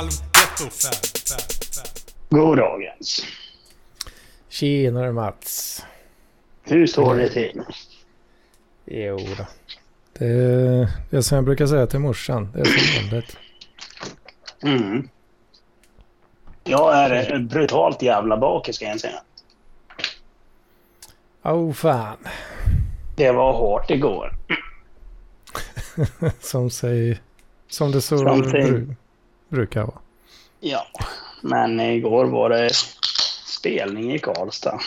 halvgetto. 0.00 0.88
Goddagens. 2.28 3.24
Tjenare 4.48 5.12
Mats. 5.12 5.84
Hur 6.62 6.86
står 6.86 7.16
det 7.16 7.28
till? 7.28 7.62
Jo 8.84 9.18
då. 9.38 9.46
Det 10.18 10.26
är, 10.26 10.88
det 11.10 11.16
är 11.16 11.20
som 11.20 11.36
jag 11.36 11.44
brukar 11.44 11.66
säga 11.66 11.86
till 11.86 11.98
morsan. 11.98 12.48
Det 12.52 12.60
är 12.60 12.64
som 12.64 13.02
vanligt. 13.02 13.36
Mm. 14.62 15.08
Jag 16.64 16.96
är 16.96 17.38
brutalt 17.38 18.02
jävla 18.02 18.36
bakis 18.36 18.76
ska 18.76 18.84
jag 18.84 19.00
säga. 19.00 19.22
Åh 21.42 21.52
oh, 21.52 21.72
fan. 21.72 22.16
Det 23.16 23.32
var 23.32 23.52
hårt 23.52 23.90
igår. 23.90 24.36
som, 26.40 26.70
sig, 26.70 27.20
som 27.68 27.92
det 27.92 28.00
så 28.00 28.24
bru, 28.24 28.94
brukar 29.50 29.82
vara. 29.82 29.98
Ja, 30.60 30.86
men 31.42 31.80
igår 31.80 32.24
var 32.24 32.50
det 32.50 32.70
spelning 33.46 34.12
i 34.12 34.18
Karlstad. 34.18 34.80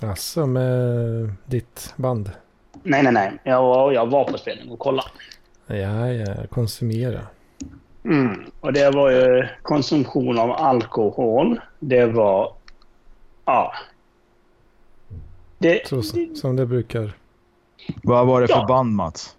Alltså 0.00 0.46
med 0.46 1.32
ditt 1.46 1.94
band? 1.96 2.30
Nej, 2.82 3.02
nej, 3.02 3.12
nej. 3.12 3.32
Jag 3.44 3.62
var, 3.62 3.92
jag 3.92 4.06
var 4.06 4.24
på 4.24 4.38
spelning 4.38 4.70
och 4.70 4.78
kollade. 4.78 5.08
Ja, 5.66 6.08
ja. 6.08 6.46
Konsumera. 6.50 7.20
Mm. 8.04 8.44
Och 8.60 8.72
det 8.72 8.90
var 8.90 9.10
ju 9.10 9.48
konsumtion 9.62 10.38
av 10.38 10.50
alkohol. 10.50 11.60
Det 11.78 12.06
var... 12.06 12.52
Ja. 13.44 13.72
Det, 15.58 15.88
Så, 15.88 16.02
som 16.34 16.56
det 16.56 16.66
brukar. 16.66 17.12
Vad 18.02 18.26
var 18.26 18.40
det 18.40 18.48
för 18.48 18.54
ja. 18.54 18.66
band, 18.66 18.92
Mats? 18.92 19.36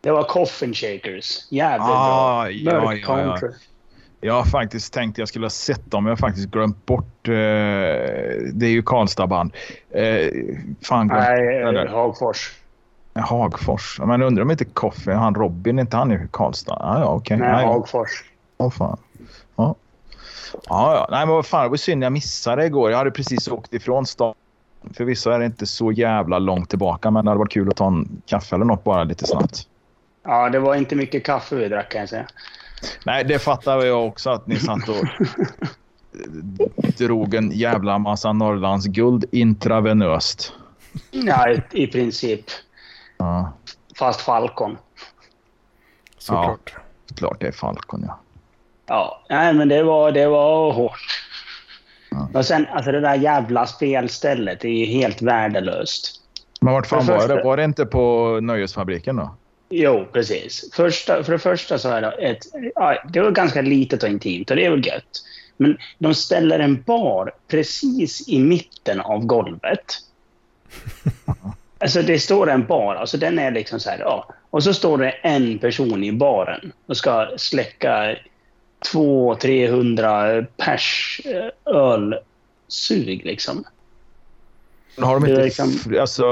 Det 0.00 0.10
var 0.10 0.22
Coffin 0.22 0.74
Shakers. 0.74 1.46
Jävligt 1.50 1.88
ah, 1.88 2.42
bra. 2.42 2.50
Ja, 2.50 2.94
ja, 2.94 3.38
ja. 3.40 3.48
Jag 4.20 4.34
har 4.34 4.44
faktiskt 4.44 4.92
tänkt 4.92 5.14
att 5.14 5.18
jag 5.18 5.28
skulle 5.28 5.44
ha 5.44 5.50
sett 5.50 5.90
dem. 5.90 6.06
Jag 6.06 6.12
har 6.12 6.16
faktiskt 6.16 6.48
glömt 6.48 6.86
bort. 6.86 7.28
Eh, 7.28 7.32
det 8.52 8.66
är 8.66 8.70
ju 8.70 8.82
Karlstad-band. 8.82 9.52
Eh, 9.90 10.28
fan 10.82 11.08
glömt. 11.08 11.24
Nej, 11.28 11.88
Hagfors. 11.88 12.52
Hagfors. 13.14 14.00
Men 14.04 14.22
undrar 14.22 14.42
om 14.42 14.50
inte 14.50 14.64
Coffin, 14.64 15.16
han 15.16 15.34
Robin, 15.34 15.78
inte 15.78 15.96
han 15.96 16.12
i 16.12 16.28
Karlstad? 16.30 16.78
Ah, 16.80 17.00
ja, 17.00 17.06
okej. 17.06 17.36
Okay. 17.36 17.48
Nej, 17.48 17.66
Hagfors. 17.66 18.24
Åh 18.58 18.66
oh, 18.66 18.70
fan. 18.70 18.98
Ja. 19.56 19.74
Ja, 20.68 20.94
ja. 20.94 21.08
Nej, 21.10 21.26
men 21.26 21.34
vad 21.34 21.46
fan, 21.46 21.62
det 21.62 21.68
var 21.68 21.76
synd 21.76 22.04
jag 22.04 22.12
missade 22.12 22.66
igår. 22.66 22.90
Jag 22.90 22.98
hade 22.98 23.10
precis 23.10 23.48
åkt 23.48 23.74
ifrån 23.74 24.06
stan. 24.06 24.34
Förvisso 24.94 25.30
är 25.30 25.38
det 25.38 25.44
inte 25.44 25.66
så 25.66 25.92
jävla 25.92 26.38
långt 26.38 26.68
tillbaka, 26.68 27.10
men 27.10 27.24
det 27.24 27.30
hade 27.30 27.38
varit 27.38 27.52
kul 27.52 27.68
att 27.68 27.76
ta 27.76 27.86
en 27.86 28.22
kaffe 28.26 28.54
eller 28.54 28.64
något 28.64 28.84
bara 28.84 29.04
lite 29.04 29.26
snabbt. 29.26 29.66
Ja, 30.30 30.48
det 30.48 30.58
var 30.58 30.74
inte 30.74 30.96
mycket 30.96 31.24
kaffe 31.24 31.56
vi 31.56 31.68
drack 31.68 31.92
kan 31.92 32.00
jag 32.00 32.08
säga. 32.08 32.26
Nej, 33.04 33.24
det 33.24 33.38
fattar 33.38 33.84
jag 33.84 34.06
också 34.06 34.30
att 34.30 34.46
ni 34.46 34.56
satt 34.56 34.88
och 34.88 35.06
drog 36.98 37.34
en 37.34 37.50
jävla 37.50 37.98
massa 37.98 38.32
Norrlands 38.32 38.86
guld 38.86 39.24
intravenöst. 39.32 40.52
Ja, 41.10 41.50
i, 41.50 41.62
i 41.70 41.86
princip. 41.86 42.44
Ja. 43.16 43.52
Fast 43.98 44.20
Falcon. 44.20 44.78
Såklart. 46.18 46.74
Ja, 46.74 47.14
klart 47.16 47.40
det 47.40 47.46
är 47.46 47.52
Falcon, 47.52 48.04
ja. 48.06 48.20
Ja, 48.86 49.24
nej, 49.28 49.54
men 49.54 49.68
det 49.68 49.82
var, 49.82 50.12
det 50.12 50.26
var 50.26 50.72
hårt. 50.72 51.24
Ja. 52.10 52.28
Och 52.34 52.46
sen, 52.46 52.66
alltså 52.66 52.92
det 52.92 53.00
där 53.00 53.14
jävla 53.14 53.66
spelstället 53.66 54.64
är 54.64 54.68
ju 54.68 54.84
helt 54.84 55.22
värdelöst. 55.22 56.20
Men 56.60 56.72
vart 56.72 56.86
fan 56.86 57.06
var 57.06 57.28
det? 57.28 57.42
Var 57.42 57.56
det 57.56 57.64
inte 57.64 57.86
på 57.86 58.38
Nöjesfabriken 58.40 59.16
då? 59.16 59.34
Jo, 59.70 60.06
precis. 60.12 60.70
Första, 60.72 61.24
för 61.24 61.32
det 61.32 61.38
första 61.38 61.78
så 61.78 61.88
är 61.88 62.00
det 62.00 62.10
ett... 62.10 62.46
Ja, 62.74 63.02
det 63.12 63.20
var 63.20 63.30
ganska 63.30 63.62
litet 63.62 64.02
och 64.02 64.08
intimt 64.08 64.50
och 64.50 64.56
det 64.56 64.64
är 64.64 64.70
väl 64.70 64.86
gött. 64.86 65.24
Men 65.56 65.78
de 65.98 66.14
ställer 66.14 66.58
en 66.58 66.82
bar 66.82 67.32
precis 67.48 68.28
i 68.28 68.38
mitten 68.38 69.00
av 69.00 69.26
golvet. 69.26 69.98
Alltså 71.78 72.02
det 72.02 72.18
står 72.18 72.50
en 72.50 72.66
bar, 72.66 72.94
alltså 72.94 73.16
den 73.16 73.38
är 73.38 73.50
liksom 73.50 73.80
så 73.80 73.90
här, 73.90 73.98
ja. 73.98 74.28
Och 74.50 74.64
så 74.64 74.74
står 74.74 74.98
det 74.98 75.10
en 75.10 75.58
person 75.58 76.04
i 76.04 76.12
baren 76.12 76.72
och 76.86 76.96
ska 76.96 77.30
släcka 77.36 78.16
200-300 78.92 80.46
pers 80.56 81.20
eh, 81.24 81.74
ölsug 81.74 83.24
liksom. 83.24 83.64
Har 84.98 85.20
de, 85.20 85.26
inte, 85.26 85.44
liksom... 85.44 85.72
alltså, 86.00 86.24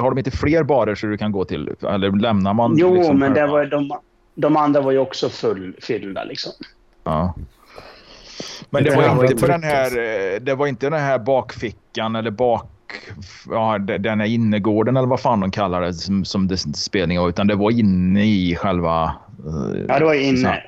har 0.00 0.10
de 0.10 0.18
inte 0.18 0.30
fler 0.30 0.62
barer 0.62 0.94
så 0.94 1.06
du 1.06 1.18
kan 1.18 1.32
gå 1.32 1.44
till? 1.44 1.70
Eller 1.82 2.10
lämnar 2.10 2.54
man? 2.54 2.74
Jo, 2.78 2.94
liksom 2.94 3.18
men 3.18 3.34
det 3.34 3.46
var, 3.46 3.64
de, 3.64 3.92
de 4.34 4.56
andra 4.56 4.80
var 4.80 4.92
ju 4.92 4.98
också 4.98 5.28
fullfyllda. 5.28 6.24
Liksom. 6.24 6.52
Ja. 7.04 7.34
Men 8.70 8.84
det, 8.84 8.90
det 8.90 8.96
var 8.96 9.24
inte 9.24 9.36
på 9.36 9.46
den 9.46 9.62
här, 9.62 9.98
eh, 9.98 10.40
det 10.40 10.54
var 10.54 10.66
inte 10.66 10.90
den 10.90 11.00
här 11.00 11.18
bakfickan 11.18 12.16
eller 12.16 12.30
bak 12.30 12.68
ja, 13.50 13.78
den 13.78 14.20
här 14.20 14.26
innergården 14.26 14.96
eller 14.96 15.08
vad 15.08 15.20
fan 15.20 15.40
de 15.40 15.50
kallar 15.50 15.80
det 15.80 15.94
som, 15.94 16.24
som 16.24 16.48
det 16.48 16.56
spelningen 16.56 17.22
var. 17.22 17.28
Utan 17.28 17.46
det 17.46 17.54
var 17.54 17.70
inne 17.70 18.24
i 18.24 18.56
själva... 18.56 19.14
Uh, 19.46 19.84
ja, 19.88 19.98
det 19.98 20.04
var 20.04 20.14
inne. 20.14 20.62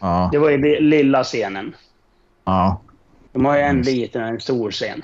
Ja. 0.00 0.28
Det 0.32 0.38
var 0.38 0.50
i 0.50 0.80
lilla 0.80 1.24
scenen. 1.24 1.74
Ja. 2.44 2.80
De 3.32 3.44
har 3.44 3.56
ju 3.56 3.62
en 3.62 3.82
liten 3.82 4.22
och 4.22 4.28
en 4.28 4.40
stor 4.40 4.70
scen. 4.70 5.02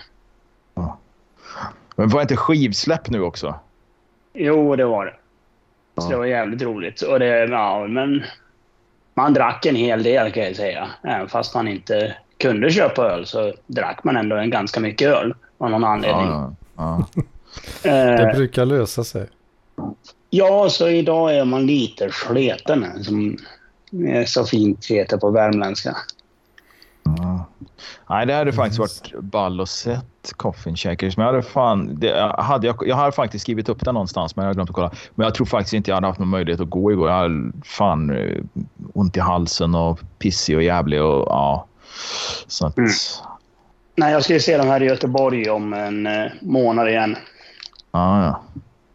Men 1.97 2.09
var 2.09 2.23
inte 2.23 2.37
skivsläpp 2.37 3.11
nu 3.11 3.21
också? 3.21 3.55
Jo, 4.35 4.77
det 4.77 4.85
var 4.85 5.05
det. 5.05 5.15
Ja. 5.95 6.03
Så 6.03 6.09
det 6.09 6.17
var 6.17 6.25
jävligt 6.25 6.63
roligt. 6.63 7.03
Och 7.03 7.19
det, 7.19 7.27
ja, 7.27 7.87
men 7.87 8.25
man 9.15 9.35
drack 9.35 9.67
en 9.67 9.77
hel 9.77 10.03
del 10.03 10.33
kan 10.33 10.43
jag 10.43 10.57
säga. 10.57 10.89
Även 11.03 11.29
fast 11.29 11.55
man 11.55 11.69
inte 11.69 12.17
kunde 12.39 12.71
köpa 12.71 13.03
öl 13.03 13.27
så 13.27 13.55
drack 13.67 14.05
man 14.05 14.17
ändå 14.17 14.37
en 14.37 14.51
ganska 14.51 14.81
mycket 14.81 15.09
öl 15.09 15.35
av 15.59 15.71
någon 15.71 15.85
anledning. 15.85 16.27
Ja, 16.27 16.55
ja. 16.77 17.07
det 17.83 18.33
brukar 18.35 18.65
lösa 18.65 19.05
sig. 19.05 19.27
Ja, 20.31 20.69
så 20.71 20.89
idag 20.89 21.37
är 21.37 21.45
man 21.45 21.67
lite 21.67 22.11
sleten 22.11 23.05
som 23.05 23.37
är 23.93 24.25
så 24.25 24.45
fint 24.45 24.87
heter 24.87 25.17
på 25.17 25.31
värmländska. 25.31 25.97
Nej, 28.09 28.27
det 28.27 28.35
hade 28.35 28.53
faktiskt 28.53 28.79
varit 28.79 29.25
ball 29.25 29.61
och 29.61 29.69
sett 29.69 30.33
Coffin 30.37 30.77
Shakers. 30.77 31.17
Men 31.17 31.27
jag 31.27 31.33
hade 31.33 31.47
fan... 31.47 32.01
Det, 32.01 32.33
hade 32.39 32.67
jag, 32.67 32.77
jag 32.87 32.97
har 32.97 33.11
faktiskt 33.11 33.43
skrivit 33.43 33.69
upp 33.69 33.85
det 33.85 33.93
någonstans, 33.93 34.37
men 34.37 34.43
jag 34.43 34.49
har 34.49 34.55
glömt 34.55 34.71
att 34.71 34.77
kolla. 34.77 34.91
Men 35.15 35.25
jag 35.25 35.35
tror 35.35 35.47
faktiskt 35.47 35.75
inte 35.75 35.91
jag 35.91 35.97
hade 35.97 36.07
haft 36.07 36.19
någon 36.19 36.29
möjlighet 36.29 36.61
att 36.61 36.71
gå 36.71 36.93
igår. 36.93 37.09
Jag 37.09 37.17
hade 37.17 37.53
fan 37.65 38.11
eh, 38.11 38.43
ont 38.95 39.17
i 39.17 39.21
halsen 39.21 39.75
och 39.75 40.01
pissig 40.19 40.57
och 40.57 40.63
jävlig 40.63 41.03
och 41.03 41.27
ja. 41.29 41.67
Så 42.47 42.67
att... 42.67 42.79
Mm. 42.79 42.91
Nej, 43.97 44.13
jag 44.13 44.25
ska 44.25 44.33
ju 44.33 44.41
se 44.41 44.57
dem 44.59 44.69
här 44.69 44.83
i 44.83 44.87
Göteborg 44.87 45.51
om 45.51 45.73
en 45.73 46.07
eh, 46.07 46.33
månad 46.41 46.89
igen. 46.89 47.17
Ah, 47.91 48.25
ja. 48.25 48.43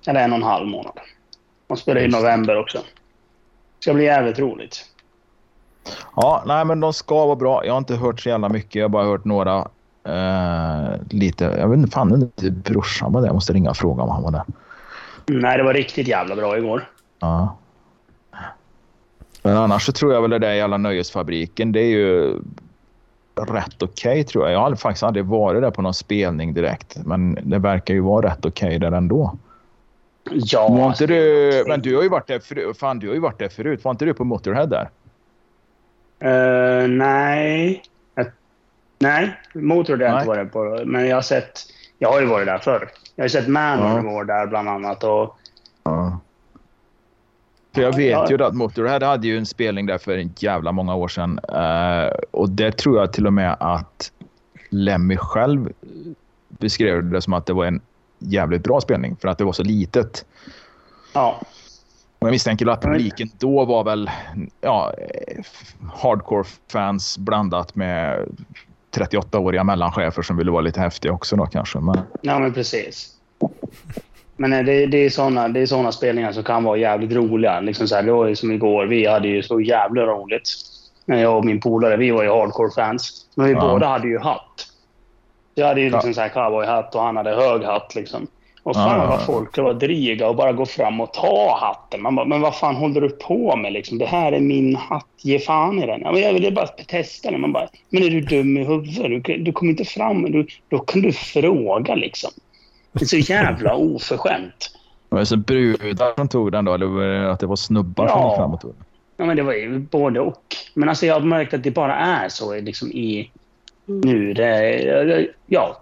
Eller 0.08 0.24
en 0.24 0.32
och 0.32 0.38
en 0.38 0.44
halv 0.44 0.68
månad. 0.68 0.94
De 1.68 1.78
spelar 1.78 2.02
i 2.02 2.08
november 2.08 2.58
också. 2.58 2.78
Det 2.78 3.84
ska 3.84 3.94
bli 3.94 4.04
jävligt 4.04 4.40
roligt. 4.40 4.86
Ja, 6.16 6.44
nej 6.46 6.66
men 6.66 6.80
de 6.80 6.94
ska 6.94 7.26
vara 7.26 7.36
bra. 7.36 7.66
Jag 7.66 7.74
har 7.74 7.78
inte 7.78 7.96
hört 7.96 8.20
så 8.20 8.30
jävla 8.30 8.50
mycket. 8.50 8.76
Jag 8.76 8.84
har 8.84 8.90
bara 8.90 9.06
hört 9.06 9.26
några 9.26 9.68
eh, 10.04 11.00
lite. 11.10 11.44
Jag 11.44 11.68
vet 11.68 11.78
inte 11.78 11.92
fan 11.92 12.14
inte 12.14 12.52
brorsan 12.52 13.14
var 13.14 13.22
det. 13.22 13.28
Jag 13.28 13.34
måste 13.34 13.54
ringa 13.54 13.70
och 13.70 13.78
fråga 13.78 14.04
om 14.04 14.10
han 14.10 14.24
var 14.24 14.32
där. 14.32 14.44
Nej, 15.26 15.58
det 15.58 15.64
var 15.64 15.74
riktigt 15.74 16.08
jävla 16.08 16.36
bra 16.36 16.58
igår. 16.58 16.90
Ja. 17.20 17.58
Men 19.44 19.58
annars 19.58 19.86
så 19.86 19.92
tror 19.92 20.14
jag 20.14 20.22
väl 20.22 20.32
det 20.32 20.40
där 20.40 20.54
jävla 20.54 20.78
nöjesfabriken. 20.78 21.72
Det 21.72 21.80
är 21.80 21.90
ju 21.90 22.40
rätt 23.36 23.84
okej 23.84 24.12
okay, 24.12 24.24
tror 24.24 24.44
jag. 24.44 24.54
Jag 24.54 24.60
har 24.60 24.76
faktiskt 24.76 25.04
aldrig 25.04 25.26
varit 25.26 25.62
där 25.62 25.72
på 25.72 25.82
någon 25.82 25.94
spelning 25.94 26.54
direkt. 26.54 26.98
Men 27.06 27.38
det 27.44 27.60
verkar 27.60 27.94
ju 27.94 28.00
vara 28.00 28.28
rätt 28.28 28.46
okej 28.46 28.68
okay 28.68 28.78
där 28.78 28.92
ändå. 28.92 29.38
Ja. 30.32 30.68
Var 30.68 30.88
inte 30.88 31.08
du, 31.08 31.64
men 31.68 31.82
du 31.82 31.96
har 31.96 32.04
ju 32.04 32.10
varit 32.10 32.28
där 32.28 32.40
förut. 32.40 32.78
Fan, 32.78 33.00
du 33.00 33.08
har 33.08 33.14
ju 33.14 33.20
varit 33.20 33.40
där 33.40 33.50
förut. 33.50 33.84
Var 33.84 33.92
inte 33.92 34.06
du 34.06 34.14
på 34.14 34.24
Motorhead 34.24 34.66
där? 34.66 34.90
Uh, 36.24 36.88
nej. 36.88 37.84
Nej, 39.00 39.40
Motorhead 39.54 40.12
har 40.12 40.36
jag 40.36 40.44
inte 40.44 40.58
varit 40.58 40.80
på. 40.80 40.86
Men 40.86 41.08
jag 41.08 41.18
har 41.18 41.22
sett... 41.22 41.60
Jag 42.00 42.12
har 42.12 42.20
ju 42.20 42.26
varit 42.26 42.46
där 42.48 42.58
förr. 42.58 42.90
Jag 43.16 43.24
har 43.24 43.30
sett 43.30 43.48
Manowar 43.48 44.26
ja. 44.28 44.34
där 44.34 44.48
bland 44.48 44.70
annat. 44.70 45.04
Och, 45.04 45.38
ja. 45.84 46.20
För 47.76 47.82
jag 47.82 47.96
vet 47.96 48.32
ju 48.32 48.44
att 48.44 48.56
Motorhead 48.56 49.06
hade 49.06 49.28
ju 49.28 49.38
en 49.38 49.46
spelning 49.46 49.86
där 49.86 49.98
för 49.98 50.18
en 50.18 50.34
jävla 50.38 50.72
många 50.72 50.96
år 50.96 51.08
sedan. 51.08 51.40
Uh, 51.50 52.14
och 52.32 52.50
det 52.50 52.72
tror 52.72 53.00
jag 53.00 53.14
till 53.14 53.28
och 53.28 53.34
med 53.34 53.58
att 53.60 54.12
Lemmy 54.70 55.18
själv 55.18 55.74
beskrev 56.48 57.04
det 57.04 57.22
som 57.22 57.34
att 57.34 57.46
det 57.46 57.54
var 57.54 57.66
en 57.66 57.82
jävligt 58.20 58.64
bra 58.64 58.82
spelning 58.82 59.16
för 59.22 59.28
att 59.28 59.38
det 59.38 59.44
var 59.44 59.54
så 59.54 59.64
litet. 59.64 60.26
Ja. 61.14 61.42
Och 62.22 62.28
jag 62.28 62.32
misstänker 62.32 62.68
att 62.68 62.82
publiken 62.82 63.30
då 63.40 63.66
var 63.66 63.84
väl 63.84 64.10
ja, 64.62 64.94
hardcore-fans 65.94 67.18
blandat 67.18 67.76
med 67.76 68.26
38-åriga 68.98 69.64
mellanchefer 69.64 70.22
som 70.22 70.38
ville 70.38 70.52
vara 70.52 70.62
lite 70.62 70.80
häftiga 70.80 71.12
också 71.12 71.36
då 71.36 71.46
kanske. 71.46 71.80
Men... 71.80 72.00
Ja, 72.22 72.40
men 72.40 72.54
precis. 72.54 73.10
Men 74.38 74.54
eh, 74.54 74.64
det, 74.64 74.86
det 74.86 74.98
är 74.98 75.10
såna, 75.10 75.66
såna 75.68 75.92
spelningar 75.92 76.32
som 76.32 76.44
kan 76.44 76.64
vara 76.64 76.78
jävligt 76.78 77.12
roliga. 77.12 77.60
Liksom 77.60 77.88
så 77.88 77.96
här, 77.96 78.04
det 78.04 78.12
var 78.12 78.28
ju 78.28 78.36
som 78.36 78.52
igår. 78.52 78.86
Vi 78.86 79.08
hade 79.08 79.28
ju 79.28 79.44
så 79.44 79.60
jävla 79.62 80.02
roligt. 80.02 80.50
När 81.06 81.22
jag 81.22 81.38
och 81.38 81.46
min 81.46 81.62
polare, 81.62 81.98
vi 81.98 82.12
var 82.12 82.24
ju 82.24 82.30
hardcore-fans. 82.30 83.26
Men 83.36 83.46
vi 83.46 83.52
Ja. 83.54 83.60
båda 83.62 83.88
hade 83.88 84.08
ju 84.08 84.20
hatt. 84.20 84.68
Jag 85.56 85.68
hade 85.68 85.82
ju 85.82 85.88
Ja. 85.88 85.94
liksom 85.94 86.14
så 86.14 86.22
här 86.22 86.30
cowboyhatt 86.30 86.96
och 86.96 87.02
han 87.02 87.18
hade 87.18 87.36
hög 87.36 87.64
hatt 87.64 87.96
liksom. 87.96 88.28
Och 88.64 88.76
fan 88.76 89.00
Ja. 89.00 89.08
vad 89.08 89.26
folk 89.26 89.58
var 89.58 89.74
dryga 89.74 90.30
och 90.30 90.36
bara 90.36 90.52
gå 90.52 90.66
fram 90.66 91.02
och 91.02 91.14
ta 91.14 91.58
hatten. 91.62 92.02
Man 92.02 92.16
bara, 92.16 92.26
men 92.26 92.42
vad 92.42 92.56
fan 92.56 92.76
håller 92.76 93.02
du 93.02 93.10
på 93.10 93.56
med 93.56 93.74
liksom? 93.74 93.98
Det 93.98 94.06
här 94.06 94.32
är 94.32 94.40
min 94.40 94.76
hatt, 94.76 95.08
ge 95.22 95.40
fan 95.40 95.84
i 95.84 95.86
den. 95.86 96.02
Ja, 96.02 96.12
men 96.12 96.22
jag 96.22 96.34
ville 96.34 96.52
bara 96.52 96.68
testa 96.68 97.32
den. 97.32 97.42
Man 97.42 97.52
bara, 97.54 97.68
men 97.90 98.04
är 98.04 98.10
du 98.10 98.22
dum 98.22 98.58
i 98.58 98.64
huvudet? 98.64 99.24
Du, 99.26 99.38
du 99.38 99.52
kommer 99.52 99.70
inte 99.72 99.86
fram. 99.86 100.32
Du, 100.32 100.48
då 100.70 100.80
kan 100.80 101.02
du 101.02 101.12
fråga 101.12 101.96
liksom. 101.96 102.32
Det 102.92 103.02
är 103.02 103.06
så 103.06 103.18
jävla 103.18 103.76
oförskämt. 103.96 104.72
Var 105.10 105.20
det 105.20 105.26
så 105.26 105.38
brudar 105.38 106.16
som 106.18 106.28
tog 106.28 106.52
den 106.52 106.66
då? 106.66 106.74
Eller 106.74 106.86
var 106.86 107.04
det 107.04 107.32
att 107.32 107.40
det 107.40 107.46
var 107.48 107.56
snubbar 107.56 108.08
som 108.08 108.20
Ja. 108.20 108.30
gick 108.30 108.38
fram 108.38 108.54
och 108.54 108.62
tog 108.62 108.72
den? 108.74 108.86
Ja, 109.18 109.26
men 109.26 109.38
det 109.38 109.44
var 109.44 109.54
ju 109.54 109.80
både 109.80 110.20
och. 110.20 110.44
Men 110.74 110.90
alltså 110.90 111.06
jag 111.06 111.14
har 111.14 111.22
märkt 111.22 111.54
att 111.54 111.64
det 111.64 111.72
bara 111.72 111.96
är 111.96 112.30
så 112.30 112.56
liksom 112.62 112.92
i 112.92 113.32
nu. 113.86 114.34
Det 114.34 115.28
ja, 115.48 115.78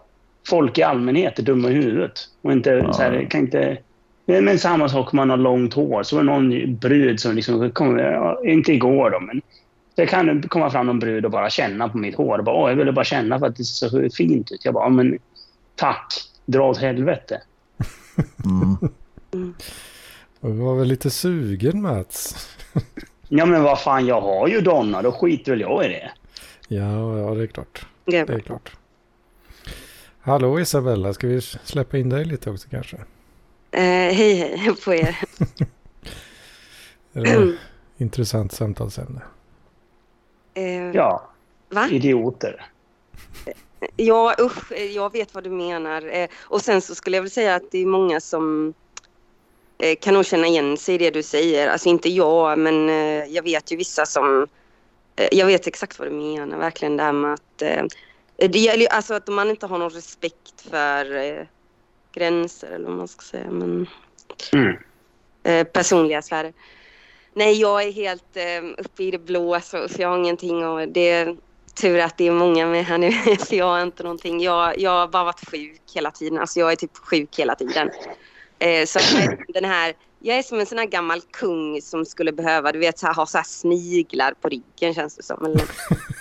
folk 0.48 0.78
i 0.78 0.84
allmänhet 0.84 1.40
är 1.40 1.44
dumma 1.44 1.70
i 1.70 1.74
huvudet. 1.74 2.12
Och 2.42 2.52
inte, 2.52 2.70
Ja. 2.70 2.94
så 2.94 3.02
här, 3.02 3.28
kan 3.30 3.42
inte, 3.42 3.78
men 4.26 4.60
samma 4.60 4.90
sak 4.90 5.14
om 5.14 5.18
man 5.18 5.30
har 5.30 5.38
långt 5.38 5.74
hår. 5.74 6.04
Så 6.04 6.16
var 6.16 6.24
det 6.24 6.32
någon 6.32 6.76
brud 6.76 7.20
som 7.20 7.36
liksom 7.36 7.72
kom, 7.72 8.00
inte 8.46 8.74
igår 8.74 9.10
då, 9.10 9.20
men 9.20 9.42
det 9.96 10.06
kan 10.06 10.42
komma 10.44 10.70
fram 10.70 10.86
någon 10.86 11.00
brud 11.00 11.26
och 11.26 11.32
bara 11.32 11.50
känna 11.50 11.90
på 11.90 11.98
mitt 11.98 12.16
hår. 12.16 12.38
Och 12.38 12.44
bara, 12.44 12.70
jag 12.70 12.76
ville 12.78 12.92
bara 12.92 13.06
känna 13.06 13.40
för 13.40 13.46
att 13.46 13.56
det 13.56 13.64
ser 13.64 13.88
så 13.90 14.10
fint 14.16 14.52
ut. 14.52 14.66
Jag 14.66 14.74
bara, 14.74 14.86
"Ja, 14.86 14.90
men 14.90 15.18
tack, 15.76 16.14
dra 16.46 16.70
åt 16.70 16.78
helvete. 16.78 17.42
Mm. 18.46 18.78
Och 20.42 20.50
du 20.50 20.56
var 20.58 20.76
väl 20.76 20.88
lite 20.88 21.10
sugen 21.10 21.82
Mats? 21.82 22.48
Ja, 23.32 23.46
men 23.46 23.64
vad 23.64 23.82
fan, 23.82 24.06
jag 24.06 24.22
har 24.22 24.48
ju 24.48 24.62
Donna, 24.62 25.02
då 25.02 25.12
skiter 25.12 25.52
väl 25.52 25.62
jag 25.62 25.86
i 25.86 25.88
det. 25.88 26.12
Ja, 26.68 27.18
ja 27.20 27.34
det 27.36 27.44
är 27.44 27.48
klart. 27.48 27.86
Ja. 28.06 28.26
Det 28.26 28.34
är 28.34 28.40
klart. 28.40 28.72
Hallå 30.30 30.60
Isabella, 30.60 31.14
ska 31.14 31.28
vi 31.28 31.42
släppa 31.42 31.98
in 31.98 32.10
dig 32.10 32.26
lite 32.26 32.50
också 32.50 32.68
kanske? 32.70 32.98
Eh, 33.72 33.82
hej 33.82 34.56
hej 34.58 34.76
på 34.86 34.94
er. 34.94 35.18
Är 37.14 37.22
det 37.22 37.58
intressant 37.98 38.52
samtalsämne? 38.52 39.22
Eh, 40.54 40.92
Ja, 40.92 41.30
Va? 41.70 41.88
idioter. 41.92 42.66
Ja, 43.96 44.36
usch, 44.40 44.72
eh, 44.72 44.86
jag 44.86 45.12
vet 45.12 45.34
vad 45.34 45.44
du 45.44 45.50
menar. 45.50 46.16
Eh, 46.16 46.28
och 46.40 46.62
sen 46.62 46.82
så 46.82 46.96
skulle 46.96 47.18
jag 47.18 47.22
väl 47.22 47.32
säga 47.32 47.56
att 47.56 47.72
det 47.72 47.78
är 47.78 47.86
många 47.86 48.20
som 48.20 48.74
eh, 49.78 49.96
kan 50.02 50.14
nog 50.14 50.26
känna 50.26 50.48
igen 50.48 50.78
sig 50.78 50.96
i 50.96 50.98
det 50.98 51.12
du 51.12 51.24
säger. 51.24 51.68
Alltså 51.68 51.90
inte 51.90 52.10
jag, 52.10 52.60
men 52.60 52.90
eh, 52.90 53.26
jag 53.26 53.44
vet 53.44 53.72
ju 53.72 53.76
vissa 53.78 54.06
som... 54.06 54.48
Eh, 55.16 55.28
jag 55.32 55.46
vet 55.46 55.68
exakt 55.68 56.00
vad 56.00 56.08
du 56.08 56.12
menar, 56.12 56.58
verkligen 56.58 56.98
det 56.98 57.04
här 57.04 57.14
med 57.14 57.34
att... 57.34 57.62
Eh, 58.42 58.50
det 58.50 58.60
gäller 58.60 58.82
ju 58.82 58.88
alltså 58.88 59.14
att 59.14 59.28
man 59.28 59.50
inte 59.50 59.66
har 59.68 59.78
någon 59.78 59.90
respekt 59.90 60.62
för 60.70 61.16
eh, 61.16 61.46
gränser 62.12 62.68
eller 62.72 62.88
vad 62.88 62.98
man 62.98 63.08
ska 63.08 63.22
säga. 63.22 63.52
Men, 63.52 63.88
Mm. 64.54 64.76
eh, 65.44 65.64
personliga 65.68 66.22
sfärer. 66.22 66.54
Nej, 67.34 67.62
jag 67.62 67.84
är 67.84 67.92
helt 67.92 68.38
eh, 68.38 68.64
uppe 68.86 69.04
i 69.04 69.12
det 69.12 69.18
blå 69.20 69.60
så, 69.62 69.88
så 69.90 70.02
jag 70.02 70.10
har 70.10 70.18
ingenting 70.18 70.66
och 70.66 70.88
det 70.88 71.10
är 71.10 71.38
tur 71.74 72.00
att 72.00 72.18
det 72.18 72.28
är 72.28 72.32
många 72.32 72.66
med 72.68 72.86
här 72.86 72.98
nu 72.98 73.12
för 73.48 73.56
jag 73.56 73.66
har 73.66 73.82
inte 73.82 74.04
någonting. 74.04 74.42
Jag, 74.42 74.80
jag 74.80 74.92
har 74.92 75.08
bara 75.08 75.24
varit 75.24 75.50
sjuk 75.52 75.82
hela 75.96 76.12
tiden. 76.12 76.40
Alltså 76.40 76.60
jag 76.60 76.72
är 76.72 76.76
typ 76.76 76.98
sjuk 76.98 77.40
hela 77.40 77.56
tiden. 77.56 77.90
Eh, 78.60 78.86
så 78.86 79.00
den 79.48 79.66
här, 79.66 79.94
jag 80.20 80.38
är 80.38 80.44
som 80.44 80.60
en 80.60 80.66
sån 80.66 80.78
här 80.78 80.86
gammal 80.86 81.22
kung 81.22 81.82
som 81.82 82.06
skulle 82.06 82.32
behöva, 82.32 82.72
du 82.72 82.80
vet, 82.80 83.00
så 83.00 83.08
här, 83.08 83.14
ha 83.14 83.26
så 83.26 83.38
här 83.38 83.46
sniglar 83.46 84.34
på 84.42 84.50
ryggen 84.50 84.94
känns 84.94 85.16
det 85.16 85.24
som. 85.24 85.46
Eller, 85.46 85.62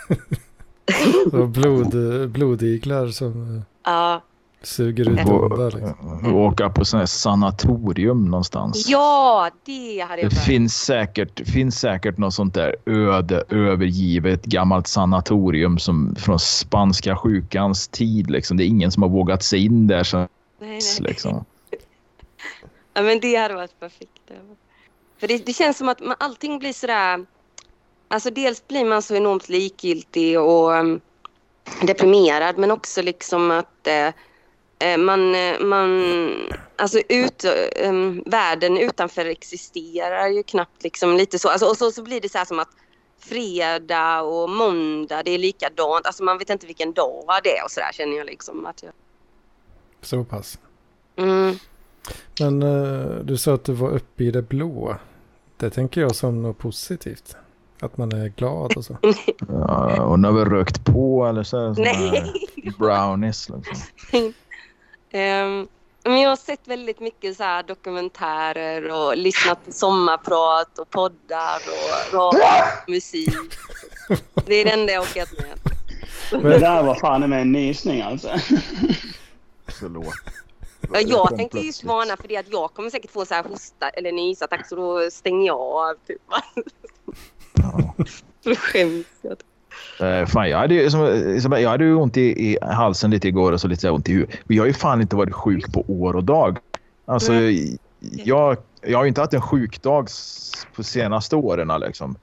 Och 1.32 1.48
blod, 1.48 2.30
blodiglar 2.30 3.08
som 3.08 3.56
eh, 3.56 3.62
ja. 3.84 4.22
suger 4.62 5.10
ut 5.10 5.26
onda. 5.28 5.68
Liksom. 5.68 6.34
och 6.34 6.40
åka 6.40 6.70
på 6.70 6.84
sån 6.84 6.98
här 6.98 7.06
sanatorium 7.06 8.24
någonstans. 8.24 8.88
ja, 8.88 9.50
det 9.64 10.00
hade 10.00 10.22
jag 10.22 10.30
Det 10.30 10.36
finns 10.36 10.74
säkert, 10.76 11.48
finns 11.48 11.80
säkert 11.80 12.18
något 12.18 12.34
sånt 12.34 12.54
där 12.54 12.76
öde, 12.86 13.44
övergivet 13.48 14.44
gammalt 14.44 14.86
sanatorium 14.86 15.78
som 15.78 16.14
från 16.14 16.38
spanska 16.38 17.16
sjukans 17.16 17.88
tid. 17.88 18.30
Liksom. 18.30 18.56
Det 18.56 18.64
är 18.64 18.66
ingen 18.68 18.92
som 18.92 19.02
har 19.02 19.10
vågat 19.10 19.42
sig 19.42 19.64
in 19.64 19.86
där. 19.86 20.04
Så, 20.04 20.16
Nej, 20.16 20.28
nej. 20.60 20.80
liksom. 20.98 21.44
Ja, 22.94 23.02
men 23.02 23.20
det 23.20 23.36
hade 23.36 23.54
varit 23.54 23.80
perfekt. 23.80 24.30
För 25.20 25.28
det, 25.28 25.46
det 25.46 25.52
känns 25.52 25.78
som 25.78 25.88
att 25.88 26.00
man, 26.00 26.16
allting 26.18 26.58
blir 26.58 26.72
sådär... 26.72 27.26
Alltså 28.08 28.31
dels 28.31 28.69
blir 28.69 28.84
man 28.84 29.02
så 29.02 29.14
enormt 29.14 29.49
likgiltig 29.49 30.40
och 30.40 30.70
um, 30.70 31.00
deprimerad 31.82 32.58
men 32.58 32.70
också 32.70 33.02
liksom 33.02 33.50
att 33.50 33.87
eh, 33.87 34.12
eh, 34.78 34.99
man, 34.99 35.34
eh, 35.34 35.60
man... 35.60 36.32
Alltså 36.76 36.99
ut, 37.08 37.44
um, 37.84 38.22
världen 38.26 38.78
utanför 38.78 39.25
existerar 39.25 40.28
ju 40.28 40.43
knappt 40.43 40.82
liksom 40.82 41.16
lite 41.16 41.38
så. 41.38 41.49
Alltså, 41.49 41.66
och 41.66 41.76
så, 41.76 41.93
så 41.93 42.02
blir 42.02 42.20
det 42.20 42.28
så 42.28 42.38
här 42.38 42.44
som 42.44 42.58
att 42.58 42.70
fredag 43.19 44.22
och 44.22 44.50
måndag 44.50 45.22
det 45.22 45.31
är 45.31 45.38
likadant. 45.38 46.06
Alltså 46.06 46.25
man 46.25 46.38
vet 46.38 46.50
inte 46.50 46.66
vilken 46.66 46.93
dag 46.93 47.40
det 47.44 47.58
är 47.58 47.64
och 47.64 47.70
sådär 47.70 47.93
känner 47.93 48.16
jag 48.16 48.26
liksom. 48.26 48.66
Att 48.66 48.82
jag, 48.82 48.93
Så 50.02 50.25
pass. 50.25 50.58
mm. 51.16 51.56
Men 52.40 52.62
eh, 52.62 53.25
du 53.25 53.37
sa 53.37 53.55
att 53.55 53.64
du 53.64 53.72
var 53.72 53.90
uppe 53.90 54.25
i 54.25 54.31
det 54.31 54.43
blå. 54.43 54.96
Det 55.56 55.70
tänker 55.70 56.00
jag 56.00 56.16
som 56.16 56.43
något 56.43 56.58
positivt. 56.58 57.37
Att 57.80 57.96
man 57.96 58.12
är 58.12 58.28
glad 58.28 58.76
och 58.76 58.84
så. 58.84 58.96
Ja, 59.48 60.02
och 60.02 60.19
nu 60.20 60.28
har 60.28 60.34
vi 60.34 60.44
rökt 60.44 60.84
på 60.84 61.26
eller 61.26 61.42
så. 61.42 61.72
Nej. 61.72 62.32
brownies. 62.78 63.48
Liksom. 63.48 64.32
Ehm, 65.10 65.69
men 66.04 66.20
jag 66.20 66.28
har 66.28 66.36
sett 66.36 66.69
väldigt 66.69 67.00
mycket 67.00 67.36
så 67.36 67.42
här 67.42 67.62
dokumentärer 67.62 68.92
och 68.92 69.16
lyssnat 69.16 69.64
på 69.66 69.72
sommarprat 69.72 70.78
och 70.78 70.90
poddar 70.90 71.60
och 72.12 72.34
musik. 72.92 73.34
Det 74.46 74.54
är 74.54 74.64
det 74.64 74.70
enda 74.70 74.92
jag 74.92 75.02
orkat 75.02 75.28
med. 75.38 75.58
Det 76.42 76.58
där 76.58 76.82
var 76.82 76.94
fan 76.94 77.31
med 77.31 77.40
en 77.40 77.52
nysning 77.52 78.00
alltså. 78.03 78.29
Förlåt. 79.81 80.14
Ja, 80.93 81.00
Jag 81.00 81.36
tänkte 81.36 81.58
ju 81.58 81.62
plötsligt. 81.64 81.88
varna 81.88 82.17
för 82.17 82.29
det 82.29 82.36
att 82.36 82.48
jag 82.53 82.74
kommer 82.74 82.91
säkert 82.91 83.10
få 83.10 83.24
så 83.24 83.34
här 83.34 83.44
hosta 83.44 83.88
eller 83.88 84.12
nysattack 84.12 84.69
så 84.69 84.76
då 84.76 85.10
stänger 85.10 85.46
jag 85.46 85.60
av. 85.60 85.94
Typ. 86.06 86.22
Skäms 88.56 89.06
jag. 89.22 89.37
Eh, 90.01 90.27
fan, 90.27 90.51
jag 90.51 90.58
hade 90.58 90.75
ju 90.75 90.91
som, 90.91 91.06
Isabel, 91.37 91.63
jag 91.63 91.70
hade 91.70 91.84
ju 91.84 91.94
ont 91.94 92.17
i, 92.17 92.20
i 92.22 92.58
halsen 92.63 93.10
lite 93.10 93.29
igår 93.29 93.53
och 93.53 93.60
så 93.60 93.69
lite 93.69 93.81
så 93.82 93.91
ont 93.91 94.08
i 94.08 94.13
huvudet. 94.13 94.39
Men 94.44 94.56
jag 94.56 94.63
har 94.63 94.69
ju 94.69 94.72
fan 94.72 95.01
inte 95.01 95.17
varit 95.17 95.34
sjuk 95.34 95.72
på 95.72 95.84
år 95.89 96.17
och 96.17 96.25
dag. 96.25 96.58
Alltså, 97.05 97.32
jag, 98.01 98.56
jag 98.82 98.98
har 98.98 99.05
ju 99.05 99.08
inte 99.08 99.20
haft 99.20 99.34
en 99.34 99.41
sjukdag 99.41 100.08
på 100.77 100.82
senaste 100.82 101.37
åren. 101.37 101.81
Liksom. 101.81 102.17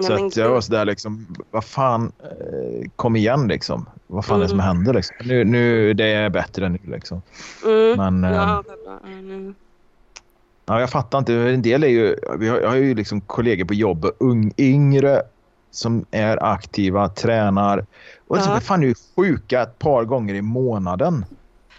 Så 0.00 0.12
att 0.12 0.36
jag 0.36 0.50
var 0.50 0.60
sådär 0.60 0.84
liksom, 0.84 1.26
vad 1.50 1.64
fan, 1.64 2.12
eh, 2.22 2.88
kom 2.96 3.16
igen 3.16 3.48
liksom. 3.48 3.86
Vad 4.06 4.24
fan 4.24 4.38
är 4.38 4.42
det 4.42 4.48
som 4.48 4.60
Mm. 4.60 4.66
händer 4.76 4.94
liksom? 4.94 5.16
Nu, 5.24 5.44
nu, 5.44 5.94
det 5.94 6.04
är 6.04 6.30
bättre 6.30 6.68
nu 6.68 6.78
liksom. 6.84 7.22
Mm. 7.64 7.96
Men 8.20 8.32
Ja, 8.32 8.62
bra. 8.84 9.00
Ja, 10.66 10.80
jag 10.80 10.90
fattar 10.90 11.18
inte. 11.18 11.34
En 11.34 11.62
del 11.62 11.84
är 11.84 11.88
ju, 11.88 12.16
vi 12.38 12.48
har, 12.48 12.60
jag 12.60 12.68
har 12.68 12.76
ju 12.76 12.94
liksom 12.94 13.20
kollegor 13.20 13.64
på 13.64 13.74
jobbet, 13.74 14.12
ung, 14.18 14.52
yngre 14.58 15.22
som 15.70 16.04
är 16.10 16.44
aktiva, 16.44 17.08
tränar. 17.08 17.86
Och 18.28 18.36
liksom, 18.36 18.54
Ja. 18.54 18.60
fan 18.60 18.82
är 18.82 18.86
ju 18.86 18.94
sjuka 19.16 19.62
ett 19.62 19.78
par 19.78 20.04
gånger 20.04 20.34
i 20.34 20.42
månaden. 20.42 21.24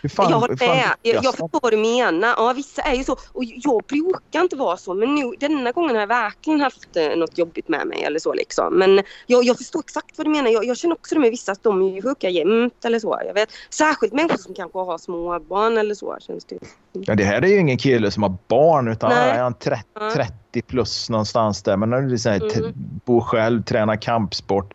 Fan, 0.10 0.26
jag 0.30 0.36
hur 0.36 0.42
håller 0.42 0.56
fan. 0.56 0.78
Jag, 1.02 1.24
jag 1.24 1.34
förstår 1.36 1.60
vad 1.62 1.74
du 1.74 1.78
menar. 1.78 2.34
Ja, 2.38 2.54
vissa 2.56 2.82
är 2.82 2.96
ju 2.96 3.04
så. 3.04 3.12
Och 3.12 3.44
jag 3.44 3.84
brukar 3.84 4.42
inte 4.42 4.56
vara 4.56 4.78
så. 4.78 4.94
Men 4.94 5.16
nu, 5.16 5.32
denna 5.40 5.72
gången 5.72 5.96
har 5.96 6.00
jag 6.02 6.08
verkligen 6.08 6.62
haft 6.62 6.96
eh, 6.96 7.16
något 7.18 7.38
jobbigt 7.38 7.68
med 7.68 7.88
mig. 7.88 8.04
Eller 8.04 8.20
så 8.20 8.34
liksom. 8.34 8.74
Men 8.80 9.02
jag, 9.28 9.44
jag 9.44 9.58
förstår 9.58 9.80
exakt 9.80 10.18
vad 10.18 10.28
du 10.28 10.32
menar. 10.32 10.50
Jag, 10.50 10.66
jag 10.66 10.78
känner 10.78 10.96
också 10.96 11.16
det 11.16 11.22
med 11.22 11.32
vissa 11.32 11.52
att 11.52 11.64
de 11.64 11.82
är 11.82 11.96
ju 11.96 12.02
sjuka 12.02 12.30
jämt. 12.30 12.86
Eller 12.86 13.00
så. 13.00 13.20
Jag 13.26 13.34
vet. 13.34 13.50
Särskilt 13.70 14.14
människor 14.14 14.38
som 14.38 14.54
kanske 14.54 14.80
har 14.80 14.98
småbarn 14.98 15.78
eller 15.78 15.96
så. 15.96 16.18
Känns 16.20 16.46
det. 16.46 16.58
Ja, 16.92 17.16
det 17.16 17.24
här 17.24 17.42
är 17.42 17.48
ju 17.48 17.60
ingen 17.60 17.78
kille 17.78 18.12
som 18.12 18.24
har 18.24 18.38
barn 18.48 18.88
utan 18.88 19.10
Nej. 19.10 19.30
är 19.30 19.44
han 19.44 19.54
30, 19.54 19.84
Ja. 20.00 20.12
30 20.16 20.62
plus 20.68 21.10
någonstans 21.10 21.64
där. 21.64 21.78
Men 21.78 21.94
här, 21.94 22.40
t- 22.40 22.60
Mm. 22.60 22.72
bor 23.06 23.22
själv, 23.22 23.64
tränar 23.64 23.96
kampsport. 24.02 24.74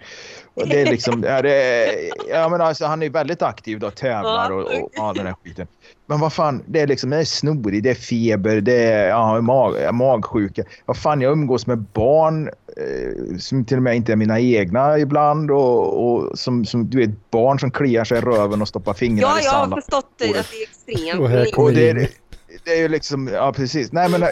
Och 0.60 0.68
det 0.68 0.80
är 0.80 0.86
liksom, 0.86 1.22
ja, 1.26 1.42
det 1.42 1.54
är, 1.54 2.10
ja, 2.30 2.48
men 2.48 2.60
alltså, 2.60 2.84
han 2.86 3.02
är 3.02 3.10
väldigt 3.10 3.42
aktiv 3.42 3.78
då, 3.78 3.90
tävlar 3.90 4.50
Ja. 4.50 4.56
och, 4.56 4.62
och 4.98 5.08
all 5.08 5.14
den 5.16 5.26
här 5.26 5.34
skiten. 5.44 5.66
Men 6.06 6.20
vad 6.20 6.32
fan, 6.32 6.62
det 6.66 6.80
är 6.80 6.86
liksom 6.86 7.10
det 7.10 7.16
är 7.16 7.24
snorig, 7.24 7.82
det 7.82 7.90
är 7.90 7.94
feber, 7.94 8.60
det 8.60 8.82
är 8.82 9.08
ja, 9.08 9.40
mag, 9.40 9.94
magsjuka. 9.94 10.62
Vad 10.86 10.96
fan, 10.96 11.20
jag 11.20 11.32
umgås 11.32 11.66
med 11.66 11.78
barn 11.78 12.48
eh, 12.48 13.36
som 13.38 13.64
till 13.64 13.76
och 13.76 13.82
med 13.82 13.96
inte 13.96 14.12
är 14.12 14.16
mina 14.16 14.40
egna 14.40 14.98
ibland. 14.98 15.50
Och, 15.50 16.12
och 16.14 16.38
som, 16.38 16.64
som, 16.64 16.90
du 16.90 16.98
vet, 16.98 17.30
barn 17.30 17.58
som 17.58 17.70
kliar 17.70 18.04
sig 18.04 18.18
i 18.18 18.20
röven 18.20 18.62
och 18.62 18.68
stoppar 18.68 18.94
fingrar 18.94 19.28
Ja, 19.28 19.40
i 19.40 19.44
jag 19.44 19.52
har 19.52 19.60
sanden. 19.60 19.82
förstått 19.82 20.06
det, 20.18 20.24
att 20.24 20.30
det 20.50 20.56
är 20.56 20.62
extremt. 20.96 21.20
Och 21.20 21.28
här 21.28 21.50
kommer 21.52 21.72
det, 21.72 22.08
det 22.64 22.70
är 22.72 22.78
ju 22.78 22.88
liksom, 22.88 23.28
ja 23.32 23.52
precis. 23.52 23.92
Nej 23.92 24.08
men... 24.08 24.22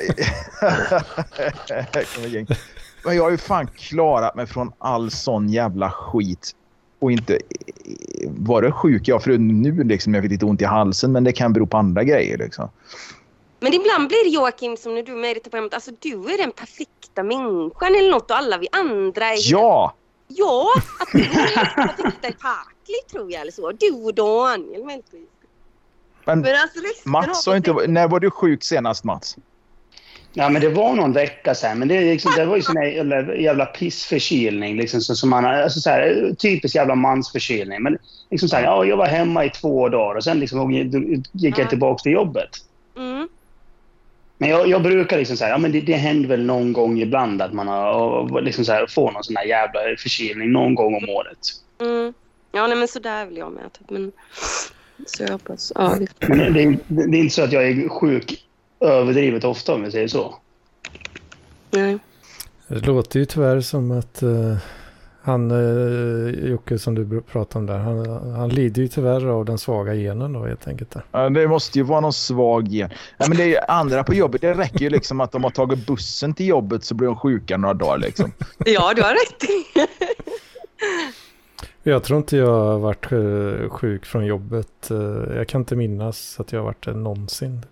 Men 3.04 3.16
jag 3.16 3.22
har 3.22 3.30
ju 3.30 3.36
fan 3.36 3.66
klarat 3.66 4.34
mig 4.34 4.46
från 4.46 4.72
all 4.78 5.10
sån 5.10 5.48
jävla 5.48 5.90
skit. 5.90 6.54
Och 6.98 7.12
inte 7.12 7.38
varit 8.26 8.74
sjuk 8.74 9.08
jag 9.08 9.22
för 9.22 9.38
nu 9.38 9.84
liksom. 9.84 10.14
Jag 10.14 10.22
fick 10.22 10.32
lite 10.32 10.44
ont 10.44 10.62
i 10.62 10.64
halsen 10.64 11.12
men 11.12 11.24
det 11.24 11.32
kan 11.32 11.52
bero 11.52 11.66
på 11.66 11.76
andra 11.76 12.04
grejer 12.04 12.38
liksom. 12.38 12.68
Men 13.60 13.74
ibland 13.74 14.08
blir 14.08 14.28
Joakim 14.28 14.76
som 14.76 14.94
när 14.94 15.02
du 15.02 15.12
är 15.12 15.16
med 15.16 15.30
i 15.30 15.34
detta 15.34 15.50
programmet. 15.50 15.74
Alltså 15.74 15.90
du 15.98 16.34
är 16.34 16.38
den 16.38 16.52
perfekta 16.52 17.22
människan 17.22 17.94
eller 17.94 18.10
något 18.10 18.30
och 18.30 18.36
alla 18.36 18.58
vi 18.58 18.68
andra 18.72 19.26
är... 19.26 19.50
Ja! 19.50 19.94
Ja! 20.28 20.66
Att 21.00 21.96
du 21.96 22.28
är 22.28 22.32
Parkly 22.32 22.94
tror 23.10 23.32
jag 23.32 23.40
eller 23.40 23.52
så. 23.52 23.72
Du 23.72 23.90
och 23.90 24.14
Daniel 24.14 24.84
möjligtvis. 24.84 25.28
Men 26.24 26.40
Men 26.40 26.54
alltså 26.62 27.08
Mats 27.08 27.46
har 27.46 27.56
inte... 27.56 27.72
När 27.72 28.08
var 28.08 28.20
du 28.20 28.30
sjuk 28.30 28.64
senast 28.64 29.04
Mats? 29.04 29.36
Ja, 30.32 30.48
men 30.48 30.62
det 30.62 30.68
var 30.68 30.94
någon 30.94 31.12
vecka 31.12 31.54
sedan. 31.54 31.78
Men 31.78 31.88
det, 31.88 32.00
liksom, 32.00 32.32
det 32.36 32.44
var 32.44 32.56
ju 32.56 32.62
sån 32.62 32.76
här 32.76 32.84
jävla, 32.84 33.34
jävla 33.34 33.66
pissförkylning. 33.66 34.76
Liksom, 34.76 35.00
så, 35.00 35.14
som 35.14 35.30
man, 35.30 35.44
alltså, 35.44 35.80
så 35.80 35.90
här, 35.90 36.34
typisk 36.38 36.74
jävla 36.74 36.94
mansförkylning. 36.94 37.82
Men 37.82 37.98
liksom 38.30 38.48
så 38.48 38.56
här, 38.56 38.62
ja, 38.62 38.84
jag 38.84 38.96
var 38.96 39.06
hemma 39.06 39.44
i 39.44 39.50
två 39.50 39.88
dagar 39.88 40.14
och 40.14 40.24
sen 40.24 40.40
liksom, 40.40 40.72
gick 41.32 41.58
jag 41.58 41.68
tillbaka 41.68 42.02
till 42.02 42.12
jobbet. 42.12 42.50
Mm. 42.96 43.28
Men 44.38 44.50
jag, 44.50 44.68
jag 44.68 44.82
brukar 44.82 45.18
liksom 45.18 45.36
säga, 45.36 45.50
ja 45.50 45.58
men 45.58 45.72
det, 45.72 45.80
det 45.80 45.94
händer 45.94 46.28
väl 46.28 46.44
någon 46.44 46.72
gång 46.72 47.00
ibland 47.00 47.42
att 47.42 47.52
man 47.52 47.68
har, 47.68 47.92
och 47.92 48.42
liksom 48.42 48.64
så 48.64 48.72
här, 48.72 48.86
får 48.86 49.12
någon 49.12 49.24
sån 49.24 49.36
här 49.36 49.44
jävla 49.44 49.80
förkylning 49.98 50.52
någon 50.52 50.74
gång 50.74 50.94
om 50.94 51.08
året. 51.08 51.38
Mm. 51.80 52.12
Ja, 52.52 52.66
nej 52.66 52.76
men 52.76 52.88
sådär 52.88 53.26
vill 53.26 53.36
jag 53.36 53.52
med. 53.52 53.72
typ. 53.72 53.90
Men 53.90 54.12
så 55.06 55.22
jag 55.22 55.32
hoppas. 55.32 55.72
Ja, 55.74 55.96
det... 55.98 56.28
Men 56.28 56.52
det, 56.52 56.78
det, 56.86 57.06
det 57.06 57.16
är 57.16 57.20
inte 57.20 57.34
så 57.34 57.42
att 57.42 57.52
jag 57.52 57.68
är 57.68 57.88
sjuk 57.88 58.47
överdrivet 58.80 59.44
ofta 59.44 59.74
om 59.74 59.82
vi 59.82 59.90
säger 59.90 60.08
så. 60.08 60.34
Nej. 61.70 61.98
Det 62.68 62.86
låter 62.86 63.18
ju 63.20 63.24
tyvärr 63.24 63.60
som 63.60 63.90
att 63.90 64.22
eh, 64.22 64.56
han, 65.22 65.50
uh, 65.50 66.50
Jocke 66.50 66.78
som 66.78 66.94
du 66.94 67.20
pratade 67.20 67.58
om 67.58 67.66
där, 67.66 67.78
han, 67.78 68.32
han 68.32 68.48
lider 68.48 68.82
ju 68.82 68.88
tyvärr 68.88 69.26
av 69.26 69.44
den 69.44 69.58
svaga 69.58 69.94
genen 69.94 70.32
då 70.32 70.44
helt 70.44 70.68
enkelt. 70.68 70.90
Där. 70.90 71.02
Ja, 71.12 71.28
Det 71.30 71.48
måste 71.48 71.78
ju 71.78 71.84
vara 71.84 72.00
någon 72.00 72.12
svag 72.12 72.68
gen. 72.68 72.90
Nej, 73.18 73.28
men 73.28 73.38
det 73.38 73.56
är 73.56 73.70
andra 73.70 74.04
på 74.04 74.14
jobbet. 74.14 74.40
Det 74.40 74.54
räcker 74.54 74.80
ju 74.80 74.90
liksom 74.90 75.20
att 75.20 75.32
de 75.32 75.44
har 75.44 75.50
tagit 75.50 75.86
bussen 75.86 76.34
till 76.34 76.46
jobbet 76.46 76.84
så 76.84 76.94
blir 76.94 77.06
de 77.06 77.16
sjuka 77.16 77.56
några 77.56 77.74
dagar 77.74 77.98
liksom. 77.98 78.32
Ja, 78.58 78.92
du 78.96 79.02
har 79.02 79.12
rätt. 79.12 79.50
Jag 81.82 82.02
tror 82.02 82.18
inte 82.18 82.36
jag 82.36 82.64
har 82.64 82.78
varit 82.78 83.12
eh, 83.12 83.70
sjuk 83.70 84.06
från 84.06 84.26
jobbet. 84.26 84.90
Jag 85.34 85.48
kan 85.48 85.60
inte 85.60 85.76
minnas 85.76 86.40
att 86.40 86.52
jag 86.52 86.60
har 86.60 86.64
varit 86.64 86.84
det 86.84 86.94
någonsin. 86.94 87.66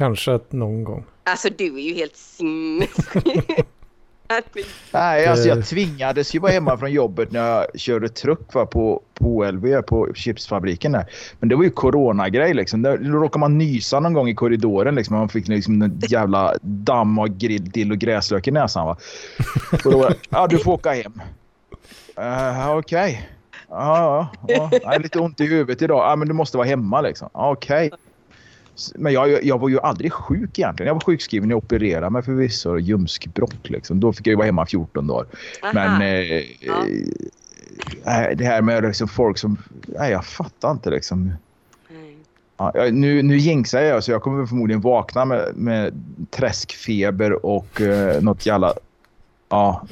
Kanske 0.00 0.34
att 0.34 0.52
någon 0.52 0.84
gång. 0.84 1.04
Alltså 1.24 1.48
du 1.58 1.64
är 1.64 1.80
ju 1.80 1.94
helt 1.94 2.16
sinnessjuk. 2.16 3.24
Nej, 4.92 5.26
alltså 5.26 5.48
jag 5.48 5.66
tvingades 5.66 6.34
ju 6.34 6.38
vara 6.38 6.52
hemma 6.52 6.78
från 6.78 6.92
jobbet 6.92 7.32
när 7.32 7.40
jag 7.40 7.66
körde 7.80 8.08
truck 8.08 8.54
va, 8.54 8.66
på, 8.66 9.02
på 9.14 9.24
OLV 9.24 9.82
på 9.82 10.14
chipsfabriken 10.14 10.92
där. 10.92 11.04
Men 11.40 11.48
det 11.48 11.56
var 11.56 11.64
ju 11.64 11.70
coronagrej 11.70 12.54
liksom. 12.54 12.82
Där, 12.82 12.98
då 12.98 13.10
råkade 13.10 13.40
man 13.40 13.58
nysa 13.58 14.00
någon 14.00 14.12
gång 14.12 14.28
i 14.28 14.34
korridoren 14.34 14.94
liksom. 14.94 15.16
Man 15.16 15.28
fick 15.28 15.48
liksom 15.48 15.82
en 15.82 16.00
jävla 16.08 16.54
damm 16.62 17.18
och 17.18 17.28
grill, 17.28 17.70
dill 17.70 17.92
och 17.92 17.98
gräslök 17.98 18.48
i 18.48 18.50
näsan 18.50 18.86
va. 18.86 18.96
Och 19.84 19.92
då 19.92 19.98
var 19.98 20.10
det, 20.10 20.16
ja 20.30 20.46
du 20.46 20.58
får 20.58 20.72
åka 20.72 20.92
hem. 20.92 21.20
Uh, 22.18 22.76
Okej. 22.76 23.28
Ja, 23.68 23.98
ja, 23.98 24.28
ja. 24.48 24.70
Jag 24.72 24.88
har 24.88 24.98
lite 24.98 25.18
ont 25.18 25.40
i 25.40 25.46
huvudet 25.46 25.82
idag. 25.82 26.10
Ja, 26.10 26.16
men 26.16 26.28
du 26.28 26.34
måste 26.34 26.56
vara 26.56 26.68
hemma 26.68 27.00
liksom. 27.00 27.28
Ja, 27.34 27.50
Okej. 27.50 27.90
S- 27.94 28.00
Men 28.94 29.12
jag, 29.12 29.44
jag 29.44 29.58
var 29.58 29.68
ju 29.68 29.80
aldrig 29.80 30.12
sjuk 30.12 30.58
egentligen. 30.58 30.86
Jag 30.86 30.94
var 30.94 31.00
sjukskriven 31.00 31.48
när 31.48 31.52
jag 31.54 31.64
opererade 31.64 32.10
mig 32.10 32.22
förvisso. 32.22 32.78
Ljumskbråck 32.78 33.54
liksom. 33.70 34.00
Då 34.00 34.12
fick 34.12 34.26
jag 34.26 34.32
ju 34.32 34.36
vara 34.36 34.46
hemma 34.46 34.66
14 34.66 35.06
dagar. 35.06 35.26
Aha. 35.62 35.72
Men 35.72 36.02
eh, 36.02 36.44
Ja. 36.60 36.86
eh, 38.04 38.36
det 38.36 38.44
här 38.44 38.62
med 38.62 38.82
liksom 38.82 39.08
folk 39.08 39.38
som... 39.38 39.56
Nej, 39.86 40.12
jag 40.12 40.24
fattar 40.24 40.70
inte 40.70 40.90
liksom. 40.90 41.32
Ja, 42.56 42.72
nu, 42.92 43.22
nu 43.22 43.36
jinxar 43.36 43.80
jag 43.80 44.04
så 44.04 44.10
jag 44.10 44.22
kommer 44.22 44.46
förmodligen 44.46 44.80
vakna 44.80 45.24
med, 45.24 45.52
med 45.56 46.02
träskfeber 46.30 47.46
och 47.46 47.80
eh, 47.80 48.22
något 48.22 48.46
jävla... 48.46 48.74
Ja, 49.48 49.86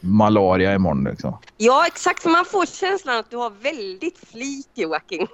malaria 0.00 0.74
imorgon 0.74 1.04
liksom. 1.04 1.38
Ja, 1.56 1.86
exakt. 1.86 2.22
För 2.22 2.30
man 2.30 2.44
får 2.44 2.66
känslan 2.66 3.16
att 3.18 3.30
du 3.30 3.36
har 3.36 3.52
väldigt 3.62 4.18
flit, 4.18 4.68
Joakim. 4.74 5.26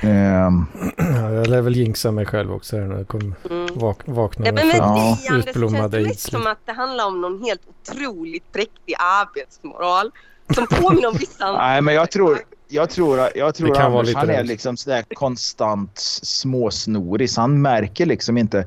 Ja, 0.00 1.30
jag 1.32 1.46
lär 1.46 1.60
väl 1.60 1.76
jinxa 1.76 2.10
mig 2.10 2.26
själv 2.26 2.52
också 2.52 2.76
här 2.76 2.84
när 2.84 2.96
jag 2.96 3.08
kommer 3.08 3.32
Mm. 3.50 3.66
vak 3.74 3.98
vakna 4.04 4.46
Ja, 4.46 4.52
med 4.52 4.66
men 4.66 4.68
med 4.68 4.76
Ja. 4.78 5.18
känns 5.28 5.46
utblommade 5.46 5.98
det 5.98 6.04
aids. 6.06 6.22
som 6.30 6.46
att 6.46 6.58
det 6.64 6.72
handlar 6.72 7.06
om 7.06 7.20
någon 7.20 7.42
helt 7.44 7.60
otroligt 7.68 8.52
präktig 8.52 8.94
arbetsmoral. 8.98 10.10
Som 10.54 10.66
påminner 10.66 11.08
om 11.08 11.16
vissa 11.16 11.44
andra. 11.44 11.60
nej, 11.66 11.82
men 11.82 11.94
jag 11.94 12.10
tror... 12.10 12.38
Jag 12.68 12.90
tror, 12.90 13.18
jag 13.34 13.54
tror 13.54 13.78
Anders, 13.80 14.14
han 14.14 14.30
är 14.30 14.44
liksom 14.44 14.76
sådär 14.76 15.04
konstant 15.14 15.90
småsnorig. 16.22 17.30
Så 17.30 17.40
han 17.40 17.62
märker 17.62 18.06
liksom 18.06 18.38
inte... 18.38 18.66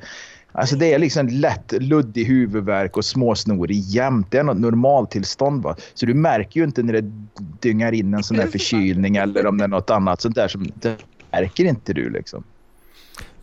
Alltså 0.59 0.75
det 0.75 0.93
är 0.93 0.99
liksom 0.99 1.27
lätt 1.27 1.71
luddig 1.71 2.25
huvudvärk 2.25 2.97
och 2.97 3.05
småsnorig 3.05 3.75
jämt. 3.79 4.31
Det 4.31 4.37
är 4.37 4.43
något 4.43 4.57
normaltillstånd. 4.57 5.63
Va? 5.63 5.75
Så 5.93 6.05
du 6.05 6.13
märker 6.13 6.59
ju 6.59 6.63
inte 6.65 6.83
när 6.83 6.93
det 6.93 7.11
dyngar 7.59 7.91
in 7.91 8.13
en 8.13 8.23
sån 8.23 8.37
där 8.37 8.47
förkylning 8.47 9.15
eller 9.15 9.45
om 9.47 9.57
det 9.57 9.63
är 9.63 9.67
något 9.67 9.89
annat 9.89 10.21
sånt 10.21 10.35
där. 10.35 10.47
Som, 10.47 10.71
det 10.75 10.95
märker 11.31 11.65
inte 11.65 11.93
du 11.93 12.09
liksom. 12.09 12.43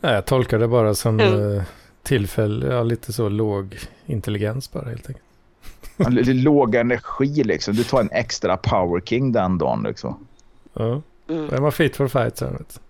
Nej, 0.00 0.14
jag 0.14 0.24
tolkar 0.26 0.58
det 0.58 0.68
bara 0.68 0.94
som 0.94 1.20
Mm. 1.20 1.56
eh, 1.56 1.62
tillfälle, 2.02 2.66
ja, 2.74 2.82
lite 2.82 3.12
så 3.12 3.28
låg 3.28 3.78
intelligens 4.06 4.72
bara 4.72 4.88
helt 4.88 5.08
enkelt. 5.08 6.26
Låg 6.28 6.74
energi 6.74 7.44
liksom. 7.44 7.74
Du 7.74 7.84
tar 7.84 8.00
en 8.00 8.10
extra 8.12 8.56
power 8.56 9.00
king 9.00 9.32
den 9.32 9.58
dagen 9.58 9.82
liksom. 9.82 10.26
Ja, 10.72 11.02
Mm. 11.28 11.54
är 11.54 11.60
man 11.60 11.72
fit 11.72 11.96
for 11.96 12.08
fight 12.08 12.36
sen. 12.38 12.52
Vet 12.52 12.80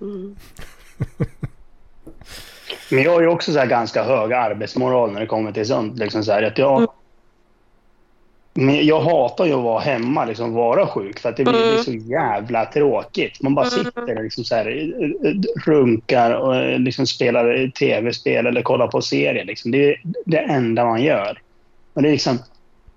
du. 0.00 0.06
Mm. 0.06 0.36
Men 2.90 3.02
jag 3.02 3.12
har 3.12 3.20
ju 3.20 3.26
också 3.28 3.52
så 3.52 3.58
här 3.58 3.66
ganska 3.66 4.02
hög 4.04 4.32
arbetsmoral 4.32 5.12
när 5.12 5.20
det 5.20 5.26
kommer 5.26 5.52
till 5.52 5.66
sånt. 5.66 5.98
Liksom 5.98 6.24
så 6.24 6.32
här, 6.32 6.42
att 6.42 6.58
jag, 6.58 6.88
men 8.54 8.86
jag 8.86 9.00
hatar 9.00 9.46
ju 9.46 9.52
att 9.52 9.62
vara 9.62 9.80
hemma, 9.80 10.24
liksom 10.24 10.52
vara 10.52 10.86
sjuk. 10.86 11.18
För 11.18 11.28
att 11.28 11.36
det 11.36 11.44
blir 11.44 11.70
Mm. 11.70 11.84
så 11.84 11.92
jävla 11.92 12.64
tråkigt. 12.64 13.42
Man 13.42 13.54
bara 13.54 13.66
sitter 13.66 14.16
och 14.16 14.24
liksom 14.24 14.44
så 14.44 14.54
här, 14.54 14.66
eh, 14.66 15.30
eh, 15.30 15.36
runkar 15.66 16.30
och 16.30 16.56
eh, 16.56 16.78
liksom 16.78 17.06
spelar 17.06 17.70
tv-spel 17.70 18.46
eller 18.46 18.62
kollar 18.62 18.86
på 18.86 19.02
serier. 19.02 19.44
Liksom. 19.44 19.70
Det 19.70 19.90
är 19.90 20.00
det 20.24 20.38
enda 20.38 20.84
man 20.84 21.02
gör. 21.02 21.38
Och 21.94 22.02
det, 22.02 22.08
är 22.08 22.12
liksom, 22.12 22.38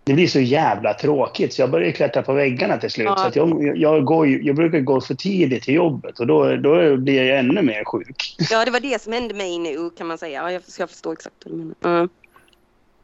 det 0.09 0.15
blir 0.15 0.27
så 0.27 0.39
jävla 0.39 0.93
tråkigt 0.93 1.53
så 1.53 1.61
jag 1.61 1.71
börjar 1.71 1.91
klättra 1.91 2.21
på 2.21 2.33
väggarna 2.33 2.77
till 2.77 2.89
slut. 2.91 3.05
Ja. 3.05 3.17
Så 3.17 3.27
att 3.27 3.35
jag, 3.35 3.77
jag, 3.77 4.05
går, 4.05 4.27
jag 4.27 4.55
brukar 4.55 4.79
gå 4.79 5.01
för 5.01 5.13
tidigt 5.15 5.63
till 5.63 5.73
jobbet 5.73 6.19
och 6.19 6.27
då, 6.27 6.55
då 6.55 6.97
blir 6.97 7.23
jag 7.23 7.39
ännu 7.39 7.61
mer 7.61 7.83
sjuk. 7.85 8.35
Ja, 8.51 8.65
det 8.65 8.71
var 8.71 8.79
det 8.79 9.01
som 9.01 9.13
hände 9.13 9.33
mig 9.33 9.57
nu 9.57 9.89
kan 9.97 10.07
man 10.07 10.17
säga. 10.17 10.41
Ja, 10.43 10.51
jag, 10.51 10.63
så 10.63 10.81
jag 10.81 10.89
förstår 10.89 11.13
exakt 11.13 11.35
vad 11.45 11.53
du 11.53 11.57
menar. 11.57 11.97
Mm. 11.99 12.09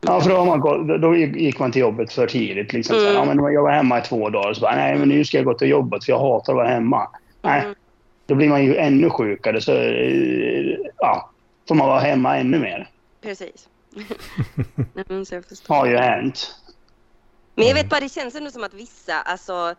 Ja, 0.01 0.21
för 0.21 0.29
då, 0.29 0.45
man, 0.45 0.59
gått- 0.59 1.01
då- 1.01 1.15
gick 1.15 1.59
man 1.59 1.71
till 1.71 1.81
jobbet 1.81 2.13
för 2.13 2.27
tidigt. 2.27 2.73
Liksom. 2.73 2.97
Mm. 2.97 3.13
ja, 3.13 3.25
men 3.33 3.53
jag 3.53 3.63
var 3.63 3.71
hemma 3.71 3.99
i 3.99 4.01
två 4.01 4.29
dagar. 4.29 4.53
Så 4.53 4.61
bara, 4.61 4.75
nej, 4.75 4.95
men 4.97 5.09
nu 5.09 5.25
ska 5.25 5.37
jag 5.37 5.45
gå 5.45 5.53
till 5.53 5.69
jobbet 5.69 6.03
för 6.05 6.11
jag 6.11 6.19
hatar 6.19 6.53
att 6.53 6.57
vara 6.57 6.67
hemma. 6.67 7.07
Nej, 7.41 7.61
Mm. 7.61 7.75
då 8.25 8.35
blir 8.35 8.49
man 8.49 8.65
ju 8.65 8.75
ännu 8.75 9.09
sjukare. 9.09 9.61
Så 9.61 9.71
ja, 10.97 11.29
får 11.67 11.75
man 11.75 11.87
vara 11.87 11.99
hemma 11.99 12.37
ännu 12.37 12.59
mer. 12.59 12.89
Precis. 13.21 13.67
Nej, 14.93 15.05
men 15.07 15.25
så 15.25 15.35
jag 15.35 15.45
förstår. 15.45 15.75
Har 15.75 15.85
ju 15.87 15.97
hänt. 15.97 16.55
Men 17.55 17.67
jag 17.67 17.73
vet 17.75 17.89
bara, 17.89 17.99
det 17.99 18.09
känns 18.09 18.35
ändå 18.35 18.51
som 18.51 18.63
att 18.63 18.73
vissa, 18.73 19.21
alltså 19.21 19.75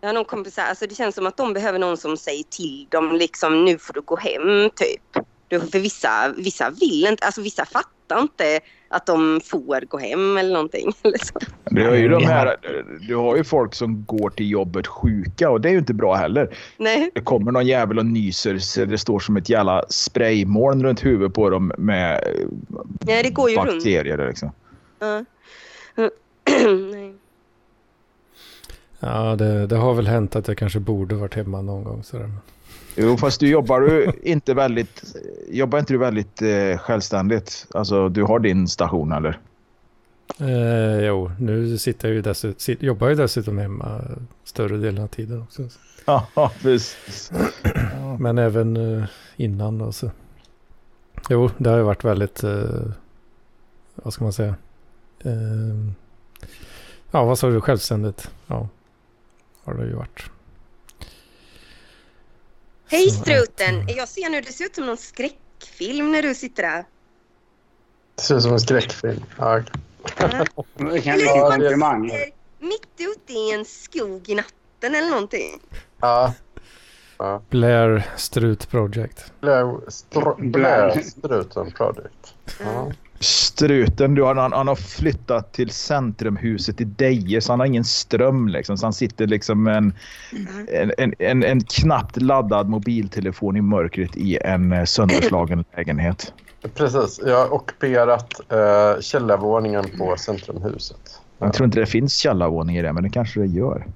jag 0.00 0.08
har 0.08 0.14
någon 0.14 0.24
kompis 0.24 0.56
här, 0.56 0.68
alltså 0.68 0.86
det 0.86 0.94
känns 0.94 1.14
som 1.14 1.26
att 1.26 1.36
de 1.36 1.52
behöver 1.52 1.78
någon 1.78 1.96
som 1.96 2.16
säger 2.16 2.44
till 2.44 2.86
dem 2.90 3.16
liksom 3.16 3.64
nu 3.64 3.78
får 3.78 3.94
du 3.94 4.00
gå 4.00 4.16
hem 4.16 4.70
typ. 4.74 5.24
För 5.70 5.78
vissa, 5.78 6.34
vissa 6.36 6.70
vill 6.70 7.06
inte, 7.06 7.24
alltså 7.24 7.42
vissa 7.42 7.64
fattar 7.64 8.20
inte 8.20 8.60
att 8.88 9.06
de 9.06 9.40
får 9.44 9.80
gå 9.80 9.98
hem 9.98 10.36
eller 10.36 10.52
någonting. 10.52 10.92
Eller 11.02 11.18
så. 11.18 11.38
Du 11.64 11.86
har, 11.86 11.94
ju 11.94 12.08
de 12.08 12.24
här, 12.24 12.56
du 13.08 13.16
har 13.16 13.36
ju 13.36 13.44
folk 13.44 13.74
som 13.74 14.04
går 14.04 14.30
till 14.30 14.50
jobbet 14.50 14.86
sjuka 14.86 15.50
och 15.50 15.60
det 15.60 15.68
är 15.68 15.72
ju 15.72 15.78
inte 15.78 15.94
bra 15.94 16.14
heller. 16.14 16.56
Nej. 16.76 17.10
Det 17.14 17.20
kommer 17.20 17.52
någon 17.52 17.66
jävel 17.66 17.98
och 17.98 18.06
nyser 18.06 18.58
så 18.58 18.84
det 18.84 18.98
står 18.98 19.20
som 19.20 19.36
ett 19.36 19.48
jävla 19.48 19.84
spraymoln 19.88 20.82
runt 20.82 21.04
huvudet 21.04 21.34
på 21.34 21.50
dem 21.50 21.72
med 21.78 22.24
Nej, 23.00 23.22
det 23.22 23.30
går 23.30 23.50
ju 23.50 23.56
runt. 23.56 23.66
bakterier. 23.66 24.28
Liksom. 24.28 24.52
Ja. 24.98 25.24
Ja, 29.00 29.36
det, 29.36 29.66
det 29.66 29.76
har 29.76 29.94
väl 29.94 30.06
hänt 30.06 30.36
att 30.36 30.48
jag 30.48 30.58
kanske 30.58 30.80
borde 30.80 31.14
varit 31.14 31.34
hemma 31.34 31.62
någon 31.62 31.84
gång. 31.84 32.02
Sådär. 32.02 32.30
Jo, 32.96 33.16
fast 33.16 33.40
du 33.40 33.48
jobbar 33.48 33.80
du 33.80 34.12
inte 34.22 34.54
väldigt, 34.54 35.16
jobbar 35.50 35.78
inte 35.78 35.92
du 35.92 35.98
väldigt 35.98 36.42
eh, 36.42 36.78
självständigt? 36.78 37.66
Alltså, 37.74 38.08
du 38.08 38.22
har 38.22 38.38
din 38.38 38.68
station 38.68 39.12
eller? 39.12 39.38
Eh, 40.40 41.06
jo, 41.06 41.30
nu 41.38 41.78
sitter 41.78 42.08
jag 42.08 42.14
ju 42.14 42.22
dessutom, 42.22 42.58
sit, 42.58 42.82
jobbar 42.82 43.06
jag 43.06 43.16
ju 43.16 43.22
dessutom 43.22 43.58
hemma 43.58 44.00
större 44.44 44.76
delen 44.76 45.04
av 45.04 45.08
tiden 45.08 45.42
också. 45.42 45.62
Ja, 46.34 46.52
precis. 46.62 47.32
Men 48.18 48.38
även 48.38 48.76
eh, 48.76 49.04
innan 49.36 49.80
och 49.80 49.94
så. 49.94 50.10
Jo, 51.28 51.50
det 51.58 51.70
har 51.70 51.76
ju 51.76 51.82
varit 51.82 52.04
väldigt... 52.04 52.44
Eh, 52.44 52.80
vad 53.94 54.12
ska 54.12 54.24
man 54.24 54.32
säga? 54.32 54.54
Eh, 55.20 55.92
ja, 57.10 57.24
vad 57.24 57.38
sa 57.38 57.48
du? 57.48 57.60
Självständigt. 57.60 58.30
Ja, 58.46 58.68
har 59.74 59.82
det 59.82 59.88
ju 59.90 59.94
varit. 59.96 60.22
Hej 62.90 63.10
struten! 63.10 63.80
eh, 63.80 63.96
Jag 63.96 64.08
ser 64.08 64.30
nu, 64.30 64.40
det 64.40 64.52
ser 64.52 64.64
ut 64.64 64.74
som 64.74 64.86
någon 64.86 64.96
skräckfilm 64.96 66.12
när 66.12 66.22
du 66.22 66.34
sitter 66.34 66.62
där. 66.62 66.84
Det 68.14 68.22
ser 68.22 68.36
ut 68.36 68.42
som 68.42 68.52
en 68.52 68.60
skräckfilm. 68.60 69.24
Ja. 69.38 69.62
Men 70.76 70.88
Det 70.92 71.00
kan 71.00 71.12
hur 71.20 71.28
en 71.28 71.50
komplimang. 71.50 72.10
mitt 72.58 72.88
ute 72.98 73.32
i 73.32 73.52
en 73.52 73.64
skog 73.64 74.28
i 74.28 74.34
natten 74.34 74.94
eller 74.94 75.10
någonting. 75.10 75.60
ja. 76.00 76.34
Blair 77.50 78.10
Strut 78.16 78.70
Project. 78.70 79.32
Blair, 79.40 79.64
str- 79.88 80.50
Blair 80.50 81.00
Struten 81.02 81.70
Project. 81.72 82.34
Ja. 82.60 82.92
Struten, 83.20 84.14
du, 84.14 84.24
han, 84.24 84.52
han 84.52 84.68
har 84.68 84.74
flyttat 84.74 85.52
till 85.52 85.70
centrumhuset 85.70 86.80
i 86.80 86.84
Deje 86.84 87.40
så 87.40 87.52
han 87.52 87.60
har 87.60 87.66
ingen 87.66 87.84
ström. 87.84 88.48
Liksom. 88.48 88.76
Så 88.76 88.86
han 88.86 88.92
sitter 88.92 89.26
liksom 89.26 89.62
med 89.62 89.76
en, 89.76 89.92
en, 90.68 90.92
en, 90.98 91.14
en, 91.18 91.42
en 91.44 91.60
knappt 91.60 92.22
laddad 92.22 92.68
mobiltelefon 92.68 93.56
i 93.56 93.60
mörkret 93.60 94.16
i 94.16 94.38
en 94.44 94.72
eh, 94.72 94.84
sönderslagen 94.84 95.64
lägenhet. 95.76 96.32
Precis. 96.74 97.20
Jag 97.26 97.38
har 97.38 97.54
ockuperat 97.54 98.40
uh, 98.52 99.00
källarvåningen 99.00 99.84
på 99.98 100.16
Centrumhuset. 100.16 101.20
Jag 101.38 101.52
tror 101.52 101.64
inte 101.64 101.80
det 101.80 101.86
finns 101.86 102.16
källarvåning 102.16 102.76
i 102.76 102.82
det, 102.82 102.92
men 102.92 103.02
det 103.02 103.10
kanske 103.10 103.40
det 103.40 103.46
gör. 103.46 103.86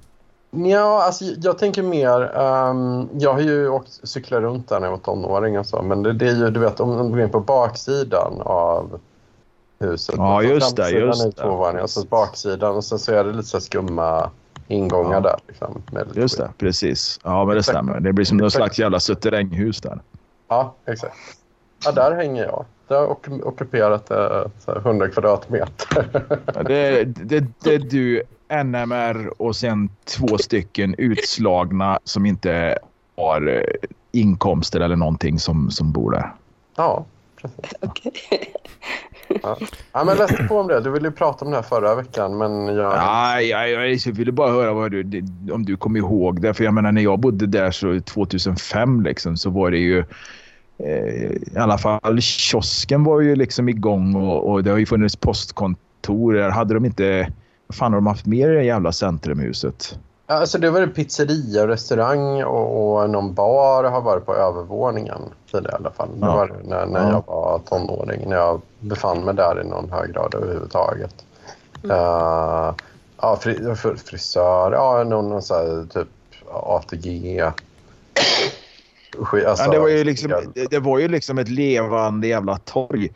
Ja, 0.50 1.02
alltså, 1.02 1.24
jag 1.24 1.58
tänker 1.58 1.82
mer... 1.82 2.36
ehm, 2.36 3.08
jag 3.12 3.32
har 3.32 3.40
ju 3.40 3.68
åkt 3.68 4.08
cykla 4.08 4.40
runt 4.40 4.68
där 4.68 4.80
när 4.80 4.86
jag 4.86 4.90
var 4.90 4.98
tonåring 4.98 5.58
och 5.58 5.66
så, 5.66 5.82
men 5.82 6.02
det, 6.02 6.12
det 6.12 6.28
är 6.28 6.34
ju, 6.34 6.50
du 6.50 6.60
vet, 6.60 6.80
om 6.80 6.88
man 6.88 7.10
går 7.10 7.20
in 7.20 7.30
på 7.30 7.40
baksidan 7.40 8.40
av 8.40 9.00
huset. 9.82 10.14
Ja, 10.18 10.42
just 10.42 10.76
det, 10.76 10.90
just 10.90 11.22
är 11.24 11.26
det. 11.26 11.32
två 11.32 11.56
våningar, 11.56 11.82
och 11.82 11.90
så 11.90 12.06
baksidan 12.06 12.76
och 12.76 12.84
sen 12.84 12.98
så 12.98 13.12
är 13.12 13.24
det 13.24 13.32
lite 13.32 13.48
så 13.48 13.60
skumma 13.60 14.30
ingångar 14.68 15.12
Ja. 15.12 15.20
där. 15.20 15.36
Liksom, 15.48 15.82
med 15.92 16.06
lite 16.08 16.20
Just 16.20 16.34
skit. 16.38 16.46
det, 16.46 16.52
precis. 16.58 17.20
Ja, 17.24 17.44
men 17.44 17.54
det 17.54 17.58
Exakt. 17.60 17.76
stämmer. 17.78 18.00
Det 18.00 18.12
blir 18.12 18.24
som 18.24 18.36
någon 18.36 18.50
slags 18.50 18.78
jävla 18.78 19.00
suteränghus 19.00 19.80
där. 19.80 20.00
Ja, 20.48 20.74
exakt. 20.86 21.16
Ja, 21.84 21.92
där 21.92 22.12
hänger 22.16 22.44
jag. 22.44 22.64
Jag 22.88 22.96
har 23.00 23.06
ok- 23.06 23.42
ockuperat 23.46 24.10
eh, 24.10 24.16
så 24.58 24.72
här 24.72 24.76
100 24.78 25.08
kvadratmeter. 25.08 26.08
Ja, 26.54 26.62
Det, 26.62 27.04
det, 27.04 27.44
det 27.62 27.74
är 27.74 27.78
du, 27.78 28.22
NMR 28.64 29.42
och 29.42 29.56
sen 29.56 29.88
två 30.04 30.38
stycken 30.38 30.94
utslagna 30.98 31.98
som 32.04 32.26
inte 32.26 32.78
har 33.16 33.48
eh, 33.48 33.88
inkomster 34.12 34.80
eller 34.80 34.96
någonting 34.96 35.38
som, 35.38 35.70
som 35.70 35.92
bor 35.92 36.10
där. 36.10 36.34
ja, 36.76 37.04
precis. 37.36 37.58
Okej. 37.80 38.54
Ja, 39.92 40.04
men 40.04 40.16
läs 40.16 40.48
på 40.48 40.58
om 40.58 40.68
det. 40.68 40.80
Du 40.80 40.90
ville 40.90 41.08
ju 41.08 41.12
prata 41.12 41.44
om 41.44 41.50
det 41.50 41.56
här 41.56 41.62
förra 41.62 41.94
veckan, 41.94 42.38
men 42.38 42.66
jag... 42.66 42.92
Ja, 42.92 43.40
jag, 43.40 43.70
jag, 43.70 44.12
ville 44.12 44.32
bara 44.32 44.50
höra 44.50 44.72
vad 44.72 44.90
du, 44.90 45.24
om 45.52 45.64
du 45.64 45.76
kommer 45.76 45.98
ihåg 45.98 46.42
det. 46.42 46.54
För 46.54 46.64
jag 46.64 46.74
menar 46.74 46.92
när 46.92 47.02
jag 47.02 47.18
bodde 47.18 47.46
där 47.46 47.70
så 47.70 48.00
2005 48.00 49.02
liksom, 49.02 49.36
så 49.36 49.50
var 49.50 49.70
det 49.70 49.78
ju 49.78 49.98
eh, 50.78 51.32
i 51.32 51.56
alla 51.56 51.78
fall 51.78 52.20
kiosken 52.20 53.04
var 53.04 53.20
ju 53.20 53.36
liksom 53.36 53.68
igång 53.68 54.14
och, 54.14 54.50
och 54.50 54.64
det 54.64 54.70
har 54.70 54.78
ju 54.78 54.86
funnits 54.86 55.16
postkontor. 55.16 56.32
Där 56.32 56.50
hade 56.50 56.74
de 56.74 56.84
inte... 56.84 57.32
Vad 57.66 57.76
fan 57.76 57.92
har 57.92 58.00
de 58.00 58.06
haft 58.06 58.26
mer 58.26 58.50
i 58.50 58.54
det 58.54 58.64
jävla 58.64 58.92
centrumhuset? 58.92 59.98
Ja, 60.32 60.38
Alltså 60.38 60.58
det 60.58 60.70
var 60.70 60.80
det 60.80 60.86
pizzeria 60.86 61.62
och 61.62 61.68
restaurang 61.68 62.44
och, 62.44 62.92
och 63.02 63.10
någon 63.10 63.34
bar 63.34 63.84
har 63.84 64.00
varit 64.00 64.26
på 64.26 64.34
övervåningen 64.34 65.20
tidigare 65.50 65.72
i 65.72 65.76
alla 65.76 65.90
fall. 65.90 66.08
Det 66.20 66.26
Ja. 66.26 66.36
var 66.36 66.46
det 66.46 66.68
när, 66.68 66.86
när 66.86 67.00
Ja. 67.02 67.10
jag 67.10 67.24
var 67.34 67.58
tonåring, 67.68 68.28
när 68.28 68.36
jag 68.36 68.60
befann 68.78 69.24
mig 69.24 69.34
där 69.34 69.60
i 69.64 69.68
någon 69.68 69.90
hög 69.92 70.12
grad 70.12 70.34
överhuvudtaget. 70.34 71.14
Uh, 71.84 72.72
ja, 73.20 73.36
fri, 73.40 73.58
fr- 73.58 73.96
frisör, 73.96 74.72
ja, 74.72 75.04
någon, 75.04 75.28
någon 75.28 75.42
så 75.42 75.54
här, 75.54 75.86
typ 75.92 76.08
ATG. 76.52 77.40
Alltså, 77.40 77.54
Ja, 79.64 79.70
det, 79.70 79.78
var 79.78 79.88
ju 79.88 80.04
liksom, 80.04 80.32
det, 80.54 80.70
det 80.70 80.78
var 80.78 80.98
ju 80.98 81.08
liksom 81.08 81.38
ett 81.38 81.48
levande 81.48 82.26
jävla 82.26 82.58
torg 82.58 83.10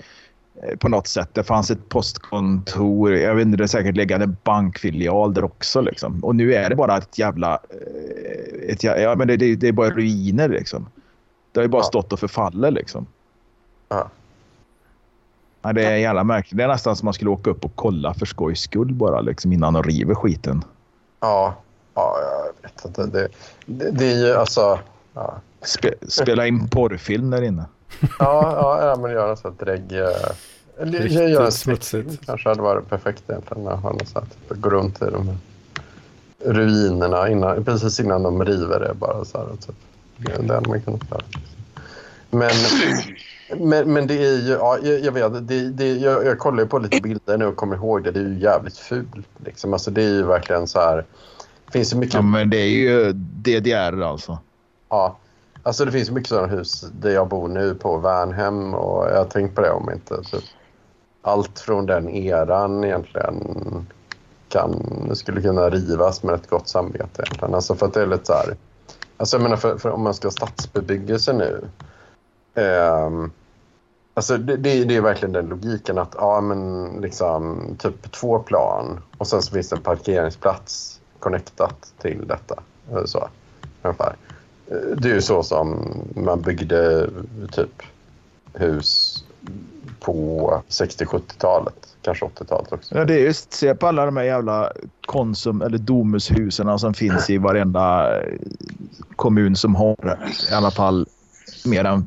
på 0.79 0.89
något 0.89 1.07
sätt. 1.07 1.29
Det 1.33 1.43
fanns 1.45 1.71
ett 1.71 1.89
postkontor. 1.89 3.15
Jag 3.15 3.35
vet 3.35 3.43
inte, 3.47 3.57
det 3.59 3.65
är 3.65 3.69
säkert 3.69 3.97
legat 3.97 4.23
en 4.23 4.37
bankfilial 4.45 5.35
där 5.35 5.45
också. 5.45 5.81
Liksom. 5.81 6.25
Och 6.25 6.37
nu 6.37 6.55
är 6.55 6.71
det 6.71 6.77
bara 6.77 6.97
ett 6.97 7.19
jävla... 7.19 7.55
eh, 7.55 8.71
Ett, 8.73 8.85
ja, 8.85 9.15
men 9.17 9.29
det, 9.29 9.37
det, 9.37 9.57
det 9.57 9.69
är 9.69 9.73
bara 9.73 9.91
ruiner 9.91 10.49
liksom. 10.49 10.87
Det 11.53 11.61
har 11.61 11.65
ju 11.65 11.69
bara 11.69 11.83
Ja. 11.83 11.87
stått 11.87 12.13
och 12.13 12.21
förfallit 12.21 12.73
liksom. 12.73 13.07
Ja. 13.89 14.09
Ja, 15.63 15.73
det 15.73 15.85
är 15.87 15.97
jävla 15.97 16.25
märkligt. 16.25 16.59
Det 16.59 16.65
är 16.65 16.69
nästan 16.69 16.97
som 16.97 17.07
man 17.07 17.15
skulle 17.15 17.31
åka 17.31 17.51
upp 17.51 17.65
och 17.65 17.73
kolla 17.75 18.15
för 18.15 18.27
skojs 18.27 18.61
skull 18.61 18.93
bara 18.95 19.21
liksom, 19.21 19.53
innan 19.53 19.73
de 19.75 19.83
river 19.83 20.15
skiten. 20.15 20.65
Ja, 21.21 21.55
ja, 21.95 22.17
jag 22.21 22.63
vet 22.69 22.85
inte. 22.85 23.07
Det, 23.07 23.29
det, 23.67 23.91
det 23.91 24.13
är 24.13 24.27
ju 24.27 24.35
alltså... 24.35 24.79
Ja, 25.15 25.35
Spe, 25.63 25.93
spela 26.09 26.47
in 26.47 26.69
porrfilm 26.69 27.31
där 27.31 27.43
inne. 27.43 27.65
ja, 28.19 28.53
ja, 28.61 28.87
ja 28.87 28.97
men 28.97 29.11
göra 29.11 29.37
så 29.37 29.49
att 29.49 29.59
drägg... 29.59 29.93
eh, 29.93 30.07
Riktigt 30.79 31.13
göra 31.31 31.51
smutsigt. 31.51 32.27
Kanske 32.27 32.49
hade 32.49 32.63
varit 32.63 32.89
perfekt 32.89 33.23
egentligen. 33.29 33.69
Att 33.69 33.81
ha 33.83 33.93
något 33.93 34.09
så 34.09 34.19
här, 34.19 34.27
typ, 34.27 34.61
gå 34.61 34.71
runt 34.71 35.03
i 35.03 35.05
de 35.05 35.29
här 35.29 35.37
ruinerna 36.45 37.29
innan, 37.29 37.65
precis 37.65 38.01
innan 38.01 38.23
de 38.23 38.45
river 38.45 38.81
det. 38.81 38.95
Bara 38.95 39.25
så 39.25 39.39
här, 39.39 39.47
typ. 39.47 39.75
Det 40.47 40.55
hade 40.55 40.69
man 40.69 40.81
kunnat 40.81 41.11
göra. 41.11 41.23
Men, 42.31 42.51
men, 43.69 43.93
men 43.93 44.07
det 44.07 44.15
är 44.15 44.37
ju... 44.47 44.53
Ja, 44.53 44.79
jag, 44.83 45.01
jag 45.01 45.13
vet. 45.13 45.49
Det, 45.49 45.71
det, 45.71 45.93
jag, 45.93 46.27
jag 46.27 46.39
kollar 46.39 46.63
ju 46.63 46.69
på 46.69 46.79
lite 46.79 47.01
bilder 47.01 47.39
nu 47.39 47.47
och 47.47 47.57
kommer 47.57 47.77
ihåg 47.77 48.05
det. 48.05 48.11
Det 48.11 48.21
är 48.21 48.25
ju 48.25 48.39
jävligt 48.39 48.79
fult. 48.79 49.17
Liksom. 49.45 49.73
Alltså, 49.73 49.91
det 49.91 50.03
är 50.03 50.09
ju 50.11 50.23
verkligen 50.23 50.67
så 50.67 50.81
här... 50.81 51.05
Det 51.67 51.73
finns 51.73 51.93
ju 51.93 51.97
mycket... 51.97 52.15
Ja, 52.15 52.23
men 52.23 52.51
det 52.51 52.57
är 52.57 52.69
ju 52.69 53.13
DDR 53.13 54.03
alltså. 54.03 54.39
Ja, 54.89 55.19
alltså 55.67 55.85
det 55.85 55.93
finns 55.93 56.11
mycket 56.11 56.29
sådana 56.29 56.47
hus 56.47 56.81
där 56.93 57.11
jag 57.11 57.29
bor 57.29 57.49
nu 57.49 57.75
på 57.75 57.99
Värnhem 57.99 58.75
och 58.75 59.09
jag 59.09 59.17
har 59.17 59.25
tänkt 59.25 59.55
på 59.55 59.61
det 59.61 59.71
om 59.71 59.91
inte 59.91 60.23
typ, 60.23 60.45
allt 61.23 61.61
från 61.61 61.87
den 61.87 62.09
eran 62.09 62.85
egentligen 62.85 63.37
kan, 64.49 65.11
skulle 65.15 65.43
kunna 65.43 65.71
rivas 65.71 66.23
med 66.23 66.35
ett 66.35 66.51
gott 66.51 66.69
samvete 66.69 67.23
egentligen. 67.23 67.55
Alltså 67.55 67.75
för 67.75 67.87
att 67.87 67.95
det 67.95 68.03
är 68.03 68.07
lite 68.07 68.27
så 68.27 68.33
här, 68.33 68.57
alltså 69.17 69.37
jag 69.37 69.43
menar 69.43 69.57
för, 69.57 69.79
för 69.79 69.91
om 69.91 70.03
man 70.03 70.15
ska 70.15 70.27
ha 70.27 70.33
stadsbebyggelse 70.33 71.33
nu 71.33 71.69
Eh, 72.57 73.11
Alltså 74.15 74.37
det, 74.37 74.57
det, 74.57 74.85
det 74.85 74.97
är 74.97 75.01
verkligen 75.01 75.33
den 75.33 75.47
logiken 75.47 75.99
att 75.99 76.15
ja 76.19 76.41
men 76.41 76.89
liksom 77.01 77.63
typ 77.79 78.13
två 78.13 78.39
plan 78.39 79.01
och 79.19 79.27
sen 79.27 79.43
så 79.43 79.53
finns 79.53 79.69
det 79.69 79.77
en 79.77 79.83
parkeringsplats 79.83 81.01
connectat 81.19 81.93
till 81.99 82.27
detta. 82.27 82.63
Eh, 82.91 83.05
så, 83.05 83.29
ungefär. 83.83 84.17
Det 84.97 85.11
är 85.11 85.15
ju 85.15 85.23
så 85.23 85.43
som 85.43 85.85
man 86.15 86.43
byggde 86.43 87.11
typ 87.53 87.83
hus 88.55 89.25
på 90.01 90.63
60-70-talet. 90.69 91.75
Kanske 92.03 92.25
80-talet 92.25 92.73
också. 92.73 92.95
Ja, 92.99 93.05
det 93.05 93.15
är 93.15 93.19
just, 93.19 93.53
se 93.53 93.75
på 93.75 93.87
alla 93.87 94.07
de 94.07 94.17
här 94.17 94.25
jävla 94.25 94.73
Konsum 95.07 95.63
eller 95.63 95.79
Domushusen 95.79 96.79
som 96.79 96.95
finns 96.95 97.31
i 97.31 97.39
varenda 97.39 98.17
eh, 98.21 98.33
kommun 99.17 99.57
som 99.57 99.75
har 99.75 100.19
i 100.51 100.55
alla 100.55 100.71
fall 100.71 101.07
mer 101.65 101.85
än 101.85 102.07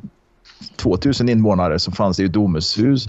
2000 0.76 1.28
invånare 1.28 1.78
så 1.78 1.92
fanns 1.92 2.16
det 2.16 2.22
ju 2.22 2.28
Domushus 2.28 3.06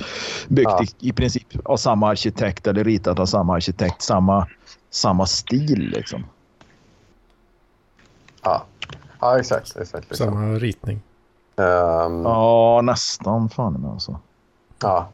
byggt 0.47 0.69
Ja. 0.69 0.83
i, 0.83 1.09
i 1.09 1.13
princip 1.13 1.47
av 1.63 1.77
samma 1.77 2.09
arkitekt 2.09 2.67
eller 2.67 2.83
ritat 2.83 3.19
av 3.19 3.25
samma 3.25 3.55
arkitekt. 3.55 4.01
Samma, 4.01 4.47
samma 4.89 5.25
stil 5.25 5.89
liksom. 5.95 6.25
Ja, 8.43 8.65
ja 9.21 9.39
exakt. 9.39 9.77
exakt 9.77 10.09
liksom. 10.09 10.27
Samma 10.27 10.53
ritning. 10.55 11.01
Ehm, 11.55 12.23
Ja, 12.23 12.81
nästan 12.83 13.49
fan 13.49 13.73
men 13.73 13.91
alltså. 13.91 14.19
Ja, 14.81 15.07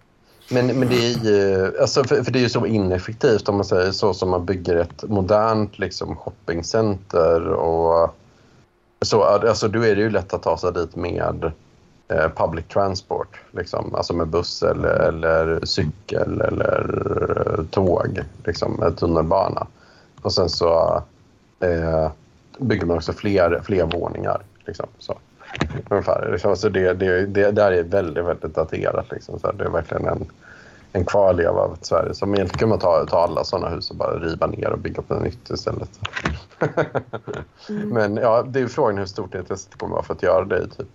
men, 0.52 0.68
men 0.68 0.90
det 0.90 0.96
är 0.96 1.26
ju 1.26 1.74
alltså 1.82 2.04
för, 2.04 2.24
för 2.24 2.32
det 2.32 2.40
är 2.40 2.44
ju 2.44 2.50
så 2.50 2.66
ineffektivt 2.66 3.50
om 3.50 3.56
man 3.56 3.66
säger 3.66 3.92
så 3.92 4.14
som 4.14 4.30
man 4.30 4.46
bygger 4.46 4.76
ett 4.76 5.04
modernt 5.10 5.80
liksom, 5.80 6.16
shoppingcenter 6.16 7.48
och 7.48 8.16
så. 9.02 9.24
Alltså, 9.24 9.68
då 9.68 9.86
är 9.86 9.96
det 9.96 10.02
ju 10.02 10.10
lätt 10.10 10.34
att 10.34 10.44
ta 10.44 10.58
sig 10.58 10.74
dit 10.74 10.96
med 10.96 11.52
eh, 12.08 12.30
public 12.36 12.66
transport, 12.68 13.42
liksom. 13.52 13.96
alltså 13.96 14.14
med 14.14 14.28
buss 14.28 14.64
eller, 14.64 14.90
eller 14.90 15.66
cykel 15.66 16.42
eller 16.42 17.66
tåg, 17.72 18.20
liksom, 18.46 18.74
med 18.74 18.98
tunnelbana. 18.98 19.68
Och 20.22 20.34
sen 20.34 20.50
så 20.50 21.04
eh, 21.60 22.12
bygger 22.60 22.86
man 22.86 22.98
också 22.98 23.14
fler, 23.14 23.62
fler 23.64 23.86
våningar. 23.86 24.42
Liksom, 24.66 24.88
så. 25.00 25.18
Ungefär. 25.90 26.30
Liksom, 26.32 26.56
så 26.56 26.70
det, 26.70 26.94
det, 26.94 27.26
det 27.26 27.52
där 27.52 27.72
är 27.72 27.84
väldigt, 27.84 28.26
väldigt 28.26 28.56
daterat. 28.56 29.12
Liksom. 29.12 29.40
Så 29.40 29.52
det 29.52 29.64
är 29.64 29.70
verkligen 29.70 30.08
en, 30.08 30.26
en 30.92 31.06
kvarleva 31.06 31.62
av 31.62 31.74
ett 31.74 31.86
Sverige. 31.86 32.14
Som 32.14 32.36
egentligen 32.36 32.60
kan 32.60 32.70
man 32.70 32.80
ta, 32.80 33.06
ta 33.06 33.24
alla 33.24 33.44
sådana 33.44 33.70
hus 33.70 33.90
och 33.90 33.96
bara 33.96 34.20
riva 34.20 34.48
ner 34.48 34.70
och 34.70 34.80
bygga 34.80 35.00
upp 35.00 35.10
något 35.10 35.24
nytt 35.24 35.50
istället. 35.50 35.90
Men 37.68 38.18
ja, 38.18 38.44
det 38.44 38.60
är 38.60 38.68
frågan 38.68 38.98
hur 38.98 39.06
stort 39.06 39.36
intresset 39.36 39.78
kommer 39.78 39.94
vara 39.94 40.04
för 40.04 40.14
att 40.14 40.24
göra 40.24 40.46
det 40.46 40.58
i 40.58 40.68
typ. 40.68 40.88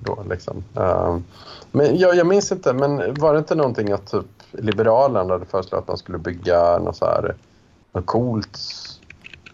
Då, 0.00 0.24
liksom. 0.30 0.64
Men 1.70 1.98
jag, 1.98 2.16
jag 2.16 2.26
minns 2.26 2.52
inte, 2.52 2.72
men 2.72 3.14
var 3.14 3.32
det 3.32 3.38
inte 3.38 3.54
någonting 3.54 3.92
att 3.92 4.10
typ 4.10 4.26
Liberalerna 4.50 5.32
hade 5.32 5.46
föreslagit 5.46 5.82
att 5.82 5.88
man 5.88 5.98
skulle 5.98 6.18
bygga 6.18 6.78
något 6.78 6.96
så 6.96 7.04
här 7.04 7.34
något 7.92 8.06
coolt 8.06 8.58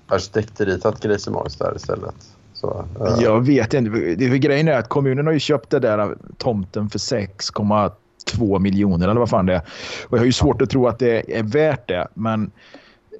arkitektritat 0.08 1.00
grisemojs 1.00 1.56
där 1.56 1.76
istället. 1.76 2.14
Så, 2.52 2.84
eh, 3.00 3.22
Jag 3.22 3.46
vet 3.46 3.74
inte. 3.74 3.90
Det 3.90 4.24
är 4.24 4.36
grejen 4.36 4.68
är 4.68 4.78
att 4.78 4.88
kommunen 4.88 5.26
har 5.26 5.32
ju 5.32 5.38
köpt 5.38 5.70
det 5.70 5.78
där 5.78 6.16
tomten 6.38 6.90
för 6.90 6.98
6,2 6.98 8.58
miljoner 8.58 9.08
eller 9.08 9.20
vad 9.20 9.30
fan 9.30 9.46
det 9.46 9.54
är. 9.54 9.62
Och 10.08 10.12
jag 10.12 10.18
har 10.18 10.26
ju 10.26 10.32
svårt 10.32 10.62
att 10.62 10.70
tro 10.70 10.86
att 10.86 10.98
det 10.98 11.38
är 11.38 11.42
värt 11.42 11.88
det. 11.88 12.08
Men 12.14 12.50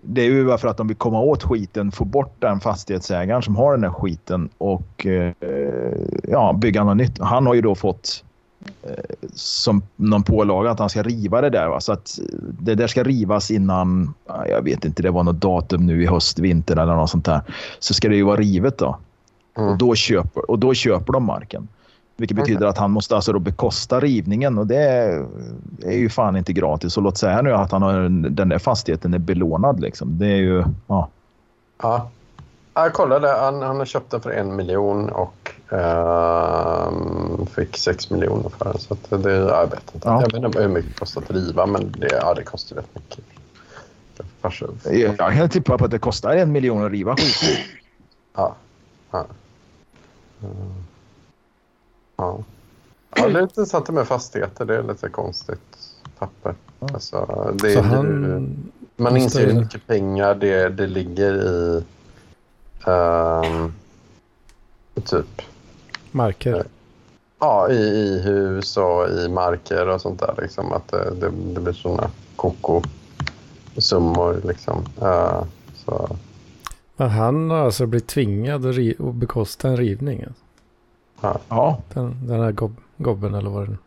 det 0.03 0.21
är 0.23 0.27
ju 0.27 0.47
bara 0.47 0.59
för 0.59 0.69
att 0.69 0.77
de 0.77 0.89
vill 0.89 0.97
komma 0.97 1.21
åt 1.21 1.43
skiten, 1.43 1.93
få 1.93 2.05
bort 2.05 2.35
den 2.39 2.61
fastighetsägaren 2.61 3.43
som 3.43 3.57
har 3.57 3.73
den 3.73 3.81
där 3.81 3.91
skiten 3.91 4.49
och 4.59 5.07
eh, 5.07 5.33
ja, 6.23 6.53
bygga 6.53 6.85
något 6.85 6.97
nytt. 6.97 7.19
Han 7.21 7.47
har 7.47 7.55
ju 7.55 7.61
då 7.61 7.75
fått 7.75 8.25
som 9.35 9.83
någon 9.97 10.23
pålaga 10.23 10.71
att 10.71 10.79
han 10.79 10.89
ska 10.89 11.03
riva 11.03 11.41
det 11.41 11.51
där. 11.51 11.69
Va? 11.69 11.81
Så 11.81 11.93
att 11.93 12.19
det 12.61 12.75
där 12.75 12.87
ska 12.87 13.03
rivas 13.03 13.51
innan, 13.51 14.15
ja, 14.27 14.47
jag 14.49 14.63
vet 14.63 14.85
inte, 14.85 15.03
det 15.03 15.11
var 15.11 15.23
något 15.25 15.41
datum 15.41 15.87
nu 15.87 16.03
i 16.03 16.07
höst, 16.07 16.39
vinter 16.39 16.77
eller 16.77 16.95
något 16.95 17.11
sånt 17.11 17.25
där. 17.25 17.41
Så 17.79 17.95
ska 17.95 18.09
det 18.09 18.17
ju 18.17 18.23
vara 18.23 18.37
rivet 18.37 18.79
då. 18.79 18.97
Mm. 19.57 19.71
Och, 19.71 19.79
då 19.79 19.95
köper, 19.95 20.51
och 20.51 20.59
då 20.59 20.75
köper 20.75 21.13
de 21.13 21.25
marken. 21.25 21.69
Vilket 22.17 22.37
betyder 22.37 22.67
att 22.67 22.79
han 22.79 22.91
måste 22.91 23.15
alltså 23.17 23.33
då 23.33 23.39
bekosta 23.39 24.01
rivningen 24.01 24.59
och 24.59 24.67
det 24.67 24.83
är, 24.83 25.27
är 25.85 25.97
ju 25.99 26.09
fan 26.09 26.37
inte 26.37 26.53
gratis. 26.53 26.97
Och 26.97 27.03
låt 27.03 27.19
säga 27.19 27.43
nu 27.43 27.53
att 27.53 27.73
han 27.73 27.83
har, 27.83 27.95
en- 27.95 28.35
den 28.35 28.49
där 28.49 28.59
fastigheten 28.59 29.15
är 29.15 29.19
belånad 29.19 29.81
liksom. 29.81 30.19
Det 30.19 30.27
är 30.27 30.37
ju, 30.37 30.65
ja. 30.87 31.09
Ja. 31.83 32.11
Ja, 32.79 32.85
Jag 32.85 32.93
kollade. 32.93 33.29
Han, 33.29 33.63
han 33.63 33.79
har 33.79 33.85
köpt 33.85 34.11
den 34.11 34.21
för 34.21 34.31
en 34.31 34.57
miljon 34.57 35.09
och 35.09 35.55
ehm, 35.73 37.47
fick 37.47 37.77
sex 37.77 38.11
miljoner 38.11 38.49
för 38.49 38.65
den. 38.65 38.79
Så 38.79 38.95
att 38.95 39.23
det, 39.23 39.33
jag 39.33 39.71
vet 39.71 39.95
inte. 39.95 40.09
Ja. 40.09 40.23
Jag 40.23 40.33
vet 40.33 40.45
inte 40.45 40.63
hur 40.63 40.69
mycket 40.69 40.91
det 40.91 40.99
kostar 40.99 41.23
att 41.23 41.29
driva, 41.29 41.67
men 41.67 41.93
det, 41.93 42.09
ja, 42.13 42.35
det 42.35 42.43
kostar 42.43 42.77
rätt 42.77 42.95
mycket. 42.95 43.25
Jag 45.19 45.33
kan 45.33 45.49
tippa 45.49 45.79
på 45.79 45.85
att 45.85 45.91
det 45.91 45.99
kostar 45.99 46.37
en 46.37 46.53
miljon 46.53 46.85
att 46.85 46.93
riva 46.93 47.17
skiten. 47.17 47.65
Ja. 48.37 48.57
Ja. 49.11 49.27
Ja. 50.41 50.49
ja. 52.17 52.45
Det 53.11 53.21
är 53.21 53.29
lite 53.29 53.41
intressant 53.41 53.89
med 53.89 54.07
fastigheter. 54.07 54.65
Det 54.65 54.77
är 54.77 54.83
lite 54.83 55.09
konstigt 55.09 55.79
papper. 56.19 56.55
Alltså, 56.81 57.53
det 57.63 57.81
han... 57.81 58.71
man 58.97 59.17
inser 59.17 59.47
hur 59.47 59.61
mycket 59.61 59.87
pengar 59.87 60.35
det, 60.35 60.69
det 60.69 60.87
ligger 60.87 61.35
i 61.35 61.85
ehm, 62.89 63.73
typ 65.05 65.43
Marker. 66.11 66.65
Ja, 67.41 67.69
i, 67.71 67.75
i 67.75 68.21
hus 68.25 68.77
och 68.77 69.09
i 69.09 69.29
marker 69.29 69.89
och 69.89 70.01
sånt 70.01 70.21
där. 70.21 70.35
Liksom, 70.43 70.73
att 70.73 70.89
det, 70.89 71.11
det, 71.21 71.31
det 71.55 71.61
blir 71.61 71.73
såna 71.73 72.11
koko-summor. 72.37 74.41
Liksom. 74.45 74.85
Eh, 75.03 75.43
så, 75.75 76.17
Men 76.97 77.09
han 77.09 77.51
har 77.51 77.59
alltså 77.59 77.87
blivit 77.87 78.07
tvingad 78.09 78.67
att, 78.67 78.77
att 79.01 79.15
bekosta 79.15 79.69
en 79.69 79.77
rivning. 79.77 80.25
alltså. 80.25 80.43
Ja, 81.49 81.79
Den, 81.95 82.27
den 82.27 82.41
här 82.41 82.53
gob, 82.53 82.77
gobben 82.97 83.35
eller 83.35 83.51
vad 83.51 83.69
det 83.69 83.73
är. 83.73 83.79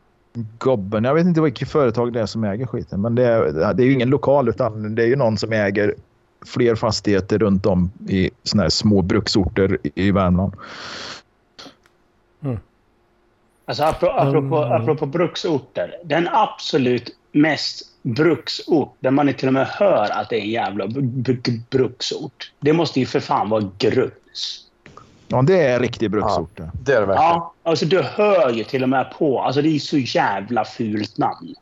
Gobben. 0.58 1.04
Jag 1.04 1.14
vet 1.14 1.26
inte 1.26 1.42
vilket 1.42 1.70
företag 1.70 2.14
det 2.14 2.22
är 2.22 2.26
som 2.26 2.44
äger 2.44 2.66
skiten. 2.66 3.02
Men 3.02 3.16
det 3.16 3.26
är, 3.26 3.74
det 3.74 3.84
är 3.84 3.88
ju 3.88 3.94
ingen 3.94 4.10
lokal 4.10 4.50
utan 4.50 4.96
det 4.96 5.04
är 5.04 5.08
ju 5.08 5.16
någon 5.16 5.38
som 5.38 5.52
äger 5.54 5.96
fler 6.46 6.76
fastigheter 6.76 7.38
runt 7.38 7.66
om 7.66 7.92
i 8.10 8.32
såna 8.44 8.64
här 8.64 8.70
små 8.70 9.02
bruksorter 9.02 9.78
i- 9.96 10.12
Värmland. 10.12 10.54
Alltså 13.66 13.84
apropå, 13.84 14.14
apropå, 14.20 14.58
Mm. 14.64 14.82
apropå 14.82 15.06
bruksorter. 15.06 15.96
Den 16.04 16.28
absolut 16.32 17.16
mest 17.32 17.82
bruksort, 18.02 18.96
där 19.00 19.12
man 19.12 19.34
till 19.34 19.48
och 19.48 19.54
med 19.54 19.68
hör 19.68 20.10
att 20.12 20.30
det 20.30 20.36
är 20.36 20.42
en 20.42 20.50
jävla 20.50 20.86
br- 20.86 21.24
br- 21.24 21.62
bruksort. 21.70 22.52
Det 22.60 22.74
måste 22.74 23.00
ju 23.00 23.06
för 23.06 23.20
fan 23.20 23.50
vara 23.50 23.70
Grums. 23.78 24.68
Ja, 25.28 25.42
det 25.42 25.62
är 25.64 25.80
riktig 25.80 26.12
bruksort. 26.12 26.58
det. 26.58 26.72
det 26.84 26.94
är 26.94 27.00
det 27.02 27.06
verkligen. 27.08 27.30
Ja, 27.32 27.54
alltså 27.64 27.86
du 27.86 28.02
hör 28.02 28.50
ju 28.52 28.64
till 28.64 28.84
och 28.84 28.90
med 28.90 29.12
på. 29.18 29.42
Alltså 29.42 29.62
det 29.62 29.70
är 29.70 29.80
så 29.80 29.98
jävla 29.98 30.66
fult 30.66 31.18
namn. 31.18 31.56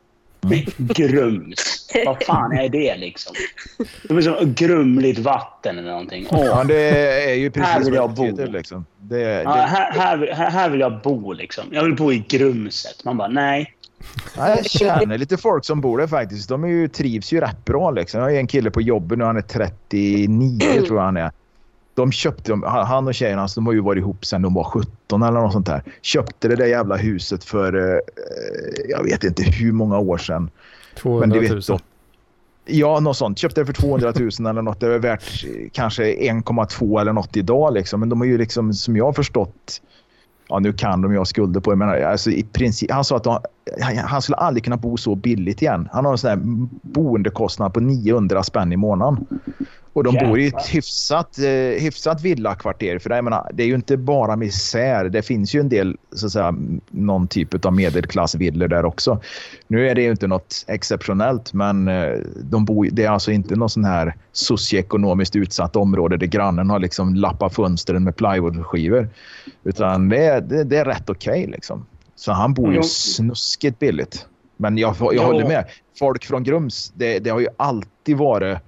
Grums. 0.76 1.88
Vad 2.06 2.22
fan 2.22 2.52
är 2.52 2.68
det 2.68 2.96
liksom? 2.96 3.32
Det 4.02 4.14
är 4.14 4.20
som 4.20 4.54
grumligt 4.54 5.18
vatten 5.18 5.78
eller 5.78 5.90
någonting. 5.90 6.26
Åh, 6.30 6.44
Ja, 6.44 6.64
det 6.64 6.74
är 7.30 7.34
ju 7.34 7.42
Här 7.44 7.50
precis 7.50 7.86
vill 7.88 7.94
jag 7.94 8.10
bo. 8.14 8.22
betyder, 8.22 8.46
liksom. 8.46 8.86
Det, 9.00 9.16
det, 9.24 9.42
ja, 9.42 9.50
här, 9.50 9.92
här, 9.92 10.32
här, 10.34 10.50
här 10.50 10.70
vill 10.70 10.80
jag 10.80 11.00
bo 11.02 11.32
liksom. 11.32 11.64
Jag 11.70 11.82
vill 11.84 11.94
bo 11.96 12.12
i 12.12 12.24
Grumset. 12.28 13.04
Man 13.04 13.16
bara 13.16 13.28
nej. 13.28 13.74
Ja, 14.36 14.48
jag 14.48 14.70
känner 14.70 15.18
lite 15.18 15.36
folk 15.36 15.64
som 15.64 15.80
bor 15.80 15.98
där 15.98 16.06
faktiskt. 16.06 16.48
De 16.48 16.64
är 16.64 16.68
ju, 16.68 16.88
trivs 16.88 17.32
ju 17.32 17.40
rätt 17.40 17.64
bra. 17.64 17.90
Liksom. 17.90 18.20
Jag 18.20 18.26
har 18.26 18.32
en 18.32 18.46
kille 18.46 18.70
på 18.70 18.80
jobbet 18.82 19.18
nu, 19.18 19.24
han 19.24 19.36
är 19.36 19.40
39 19.42 20.58
tror 20.86 20.98
jag 20.98 21.04
han 21.04 21.16
är. 21.16 21.30
De 22.00 22.12
köpte, 22.12 22.60
han 22.64 23.08
och 23.08 23.14
tjejen 23.14 23.38
hans, 23.38 23.54
de 23.54 23.66
har 23.66 23.72
ju 23.72 23.80
varit 23.80 24.00
ihop 24.00 24.24
sedan 24.24 24.42
de 24.42 24.54
var 24.54 24.64
17 24.64 25.22
eller 25.22 25.40
något 25.40 25.52
sånt 25.52 25.66
där. 25.66 25.82
Köpte 26.02 26.48
det 26.48 26.56
där 26.56 26.66
jävla 26.66 26.96
huset 26.96 27.44
för, 27.44 27.74
eh, 27.74 27.98
jag 28.88 29.04
vet 29.04 29.24
inte 29.24 29.42
hur 29.42 29.72
många 29.72 29.98
år 29.98 30.18
sedan. 30.18 30.50
200 30.96 31.26
Men 31.26 31.36
000. 31.36 31.48
du 31.48 31.72
vet. 31.72 31.82
Ja, 32.66 33.00
något 33.00 33.16
sånt. 33.16 33.38
Köpte 33.38 33.60
det 33.60 33.66
för 33.66 33.72
200 33.72 34.12
000 34.16 34.30
eller 34.50 34.62
något. 34.62 34.80
Det 34.80 34.86
är 34.94 34.98
värt 34.98 35.44
eh, 35.44 35.68
kanske 35.72 36.02
1,2 36.14 37.00
eller 37.00 37.12
något 37.12 37.36
idag. 37.36 37.74
Liksom. 37.74 38.00
Men 38.00 38.08
de 38.08 38.20
har 38.20 38.26
ju 38.26 38.38
liksom, 38.38 38.72
som 38.72 38.96
jag 38.96 39.04
har 39.04 39.12
förstått, 39.12 39.80
ja 40.48 40.58
nu 40.58 40.72
kan 40.72 41.02
de 41.02 41.12
ju 41.12 41.18
ha 41.18 41.24
skulder 41.24 41.60
på 41.60 41.70
det, 41.70 41.76
men 41.76 42.04
alltså, 42.04 42.30
i 42.30 42.42
princip, 42.42 42.90
han 42.90 43.04
sa 43.04 43.16
att 43.16 43.24
de, 43.24 43.38
han, 44.04 44.22
skulle 44.22 44.36
aldrig 44.36 44.64
kunna 44.64 44.76
bo 44.76 44.96
så 44.96 45.14
billigt 45.14 45.62
igen. 45.62 45.88
Han 45.92 46.04
har 46.04 46.12
en 46.12 46.18
sån 46.18 46.30
här 46.30 46.38
boendekostnad 46.82 47.74
på 47.74 47.80
900 47.80 48.42
spänn 48.42 48.72
i 48.72 48.76
månaden. 48.76 49.26
Och 49.92 50.04
de 50.04 50.14
bor 50.14 50.38
i 50.38 50.44
Jävlar. 50.44 50.60
ett 50.60 50.66
hyfsat, 50.66 51.38
eh, 51.38 51.82
hyfsat 51.82 52.22
villakvarter. 52.22 52.98
För 52.98 53.10
det, 53.10 53.22
menar, 53.22 53.50
det 53.54 53.62
är 53.62 53.66
ju 53.66 53.74
inte 53.74 53.96
bara 53.96 54.36
misär. 54.36 55.04
Det 55.04 55.22
finns 55.22 55.54
ju 55.54 55.60
en 55.60 55.68
del, 55.68 55.96
så 56.12 56.26
att 56.26 56.32
säga, 56.32 56.54
någon 56.90 57.28
typ 57.28 57.64
av 57.64 57.72
medelklassvillor 57.72 58.68
där 58.68 58.84
också. 58.84 59.20
Nu 59.68 59.88
är 59.88 59.94
det 59.94 60.02
ju 60.02 60.10
inte 60.10 60.26
något 60.26 60.64
exceptionellt, 60.68 61.52
men 61.52 61.88
eh, 61.88 62.18
de 62.42 62.64
bor, 62.64 62.88
det 62.92 63.04
är 63.04 63.10
alltså 63.10 63.30
inte 63.30 63.56
någon 63.56 63.70
sån 63.70 63.84
här 63.84 64.14
socioekonomiskt 64.32 65.36
utsatt 65.36 65.76
område 65.76 66.16
där 66.16 66.26
grannen 66.26 66.70
har 66.70 66.78
liksom 66.78 67.14
lappat 67.14 67.54
fönstren 67.54 68.04
med 68.04 68.16
plywoodskivor. 68.16 69.08
Utan 69.64 70.08
det 70.08 70.24
är, 70.24 70.40
det, 70.40 70.64
det 70.64 70.76
är 70.76 70.84
rätt 70.84 71.10
okej 71.10 71.46
liksom. 71.46 71.86
Så 72.16 72.32
han 72.32 72.54
bor 72.54 72.74
ju 72.74 72.82
snuskigt 72.82 73.78
billigt. 73.78 74.26
Men 74.56 74.78
jag, 74.78 74.96
jag 75.00 75.22
håller 75.22 75.48
med. 75.48 75.64
Folk 75.98 76.24
från 76.24 76.44
Grums, 76.44 76.92
det, 76.94 77.18
det 77.18 77.30
har 77.30 77.40
ju 77.40 77.48
alltid 77.56 78.16
varit... 78.16 78.58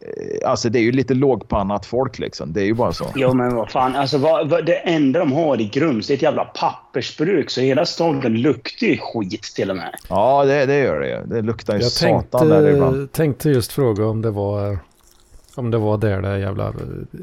eh, 0.00 0.50
Alltså 0.50 0.68
det 0.70 0.78
är 0.78 0.82
ju 0.82 0.92
lite 0.92 1.14
lågpannat 1.14 1.86
folk 1.86 2.18
liksom. 2.18 2.52
Det 2.52 2.60
är 2.60 2.64
ju 2.64 2.74
bara 2.74 2.92
så. 2.92 3.04
Jo, 3.14 3.34
men 3.34 3.54
vad 3.56 3.70
fan. 3.70 3.96
Alltså, 3.96 4.18
vad, 4.18 4.48
vad, 4.48 4.66
det 4.66 4.74
enda 4.76 5.20
de 5.20 5.32
har 5.32 5.60
i 5.60 5.64
Grums 5.68 6.06
det 6.06 6.12
är 6.12 6.16
ett 6.16 6.22
jävla 6.22 6.44
pappersbruk. 6.44 7.50
Så 7.50 7.60
hela 7.60 7.84
staden 7.86 8.34
luktar 8.42 8.86
ju 8.86 8.98
skit 8.98 9.42
till 9.42 9.70
och 9.70 9.76
med. 9.76 9.94
Ja, 10.08 10.44
det, 10.44 10.66
det 10.66 10.78
gör 10.78 11.00
det 11.00 11.08
ju. 11.08 11.22
Det 11.26 11.42
luktar 11.42 11.74
ju 11.74 11.80
Jag 11.82 11.90
satan 11.90 12.48
där 12.48 12.68
ibland. 12.70 12.94
tänkte, 12.96 13.16
tänkte 13.16 13.48
just 13.50 13.72
fråga 13.72 14.06
om 14.06 14.22
det 14.22 14.30
var 14.30 14.78
om 15.54 15.70
det 15.70 15.78
var 15.78 15.98
där 15.98 16.22
det 16.22 16.38
jävla 16.38 16.72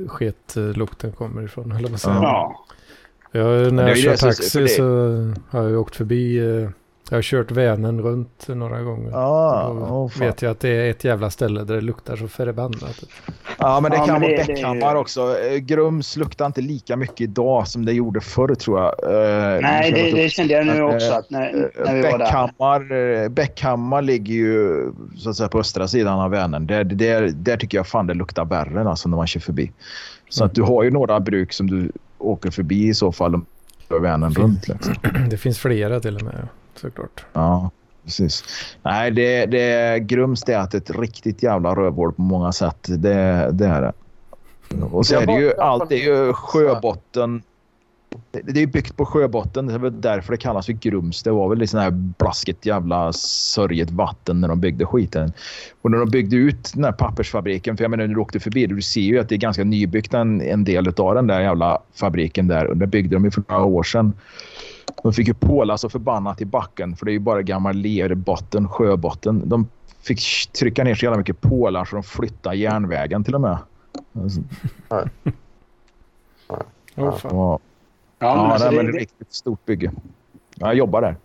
skitlukten 0.07 1.11
kommer 1.11 1.43
ifrån. 1.43 1.71
Eller 1.71 1.89
vad 1.89 1.99
säger 2.01 2.17
Ja. 2.17 2.65
Jag, 3.31 3.73
när 3.73 3.87
jag 3.87 3.97
kör 3.97 4.15
taxi 4.15 4.59
det- 4.59 4.67
så 4.67 4.83
har 5.49 5.61
jag 5.61 5.69
ju 5.69 5.77
åkt 5.77 5.95
förbi. 5.95 6.37
eh, 6.63 6.69
Jag 7.09 7.17
har 7.17 7.21
kört 7.21 7.51
Vänern 7.51 8.01
runt 8.01 8.47
några 8.47 8.81
gånger. 8.81 9.11
Ja, 9.11 9.75
Då 9.79 9.95
åh, 9.95 10.09
fan. 10.09 10.27
vet 10.27 10.41
jag 10.41 10.51
att 10.51 10.59
det 10.59 10.69
är 10.69 10.89
ett 10.91 11.03
jävla 11.03 11.29
ställe 11.29 11.63
där 11.63 11.75
det 11.75 11.81
luktar 11.81 12.15
så 12.15 12.27
förbannat. 12.27 13.03
Ja, 13.59 13.79
men 13.81 13.91
det 13.91 13.97
Ja, 13.97 14.05
kan 14.05 14.13
men 14.13 14.21
vara 14.21 14.31
det- 14.31 14.37
det- 14.43 14.53
Bäckhammar 14.53 14.95
också. 14.95 15.37
Eh, 15.39 15.57
Grums 15.57 16.17
luktar 16.17 16.45
inte 16.45 16.61
lika 16.61 16.95
mycket 16.97 17.21
idag 17.21 17.67
som 17.67 17.85
det 17.85 17.93
gjorde 17.93 18.21
förr 18.21 18.55
tror 18.55 18.79
jag. 18.79 18.93
Eh, 19.03 19.61
Nej, 19.61 19.91
det, 19.91 19.97
känner 19.97 20.07
jag 20.09 20.15
det 20.25 20.29
kände 20.29 20.53
jag 20.53 20.65
nu 20.65 20.73
Men, 20.73 20.83
också. 20.95 21.07
eh, 21.11 21.17
Att 21.17 21.29
när, 21.29 21.69
när 21.85 21.95
vi 21.95 22.01
var 22.01 22.11
där. 22.11 22.17
Bäckhammar, 22.17 22.91
eh, 23.23 23.29
Bäckhammar 23.29 24.01
ligger 24.01 24.33
ju 24.33 24.85
så 25.17 25.29
att 25.29 25.35
säga, 25.35 25.49
på 25.49 25.59
östra 25.59 25.87
sidan 25.87 26.19
av 26.19 26.31
Vänern. 26.31 26.67
Där, 26.67 26.83
där, 26.83 27.29
där 27.35 27.57
tycker 27.57 27.77
jag 27.77 27.87
fan 27.87 28.07
det 28.07 28.13
luktar 28.13 28.45
värre 28.45 28.89
alltså, 28.89 29.09
när 29.09 29.17
man 29.17 29.27
kör 29.27 29.39
förbi. 29.39 29.71
Så 30.29 30.43
att 30.45 30.55
du 30.55 30.61
har 30.61 30.83
ju 30.83 30.91
några 30.91 31.19
bruk 31.19 31.53
som 31.53 31.67
du 31.69 31.91
åker 32.17 32.51
förbi 32.51 32.87
i 32.87 32.93
så 32.93 33.11
fall 33.11 33.35
om 33.35 33.45
du 33.87 33.93
har 33.95 34.01
Vänern 34.01 34.33
runt. 34.33 34.67
Liksom. 34.67 34.93
Det 35.29 35.37
finns 35.37 35.59
flera 35.59 35.99
till 35.99 36.15
och 36.15 36.21
med 36.23 36.47
såklart. 36.79 37.25
Ja, 37.33 37.71
precis. 38.03 38.43
Nej, 38.83 39.11
det, 39.11 39.45
det 39.45 39.99
Grums 39.99 40.43
det 40.43 40.53
är 40.53 40.59
att 40.59 40.73
ett 40.73 40.99
riktigt 40.99 41.43
jävla 41.43 41.75
rövhål 41.75 42.13
på 42.13 42.21
många 42.21 42.51
sätt. 42.51 42.87
Det, 42.87 43.49
det 43.51 43.65
är 43.65 43.81
det. 43.81 43.93
Och 44.91 45.05
så 45.05 45.15
är 45.15 45.25
det 45.25 45.39
ju 45.39 45.53
allt, 45.59 45.89
det 45.89 45.95
är 45.95 46.25
ju 46.25 46.33
sjöbotten. 46.33 47.41
Det 48.31 48.51
är 48.51 48.61
ju 48.61 48.67
byggt 48.67 48.97
på 48.97 49.05
sjöbotten. 49.05 49.67
Det 49.67 49.73
är 49.73 49.77
väl 49.79 50.01
därför 50.01 50.31
det 50.31 50.37
kallas 50.37 50.65
för 50.65 50.73
Grums. 50.73 51.23
Det 51.23 51.31
var 51.31 51.49
väl 51.49 51.67
sån 51.67 51.79
här 51.79 51.91
blaskigt 51.91 52.65
jävla 52.65 53.13
sörjet 53.13 53.91
vatten 53.91 54.41
när 54.41 54.47
de 54.47 54.59
byggde 54.59 54.85
skiten. 54.85 55.33
Och 55.81 55.91
när 55.91 55.97
de 55.97 56.09
byggde 56.09 56.35
ut 56.35 56.71
den 56.73 56.83
här 56.83 56.91
pappersfabriken, 56.91 57.77
för 57.77 57.83
jag 57.83 57.91
menar 57.91 58.07
när 58.07 58.15
du 58.15 58.21
åkte 58.21 58.39
förbi, 58.39 58.65
du 58.65 58.81
ser 58.81 59.01
ju 59.01 59.19
att 59.19 59.29
det 59.29 59.35
är 59.35 59.39
ganska 59.39 59.63
nybyggt 59.63 60.13
en, 60.13 60.41
en 60.41 60.63
del 60.63 60.87
av 60.97 61.15
den 61.15 61.27
där 61.27 61.41
jävla 61.41 61.81
fabriken 61.93 62.47
där. 62.47 62.67
Och 62.67 62.77
det 62.77 62.87
byggde 62.87 63.15
de 63.15 63.25
ju 63.25 63.31
för 63.31 63.43
några 63.47 63.63
år 63.63 63.83
sedan. 63.83 64.13
De 65.03 65.13
fick 65.13 65.27
ju 65.27 65.33
påla 65.33 65.77
så 65.77 65.89
förbannat 65.89 66.41
i 66.41 66.45
backen 66.45 66.95
för 66.95 67.05
det 67.05 67.11
är 67.11 67.13
ju 67.13 67.19
bara 67.19 67.41
gammal 67.41 67.75
lerbotten, 67.75 68.69
sjöbotten. 68.69 69.49
De 69.49 69.67
fick 70.01 70.51
trycka 70.59 70.83
ner 70.83 70.95
så 70.95 71.05
jävla 71.05 71.17
mycket 71.17 71.41
pålar 71.41 71.85
så 71.85 71.95
de 71.95 72.03
flyttade 72.03 72.55
järnvägen 72.55 73.23
till 73.23 73.35
och 73.35 73.41
med. 73.41 73.57
Alltså, 74.13 74.41
Åh, 76.95 77.15
fan. 77.17 77.31
ja, 77.31 77.59
Ja, 78.19 78.35
men 78.35 78.45
ja, 78.45 78.53
alltså, 78.53 78.69
nej, 78.69 78.77
det, 78.77 78.83
men 78.83 78.85
det 78.85 78.91
är 78.91 78.95
ett 78.95 79.01
riktigt 79.01 79.33
stort 79.33 79.65
bygge. 79.65 79.91
Jag 80.55 80.75
jobbar 80.75 81.01
där. 81.01 81.15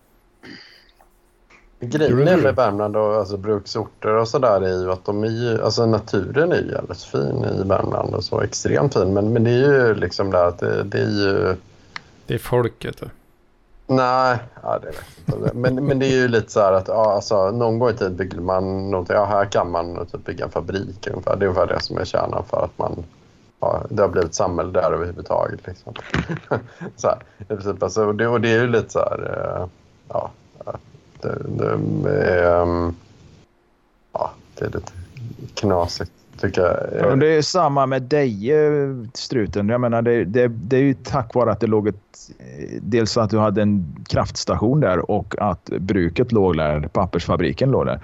Grejen 1.79 2.41
med 2.41 2.55
Värmland 2.55 2.95
och 2.95 3.15
alltså, 3.15 3.37
bruksorter 3.37 4.15
och 4.15 4.27
sådär 4.27 4.61
är 4.61 4.83
ju 4.83 4.91
att 4.91 5.05
de 5.05 5.23
är 5.23 5.27
ju, 5.27 5.61
alltså 5.61 5.85
naturen 5.85 6.51
är 6.51 6.61
ju 6.61 6.71
jävligt 6.71 7.03
fin 7.03 7.43
i 7.43 7.67
Värmland 7.67 8.15
och 8.15 8.23
så 8.23 8.41
extremt 8.41 8.93
fin. 8.93 9.13
Men, 9.13 9.33
men 9.33 9.43
det 9.43 9.51
är 9.51 9.87
ju 9.87 9.93
liksom 9.95 10.31
där 10.31 10.47
att 10.47 10.59
det, 10.59 10.83
det 10.83 10.97
är 10.97 11.09
ju... 11.09 11.55
Det 12.27 12.33
är 12.33 12.39
folket. 12.39 13.03
Nej, 13.95 14.37
ja, 14.63 14.79
det 14.79 14.87
vet 14.87 14.95
jag. 15.25 15.55
Men, 15.55 15.85
men 15.85 15.99
det 15.99 16.05
är 16.05 16.15
ju 16.15 16.27
lite 16.27 16.51
så 16.51 16.59
här 16.59 16.73
att 16.73 16.87
ja, 16.87 17.13
alltså, 17.13 17.51
någon 17.51 17.79
gång 17.79 17.89
i 17.89 17.93
tiden 17.93 18.15
byggde 18.15 18.41
man 18.41 18.91
någonting. 18.91 19.15
Ja, 19.15 19.25
här 19.25 19.45
kan 19.45 19.71
man 19.71 20.05
typ 20.05 20.25
bygga 20.25 20.45
en 20.45 20.51
fabrik 20.51 21.07
ungefär. 21.07 21.35
Det 21.35 21.45
är 21.45 21.47
ungefär 21.47 21.67
det 21.67 21.81
som 21.81 21.97
är 21.97 22.05
kärnan 22.05 22.43
för 22.49 22.63
att 22.65 22.77
man 22.77 23.03
ja, 23.59 23.83
det 23.89 24.01
har 24.01 24.09
blivit 24.09 24.35
samhälle 24.35 24.71
där 24.71 24.91
överhuvudtaget. 24.91 25.67
Liksom. 25.67 25.93
så 26.95 27.07
här, 27.07 27.17
i 27.37 27.43
princip, 27.43 27.83
alltså, 27.83 28.05
och, 28.05 28.15
det, 28.15 28.27
och 28.27 28.41
det 28.41 28.49
är 28.49 28.61
ju 28.61 28.67
lite 28.67 28.89
så 28.89 28.99
här... 28.99 29.57
Eh, 29.59 29.67
ja, 30.09 30.31
det, 31.21 31.37
det, 31.47 31.67
är, 32.11 32.61
mm, 32.61 32.95
ja, 34.13 34.31
det 34.55 34.65
är 34.65 34.69
lite 34.69 34.91
knasigt 35.53 36.11
tycker 36.39 36.61
jag. 36.61 37.11
Och 37.11 37.17
det 37.17 37.27
är 37.27 37.41
samma 37.41 37.85
med 37.85 38.01
dig, 38.01 38.51
eh, 38.51 38.89
struten. 39.13 39.69
Jag 39.69 39.81
menar, 39.81 40.01
det, 40.01 40.25
det, 40.25 40.47
det 40.47 40.77
är 40.77 40.81
ju 40.81 40.93
tack 40.93 41.33
vare 41.33 41.51
att 41.51 41.59
det 41.59 41.67
låg 41.67 41.87
ett... 41.87 41.95
eh, 42.39 42.79
Dels 42.81 43.17
att 43.17 43.29
du 43.29 43.37
hade 43.39 43.61
en 43.61 43.95
kraftstation 44.09 44.79
där 44.79 45.11
och 45.11 45.35
att 45.39 45.69
bruket 45.79 46.31
låg 46.31 46.57
där, 46.57 46.87
pappersfabriken 46.87 47.71
låg 47.71 47.85
där. 47.85 47.99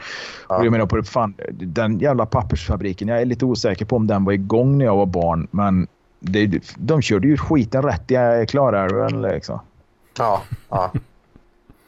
Ja. 0.50 0.58
Och 0.58 0.66
jag 0.66 0.72
menar 0.72 0.86
på 0.86 1.04
fan, 1.04 1.34
den 1.52 2.00
jävla 2.00 2.26
pappersfabriken, 2.26 3.08
jag 3.08 3.22
är 3.22 3.26
lite 3.26 3.46
osäker 3.46 3.86
på 3.86 3.96
om 3.96 4.08
den 4.08 4.26
var 4.26 4.34
igång 4.34 4.78
när 4.78 4.86
jag 4.86 4.96
var 4.96 5.06
barn, 5.06 5.48
men 5.52 5.88
det, 6.20 6.64
de 6.78 7.02
körde 7.02 7.28
ju 7.28 7.38
skiten 7.38 7.84
rätt 7.84 8.12
i 8.12 8.46
Klarälven 8.50 9.22
liksom. 9.22 9.60
Ja, 10.18 10.42
ja. 10.70 10.92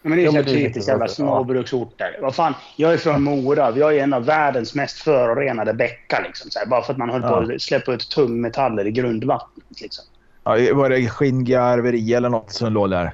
Men 0.01 0.17
det 0.17 0.23
är 0.23 0.25
Ja, 0.25 0.43
så 0.43 0.49
typiskt 0.49 0.87
jävla 0.87 1.05
ja. 1.05 1.09
småbruksorter. 1.09 2.17
Vad 2.21 2.35
fan, 2.35 2.53
jag 2.75 2.93
är 2.93 2.97
från 2.97 3.23
Mora. 3.23 3.71
Vi 3.71 3.81
har 3.81 3.91
ju 3.91 3.99
en 3.99 4.13
av 4.13 4.25
världens 4.25 4.75
mest 4.75 4.97
förorenade 4.97 5.73
bäckar. 5.73 6.23
Liksom, 6.27 6.51
så 6.51 6.59
här, 6.59 6.65
bara 6.65 6.81
för 6.81 6.93
att 6.93 6.99
man 6.99 7.09
höll 7.09 7.21
på 7.21 7.27
Ja. 7.49 7.55
att 7.55 7.61
släppa 7.61 7.93
ut 7.93 8.09
tungmetaller 8.09 8.87
i 8.87 8.91
grundvattnet. 8.91 9.81
Liksom. 9.81 10.05
Ja, 10.43 10.57
var 10.73 10.89
det 10.89 11.09
skinngarveri 11.09 12.13
eller 12.13 12.29
något 12.29 12.51
som 12.51 12.73
låg 12.73 12.89
där? 12.89 13.11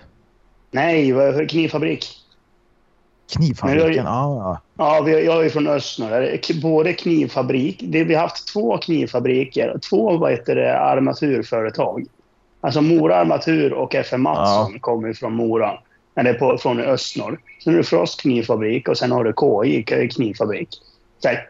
Nej, 0.71 1.47
knivfabrik. 1.49 2.05
Knivfabriken? 3.33 4.03
Men 4.03 4.13
Ja, 4.13 4.61
Ja, 4.77 5.01
vi, 5.05 5.25
jag 5.25 5.45
är 5.45 5.49
från 5.49 5.67
Östnor. 5.67 6.61
Både 6.61 6.93
knivfabrik... 6.93 7.79
Det, 7.83 8.03
vi 8.03 8.13
har 8.15 8.21
haft 8.21 8.53
två 8.53 8.77
knivfabriker 8.77 9.79
två 9.89 10.17
vad 10.17 10.31
heter 10.31 10.55
det, 10.55 10.79
armaturföretag. 10.79 12.05
Alltså 12.61 12.81
Mora 12.81 13.15
Armatur 13.15 13.73
och 13.73 13.95
FM 13.95 14.21
Mattsson 14.21 14.79
kommer 14.79 15.13
från 15.13 15.33
Mora. 15.33 15.79
Eller 16.17 16.33
på, 16.33 16.57
från 16.57 16.79
Östnor. 16.79 17.39
Sen 17.63 17.73
är 17.73 17.77
det 17.77 17.83
Frost 17.83 18.21
knivfabrik 18.21 18.87
och 18.87 18.97
sen 18.97 19.11
har 19.11 19.23
du 19.23 19.33
KI 19.33 20.09
knivfabrik. 20.09 20.69
Så, 21.19 21.27
här. 21.27 21.49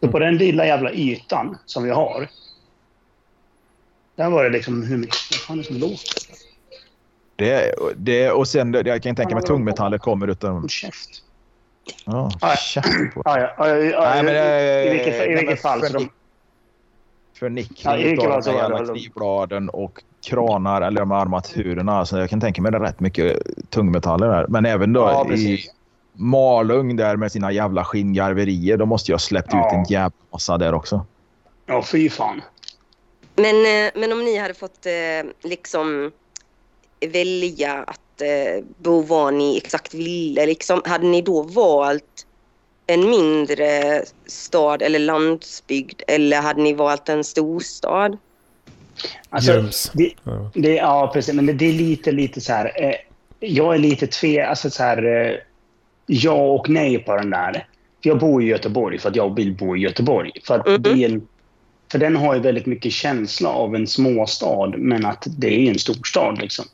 så 0.00 0.08
på 0.08 0.18
den 0.18 0.36
lilla 0.36 0.66
jävla 0.66 0.92
ytan 0.92 1.58
som 1.66 1.84
vi 1.84 1.90
har. 1.90 2.28
Där 4.16 4.30
var 4.30 4.44
det 4.44 4.50
liksom 4.50 4.82
hur 4.82 4.96
mycket... 4.96 5.16
Vad 5.30 5.38
fan 5.40 5.58
är 5.58 5.62
det 5.62 5.68
som 5.68 5.76
låter? 5.76 6.22
det, 7.36 7.74
det, 7.96 8.30
och 8.30 8.48
sen, 8.48 8.72
jag 8.72 9.02
kan 9.02 9.16
tänka 9.16 9.34
mig 9.34 9.44
tungmetaller 9.44 9.98
kommer 9.98 10.28
utan... 10.28 10.68
Käft. 10.68 11.10
Ja, 12.04 12.30
käft 12.58 13.14
på. 13.14 13.22
Ja, 13.24 13.54
ja, 13.58 13.68
ja, 13.68 14.20
I 14.84 14.90
vilket, 14.90 15.28
i 15.30 15.34
vilket 15.34 15.62
fall 15.62 15.86
så 15.86 15.92
de, 15.92 16.08
Nick- 17.48 17.82
För 17.82 17.96
nickning 17.96 18.16
Ja, 18.16 18.22
fall 18.24 18.36
de 18.36 18.42
så 18.42 18.50
jävla 18.52 18.86
knivbladen 18.94 19.68
och 19.68 20.02
kranar 20.26 20.82
eller 20.82 21.00
de 21.00 21.10
här 21.10 21.18
armaturerna. 21.18 21.98
Alltså 21.98 22.18
jag 22.18 22.30
kan 22.30 22.40
tänka 22.40 22.62
mig 22.62 22.72
det 22.72 22.78
är 22.78 22.82
rätt 22.82 23.00
mycket 23.00 23.42
tungmetaller 23.70 24.28
där. 24.28 24.46
Men 24.48 24.66
även 24.66 24.92
då 24.92 25.00
Ja, 25.00 25.32
i. 25.34 25.58
Malung 26.14 26.96
där 26.96 27.16
med 27.16 27.32
sina 27.32 27.52
jävla 27.52 27.84
skinngarverier. 27.84 28.76
Då 28.76 28.86
måste 28.86 29.10
jag 29.12 29.14
ha 29.14 29.20
släppt 29.20 29.52
Ja. 29.52 29.66
ut 29.66 29.72
en 29.72 29.84
jävla 29.84 30.16
massa 30.32 30.58
där 30.58 30.74
också. 30.74 31.06
Ja, 31.66 31.82
fy 31.82 32.10
fan. 32.10 32.40
Men, 33.36 33.56
eh, 33.86 33.90
men 33.94 34.12
om 34.12 34.24
ni 34.24 34.38
hade 34.38 34.54
fått 34.54 34.86
eh, 34.86 35.30
liksom 35.50 36.10
välja 37.12 37.74
att 37.86 38.20
eh, 38.22 38.64
bo 38.78 39.02
var 39.02 39.30
ni 39.32 39.56
exakt 39.56 39.94
ville, 39.94 40.46
liksom, 40.46 40.82
hade 40.84 41.06
ni 41.06 41.22
då 41.22 41.42
valt 41.42 42.26
en 42.86 43.10
mindre 43.10 44.02
stad 44.26 44.82
eller 44.82 44.98
landsbygd 44.98 46.02
eller 46.06 46.40
hade 46.40 46.62
ni 46.62 46.72
valt 46.74 47.08
en 47.08 47.24
storstad? 47.24 48.18
Alltså, 49.30 49.64
det, 49.92 50.12
Ja. 50.24 50.50
det, 50.54 50.74
ja, 50.74 51.10
precis. 51.14 51.34
Men 51.34 51.46
det, 51.46 51.52
det 51.52 51.68
är 51.68 51.72
lite, 51.72 52.12
lite 52.12 52.40
så 52.40 52.52
här... 52.52 52.84
Eh, 52.84 52.94
jag 53.40 53.74
är 53.74 53.78
lite 53.78 54.06
tve... 54.06 54.46
Alltså 54.46 54.70
så 54.70 54.82
här... 54.82 55.26
Eh, 55.26 55.36
ja 56.06 56.32
och 56.32 56.68
nej 56.68 56.98
på 56.98 57.16
den 57.16 57.30
där. 57.30 57.66
Jag 58.00 58.18
bor 58.18 58.42
i 58.42 58.46
Göteborg 58.46 58.98
för 58.98 59.08
att 59.08 59.16
jag 59.16 59.36
vill 59.36 59.54
bo 59.56 59.76
i 59.76 59.80
Göteborg. 59.80 60.32
För, 60.46 60.58
att 60.58 60.66
Mhm. 60.66 60.82
det 60.82 60.90
är 60.90 61.08
en, 61.08 61.28
för 61.92 61.98
den 61.98 62.16
har 62.16 62.34
ju 62.34 62.40
väldigt 62.40 62.66
mycket 62.66 62.92
känsla 62.92 63.48
av 63.48 63.74
en 63.74 63.86
småstad, 63.86 64.72
men 64.76 65.06
att 65.06 65.26
det 65.38 65.54
är 65.66 65.70
en 65.70 65.78
storstad. 65.78 66.38
Liksom. 66.38 66.64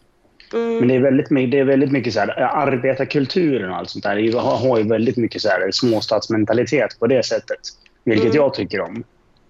Mm. 0.53 0.79
Men 0.79 0.89
det 0.89 0.95
är 0.95 1.01
väldigt 1.01 1.31
mycket, 1.31 1.51
det 1.51 1.59
är 1.59 1.65
väldigt 1.65 1.93
mycket 1.93 2.15
så 2.15 2.21
här, 2.21 2.41
eh, 2.41 2.57
arbetarkulturen 2.57 3.71
och 3.71 3.77
allt 3.77 3.91
sånt 3.91 4.05
där. 4.05 4.17
Det 4.17 4.39
har, 4.39 4.79
ju 4.79 4.89
väldigt 4.89 5.17
mycket 5.17 5.43
så 5.43 5.49
här, 5.49 5.71
småstadsmentalitet 5.71 6.99
på 6.99 7.07
det 7.07 7.27
sättet. 7.27 7.59
Vilket 8.05 8.25
Mm. 8.25 8.37
jag 8.37 8.55
tycker 8.55 8.81
om. 8.81 9.05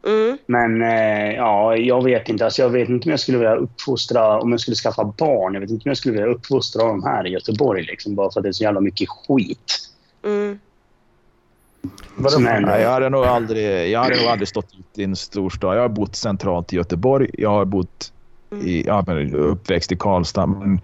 Mm. 0.06 0.38
Men 0.46 0.82
eh, 0.82 1.36
ja, 1.36 1.76
jag 1.76 2.04
vet 2.04 2.28
inte. 2.28 2.44
Alltså, 2.44 2.62
jag 2.62 2.70
vet 2.70 2.88
inte 2.88 3.06
om 3.06 3.10
jag 3.10 3.20
skulle 3.20 3.38
vilja 3.38 3.56
uppfostra, 3.56 4.40
om 4.40 4.50
jag 4.50 4.60
skulle 4.60 4.74
skaffa 4.74 5.04
barn. 5.04 5.54
Jag 5.54 5.60
vet 5.60 5.70
inte 5.70 5.82
om 5.84 5.90
jag 5.90 5.96
skulle 5.96 6.14
vilja 6.14 6.28
uppfostra 6.28 6.86
dem 6.86 7.02
här 7.04 7.26
i 7.26 7.30
Göteborg. 7.30 7.82
Liksom, 7.82 8.14
bara 8.14 8.30
för 8.30 8.40
att 8.40 8.44
det 8.44 8.48
är 8.48 8.52
så 8.52 8.64
jävla 8.64 8.80
mycket 8.80 9.08
skit. 9.08 9.90
Mm. 10.24 10.58
Nej, 12.38 12.82
jag, 12.82 12.90
hade 12.90 13.08
nog 13.08 13.24
aldrig, 13.24 13.90
jag 13.90 14.00
hade 14.00 14.16
nog 14.16 14.26
aldrig 14.26 14.48
stått 14.48 14.74
ut 14.78 14.98
i 14.98 15.04
en 15.04 15.16
storstad. 15.16 15.76
Jag 15.76 15.82
har 15.82 15.88
bott 15.88 16.16
centralt 16.16 16.72
i 16.72 16.76
Göteborg. 16.76 17.30
Jag 17.32 17.50
har 17.50 17.64
bott 17.64 18.12
i, 18.50 18.86
ja, 18.86 19.04
men 19.06 19.34
uppväxt 19.34 19.92
i 19.92 19.96
Karlstad. 19.96 20.46
Men 20.46 20.80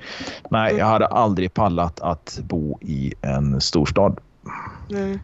nej, 0.50 0.74
jag 0.77 0.87
hade 0.87 1.07
aldrig 1.07 1.55
pallat 1.55 2.00
att 2.00 2.38
bo 2.42 2.79
i 2.81 3.14
en 3.22 3.61
storstad. 3.61 4.20
Mm. 4.90 5.18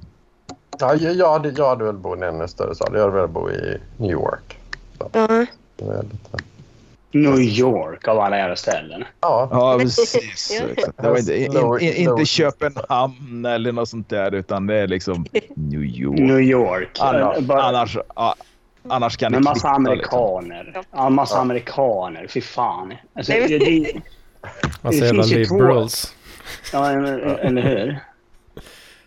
Ja, 0.78 0.94
jag, 0.94 1.14
jag, 1.14 1.32
hade, 1.32 1.48
jag 1.48 1.68
hade 1.68 1.84
väl 1.84 1.96
bott 1.96 2.18
i 2.18 2.22
en 2.22 2.34
ännu 2.34 2.48
större 2.48 2.74
stad. 2.74 2.90
Jag 2.94 3.00
hade 3.00 3.12
väl 3.12 3.28
bo 3.28 3.50
i 3.50 3.78
New 3.96 4.10
York. 4.10 4.58
Ja. 4.98 5.08
Det 5.76 5.84
är 5.84 6.02
lite... 6.02 6.44
New 7.12 7.40
York 7.40 8.08
av 8.08 8.18
alla 8.18 8.36
jävla 8.36 8.56
ställen. 8.56 9.04
Ja, 9.20 9.48
Ja, 9.50 9.78
precis. 9.80 10.58
Ja. 10.60 10.66
exakt. 10.76 10.96
Det 11.02 11.08
var 11.08 11.18
inte, 11.18 11.36
in, 11.36 11.94
in, 11.94 12.10
inte 12.10 12.24
Köpenhamn 12.24 13.44
eller 13.44 13.72
något 13.72 13.88
sånt 13.88 14.08
där, 14.08 14.34
utan 14.34 14.66
det 14.66 14.74
är 14.74 14.86
liksom 14.86 15.24
New 15.54 15.84
York. 15.84 16.18
New 16.18 16.40
York. 16.40 16.98
Annars, 17.00 17.50
annars, 17.50 17.96
ja, 18.16 18.34
annars 18.88 19.16
kan 19.16 19.32
det 19.32 19.40
massa 19.40 19.52
liksom. 19.52 19.74
amerikaner. 19.86 20.82
Ja, 20.92 21.10
massa 21.10 21.38
amerikaner. 21.38 22.26
Fy 22.26 22.40
fan. 22.40 22.94
Alltså, 23.14 23.32
det, 23.32 23.40
men- 23.40 23.82
det, 23.82 23.92
Massa 24.82 25.04
jävla 25.04 25.22
två- 25.22 25.34
liberals. 25.34 26.14
ja, 26.72 26.90
eller 26.90 27.62
hur? 27.62 27.98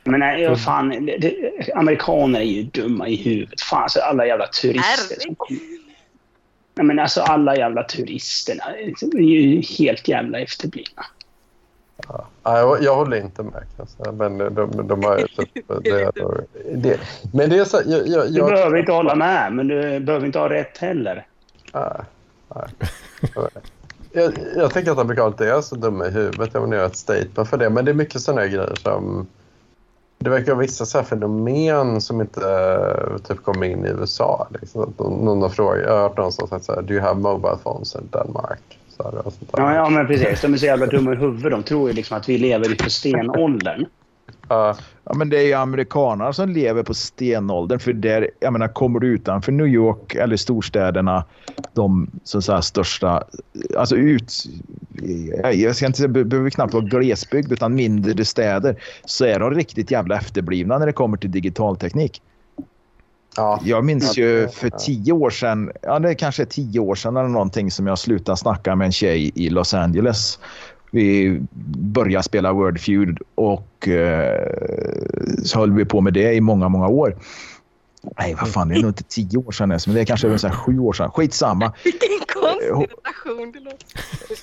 Men 0.04 0.20
nej, 0.20 0.42
ja, 0.42 0.56
fan, 0.56 0.90
det, 0.90 1.18
det, 1.18 1.34
amerikaner 1.76 2.40
är 2.40 2.44
ju 2.44 2.64
dumma 2.64 3.08
i 3.08 3.16
huvudet. 3.16 3.62
Fan, 3.62 3.84
alltså 3.84 4.00
alla 4.00 4.26
jävla 4.28 4.48
turister 4.48 5.20
som 5.20 5.36
kommer. 5.36 5.62
Nej, 6.76 6.86
men 6.86 7.00
alltså 7.00 7.22
alla 7.22 7.58
jävla 7.58 7.84
turisterna 7.84 8.64
är 9.14 9.20
ju 9.20 9.62
helt 9.62 10.08
jävla 10.08 10.40
efterblivna. 10.40 11.06
Ja 12.08 12.28
jag, 12.44 12.84
jag 12.84 12.96
håller 12.96 13.18
inte 13.18 13.44
med. 13.44 13.64
Alltså. 13.80 14.12
Men 14.12 14.38
de, 14.38 14.50
de, 14.56 14.88
de 14.88 15.04
har 15.04 15.18
ju 15.18 15.28
typ... 15.28 15.68
Det, 15.84 16.12
det, 16.76 17.00
men 17.34 17.50
det 17.50 17.58
är 17.58 17.66
så... 17.66 17.82
Jag, 17.86 18.08
jag, 18.08 18.28
Du 18.28 18.38
jag, 18.38 18.50
behöver 18.50 18.78
inte 18.78 18.92
hålla 18.92 19.16
med, 19.16 19.54
men 19.54 19.68
du 19.68 20.00
behöver 20.00 20.26
inte 20.26 20.40
ha 20.40 20.50
rätt 20.50 20.78
heller. 20.78 21.28
Nej, 21.74 22.02
nej. 22.56 22.68
Jag, 24.12 24.34
jag 24.56 24.74
tänker 24.74 24.92
att 24.92 24.98
amerikaner 24.98 25.28
inte 25.28 25.50
är 25.50 25.62
så 25.62 25.76
dumma 25.76 26.08
i 26.08 26.12
huvudet. 26.12 26.50
Jag 26.54 26.62
vill 26.62 26.72
göra 26.72 26.86
ett 26.86 26.98
statement 26.98 27.50
för 27.50 27.58
det. 27.58 27.70
Men 27.70 27.86
det 27.86 27.92
är 27.92 27.96
mycket 27.96 28.22
sådana 28.22 28.48
grejer 28.48 28.76
som... 28.76 29.28
Det 30.18 30.30
verkar 30.30 30.52
vara 30.52 30.62
vissa 30.62 30.86
så 30.86 30.98
här 30.98 31.06
fenomen 31.06 32.02
som 32.02 32.22
inte 32.22 32.50
eh, 32.50 33.18
typ 33.18 33.44
kommer 33.44 33.68
in 33.68 33.86
i 33.86 33.90
USA. 33.90 34.48
Liksom. 34.62 34.94
Någon 34.98 35.26
någon 35.26 35.42
har 35.42 35.50
frågat, 35.50 35.84
jag 35.84 35.92
har 35.92 36.02
hört 36.02 36.18
någon 36.18 36.32
som 36.32 36.48
sagt 36.48 36.66
så 36.66 36.74
här, 36.74 36.82
Do 36.82 36.94
you 36.94 37.04
have 37.04 37.20
mobile 37.20 37.58
phones 37.64 37.96
in 37.96 38.10
Denmark? 38.12 38.80
Så 38.98 39.04
och 39.04 39.34
sånt 39.34 39.52
där. 39.52 39.64
Ja, 39.64 39.76
ja, 39.76 39.90
men 39.90 40.08
precis. 40.08 40.42
De 40.42 40.54
är 40.54 40.58
så 40.58 40.66
jävla 40.66 40.86
dumma 40.86 41.14
i 41.14 41.16
huvudet. 41.16 41.52
De 41.52 41.64
tror 41.64 41.90
ju 41.90 41.96
liksom 41.96 42.18
att 42.18 42.30
vi 42.30 42.38
lever 42.38 42.72
i 42.72 42.76
på 42.76 42.90
stenåldern. 42.90 43.86
Ja. 44.50 44.78
Ja, 45.04 45.14
men 45.14 45.30
det 45.30 45.38
är 45.38 45.46
ju 45.46 45.54
amerikanerna 45.54 46.34
som 46.34 46.50
lever 46.50 46.84
på 46.84 46.94
stenåldern. 46.94 47.80
För 47.80 47.94
där, 47.94 48.30
jag 48.40 48.54
menar, 48.54 48.68
kommer 48.68 49.00
du 49.00 49.08
utanför 49.08 49.52
New 49.52 49.68
York 49.68 50.16
eller 50.16 50.38
storstäderna, 50.38 51.26
de 51.74 52.12
så 52.24 52.38
att 52.38 52.44
säga, 52.44 52.62
största... 52.62 53.24
Alltså 53.78 53.96
ut... 53.96 54.34
Jag 55.54 55.76
ska 55.76 55.86
inte 55.86 55.98
säga, 55.98 56.08
behöver 56.08 56.50
knappt 56.50 56.74
vara 56.74 56.84
glesbygd, 56.84 57.52
utan 57.52 57.76
mindre 57.76 58.26
städer. 58.26 58.76
Så 59.06 59.26
är 59.26 59.40
de 59.40 59.52
riktigt 59.52 59.92
jävla 59.92 60.18
efterblivna 60.18 60.78
när 60.78 60.86
det 60.86 60.94
kommer 60.94 61.18
till 61.18 61.32
digitalteknik. 61.32 62.22
Ja. 63.36 63.60
Jag 63.64 63.86
minns 63.86 64.18
ju 64.18 64.48
för 64.48 64.70
tio 64.70 65.14
år 65.14 65.30
sedan, 65.30 65.72
ja 65.82 66.00
det 66.00 66.10
är 66.10 66.14
kanske 66.14 66.46
tio 66.46 66.80
år 66.80 66.96
sedan 66.96 67.18
eller 67.18 67.30
någonting 67.30 67.72
som 67.72 67.88
jag 67.88 68.00
slutade 68.00 68.38
snacka 68.38 68.76
med 68.76 68.86
en 68.86 68.92
tjej 68.92 69.32
i 69.36 69.50
Los 69.50 69.74
Angeles. 69.74 70.40
Vi 70.92 71.42
började 71.76 72.24
spela 72.24 72.54
Word 72.54 72.80
Feud 72.80 73.18
och 73.36 73.88
eh, 73.88 74.50
så 75.44 75.60
höll 75.60 75.72
vi 75.72 75.86
på 75.86 76.02
med 76.02 76.14
det 76.14 76.34
i 76.34 76.42
många, 76.42 76.70
många 76.70 76.88
år. 76.88 77.18
Nej, 78.20 78.36
vad 78.40 78.50
fan, 78.50 78.68
det 78.68 78.76
är 78.76 78.82
nog 78.82 78.90
inte 78.90 79.04
tio 79.04 79.38
år 79.38 79.52
sedan 79.52 79.72
ens, 79.72 79.88
men 79.88 79.96
det 79.96 80.02
är 80.02 80.06
kanske 80.06 80.40
så 80.40 80.48
här 80.48 80.56
sju 80.56 80.80
år 80.80 80.94
sedan. 80.94 81.12
Skitsamma. 81.12 81.74
Vilken 81.84 82.10
konstig 82.34 82.70
hon- 82.72 82.86
relation 82.86 83.52
det 83.52 83.60
låter. 83.60 83.88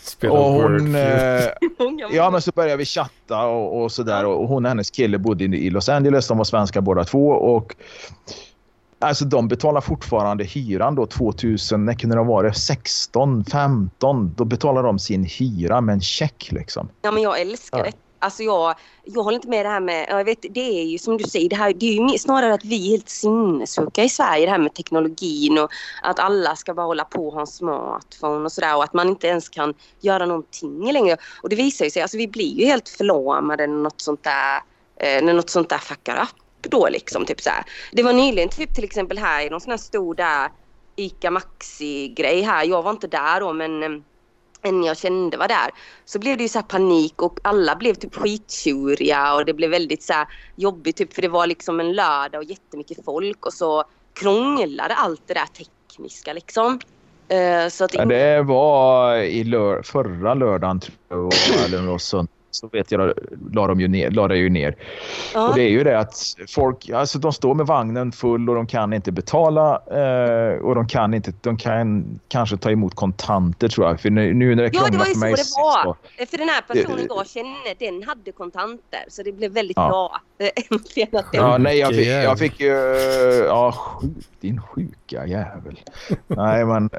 Spela 0.02 0.32
Och 0.32 0.52
hon, 0.52 0.94
eh, 0.94 2.12
Ja, 2.16 2.30
men 2.30 2.42
så 2.42 2.50
började 2.54 2.76
vi 2.76 2.84
chatta 2.84 3.46
och, 3.46 3.82
och 3.82 3.92
sådär. 3.92 4.24
Och 4.24 4.48
hon 4.48 4.64
och 4.64 4.68
hennes 4.68 4.90
kille 4.90 5.18
bodde 5.18 5.44
i 5.44 5.70
Los 5.70 5.88
Angeles. 5.88 6.28
De 6.28 6.38
var 6.38 6.44
svenskar 6.44 6.80
båda 6.80 7.04
två. 7.04 7.28
Och, 7.28 7.74
alltså, 9.00 9.24
de 9.24 9.48
betalar 9.48 9.80
fortfarande 9.80 10.44
hyran 10.44 10.94
då 10.94 11.06
2000, 11.06 11.84
när 11.84 11.94
kunde 11.94 12.16
det 12.16 12.24
varit? 12.24 12.56
16, 12.56 13.44
15. 13.44 14.34
Då 14.36 14.44
betalar 14.44 14.82
de 14.82 14.98
sin 14.98 15.24
hyra 15.24 15.80
med 15.80 15.92
en 15.92 16.00
check 16.00 16.48
liksom. 16.52 16.88
Ja, 17.02 17.10
men 17.10 17.22
jag 17.22 17.40
älskar 17.40 17.78
Ja. 17.78 17.84
det. 17.84 17.92
Alltså 18.22 18.42
jag, 18.42 18.74
jag 19.04 19.22
håller 19.22 19.34
inte 19.36 19.48
med 19.48 19.66
det 19.66 19.70
här 19.70 19.80
med, 19.80 20.06
ja, 20.08 20.16
jag 20.18 20.24
vet, 20.24 20.38
det 20.50 20.80
är 20.80 20.84
ju 20.84 20.98
som 20.98 21.16
du 21.16 21.24
säger, 21.24 21.48
det, 21.48 21.56
här, 21.56 21.72
det 21.72 21.86
är 21.86 22.12
ju 22.12 22.18
snarare 22.18 22.54
att 22.54 22.64
vi 22.64 22.86
är 22.86 22.90
helt 22.90 23.08
sinnessjuka 23.08 24.04
i 24.04 24.08
Sverige, 24.08 24.46
det 24.46 24.50
här 24.52 24.58
med 24.58 24.74
teknologin 24.74 25.58
och 25.58 25.70
att 26.02 26.18
alla 26.18 26.56
ska 26.56 26.74
bara 26.74 26.86
hålla 26.86 27.04
på 27.04 27.26
och 27.26 27.32
ha 27.34 27.40
en 27.40 27.46
smartphone 27.46 28.44
och 28.44 28.52
sådär 28.52 28.76
och 28.76 28.84
att 28.84 28.94
man 28.94 29.08
inte 29.08 29.26
ens 29.26 29.48
kan 29.48 29.74
göra 30.00 30.26
någonting 30.26 30.92
längre. 30.92 31.16
Och 31.42 31.48
det 31.48 31.56
visar 31.56 31.84
ju 31.84 31.90
sig, 31.90 32.02
alltså 32.02 32.16
vi 32.16 32.28
blir 32.28 32.60
ju 32.60 32.66
helt 32.66 32.88
förlamade 32.88 33.66
när 33.66 33.82
något 33.82 34.00
sånt 34.00 34.24
där, 34.24 34.56
eh, 34.96 35.24
när 35.24 35.32
något 35.34 35.50
sånt 35.50 35.68
där 35.68 35.78
fuckar 35.78 36.22
upp 36.22 36.39
då 36.68 36.88
liksom. 36.88 37.24
Typ 37.24 37.40
så 37.40 37.50
här. 37.50 37.64
Det 37.92 38.02
var 38.02 38.12
nyligen 38.12 38.48
typ 38.48 38.74
till 38.74 38.84
exempel 38.84 39.18
här 39.18 39.46
i 39.46 39.50
någon 39.50 39.60
sån 39.60 39.70
här 39.70 39.78
stor 39.78 40.14
där 40.14 40.48
ICA 40.96 41.30
Maxi-grej 41.30 42.42
här, 42.42 42.64
jag 42.64 42.82
var 42.82 42.90
inte 42.90 43.06
där 43.06 43.40
då 43.40 43.52
men 43.52 43.82
eh, 43.82 43.90
en 44.62 44.84
jag 44.84 44.96
kände 44.96 45.36
var 45.36 45.48
där. 45.48 45.70
Så 46.04 46.18
blev 46.18 46.36
det 46.36 46.42
ju 46.42 46.48
så 46.48 46.58
här 46.58 46.66
panik 46.66 47.22
och 47.22 47.38
alla 47.42 47.76
blev 47.76 47.94
typ 47.94 48.14
skittjuriga 48.14 49.34
och 49.34 49.44
det 49.44 49.54
blev 49.54 49.70
väldigt 49.70 50.02
så 50.02 50.12
här 50.12 50.26
jobbigt 50.56 50.96
typ 50.96 51.14
för 51.14 51.22
det 51.22 51.28
var 51.28 51.46
liksom 51.46 51.80
en 51.80 51.92
lördag 51.92 52.38
och 52.38 52.44
jättemycket 52.44 53.04
folk 53.04 53.46
och 53.46 53.52
så 53.52 53.84
krånglade 54.14 54.94
allt 54.94 55.22
det 55.26 55.34
där 55.34 55.46
tekniska 55.46 56.32
liksom. 56.32 56.80
Eh, 57.28 57.68
så 57.68 57.84
att 57.84 57.94
Ja, 57.94 58.04
det 58.04 58.42
var 58.42 59.16
i 59.16 59.44
lör, 59.44 59.82
förra 59.82 60.34
lördagen, 60.34 60.80
tror 60.80 60.96
jag, 61.08 61.64
eller 61.64 61.98
söndag. 61.98 62.32
Så 62.50 62.68
vet 62.68 62.90
jag, 62.92 63.12
la 63.52 63.66
de 63.66 63.80
ju 63.80 63.88
ner. 63.88 64.10
La 64.10 64.28
det 64.28 64.36
ju 64.36 64.50
ner. 64.50 64.74
ja, 65.34 65.48
Och 65.48 65.54
det 65.54 65.62
är 65.62 65.68
ju 65.68 65.84
det 65.84 65.98
att 65.98 66.14
folk, 66.48 66.90
alltså 66.90 67.18
de 67.18 67.32
står 67.32 67.54
med 67.54 67.66
vagnen 67.66 68.12
full 68.12 68.48
och 68.48 68.54
de 68.54 68.66
kan 68.66 68.92
inte 68.92 69.12
betala 69.12 69.74
eh, 69.90 70.58
och 70.58 70.74
de 70.74 70.86
kan 70.88 71.14
inte, 71.14 71.32
de 71.40 71.56
kan 71.56 72.04
kanske 72.28 72.56
ta 72.56 72.70
emot 72.70 72.94
kontanter 72.94 73.68
tror 73.68 73.86
jag. 73.86 74.00
För 74.00 74.10
nu, 74.10 74.34
nu 74.34 74.54
när 74.54 74.62
det 74.62 74.70
ja, 74.72 74.86
det 74.90 74.98
var 74.98 75.06
ju 75.06 75.14
så 75.14 75.20
det 75.24 75.30
var. 75.30 75.84
så- 75.84 76.26
För 76.26 76.38
den 76.38 76.48
här 76.48 76.62
personen 76.68 77.06
jag 77.08 77.26
kände, 77.28 77.74
den 77.78 78.02
hade 78.02 78.32
kontanter 78.32 79.04
så 79.08 79.22
det 79.22 79.32
blev 79.32 79.52
väldigt 79.52 79.76
Ja. 79.76 79.88
bra. 79.88 80.20
Äntligen 80.70 81.16
att 81.16 81.32
den 81.32 81.40
Ja, 81.40 81.58
nej, 81.58 81.78
jag 81.78 81.94
fick, 81.94 82.06
jag 82.06 82.38
fick 82.38 82.60
ju... 82.60 82.72
Ja, 83.46 83.72
sjuk, 83.72 84.10
din 84.40 84.60
sjuka 84.62 85.26
jävel. 85.26 85.80
nej, 86.26 86.64
men... 86.64 86.90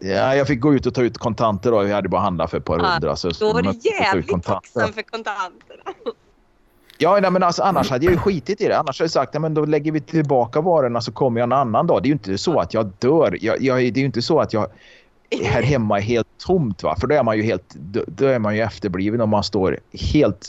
Ja, 0.00 0.34
jag 0.36 0.46
fick 0.46 0.60
gå 0.60 0.74
ut 0.74 0.86
och 0.86 0.94
ta 0.94 1.02
ut 1.02 1.18
kontanter 1.18 1.70
då. 1.70 1.84
Jag 1.86 1.94
hade 1.94 2.08
bara 2.08 2.20
handlat 2.20 2.50
för 2.50 2.58
ett 2.58 2.64
par 2.64 2.78
Ja, 2.78 2.84
hundra. 2.84 3.16
Så 3.16 3.28
Då 3.28 3.52
var 3.52 3.62
jag 3.62 3.74
du 3.74 3.88
jävligt 3.90 4.30
kontanter. 4.30 4.60
tacksam 4.74 4.92
för 4.92 5.02
kontanterna. 5.02 5.92
Ja, 6.98 7.18
nej, 7.20 7.30
men 7.30 7.42
alltså, 7.42 7.62
annars 7.62 7.90
hade 7.90 8.04
jag 8.04 8.12
ju 8.12 8.18
skitit 8.18 8.60
i 8.60 8.68
det. 8.68 8.78
Annars 8.78 8.98
hade 8.98 9.04
jag 9.04 9.10
sagt 9.10 9.34
att 9.34 9.42
men 9.42 9.54
då 9.54 9.64
lägger 9.64 9.92
vi 9.92 10.00
tillbaka 10.00 10.60
varorna 10.60 11.00
så 11.00 11.12
kommer 11.12 11.40
jag 11.40 11.46
en 11.46 11.52
annan 11.52 11.86
dag. 11.86 12.02
Det 12.02 12.06
är 12.06 12.08
ju 12.08 12.12
inte 12.12 12.38
så 12.38 12.60
att 12.60 12.74
jag 12.74 12.92
dör. 12.98 13.38
Jag, 13.40 13.62
jag, 13.62 13.78
det 13.78 13.98
är 13.98 14.00
ju 14.00 14.04
inte 14.06 14.22
så 14.22 14.40
att 14.40 14.52
jag 14.52 14.66
här 15.42 15.62
hemma 15.62 15.98
är 15.98 16.02
helt 16.02 16.28
tomt. 16.38 16.82
Va? 16.82 16.96
För 17.00 17.06
då 17.06 17.14
är 17.14 17.22
man 17.22 17.36
ju 17.36 17.42
helt 17.42 17.74
då, 17.74 18.04
då 18.06 18.26
är 18.26 18.38
man 18.38 18.56
ju 18.56 18.62
efterbliven 18.62 19.20
om 19.20 19.30
man 19.30 19.44
står 19.44 19.78
helt 19.92 20.48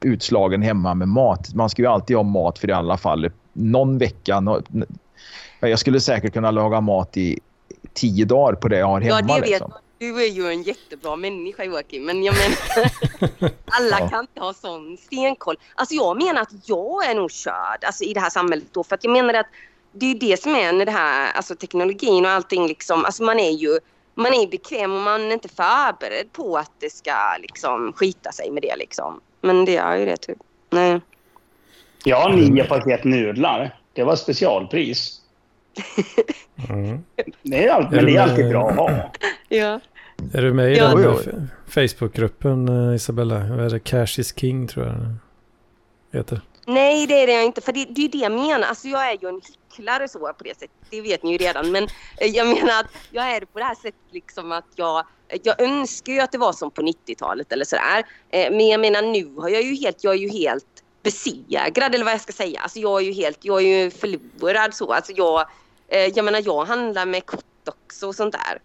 utslagen 0.00 0.62
hemma 0.62 0.94
med 0.94 1.08
mat. 1.08 1.54
Man 1.54 1.70
ska 1.70 1.82
ju 1.82 1.88
alltid 1.88 2.16
ha 2.16 2.22
mat 2.22 2.58
för 2.58 2.70
i 2.70 2.72
alla 2.72 2.96
fall 2.96 3.30
någon 3.52 3.98
vecka. 3.98 4.62
Jag 5.60 5.78
skulle 5.78 6.00
säkert 6.00 6.32
kunna 6.32 6.50
laga 6.50 6.80
mat 6.80 7.16
i 7.16 7.40
tio 7.92 8.24
dagar 8.24 8.54
på 8.54 8.68
det 8.68 8.78
jag 8.78 8.86
har 8.86 9.00
hemma. 9.00 9.20
Ja, 9.28 9.34
det 9.34 9.40
vet 9.40 9.50
liksom. 9.50 9.72
Du 9.98 10.22
är 10.22 10.28
ju 10.28 10.48
en 10.48 10.62
jättebra 10.62 11.16
människa 11.16 11.64
Joakim, 11.64 12.04
men 12.04 12.22
jag 12.22 12.34
menar 12.34 12.90
alla 13.66 14.00
Ja. 14.00 14.08
kan 14.08 14.20
inte 14.20 14.40
ha 14.40 14.54
sån 14.54 14.96
stenkoll. 14.96 15.56
Alltså 15.74 15.94
jag 15.94 16.24
menar 16.24 16.42
att 16.42 16.68
jag 16.68 17.10
är 17.10 17.14
nog 17.14 17.30
körd 17.30 17.84
alltså, 17.84 18.04
i 18.04 18.14
det 18.14 18.20
här 18.20 18.30
samhället 18.30 18.66
då, 18.72 18.84
för 18.84 18.94
att 18.94 19.04
jag 19.04 19.12
menar 19.12 19.34
att 19.34 19.46
det 19.92 20.06
är 20.06 20.10
ju 20.10 20.18
det 20.18 20.42
som 20.42 20.54
är 20.54 20.72
med 20.72 20.86
det 20.86 20.92
här, 20.92 21.32
alltså 21.32 21.54
teknologin 21.54 22.24
och 22.24 22.30
allting 22.30 22.66
liksom, 22.66 23.04
alltså 23.04 23.22
man 23.22 23.38
är 23.38 23.50
ju 23.50 23.78
man 24.14 24.34
är 24.34 24.46
bekväm 24.46 24.92
och 24.92 25.00
man 25.00 25.22
är 25.22 25.32
inte 25.32 25.48
förberedd 25.48 26.32
på 26.32 26.56
att 26.58 26.72
det 26.78 26.92
ska 26.92 27.36
liksom 27.40 27.92
skita 27.92 28.32
sig 28.32 28.50
med 28.50 28.62
det 28.62 28.76
liksom. 28.76 29.20
Men 29.40 29.64
det 29.64 29.76
är 29.76 29.96
ju 29.96 30.04
det 30.06 30.16
typ. 30.16 30.38
Nej. 30.70 31.00
Jag 32.04 32.16
har 32.20 32.32
nio 32.32 32.64
paket 32.64 33.04
nudlar. 33.04 33.78
Det 33.92 34.04
var 34.04 34.16
specialpris. 34.16 35.20
Mm. 36.70 36.98
Det 37.42 37.66
är, 37.66 37.70
allt, 37.70 37.92
Är 37.92 37.96
men 37.96 38.04
det 38.04 38.10
är 38.10 38.14
med- 38.14 38.22
alltid 38.22 38.48
bra 38.48 38.70
att 38.70 38.76
ha. 38.76 39.12
Ja. 39.48 39.80
Är 40.32 40.42
du 40.42 40.52
med 40.52 40.72
i 40.72 40.76
Ja. 40.76 40.94
den 41.24 41.48
Facebookgruppen 41.68 42.68
eh, 42.88 42.94
Isabella? 42.94 43.38
Vad 43.38 43.60
är 43.66 43.70
det? 43.70 43.78
Cash 43.80 44.20
is 44.20 44.34
king 44.38 44.66
tror 44.68 44.86
jag 44.86 44.94
den 44.94 45.20
heter. 46.12 46.40
Nej, 46.68 47.06
det 47.06 47.22
är 47.22 47.26
det 47.26 47.32
jag 47.32 47.44
inte. 47.44 47.60
För 47.60 47.72
det, 47.72 47.84
det 47.84 48.00
är 48.00 48.02
ju 48.02 48.08
det 48.08 48.18
jag 48.18 48.32
menar. 48.32 48.68
Alltså 48.68 48.88
jag 48.88 49.12
är 49.12 49.18
ju 49.22 49.28
en 49.28 49.40
hycklare 49.70 50.08
så 50.08 50.18
på 50.18 50.44
det 50.44 50.54
sättet. 50.54 50.70
Det 50.90 51.00
vet 51.00 51.22
ni 51.22 51.32
ju 51.32 51.38
redan. 51.38 51.70
Men 51.70 51.84
eh, 52.16 52.26
jag 52.26 52.46
menar 52.46 52.80
att 52.80 52.86
jag 53.10 53.30
är 53.30 53.40
på 53.40 53.58
det 53.58 53.64
här 53.64 53.74
sättet 53.74 54.00
liksom 54.10 54.52
att 54.52 54.64
jag... 54.74 54.98
Eh, 55.28 55.40
jag 55.42 55.60
önskar 55.60 56.12
ju 56.12 56.20
att 56.20 56.32
det 56.32 56.38
var 56.38 56.52
som 56.52 56.70
på 56.70 56.82
90-talet 56.82 57.52
eller 57.52 57.64
sådär. 57.64 58.04
Eh, 58.30 58.50
men 58.50 58.68
jag 58.68 58.80
menar 58.80 59.02
nu 59.02 59.40
har 59.40 59.48
jag 59.48 59.62
ju 59.62 59.74
helt... 59.74 60.04
Jag 60.04 60.14
är 60.14 60.18
ju 60.18 60.28
helt 60.28 60.82
besegrad 61.02 61.94
eller 61.94 62.04
vad 62.04 62.14
jag 62.14 62.20
ska 62.20 62.32
säga. 62.32 62.60
Alltså 62.60 62.78
jag 62.78 63.00
är 63.00 63.04
ju 63.04 63.12
helt... 63.12 63.38
Jag 63.42 63.62
är 63.62 63.84
ju 63.84 63.90
förlorad 63.90 64.74
så. 64.74 64.92
Alltså 64.92 65.12
jag... 65.12 65.44
Jag 65.90 66.24
menar 66.24 66.42
jag 66.44 66.64
handlar 66.64 67.06
med 67.06 67.26
kort 67.26 67.68
också 67.68 68.06
och 68.06 68.14
sånt 68.14 68.32
där. 68.34 68.58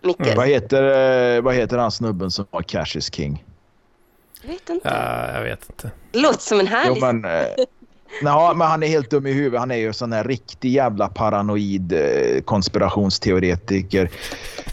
Mycket. 0.00 0.26
Mm, 0.26 0.36
vad, 0.36 0.46
heter, 0.46 1.40
vad 1.40 1.54
heter 1.54 1.78
han 1.78 1.92
snubben 1.92 2.30
som 2.30 2.46
var 2.50 2.62
Cash 2.62 2.96
is 2.96 3.14
King? 3.14 3.44
Jag 4.46 4.52
vet 4.52 4.70
inte. 4.70 4.88
Ja, 4.88 5.32
jag 5.34 5.42
vet 5.44 5.68
inte. 5.70 5.90
Det 6.12 6.18
låter 6.18 6.38
som 6.40 6.60
en 6.60 6.66
Jo, 6.70 6.76
härlig... 6.76 7.00
men, 7.00 7.24
eh, 7.24 7.30
nej, 8.22 8.54
men 8.56 8.60
han 8.68 8.82
är 8.82 8.86
helt 8.86 9.10
dum 9.10 9.26
i 9.26 9.32
huvudet. 9.32 9.60
Han 9.60 9.70
är 9.70 9.76
ju 9.76 9.92
sån 9.92 10.12
här 10.12 10.24
riktig 10.24 10.70
jävla 10.72 11.08
paranoid 11.08 11.92
eh, 11.92 12.40
konspirationsteoretiker. 12.42 14.10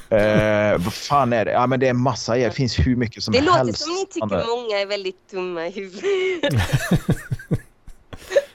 Eh, 0.09 0.77
vad 0.77 0.93
fan 0.93 1.33
är 1.33 1.45
det? 1.45 1.51
Ja, 1.51 1.67
men 1.67 1.79
det 1.79 1.87
är 1.87 1.93
massa. 1.93 2.35
Det 2.35 2.51
finns 2.55 2.79
hur 2.79 2.95
mycket 2.95 3.23
som 3.23 3.31
Det 3.33 3.41
låter 3.41 3.57
helst. 3.57 3.81
som 3.83 3.93
ni 3.93 4.05
Han 4.21 4.31
är- 4.31 4.37
tycker 4.41 4.55
många 4.55 4.79
är 4.81 4.85
väldigt 4.85 5.29
dumma 5.31 5.67
i 5.67 5.71
huvudet. 5.71 6.53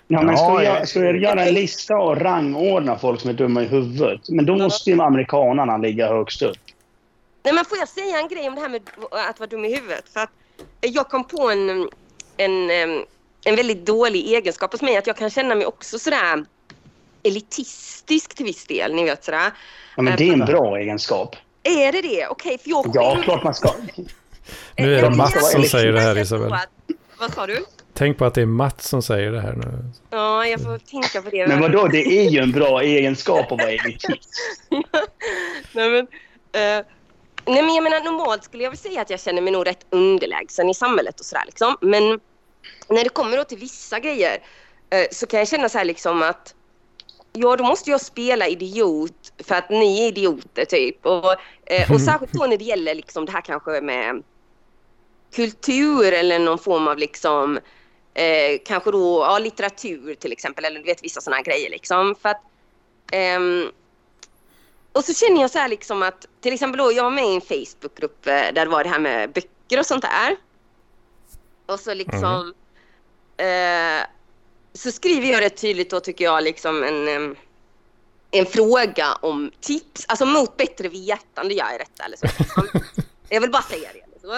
Ja, 0.09 0.23
men 0.23 0.37
ska, 0.37 0.47
Ja, 0.47 0.63
ja. 0.63 0.75
göra- 0.75 0.87
ska 0.87 1.01
vi 1.01 1.19
göra 1.19 1.45
en 1.45 1.55
lista 1.55 1.97
och 1.97 2.17
rangordna 2.21 2.99
folk 2.99 3.21
som 3.21 3.31
är 3.31 3.35
dumma 3.35 3.63
i 3.63 3.67
huvudet? 3.67 4.21
Men 4.29 4.47
då 4.47 4.57
måste 4.57 4.91
ju 4.91 5.01
amerikanarna 5.03 5.77
ligga 5.77 6.09
högst 6.09 6.43
upp. 6.43 6.57
Nej 7.45 7.55
men 7.55 7.65
får 7.65 7.79
jag 7.79 7.89
säga 7.89 8.19
en 8.21 8.29
grej 8.29 8.49
om 8.49 8.55
det 8.55 8.61
här 8.61 8.69
med 8.69 8.81
att 9.31 9.41
vara 9.41 9.49
dum 9.51 9.65
i 9.65 9.75
huvudet? 9.77 10.05
För 10.13 10.21
att 10.21 10.31
jag 10.81 11.09
kom 11.09 11.25
på 11.25 11.51
en, 11.51 11.89
en, 12.37 12.71
en 13.45 13.57
väldigt 13.57 13.87
dålig 13.87 14.35
egenskap 14.35 14.73
hos 14.73 14.83
mig. 14.83 14.97
Att 14.97 15.07
jag 15.07 15.17
kan 15.17 15.31
känna 15.31 15.55
mig 15.55 15.67
också 15.67 15.99
sådär 15.99 16.45
elitistisk 17.23 18.35
till 18.35 18.47
viss 18.47 18.67
del. 18.67 18.95
Ni 18.95 19.05
vet 19.05 19.25
sådär. 19.25 19.51
Ja, 19.97 20.03
men 20.03 20.17
det 20.17 20.29
är 20.29 20.33
en 20.33 20.45
bra 20.45 20.79
egenskap. 20.79 21.37
Är 21.63 21.93
det 21.93 22.03
det? 22.03 22.27
Okej, 22.27 22.59
för 22.59 22.71
jag 22.71 22.91
Ja, 22.95 23.19
klart 23.25 23.45
man 23.45 23.55
ska. 23.55 23.71
Nu 24.77 24.95
är 24.95 25.03
det 25.03 25.17
Mats 25.17 25.53
som 25.53 25.65
säger 25.65 25.93
det 25.93 26.01
här, 26.01 26.19
Isabel. 26.19 26.55
Vad 27.19 27.35
sa 27.35 27.47
du? 27.47 27.65
Tänk 27.95 28.19
på 28.19 28.25
att 28.25 28.35
det 28.35 28.43
är 28.43 28.47
Mats 28.47 28.89
som 28.89 29.03
säger 29.03 29.33
det 29.33 29.41
här 29.41 29.53
nu. 29.53 29.85
Ja, 30.11 30.47
jag 30.47 30.61
får 30.63 30.79
tänka 30.79 31.23
på 31.23 31.31
det. 31.31 31.47
Men 31.47 31.61
vadå, 31.61 31.89
det 31.89 32.19
är 32.19 32.31
ju 32.31 32.41
en 32.41 32.53
bra 32.53 32.83
egenskap 32.83 33.53
att 33.53 33.59
vara 33.59 33.71
elitist. 33.71 34.31
nej, 35.73 35.91
men, 35.91 36.07
eh, 36.53 36.87
nej 37.47 37.63
men 37.63 37.75
jag 37.75 37.85
menar 37.85 38.01
normalt 38.01 38.45
skulle 38.45 38.63
jag 38.63 38.71
väl 38.71 38.79
säga 38.79 39.01
att 39.01 39.11
jag 39.11 39.21
känner 39.21 39.43
mig 39.43 39.53
nog 39.53 39.67
rätt 39.67 39.87
underlägsen 39.91 40.71
i 40.71 40.75
samhället 40.75 41.21
och 41.21 41.27
sådär 41.27 41.43
liksom. 41.47 41.77
Men 41.81 42.21
när 42.89 43.05
det 43.05 43.09
kommer 43.09 43.37
då 43.37 43.45
till 43.45 43.59
vissa 43.59 44.01
grejer 44.01 44.39
eh, 44.91 45.07
så 45.11 45.27
kan 45.27 45.39
jag 45.39 45.49
känna 45.49 45.69
så 45.69 45.79
här 45.79 45.85
liksom 45.85 46.23
att 46.23 46.55
ja 47.33 47.57
då 47.57 47.65
måste 47.65 47.91
jag 47.91 48.01
spela 48.01 48.49
idiot 48.49 49.33
för 49.45 49.55
att 49.55 49.71
ni 49.71 50.03
är 50.03 50.09
idioter 50.09 50.65
typ. 50.65 51.07
Och, 51.07 51.33
eh, 51.67 51.93
och 51.93 52.01
särskilt 52.01 52.33
då 52.33 52.47
när 52.47 52.57
det 52.57 52.65
gäller 52.65 52.95
liksom 52.95 53.27
det 53.27 53.33
här 53.33 53.41
kanske 53.41 53.81
med 53.81 54.23
kultur 55.35 56.13
eller 56.13 56.39
någon 56.39 56.59
form 56.59 56.89
av 56.89 56.99
liksom 56.99 57.59
eh, 58.15 58.59
kanske 58.65 58.91
då 58.91 59.25
ja, 59.29 59.39
litteratur 59.39 60.15
till 60.15 60.33
exempel 60.33 60.65
eller 60.65 60.81
du 60.81 60.87
vet 60.87 61.05
vissa 61.05 61.21
sådana 61.21 61.43
grejer 61.43 61.71
liksom. 61.71 62.15
För 62.23 62.29
att, 62.29 62.43
ehm, 63.13 63.69
och 64.97 65.05
så 65.05 65.15
känner 65.15 65.41
jag 65.41 65.51
så 65.51 65.59
här 65.59 65.69
liksom 65.69 66.03
att 66.03 66.27
till 66.41 66.53
exempel 66.53 66.79
då 66.79 66.93
jag 66.93 67.05
var 67.05 67.11
med 67.11 67.25
i 67.25 67.35
en 67.35 67.41
Facebookgrupp 67.41 68.27
eh, 68.27 68.33
där 68.33 68.53
det 68.53 68.67
var 68.67 68.85
det 68.85 68.91
här 68.91 68.99
med 68.99 69.33
böcker 69.33 69.79
och 69.79 69.87
sånt 69.87 70.03
där. 70.03 70.37
Och 71.67 71.81
så 71.81 71.95
liksom 71.95 72.55
eh, 73.37 74.07
så 74.73 74.93
skriver 74.93 75.29
jag 75.29 75.41
rätt 75.41 75.57
tydligt 75.57 75.91
då 75.91 76.01
tycker 76.01 76.25
jag 76.25 76.45
liksom 76.45 76.85
en, 76.85 77.37
en 78.31 78.47
fråga 78.47 79.15
om 79.15 79.51
tips, 79.61 80.05
alltså 80.09 80.27
mot 80.27 80.57
bättre 80.57 80.89
vetande 80.89 81.55
gör 81.55 81.71
jag 81.71 81.81
detta 81.81 82.05
eller 82.05 82.17
så. 82.17 82.27
Jag 83.29 83.41
vill 83.41 83.51
bara 83.51 83.63
säga 83.63 83.89
det. 83.93 84.01
Eller 84.01 84.19
så. 84.21 84.35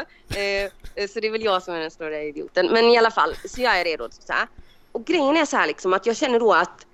Eh, 1.00 1.08
så 1.08 1.20
det 1.20 1.26
är 1.26 1.30
väl 1.30 1.44
jag 1.44 1.62
som 1.62 1.74
är 1.74 1.80
den 1.80 1.90
stora 1.90 2.22
idioten. 2.22 2.66
Men 2.66 2.84
i 2.84 2.98
alla 2.98 3.10
fall 3.10 3.34
så 3.44 3.60
jag 3.62 3.80
är 3.80 3.84
redo. 3.84 4.08
Så 4.10 4.32
här. 4.32 4.48
Och 4.92 5.04
grejen 5.04 5.36
är 5.36 5.44
så 5.44 5.56
här 5.56 5.66
liksom 5.66 5.92
att 5.92 6.06
jag 6.06 6.16
känner 6.16 6.40
då 6.40 6.54
att 6.54 6.86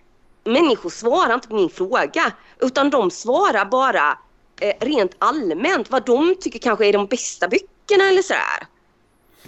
människor 0.44 0.90
svarar 0.90 1.34
inte 1.34 1.48
på 1.48 1.54
min 1.54 1.70
fråga 1.70 2.32
utan 2.60 2.90
de 2.90 3.10
svarar 3.10 3.64
bara 3.64 4.18
eh, 4.60 4.74
rent 4.80 5.14
allmänt 5.18 5.90
vad 5.90 6.06
de 6.06 6.34
tycker 6.40 6.58
kanske 6.58 6.86
är 6.86 6.92
de 6.92 7.06
bästa 7.06 7.48
böckerna 7.48 8.08
eller 8.08 8.22
sådär. 8.22 8.66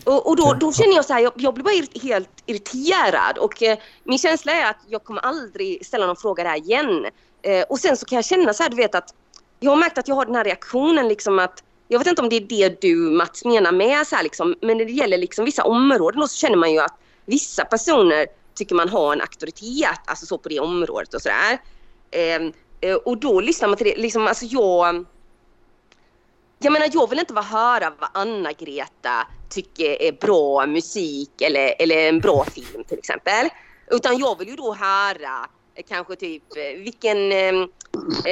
Och, 0.04 0.28
och 0.28 0.36
då, 0.36 0.56
då 0.60 0.72
känner 0.72 0.94
jag 0.94 1.04
så 1.04 1.12
här, 1.12 1.20
jag, 1.20 1.32
jag 1.36 1.54
blir 1.54 1.64
bara 1.64 1.74
ir- 1.74 2.02
helt 2.02 2.42
irriterad 2.46 3.38
och 3.38 3.62
eh, 3.62 3.78
min 4.04 4.18
känsla 4.18 4.52
är 4.52 4.70
att 4.70 4.80
jag 4.88 5.04
kommer 5.04 5.20
aldrig 5.20 5.86
ställa 5.86 6.06
någon 6.06 6.16
fråga 6.16 6.44
där 6.44 6.56
igen. 6.56 7.06
Eh, 7.42 7.62
och 7.62 7.78
sen 7.78 7.96
så 7.96 8.06
kan 8.06 8.16
jag 8.16 8.24
känna 8.24 8.54
så 8.54 8.62
här, 8.62 8.70
du 8.70 8.76
vet 8.76 8.94
att 8.94 9.14
jag 9.60 9.70
har 9.70 9.76
märkt 9.76 9.98
att 9.98 10.08
jag 10.08 10.14
har 10.14 10.26
den 10.26 10.34
här 10.34 10.44
reaktionen 10.44 11.08
liksom 11.08 11.38
att 11.38 11.62
jag 11.88 11.98
vet 11.98 12.08
inte 12.08 12.22
om 12.22 12.28
det 12.28 12.36
är 12.36 12.40
det 12.40 12.80
du 12.80 12.96
Mats 12.96 13.44
menar 13.44 13.72
med 13.72 14.06
så 14.06 14.16
här 14.16 14.22
liksom, 14.22 14.54
men 14.62 14.78
när 14.78 14.84
det 14.84 14.92
gäller 14.92 15.18
liksom 15.18 15.44
vissa 15.44 15.64
områden 15.64 16.20
då 16.20 16.28
så 16.28 16.36
känner 16.36 16.56
man 16.56 16.72
ju 16.72 16.78
att 16.78 16.94
vissa 17.24 17.64
personer 17.64 18.26
tycker 18.56 18.74
man 18.74 18.88
har 18.88 19.12
en 19.12 19.20
auktoritet, 19.20 20.00
alltså 20.04 20.26
så 20.26 20.38
på 20.38 20.48
det 20.48 20.60
området 20.60 21.14
och 21.14 21.22
sådär. 21.22 21.58
Ehm, 22.10 22.52
eh, 22.80 22.94
och 22.94 23.18
då 23.18 23.40
lyssnar 23.40 23.68
man 23.68 23.76
till 23.76 23.86
det, 23.86 23.96
liksom 23.96 24.26
alltså 24.26 24.44
jag 24.44 25.04
jag 26.58 26.72
menar 26.72 26.90
jag 26.92 27.10
vill 27.10 27.18
inte 27.18 27.32
bara 27.32 27.44
höra 27.44 27.92
vad 27.98 28.08
Anna-Greta 28.12 29.26
tycker 29.48 30.02
är 30.02 30.12
bra 30.12 30.66
musik 30.66 31.40
eller, 31.40 31.74
eller 31.78 32.08
en 32.08 32.20
bra 32.20 32.44
film 32.44 32.84
till 32.84 32.98
exempel. 32.98 33.48
Utan 33.90 34.18
jag 34.18 34.38
vill 34.38 34.48
ju 34.48 34.56
då 34.56 34.74
höra 34.74 35.48
eh, 35.74 35.84
kanske 35.88 36.16
typ 36.16 36.42
eh, 36.56 36.78
vilken, 36.78 37.32
eh, 37.32 37.54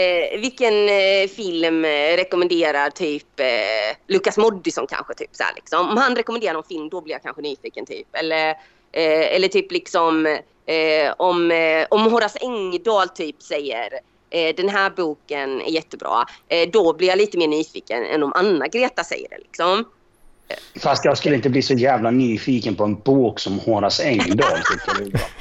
eh 0.01 0.41
vilken 0.41 0.75
film 1.29 1.85
rekommenderar 2.17 2.91
typ 2.91 3.41
eh, 3.41 3.97
Lukas 4.07 4.37
Moodysson 4.37 4.87
kanske 4.87 5.15
typ 5.15 5.31
så 5.33 5.43
här, 5.43 5.55
liksom. 5.55 5.89
Om 5.91 5.97
han 5.97 6.17
rekommenderar 6.17 6.55
någon 6.55 6.65
film 6.65 6.89
då 6.89 7.01
blir 7.01 7.15
jag 7.15 7.23
kanske 7.23 7.43
nyfiken 7.43 7.87
typ. 7.87 8.09
Eller, 8.13 8.55
eh, 8.95 9.37
eller 9.37 9.49
typ 9.49 9.73
liksom 9.73 10.27
eh, 10.67 11.13
om, 11.17 11.51
eh, 11.51 11.87
om 11.91 12.13
Horace 12.13 12.39
Engdahl 12.43 13.09
typ 13.09 13.43
säger 13.43 13.89
eh, 14.31 14.55
den 14.57 14.69
här 14.69 14.91
boken 14.91 15.61
är 15.61 15.71
jättebra. 15.71 16.25
Eh, 16.49 16.69
då 16.71 16.93
blir 16.93 17.09
jag 17.09 17.19
lite 17.19 17.39
mer 17.39 17.49
nyfiken 17.49 18.05
än 18.05 18.23
om 18.23 18.33
Anna-Greta 18.33 19.05
säger 19.05 19.29
det 19.29 19.39
liksom. 19.39 19.85
Fast 20.81 21.05
jag 21.05 21.19
skulle 21.19 21.37
inte 21.37 21.51
bli 21.51 21.63
så 21.63 21.75
jävla 21.75 22.11
nyfiken 22.11 22.75
på 22.77 22.85
en 22.85 22.95
bok 23.01 23.41
som 23.41 23.59
Horace 23.59 24.05
Engdahl. 24.05 24.51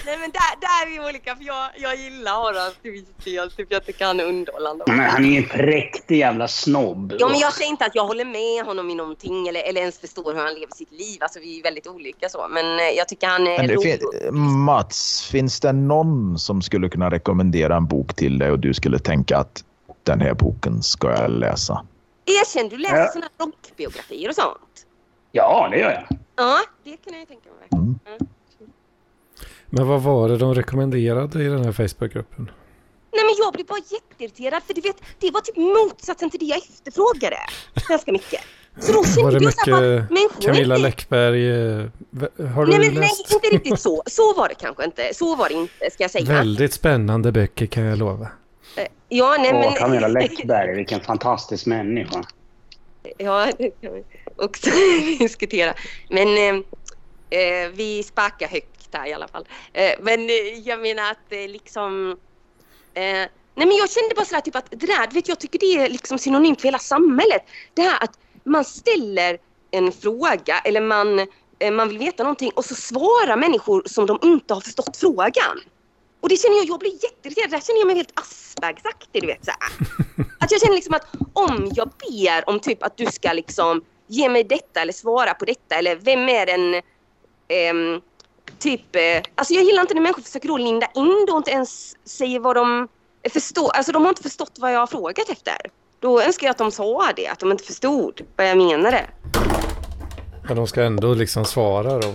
Nej 0.05 0.17
men 0.17 0.31
där, 0.31 0.59
där 0.61 0.85
är 0.85 0.89
vi 1.03 1.09
olika 1.09 1.35
för 1.35 1.43
jag, 1.43 1.69
jag 1.77 1.95
gillar 1.95 2.31
Horace 2.31 2.75
till 2.81 2.91
viss 2.91 3.03
del. 3.23 3.51
Typ 3.51 3.67
jag 3.69 3.85
tycker 3.85 4.05
han 4.05 4.19
är 4.19 4.23
underhållande. 4.25 4.83
Men 4.87 4.99
han 4.99 5.25
är 5.25 5.29
ju 5.29 5.37
en 5.37 5.49
präktig 5.49 6.17
jävla 6.17 6.47
snobb. 6.47 7.13
Ja 7.19 7.27
men 7.29 7.39
jag 7.39 7.53
säger 7.53 7.69
inte 7.69 7.85
att 7.85 7.95
jag 7.95 8.05
håller 8.07 8.25
med 8.25 8.65
honom 8.65 8.89
i 8.89 8.95
någonting 8.95 9.47
eller, 9.47 9.61
eller 9.63 9.81
ens 9.81 9.99
förstår 9.99 10.33
hur 10.33 10.39
han 10.41 10.53
lever 10.53 10.75
sitt 10.75 10.91
liv. 10.91 11.17
Alltså 11.21 11.39
vi 11.39 11.59
är 11.59 11.63
väldigt 11.63 11.87
olika 11.87 12.29
så. 12.29 12.47
Men 12.49 12.79
eh, 12.79 12.85
jag 12.97 13.07
tycker 13.07 13.27
han 13.27 13.47
är 13.47 13.57
Men 13.57 13.69
rolig. 13.69 13.99
fin- 14.21 14.39
Mats, 14.65 15.27
finns 15.31 15.59
det 15.59 15.71
någon 15.73 16.39
som 16.39 16.61
skulle 16.61 16.89
kunna 16.89 17.09
rekommendera 17.11 17.75
en 17.75 17.85
bok 17.87 18.13
till 18.15 18.37
dig 18.39 18.51
och 18.51 18.59
du 18.59 18.73
skulle 18.73 18.99
tänka 18.99 19.37
att 19.37 19.63
den 20.03 20.21
här 20.21 20.33
boken 20.33 20.83
ska 20.83 21.09
jag 21.11 21.31
läsa? 21.31 21.85
Erkänn, 22.25 22.69
du 22.69 22.77
läser 22.77 22.97
Ja. 22.97 23.09
såna 23.13 23.25
här 23.39 23.45
rockbiografier 23.45 24.29
och 24.29 24.35
sånt. 24.35 24.57
Ja, 25.35 25.67
det 25.71 25.77
gör 25.79 25.91
jag. 25.91 26.17
Ja, 26.35 26.59
det 26.83 26.89
kan 26.97 27.13
jag 27.13 27.19
ju 27.19 27.25
tänka 27.25 27.49
mig. 27.59 27.67
Mm. 27.81 27.99
Men 29.69 29.87
vad 29.87 30.01
var 30.01 30.29
det 30.29 30.37
de 30.37 30.53
rekommenderade 30.55 31.43
i 31.43 31.47
den 31.47 31.65
här 31.65 31.71
Facebookgruppen? 31.71 32.51
Nej 33.15 33.23
men 33.25 33.35
jag 33.37 33.53
blir 33.53 33.65
bara 33.65 33.79
jätteirriterad 33.91 34.63
för 34.63 34.73
du 34.73 34.81
vet, 34.81 34.95
det 35.19 35.31
var 35.31 35.41
typ 35.41 35.57
motsatsen 35.57 36.29
till 36.29 36.39
det 36.39 36.45
jag 36.45 36.57
efterfrågade. 36.57 37.37
Ganska 37.89 38.11
mycket. 38.11 38.41
Så 38.79 38.91
då 38.91 38.97
Var 38.97 39.05
kände 39.31 39.39
det 39.39 39.53
jag 39.65 39.73
här 39.75 39.81
bara, 39.81 40.01
mycket 40.01 40.09
människor 40.09 40.49
är 40.49 40.53
Camilla 40.53 40.77
Läckberg? 40.77 41.49
eh, 41.49 41.85
Har 42.55 42.65
du 42.65 42.71
Nej 42.71 42.79
men 42.79 42.93
nej, 42.93 42.95
läst? 42.99 43.33
inte 43.33 43.47
riktigt 43.47 43.79
så. 43.79 44.03
Så 44.05 44.33
var 44.33 44.49
det 44.49 44.55
kanske 44.55 44.85
inte. 44.85 45.13
Så 45.13 45.35
var 45.35 45.49
det 45.49 45.55
inte, 45.55 45.89
ska 45.91 46.03
jag 46.03 46.11
säga. 46.11 46.25
Väldigt 46.25 46.73
spännande 46.73 47.31
böcker 47.31 47.65
kan 47.65 47.83
jag 47.83 47.97
lova. 47.97 48.27
Eh, 48.77 48.87
Ja, 49.09 49.35
nej 49.39 49.53
men... 49.53 49.65
Åh, 49.65 49.73
Camilla 49.75 50.07
Läckberg, 50.07 50.75
vilken 50.75 50.99
fantastisk 51.01 51.65
människa. 51.65 52.23
Ja, 53.17 53.47
det 53.57 53.69
kan 53.81 53.93
vi 53.93 54.03
också 54.35 54.69
diskutera. 55.19 55.73
Men 56.09 56.27
eh, 56.27 56.63
eh, 57.39 57.69
vi 57.73 58.03
sparkar 58.03 58.47
högt 58.47 58.73
här 58.93 59.07
i 59.07 59.13
alla 59.13 59.27
fall. 59.27 59.47
Eh, 59.73 59.91
men 60.01 60.29
eh, 60.29 60.59
jag 60.65 60.79
menar 60.81 61.11
att 61.11 61.31
eh, 61.31 61.47
liksom... 61.47 62.17
Eh, 62.93 63.27
nej 63.55 63.67
men 63.67 63.77
jag 63.77 63.89
kände 63.89 64.15
bara 64.15 64.25
sådär 64.25 64.41
typ 64.41 64.55
att 64.55 64.71
det 64.71 64.87
där, 64.87 65.13
vet 65.13 65.27
jag 65.27 65.39
tycker 65.39 65.59
det 65.59 65.75
är 65.75 65.89
liksom 65.89 66.17
synonymt 66.17 66.61
för 66.61 66.67
hela 66.67 66.79
samhället. 66.79 67.41
Det 67.73 67.81
här 67.81 68.03
att 68.03 68.19
man 68.43 68.65
ställer 68.65 69.37
en 69.71 69.91
fråga 69.91 70.59
eller 70.59 70.81
man, 70.81 71.27
man 71.71 71.89
vill 71.89 71.97
veta 71.97 72.23
någonting 72.23 72.51
och 72.55 72.65
så 72.65 72.75
svarar 72.75 73.37
människor 73.37 73.83
som 73.85 74.05
de 74.05 74.19
inte 74.21 74.53
har 74.53 74.61
förstått 74.61 74.97
frågan. 74.97 75.59
Och 76.21 76.29
det 76.29 76.37
känner 76.37 76.55
jag, 76.55 76.65
jag 76.65 76.79
blir 76.79 77.03
jätteirriterad. 77.03 77.51
Där 77.51 77.59
känner 77.59 77.79
jag 77.79 77.87
mig 77.87 77.95
helt 77.95 78.19
Aspergersaktig, 78.19 79.21
du 79.21 79.27
vet 79.27 79.45
så 79.45 79.51
här. 79.51 79.71
Att 80.39 80.51
jag 80.51 80.61
känner 80.61 80.75
liksom 80.75 80.93
att 80.93 81.07
om 81.33 81.71
jag 81.75 81.89
ber 81.89 82.49
om 82.49 82.59
typ 82.59 82.83
att 82.83 82.97
du 82.97 83.05
ska 83.05 83.33
liksom 83.33 83.83
ge 84.13 84.29
mig 84.29 84.43
detta 84.43 84.81
eller 84.81 84.93
svara 84.93 85.33
på 85.33 85.45
detta 85.45 85.75
eller 85.75 85.95
vem 85.95 86.29
är 86.29 86.45
den 86.45 86.81
ehm, 87.47 88.01
typ, 88.59 88.95
eh, 88.95 89.21
alltså 89.35 89.53
jag 89.53 89.63
gillar 89.63 89.81
inte 89.81 89.93
när 89.93 90.01
människor 90.01 90.21
försöker 90.21 90.47
då 90.47 90.57
linda 90.57 90.87
in 90.95 91.25
då 91.27 91.33
och 91.33 91.37
inte 91.37 91.51
ens 91.51 91.95
säger 92.07 92.39
vad 92.39 92.55
de 92.55 92.87
förstår, 93.33 93.71
alltså 93.71 93.91
de 93.91 94.01
har 94.01 94.09
inte 94.09 94.23
förstått 94.23 94.51
vad 94.59 94.73
jag 94.73 94.79
har 94.79 94.87
frågat 94.87 95.29
efter. 95.29 95.55
Då 95.99 96.21
önskar 96.21 96.47
jag 96.47 96.51
att 96.51 96.57
de 96.57 96.71
sa 96.71 97.01
det, 97.15 97.27
att 97.27 97.39
de 97.39 97.51
inte 97.51 97.63
förstod 97.63 98.21
vad 98.35 98.47
jag 98.49 98.57
menade. 98.57 99.05
Men 100.47 100.55
de 100.57 100.67
ska 100.67 100.83
ändå 100.83 101.13
liksom 101.13 101.45
svara 101.45 101.99
då. 101.99 102.13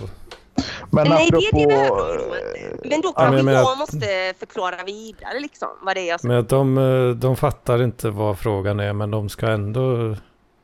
Men 0.91 1.07
Nej, 1.09 1.29
det, 1.31 1.37
det 1.39 1.47
apropå... 1.47 1.67
behöver 1.69 2.17
de 2.17 2.23
inte. 2.23 2.89
Men 2.89 3.01
då 3.01 3.07
Ja, 3.15 3.21
kanske 3.21 3.29
men 3.29 3.37
jag 3.37 3.45
menar 3.45 3.59
jag 3.59 3.71
att- 3.71 3.79
måste 3.79 4.33
förklara 4.39 4.83
vidare 4.85 5.39
liksom 5.39 5.67
vad 5.81 5.95
det 5.95 6.01
är 6.01 6.07
jag 6.07 6.19
Men 6.23 6.37
att 6.39 6.49
de, 6.49 6.77
eh, 6.77 7.15
de 7.15 7.35
fattar 7.35 7.83
inte 7.83 8.09
vad 8.09 8.39
frågan 8.39 8.79
är 8.79 8.93
men 8.93 9.11
de 9.11 9.29
ska 9.29 9.47
ändå, 9.47 10.15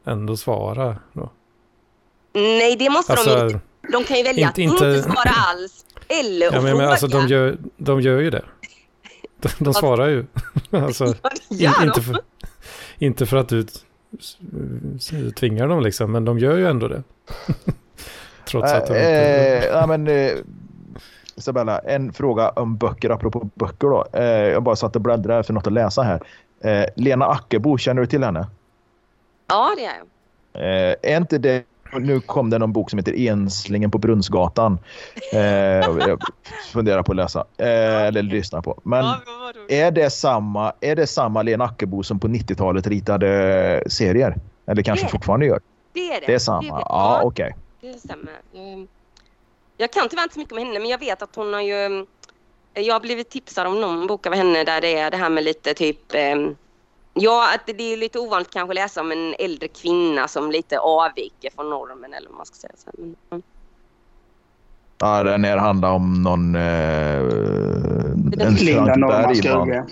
ändå 0.05 0.37
svara. 0.37 0.97
Då. 1.13 1.29
Nej, 2.33 2.75
det 2.75 2.89
måste 2.89 3.13
de 3.13 3.17
Alltså, 3.19 3.45
inte. 3.45 3.59
De 3.91 4.03
kan 4.03 4.17
ju 4.17 4.23
välja 4.23 4.47
inte- 4.47 4.49
att 4.49 4.57
inte, 4.57 4.73
inte- 4.85 5.01
svara 5.01 5.31
alls 5.51 5.85
eller 6.07 6.45
ja, 6.53 6.61
men, 6.61 6.77
men 6.77 6.87
alltså 6.89 7.07
de 7.07 7.27
gör, 7.27 7.57
de 7.77 8.01
gör 8.01 8.19
ju 8.19 8.29
det. 8.29 8.43
De, 9.41 9.49
de 9.59 9.73
svarar 9.73 10.07
ju. 10.07 10.25
alltså, 10.71 11.13
Ja, 11.49 11.69
in, 11.69 11.75
de. 11.81 11.85
inte, 11.87 12.01
för, 12.01 12.19
inte 12.97 13.25
för 13.25 13.37
att 13.37 13.49
du 13.49 13.65
tvingar 15.35 15.67
dem 15.67 15.81
liksom, 15.83 16.11
men 16.11 16.25
de 16.25 16.39
gör 16.39 16.57
ju 16.57 16.67
ändå 16.67 16.87
det. 16.87 17.03
Trots 18.47 18.71
att 18.73 18.87
de 18.87 18.93
Eh, 18.93 18.99
inte... 18.99 19.67
eh, 19.67 19.77
ja, 19.79 19.87
men, 19.87 20.07
eh, 20.07 20.31
Isabella, 21.35 21.79
en 21.79 22.13
fråga 22.13 22.49
om 22.49 22.77
böcker, 22.77 23.09
apropå 23.09 23.49
böcker 23.55 23.87
då. 23.87 24.05
Eh, 24.13 24.23
jag 24.23 24.63
bara 24.63 24.75
satt 24.75 24.95
och 24.95 25.01
bläddrade 25.01 25.39
efter 25.39 25.53
något 25.53 25.67
att 25.67 25.73
läsa 25.73 26.01
här. 26.03 26.21
Eh, 26.63 26.85
Lena 26.95 27.25
Ackebo, 27.25 27.77
känner 27.77 28.01
du 28.01 28.07
till 28.07 28.23
henne? 28.23 28.47
Ja, 29.47 29.73
det 29.77 29.85
är 29.85 29.93
jag. 29.97 30.89
Eh, 30.89 30.95
är 31.13 31.17
inte 31.17 31.37
det... 31.37 31.63
Nu 31.99 32.19
kom 32.19 32.49
det 32.49 32.57
någon 32.57 32.73
bok 32.73 32.89
som 32.89 32.99
heter 32.99 33.27
Enslingen 33.27 33.91
på 33.91 33.97
Brunnsgatan. 33.97 34.77
Eh, 35.33 35.39
jag 35.39 36.21
funderar 36.73 37.03
på 37.03 37.11
att 37.11 37.15
läsa. 37.15 37.45
Eh, 37.57 38.01
eller 38.03 38.21
lyssna 38.21 38.61
på. 38.61 38.79
Men 38.83 39.05
Ja, 39.05 39.19
är 39.69 39.91
det 39.91 40.09
samma, 40.09 40.73
är 40.81 40.95
det 40.95 41.07
samma 41.07 41.41
Lena 41.41 41.65
Ackebo 41.65 42.03
som 42.03 42.19
på 42.19 42.27
90-talet 42.27 42.87
ritade 42.87 43.83
serier? 43.87 44.35
Eller 44.67 44.83
kanske 44.83 45.03
Det 45.05 45.07
är 45.07 45.07
det. 45.07 45.11
fortfarande 45.11 45.45
gör? 45.45 45.59
Det 45.93 45.99
är 46.13 46.19
det. 46.21 46.27
Det 46.27 46.33
är 46.33 46.39
samma? 46.39 46.61
Det, 46.61 46.85
Ja, 46.89 47.21
okej. 47.23 47.55
det 47.81 47.93
stämmer. 47.93 48.33
Ehm, 48.55 48.87
Jag 49.77 49.91
kan 49.91 50.09
tyvärr 50.09 50.23
inte 50.23 50.33
så 50.33 50.39
mycket 50.39 50.51
om 50.53 50.57
henne, 50.59 50.79
men 50.79 50.89
jag 50.89 50.99
vet 50.99 51.21
att 51.21 51.35
hon 51.35 51.53
har 51.53 51.61
ju... 51.61 52.05
Jag 52.73 52.95
har 52.95 52.99
blivit 52.99 53.29
tipsad 53.29 53.67
om 53.67 53.81
någon 53.81 54.07
bok 54.07 54.27
av 54.27 54.33
henne 54.33 54.63
där 54.63 54.81
det 54.81 54.97
är 54.97 55.11
det 55.11 55.17
här 55.17 55.29
med 55.29 55.43
lite 55.43 55.73
typ... 55.73 56.13
Ja, 57.17 57.55
att 57.55 57.77
det 57.77 57.93
är 57.93 57.97
lite 57.97 58.19
ovanligt 58.19 58.49
kanske 58.49 58.71
att 58.71 58.75
läsa 58.75 59.01
om 59.01 59.11
en 59.11 59.35
äldre 59.39 59.67
kvinna 59.67 60.27
som 60.27 60.51
lite 60.51 60.79
avviker 60.79 61.49
från 61.55 61.69
normen 61.69 62.13
eller 62.13 62.29
vad 62.29 62.37
man 62.37 62.45
ska 62.45 62.55
säga. 62.55 62.73
Så, 62.77 62.89
men, 63.29 63.43
ja. 64.97 65.23
Den 65.23 65.43
här 65.43 65.57
handlar 65.57 65.91
om 65.91 66.23
någon... 66.23 66.55
Eh, 66.55 66.61
en 68.47 68.55
Linda. 68.59 69.35
Skugge. 69.35 69.85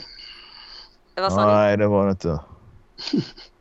Vad 1.16 1.34
sa? 1.34 1.46
Nej, 1.46 1.78
det 1.78 1.88
var 1.88 2.06
det 2.06 2.12
inte. 2.12 2.40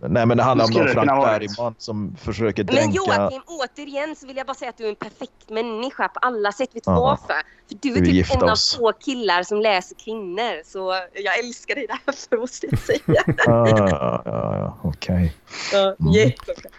Nej, 0.00 0.26
men 0.26 0.36
det 0.36 0.42
handlar 0.42 0.64
om 0.64 0.70
någon 0.70 0.88
Frank 0.88 1.24
Bergman 1.24 1.74
som 1.78 2.16
försöker 2.20 2.64
Men 2.64 2.74
dränka... 2.74 2.96
Joakim, 2.96 3.42
återigen 3.46 4.16
så 4.16 4.26
vill 4.26 4.36
jag 4.36 4.46
bara 4.46 4.54
säga 4.54 4.68
att 4.68 4.78
du 4.78 4.84
är 4.84 4.88
en 4.88 4.94
perfekt 4.94 5.50
människa 5.50 6.08
på 6.08 6.18
alla 6.22 6.52
sätt. 6.52 6.68
Vet 6.72 6.84
du 6.84 6.90
varför? 6.90 7.26
För 7.68 7.76
du 7.80 7.92
är 7.96 8.00
Vi 8.00 8.24
typ 8.24 8.42
en 8.42 8.42
oss. 8.50 8.74
av 8.74 8.78
två 8.78 8.92
killar 8.92 9.42
som 9.42 9.60
läser 9.60 9.94
kvinnor. 9.96 10.62
Så 10.64 10.94
jag 11.24 11.38
älskar 11.38 11.74
dig 11.74 11.86
därför, 12.06 12.36
måste 12.40 12.66
jag 12.70 12.78
säga. 12.78 13.22
Ah, 13.46 13.68
ja, 13.68 14.22
ja, 14.24 14.78
okej. 14.82 15.36
Ja, 15.72 15.94
Mm. 16.00 16.12
jättebra. 16.12 16.70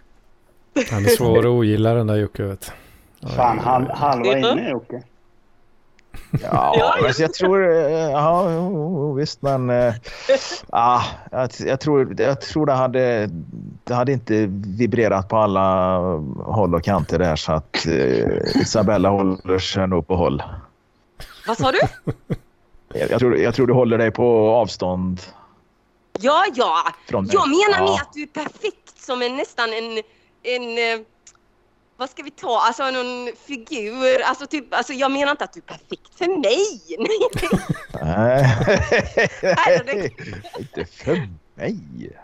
Han 0.91 1.05
är 1.05 1.09
svår 1.09 1.39
att 1.39 1.45
ogilla 1.45 1.93
den 1.93 2.07
där 2.07 2.15
Jocke. 2.15 2.43
Vet. 2.43 2.71
Fan, 3.35 3.59
halv, 3.59 3.89
halva 3.89 4.37
inne 4.37 4.69
Jocke. 4.69 5.03
Ja, 6.41 6.75
Ja, 7.01 7.11
jag 7.17 7.33
tror... 7.33 7.75
eh, 7.75 8.11
Ja, 8.11 9.11
visst, 9.11 9.41
men... 9.41 9.69
eh, 9.69 9.93
ah, 10.69 11.01
jag, 11.31 11.49
jag, 11.59 11.79
tror, 11.79 12.21
jag 12.21 12.41
tror 12.41 12.65
det 12.65 12.73
hade... 12.73 13.29
Det 13.83 13.93
hade 13.93 14.11
inte 14.11 14.45
vibrerat 14.49 15.29
på 15.29 15.37
alla 15.37 15.97
håll 16.37 16.75
och 16.75 16.83
kanter 16.83 17.19
där 17.19 17.35
så 17.35 17.51
att 17.51 17.85
eh, 17.85 18.61
Isabella 18.61 19.09
håller 19.09 19.59
sig 19.59 19.87
nog 19.87 20.07
på 20.07 20.15
håll. 20.15 20.43
Vad 21.47 21.57
sa 21.57 21.71
du? 21.71 21.79
Jag, 23.09 23.19
tror, 23.19 23.37
jag 23.37 23.55
tror 23.55 23.67
du 23.67 23.73
håller 23.73 23.97
dig 23.97 24.11
på 24.11 24.49
avstånd 24.49 25.21
Ja, 26.19 26.45
ja. 26.53 26.93
Jag 27.07 27.49
menar 27.49 27.77
ja. 27.77 27.83
med 27.83 27.93
att 28.01 28.13
du 28.13 28.21
är 28.21 28.27
perfekt 28.27 29.01
som 29.05 29.21
en 29.21 29.35
nästan 29.35 29.69
en... 29.73 30.03
en 30.43 30.77
eh, 30.77 31.05
vad 31.97 32.09
ska 32.09 32.23
vi 32.23 32.31
ta? 32.31 32.59
Alltså 32.59 32.91
någon 32.91 33.29
figur. 33.47 34.21
Alltså, 34.21 34.47
typ, 34.47 34.73
alltså 34.73 34.93
jag 34.93 35.11
menar 35.11 35.31
inte 35.31 35.43
att 35.43 35.53
du 35.53 35.59
är 35.59 35.63
perfekt 35.63 36.17
för 36.17 36.27
mig. 36.41 36.65
Nej, 38.01 38.43
Herregud. 39.57 40.11
inte 40.59 40.85
för 40.85 41.29
mig. 41.55 41.77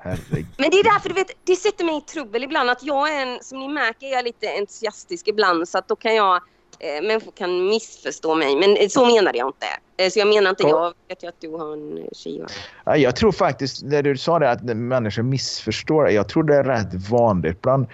Herregud. 0.04 0.48
Men 0.58 0.70
det 0.70 0.78
är 0.80 0.84
därför 0.84 1.10
du 1.10 1.16
vet, 1.16 1.32
det 1.44 1.56
sätter 1.56 1.86
mig 1.86 1.98
i 1.98 2.02
trubbel 2.02 2.44
ibland 2.44 2.70
att 2.70 2.84
jag 2.84 3.16
är 3.16 3.22
en, 3.22 3.44
som 3.44 3.60
ni 3.60 3.68
märker, 3.68 4.08
är 4.08 4.12
jag 4.12 4.26
lite 4.26 4.48
entusiastisk 4.58 5.28
ibland 5.28 5.70
så 5.70 5.78
att 5.78 5.88
då 5.88 5.96
kan 5.96 6.16
jag, 6.16 6.44
eh, 6.84 7.02
människor 7.08 7.32
kan 7.32 7.66
missförstå 7.66 8.36
mig. 8.36 8.56
Men 8.56 8.78
eh, 8.78 8.88
så 8.88 9.06
menade 9.06 9.38
jag 9.38 9.48
inte. 9.48 9.66
Eh, 9.98 10.10
så 10.10 10.20
jag 10.20 10.28
menar 10.28 10.50
inte, 10.50 10.64
jag 10.64 10.94
vet 11.08 11.24
ju 11.24 11.28
att 11.28 11.36
du 11.40 11.50
har 11.50 11.74
en 11.74 11.98
eh, 11.98 12.04
tjej. 12.14 12.40
va? 12.40 12.48
Ja, 12.86 12.98
Jag 12.98 13.16
tror 13.16 13.32
faktiskt, 13.32 13.84
när 13.84 14.04
du 14.04 14.18
sa 14.18 14.40
det 14.40 14.50
att 14.52 14.64
människor 14.64 15.24
missförstår, 15.24 16.10
jag 16.10 16.30
tror 16.30 16.44
det 16.44 16.56
är 16.56 16.64
rätt 16.64 16.94
vanligt 17.10 17.62
bland 17.62 17.88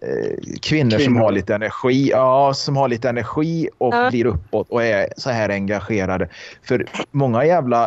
eh, 0.00 0.36
kvinnor, 0.62 0.90
som 0.90 0.98
Kvinnor. 0.98 1.20
har 1.20 1.32
lite 1.32 1.54
energi, 1.54 2.10
ja, 2.10 2.54
som 2.54 2.76
har 2.76 2.88
lite 2.88 3.08
energi 3.08 3.68
och 3.78 3.94
Ja. 3.94 4.10
blir 4.10 4.26
uppåt 4.26 4.66
och 4.70 4.82
är 4.82 5.08
så 5.16 5.30
här 5.30 5.48
engagerade. 5.48 6.28
För 6.62 6.86
många 7.10 7.44
jävla 7.44 7.86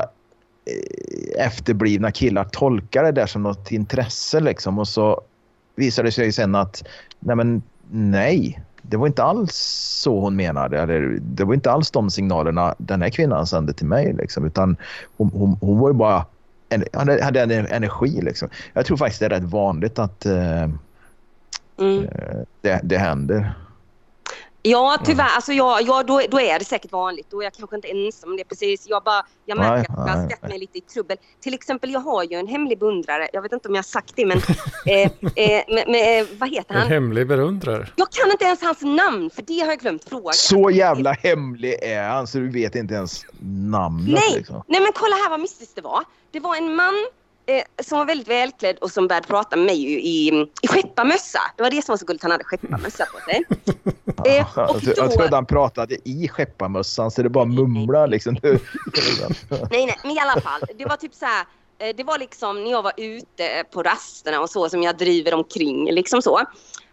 eh, 0.66 1.46
efterblivna 1.46 2.12
killar 2.12 2.44
tolkar 2.52 3.04
det 3.04 3.12
där 3.12 3.26
som 3.28 3.44
något 3.44 3.72
intresse 3.72 4.40
liksom 4.40 4.80
och 4.80 4.88
så 4.88 5.22
visar 5.76 6.04
det 6.04 6.12
sig 6.12 6.32
sen 6.32 6.56
att 6.56 6.84
nej, 7.20 7.36
men, 7.36 7.62
nej 7.92 8.60
det 8.90 8.98
var 8.98 9.08
inte 9.08 9.24
alls 9.24 9.56
så 10.04 10.20
hon 10.20 10.36
menade. 10.36 10.80
Eller, 10.82 11.18
det 11.22 11.44
var 11.44 11.54
inte 11.54 11.72
alls 11.72 11.92
de 11.92 12.10
signalerna 12.10 12.76
den 12.78 13.02
här 13.02 13.10
kvinnan 13.10 13.48
sände 13.48 13.74
till 13.74 13.86
mig. 13.88 14.14
Liksom, 14.14 14.46
utan 14.46 14.78
hon, 15.18 15.32
hon, 15.34 15.58
hon 15.62 15.80
var 15.80 15.90
ju 15.90 15.94
bara 15.94 16.26
en, 16.70 16.84
hade, 16.94 17.42
en 17.42 17.52
energi. 17.52 18.22
Liksom. 18.22 18.50
Jag 18.74 18.86
tror 18.86 18.98
faktiskt 18.98 19.20
det 19.20 19.26
är 19.26 19.30
rätt 19.30 19.44
vanligt 19.44 20.00
att 20.00 20.26
eh, 20.26 20.70
Mm. 21.80 22.04
eh, 22.04 22.38
det, 22.62 22.80
det 22.84 22.98
händer. 22.98 23.54
Ja, 24.68 24.98
tyvärr. 25.06 25.36
Alltså, 25.36 25.54
ja, 25.54 25.80
ja, 25.82 26.04
då, 26.04 26.22
då 26.30 26.40
är 26.40 26.60
det 26.60 26.66
säkert 26.66 26.92
vanligt. 26.92 27.28
Då 27.30 27.40
är 27.40 27.44
jag 27.44 27.54
kanske 27.54 27.76
inte 27.76 27.88
ensam 27.88 28.30
om 28.30 28.38
det. 28.38 28.44
Precis. 28.44 28.86
Jag, 28.88 29.04
bara, 29.04 29.26
jag 29.46 29.58
märker 29.58 29.76
Nej, 29.76 29.86
att 29.90 30.08
jag 30.08 30.16
har 30.16 30.26
ställt 30.26 30.42
mig 30.42 30.60
lite 30.60 30.78
i 30.78 30.82
trubbel. 30.82 31.18
Till 31.42 31.54
exempel, 31.54 31.92
jag 31.92 32.00
har 32.00 32.24
ju 32.24 32.38
en 32.38 32.48
hemlig 32.48 32.80
beundrare. 32.80 33.28
Jag 33.34 33.42
vet 33.42 33.52
inte 33.52 33.68
om 33.68 33.76
jag 33.76 33.80
har 33.80 33.84
sagt 33.84 34.16
det, 34.16 34.26
men 34.26 34.38
eh, 34.86 35.12
eh, 35.36 35.64
med, 35.68 35.88
med, 35.88 36.28
vad 36.38 36.50
heter 36.50 36.74
En 36.76 36.82
han? 36.82 36.90
hemlig 36.90 37.28
beundrare. 37.28 37.88
Jag 37.96 38.12
kan 38.12 38.32
inte 38.32 38.46
ens 38.46 38.62
hans 38.62 38.82
namn, 38.82 39.30
för 39.30 39.42
det 39.42 39.60
har 39.60 39.68
jag 39.68 39.80
glömt 39.80 40.10
fråga. 40.10 40.32
Så 40.34 40.70
jävla 40.70 41.12
hemlig 41.12 41.74
är 41.82 42.04
han 42.10 42.28
så 42.28 42.38
du 42.38 42.52
vet 42.52 42.76
inte 42.76 42.94
ens 42.94 43.26
namnet. 43.72 44.14
Nej, 44.14 44.38
Liksom. 44.38 44.64
nej 44.68 44.82
men 44.82 44.92
kolla 44.96 45.16
här 45.16 45.30
vad 45.30 45.40
mystiskt 45.40 45.76
det 45.76 45.82
var. 45.82 46.04
Det 46.32 46.40
var 46.40 46.56
en 46.56 46.76
man 46.76 46.94
eh, 47.46 47.64
som 47.84 47.98
var 47.98 48.06
väldigt 48.06 48.28
välklädd 48.28 48.78
och 48.78 48.92
som 48.92 49.08
började 49.08 49.28
prata 49.28 49.56
med 49.56 49.66
mig 49.66 49.84
i, 49.86 50.28
i, 50.62 50.68
skepparmössa. 50.68 51.40
Det 51.58 51.64
var 51.64 51.70
det 51.70 51.86
som 51.86 51.94
var 51.94 51.98
så 51.98 52.06
gulligt, 52.06 52.24
han 52.24 52.32
hade 52.32 52.44
skepparmössa 52.44 53.06
på 53.06 53.32
sig. 53.32 53.44
Eh, 54.26 54.60
och 54.60 54.82
tro- 54.82 54.94
jag 54.98 55.10
då- 55.10 55.16
trodde 55.16 55.36
han 55.36 55.46
pratade 55.46 55.98
i 56.10 56.28
skepparmössan 56.28 57.12
så 57.12 57.22
det 57.24 57.30
bara 57.30 57.46
mumlar 57.46 58.08
liksom. 58.16 58.38
Nej, 58.42 58.60
nej, 59.72 59.98
men 60.04 60.12
i 60.12 60.20
alla 60.20 60.42
fall. 60.42 60.62
Det 60.78 60.86
var 60.86 60.96
typ 60.98 61.14
så 61.14 61.26
här. 61.26 61.46
eh, 61.80 61.96
Det 61.96 62.04
var 62.04 62.20
liksom 62.20 62.64
när 62.64 62.72
jag 62.72 62.82
var 62.84 62.94
ute 62.98 63.64
på 63.74 63.84
rasterna 63.84 64.42
och 64.42 64.50
så 64.50 64.70
som 64.70 64.84
jag 64.84 64.98
driver 64.98 65.34
omkring 65.34 65.92
liksom 65.92 66.22
så. 66.22 66.40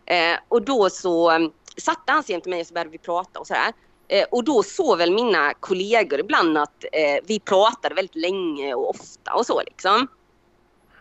Eh, 0.06 0.36
och 0.48 0.62
då 0.62 0.90
så 0.90 1.30
eh, 1.30 1.38
satte 1.76 2.12
han 2.12 2.22
sig 2.22 2.32
jämte 2.32 2.48
mig 2.48 2.60
och 2.60 2.66
så 2.66 2.74
började 2.74 2.90
vi 2.90 2.98
prata 2.98 3.40
och 3.40 3.46
så 3.46 3.54
här. 3.54 3.72
Eh, 4.08 4.24
och 4.30 4.44
då 4.44 4.62
såg 4.62 4.98
väl 4.98 5.12
mina 5.14 5.52
kollegor 5.60 6.20
ibland 6.20 6.58
att 6.58 6.84
eh, 6.92 7.24
vi 7.26 7.40
pratade 7.40 7.94
väldigt 7.94 8.16
länge 8.16 8.74
och 8.74 8.90
ofta 8.90 9.34
och 9.34 9.46
så 9.46 9.62
liksom. 9.66 10.08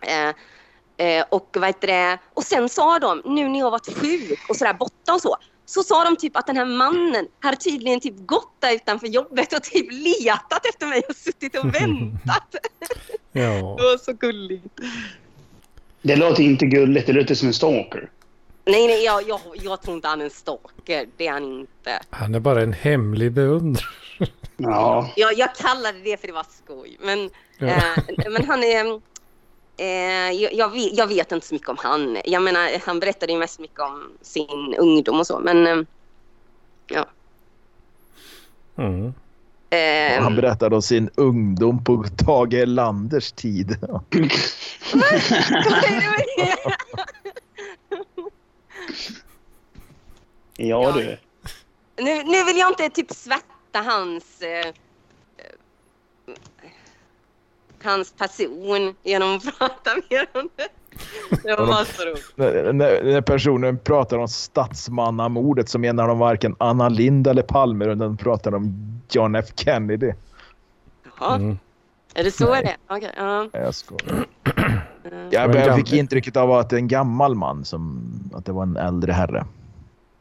Eh, 0.01 0.29
eh, 1.07 1.25
och 1.29 1.49
vad 1.59 1.67
heter 1.69 1.87
det? 1.87 2.17
Och 2.33 2.43
sen 2.43 2.69
sa 2.69 2.99
de, 2.99 3.21
nu 3.25 3.49
när 3.49 3.59
jag 3.59 3.71
varit 3.71 3.97
sjuk 3.97 4.39
och 4.49 4.55
sådär 4.55 4.73
borta 4.73 5.13
och 5.13 5.21
så, 5.21 5.37
så 5.65 5.83
sa 5.83 6.03
de 6.03 6.15
typ 6.15 6.37
att 6.37 6.47
den 6.47 6.57
här 6.57 6.65
mannen 6.65 7.27
hade 7.39 7.57
tydligen 7.57 7.99
typ 7.99 8.13
gått 8.17 8.55
där 8.59 8.75
utanför 8.75 9.07
jobbet 9.07 9.53
och 9.53 9.63
typ 9.63 9.87
letat 9.91 10.65
efter 10.65 10.87
mig 10.87 11.01
och 11.09 11.15
suttit 11.15 11.57
och 11.57 11.65
väntat. 11.75 12.55
Ja. 13.31 13.41
Det 13.77 13.83
var 13.83 13.97
så 13.97 14.13
gulligt. 14.13 14.65
Det 16.01 16.15
låter 16.15 16.43
inte 16.43 16.65
gulligt, 16.65 17.07
det 17.07 17.13
låter 17.13 17.35
som 17.35 17.47
en 17.47 17.53
stalker. 17.53 18.09
Nej, 18.65 18.87
nej, 18.87 19.03
jag, 19.03 19.27
jag, 19.27 19.39
jag 19.53 19.81
tror 19.81 19.95
inte 19.95 20.07
han 20.07 20.21
är 20.21 20.25
en 20.25 20.31
stalker. 20.31 21.07
Det 21.17 21.27
är 21.27 21.31
han 21.31 21.43
inte. 21.59 21.99
Han 22.09 22.35
är 22.35 22.39
bara 22.39 22.61
en 22.61 22.73
hemlig 22.73 23.31
beundrare. 23.31 23.85
Ja. 24.57 25.11
Jag, 25.15 25.33
jag 25.37 25.55
kallade 25.55 25.99
det 25.99 26.17
för 26.21 26.27
det 26.27 26.33
var 26.33 26.45
skoj. 26.63 26.97
Men, 27.01 27.29
Ja. 27.57 27.67
eh, 27.67 28.29
men 28.31 28.45
han 28.45 28.63
är... 28.63 29.01
Eh, 29.81 30.31
jag, 30.31 30.53
jag, 30.53 30.69
vet, 30.69 30.97
jag 30.97 31.07
vet 31.07 31.31
inte 31.31 31.47
så 31.47 31.53
mycket 31.53 31.69
om 31.69 31.77
han. 31.79 32.17
Jag 32.25 32.43
menar, 32.43 32.85
han 32.85 32.99
berättade 32.99 33.33
ju 33.33 33.39
mest 33.39 33.59
mycket 33.59 33.79
om 33.79 34.11
sin 34.21 34.75
ungdom 34.77 35.19
och 35.19 35.27
så. 35.27 35.39
Men 35.39 35.67
eh, 35.67 35.77
ja. 36.87 37.05
Mm. 38.77 39.13
Eh, 39.69 40.23
Han 40.23 40.35
berättade 40.35 40.75
om 40.75 40.81
sin 40.81 41.09
ungdom 41.15 41.83
på 41.83 42.05
Tage 42.17 42.53
Erlanders 42.53 43.31
tid. 43.31 43.77
Ja 50.57 50.91
du. 50.91 51.17
nu, 52.03 52.23
nu 52.23 52.43
vill 52.43 52.57
jag 52.57 52.71
inte 52.71 52.89
typ 52.89 53.11
svärta 53.11 53.79
hans... 53.85 54.43
Hans 57.83 58.13
person 58.13 58.95
genom 59.03 59.35
att 59.35 59.43
prata 59.59 59.89
mer 60.09 60.29
om 60.33 60.49
det. 60.55 60.67
Det 61.43 61.55
var 61.55 61.83
så 61.85 62.05
roligt. 62.05 62.31
när, 62.35 62.73
när 62.73 63.03
när 63.03 63.21
personen 63.21 63.77
pratar 63.79 64.17
om 64.17 64.27
statsmannamordet 64.27 65.69
så 65.69 65.79
menar 65.79 66.07
de 66.07 66.19
varken 66.19 66.55
Anna 66.59 66.89
Lind 66.89 67.27
eller 67.27 67.41
Palme 67.41 67.85
utan 67.85 67.97
de 67.97 68.17
pratar 68.17 68.55
om 68.55 68.75
John 69.09 69.35
F 69.35 69.45
Kennedy. 69.55 70.11
Jaha, 71.19 71.35
Mm. 71.35 71.57
är 72.13 72.23
det 72.23 72.31
så 72.31 72.49
Nej. 72.49 72.59
är 72.59 72.63
det? 72.63 72.75
Okej, 72.87 73.11
ja. 73.17 73.41
Nej, 73.53 73.61
Jag 73.63 73.75
skojar. 73.75 74.25
Jag, 75.29 75.55
jag 75.55 75.75
fick 75.75 75.93
intrycket 75.93 76.37
av 76.37 76.51
att 76.51 76.69
det 76.69 76.75
är 76.75 76.77
en 76.79 76.87
gammal 76.87 77.35
man 77.35 77.65
som 77.65 78.01
att 78.33 78.45
det 78.45 78.51
var 78.51 78.63
en 78.63 78.77
äldre 78.77 79.11
herre. 79.11 79.45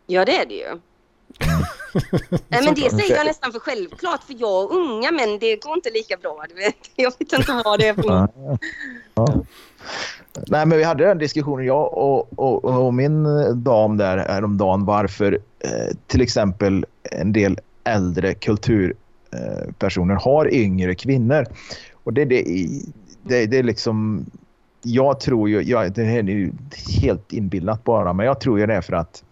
Ja, 0.07 0.25
det 0.25 0.37
är 0.43 0.47
det 0.47 0.55
ju. 0.55 0.79
Nej, 2.49 2.65
men 2.65 2.75
det 2.75 2.91
säger 2.91 3.17
jag 3.17 3.27
nästan 3.27 3.53
för 3.53 3.59
självklart, 3.59 4.23
för 4.23 4.35
jag 4.39 4.65
och 4.65 4.77
unga 4.77 5.11
män, 5.11 5.39
det 5.39 5.57
går 5.57 5.75
inte 5.75 5.91
lika 5.91 6.17
bra. 6.17 6.45
Du 6.49 6.55
vet. 6.55 6.75
Jag 6.97 7.13
vet 7.19 7.33
inte 7.33 7.63
vad 7.65 7.81
det 7.81 7.89
är 7.89 7.95
för 7.95 8.03
något. 8.03 8.61
Ja. 9.15 9.45
Nej, 10.47 10.67
men 10.67 10.79
vi 10.79 10.85
hade 10.85 11.05
den 11.05 11.19
diskussionen, 11.19 11.67
jag 11.67 11.99
och, 11.99 12.39
och, 12.39 12.65
och 12.65 12.95
min 12.95 13.25
dam 13.65 13.97
där 13.97 14.19
häromdagen, 14.19 14.85
varför 14.85 15.39
eh, 15.59 15.97
till 16.07 16.21
exempel 16.21 16.87
en 17.03 17.33
del 17.33 17.59
äldre 17.85 18.35
kulturpersoner 18.35 20.15
har 20.15 20.55
yngre 20.55 20.95
kvinnor. 20.95 21.47
Och 22.05 22.13
det, 22.13 22.25
det, 22.25 22.45
det, 23.23 23.47
det 23.47 23.59
är 23.59 23.63
liksom... 23.63 24.27
Jag 24.83 25.21
tror 25.21 25.49
ju, 25.49 25.63
jag, 25.63 25.93
det 25.93 26.05
här 26.05 26.19
är 26.19 26.23
ju 26.23 26.53
helt 27.03 27.33
inbillat 27.33 27.85
bara, 27.85 28.13
men 28.13 28.27
jag 28.27 28.41
tror 28.41 28.61
ju 28.61 28.67
det 28.67 28.75
är 28.75 28.81
för 28.81 28.93
att 28.93 29.25
eh, 29.25 29.30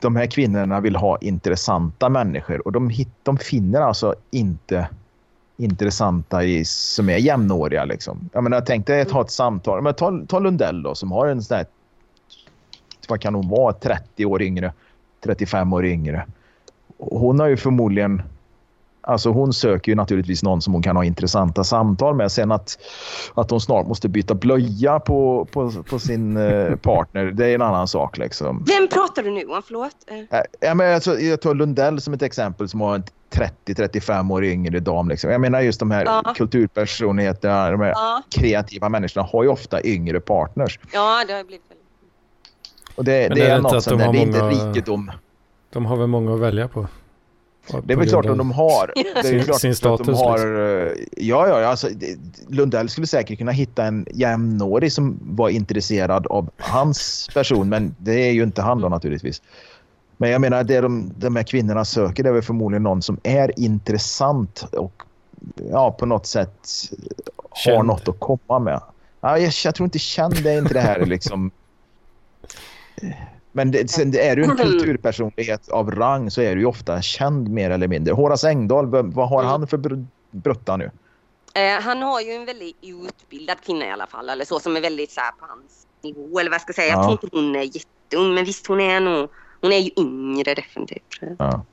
de 0.00 0.16
här 0.16 0.26
kvinnorna 0.26 0.80
vill 0.80 0.96
ha 0.96 1.18
intressanta 1.18 2.08
människor 2.08 2.66
och 2.66 2.72
de, 2.72 2.90
hit, 2.90 3.08
de 3.22 3.38
finner 3.38 3.80
alltså 3.80 4.14
inte 4.30 4.88
intressanta 5.56 6.44
i, 6.44 6.64
som 6.64 7.08
är 7.08 7.16
jämnåriga. 7.16 7.84
Liksom. 7.84 8.30
Jag 8.32 8.42
menar, 8.42 8.56
jag 8.56 8.66
tänkte 8.66 9.04
ta 9.04 9.20
ett 9.20 9.30
samtal. 9.30 9.82
Men 9.82 9.94
ta, 9.94 10.20
ta 10.28 10.38
Lundell 10.38 10.82
då, 10.82 10.94
som 10.94 11.12
har 11.12 11.26
en 11.26 11.42
sån 11.42 11.56
här, 11.56 11.66
vad 13.08 13.20
kan 13.20 13.34
hon 13.34 13.48
vara, 13.48 13.72
30 13.72 14.24
år 14.24 14.42
yngre, 14.42 14.72
35 15.24 15.72
år 15.72 15.86
yngre. 15.86 16.26
Hon 16.98 17.40
har 17.40 17.46
ju 17.46 17.56
förmodligen 17.56 18.22
Alltså 19.02 19.30
hon 19.30 19.52
söker 19.52 19.92
ju 19.92 19.96
naturligtvis 19.96 20.42
någon 20.42 20.62
som 20.62 20.72
hon 20.72 20.82
kan 20.82 20.96
ha 20.96 21.04
intressanta 21.04 21.64
samtal 21.64 22.14
med. 22.14 22.32
Sen 22.32 22.52
att, 22.52 22.78
att 23.34 23.50
hon 23.50 23.60
snart 23.60 23.86
måste 23.86 24.08
byta 24.08 24.34
blöja 24.34 25.00
på, 25.00 25.48
på, 25.52 25.72
på 25.90 25.98
sin 25.98 26.36
eh, 26.36 26.76
partner, 26.76 27.24
det 27.24 27.46
är 27.46 27.54
en 27.54 27.62
annan 27.62 27.88
sak. 27.88 28.18
Liksom. 28.18 28.64
Vem 28.66 28.88
pratar 28.88 29.22
du 29.22 29.30
nu 29.30 29.44
om? 29.44 29.62
Förlåt? 29.66 29.90
Eh, 30.06 30.38
Äh, 30.38 30.44
Ja, 30.60 30.74
men 30.74 30.86
jag, 30.86 31.02
tror- 31.02 31.20
jag 31.20 31.40
tar 31.40 31.54
Lundell 31.54 32.00
som 32.00 32.14
ett 32.14 32.22
exempel 32.22 32.68
som 32.68 32.80
har 32.80 32.94
en 32.94 33.04
30-35 33.66 34.32
år 34.32 34.44
yngre 34.44 34.80
dam. 34.80 35.08
Liksom. 35.08 35.30
Jag 35.30 35.40
menar 35.40 35.60
just 35.60 35.80
de 35.80 35.90
här 35.90 36.04
Ja. 36.04 36.34
kulturpersonligheterna, 36.36 37.70
de 37.70 37.80
här 37.80 37.88
Ja, 37.90 38.22
kreativa 38.36 38.88
människorna 38.88 39.26
har 39.32 39.42
ju 39.42 39.48
ofta 39.48 39.82
yngre 39.84 40.20
partners. 40.20 40.78
ja 40.92 41.24
det 41.28 41.32
har 41.32 41.44
blivit 41.44 41.62
väldigt... 41.68 41.86
Och 42.94 43.04
det, 43.04 43.28
Men 43.28 43.38
det 43.38 43.44
är 43.44 43.46
det 43.48 43.52
är, 43.52 43.56
inte 43.56 43.62
något 43.68 43.76
att 43.76 43.84
som 43.84 43.98
de 43.98 44.12
det 44.12 44.18
är 44.18 44.22
inte 44.22 44.38
många- 44.38 44.50
rikedom. 44.72 45.10
De 45.72 45.86
har 45.86 45.96
väl 45.96 46.06
många 46.06 46.34
att 46.34 46.40
välja 46.40 46.68
på. 46.68 46.86
Det 47.84 47.92
är 47.92 47.96
väl 47.96 48.08
klart 48.08 48.26
att 48.26 48.38
de 48.38 48.50
har. 48.50 48.92
Det 48.94 49.28
är 49.28 49.42
klart 49.42 49.60
sin 49.60 49.70
att 49.70 49.74
de 49.74 49.74
status, 49.74 50.18
har 50.18 50.38
eh, 50.38 50.92
Ja, 51.16 51.48
ja, 51.48 51.66
alltså, 51.66 51.88
Lundell 52.48 52.88
skulle 52.88 53.06
säkert 53.06 53.38
kunna 53.38 53.52
hitta 53.52 53.84
en 53.84 54.06
jämnårig 54.14 54.92
som 54.92 55.18
var 55.22 55.48
intresserad 55.48 56.26
av 56.26 56.50
hans 56.58 57.28
person, 57.34 57.68
men 57.68 57.94
det 57.98 58.28
är 58.28 58.32
ju 58.32 58.42
inte 58.42 58.62
han 58.62 58.80
då 58.80 58.88
naturligtvis. 58.88 59.42
Men 60.16 60.30
jag 60.30 60.40
menar, 60.40 60.64
det 60.64 60.80
de, 60.80 61.12
de 61.16 61.36
här 61.36 61.42
kvinnorna 61.42 61.84
söker 61.84 62.22
det 62.22 62.28
är 62.28 62.32
väl 62.32 62.42
förmodligen 62.42 62.82
någon 62.82 63.02
som 63.02 63.18
är 63.22 63.60
intressant 63.60 64.64
och 64.72 65.02
ja, 65.70 65.90
på 65.92 66.06
något 66.06 66.26
sätt 66.26 66.66
har 67.50 67.72
Känd. 67.72 67.86
något 67.86 68.08
att 68.08 68.20
komma 68.20 68.58
med. 68.58 68.80
Ja, 69.20 69.38
jag, 69.38 69.52
jag 69.64 69.74
tror 69.74 69.84
inte 69.84 69.98
känd 69.98 70.46
är 70.46 70.58
inte 70.58 70.74
det 70.74 70.80
här 70.80 71.06
liksom. 71.06 71.50
Men 73.52 73.70
det, 73.70 73.90
sen 73.90 74.10
det 74.10 74.28
är 74.28 74.36
du 74.36 74.44
en 74.44 74.56
kulturpersonlighet 74.56 75.68
av 75.68 75.90
rang 75.90 76.30
så 76.30 76.40
är 76.42 76.54
du 76.54 76.60
ju 76.60 76.66
ofta 76.66 77.02
känd 77.02 77.48
mer 77.48 77.70
eller 77.70 77.88
mindre. 77.88 78.14
Horace 78.14 78.48
Engdahl, 78.48 78.86
vad 78.86 79.28
har 79.28 79.42
han 79.42 79.66
för 79.66 79.78
br- 79.78 80.06
brutta 80.30 80.76
nu? 80.76 80.90
Eh, 81.54 81.82
han 81.82 82.02
har 82.02 82.20
ju 82.20 82.32
en 82.32 82.44
väldigt 82.44 82.76
utbildad 82.82 83.56
kvinna 83.66 83.86
i 83.86 83.90
alla 83.90 84.06
fall, 84.06 84.28
eller 84.28 84.44
så, 84.44 84.60
som 84.60 84.76
är 84.76 84.80
väldigt 84.80 85.10
så 85.10 85.20
här, 85.20 85.30
på 85.32 85.46
hans 85.48 85.86
nivå, 86.02 86.38
eller 86.40 86.50
vad 86.50 86.54
jag 86.54 86.60
ska 86.62 86.72
säga. 86.72 86.88
Jag 86.88 86.98
Ja. 86.98 87.02
tror 87.04 87.12
inte 87.24 87.36
hon 87.36 87.56
är 87.56 87.62
jätteung, 87.76 88.34
men 88.34 88.44
visst 88.44 88.66
hon 88.66 88.80
är 88.80 89.00
nog... 89.00 89.28
Hon 89.62 89.72
är 89.72 89.78
ju 89.78 89.90
yngre 89.98 90.54
definitivt. 90.54 91.18
jag. 91.20 91.36
Ja. 91.38 91.64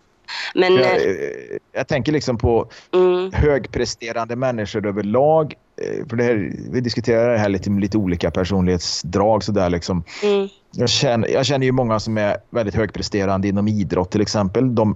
Men... 0.55 0.73
Jag, 0.73 0.83
eh, 0.83 0.91
eh, 0.91 1.57
jag 1.71 1.87
tänker 1.87 2.11
liksom 2.11 2.37
på 2.37 2.69
mm, 2.93 3.31
högpresterande 3.33 4.35
människor 4.35 4.87
överlag. 4.87 5.53
Eh, 5.81 6.07
För 6.09 6.15
det 6.17 6.23
här, 6.23 6.51
vi 6.71 6.81
diskuterar 6.81 7.31
det 7.31 7.37
här 7.37 7.49
lite 7.49 7.69
med 7.69 7.81
lite 7.81 7.97
olika 7.97 8.31
personlighetsdrag. 8.31 9.43
Så 9.43 9.51
där 9.51 9.69
liksom. 9.69 10.03
mm, 10.23 10.47
jag, 10.71 10.89
känner, 10.89 11.27
jag 11.27 11.45
känner 11.45 11.65
ju 11.65 11.71
många 11.71 11.99
som 11.99 12.17
är 12.17 12.37
väldigt 12.49 12.75
högpresterande 12.75 13.47
inom 13.47 13.67
idrott 13.67 14.11
till 14.11 14.21
exempel. 14.21 14.75
De, 14.75 14.95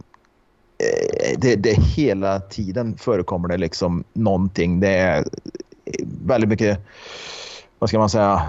det, 1.37 1.55
det 1.55 1.73
hela 1.73 2.39
tiden 2.39 2.97
förekommer 2.97 3.47
det 3.47 3.57
liksom 3.57 4.03
någonting. 4.13 4.79
Det 4.79 4.89
är 4.89 5.25
väldigt 6.25 6.49
mycket, 6.49 6.79
vad 7.79 7.89
ska 7.89 7.99
man 7.99 8.09
säga, 8.09 8.41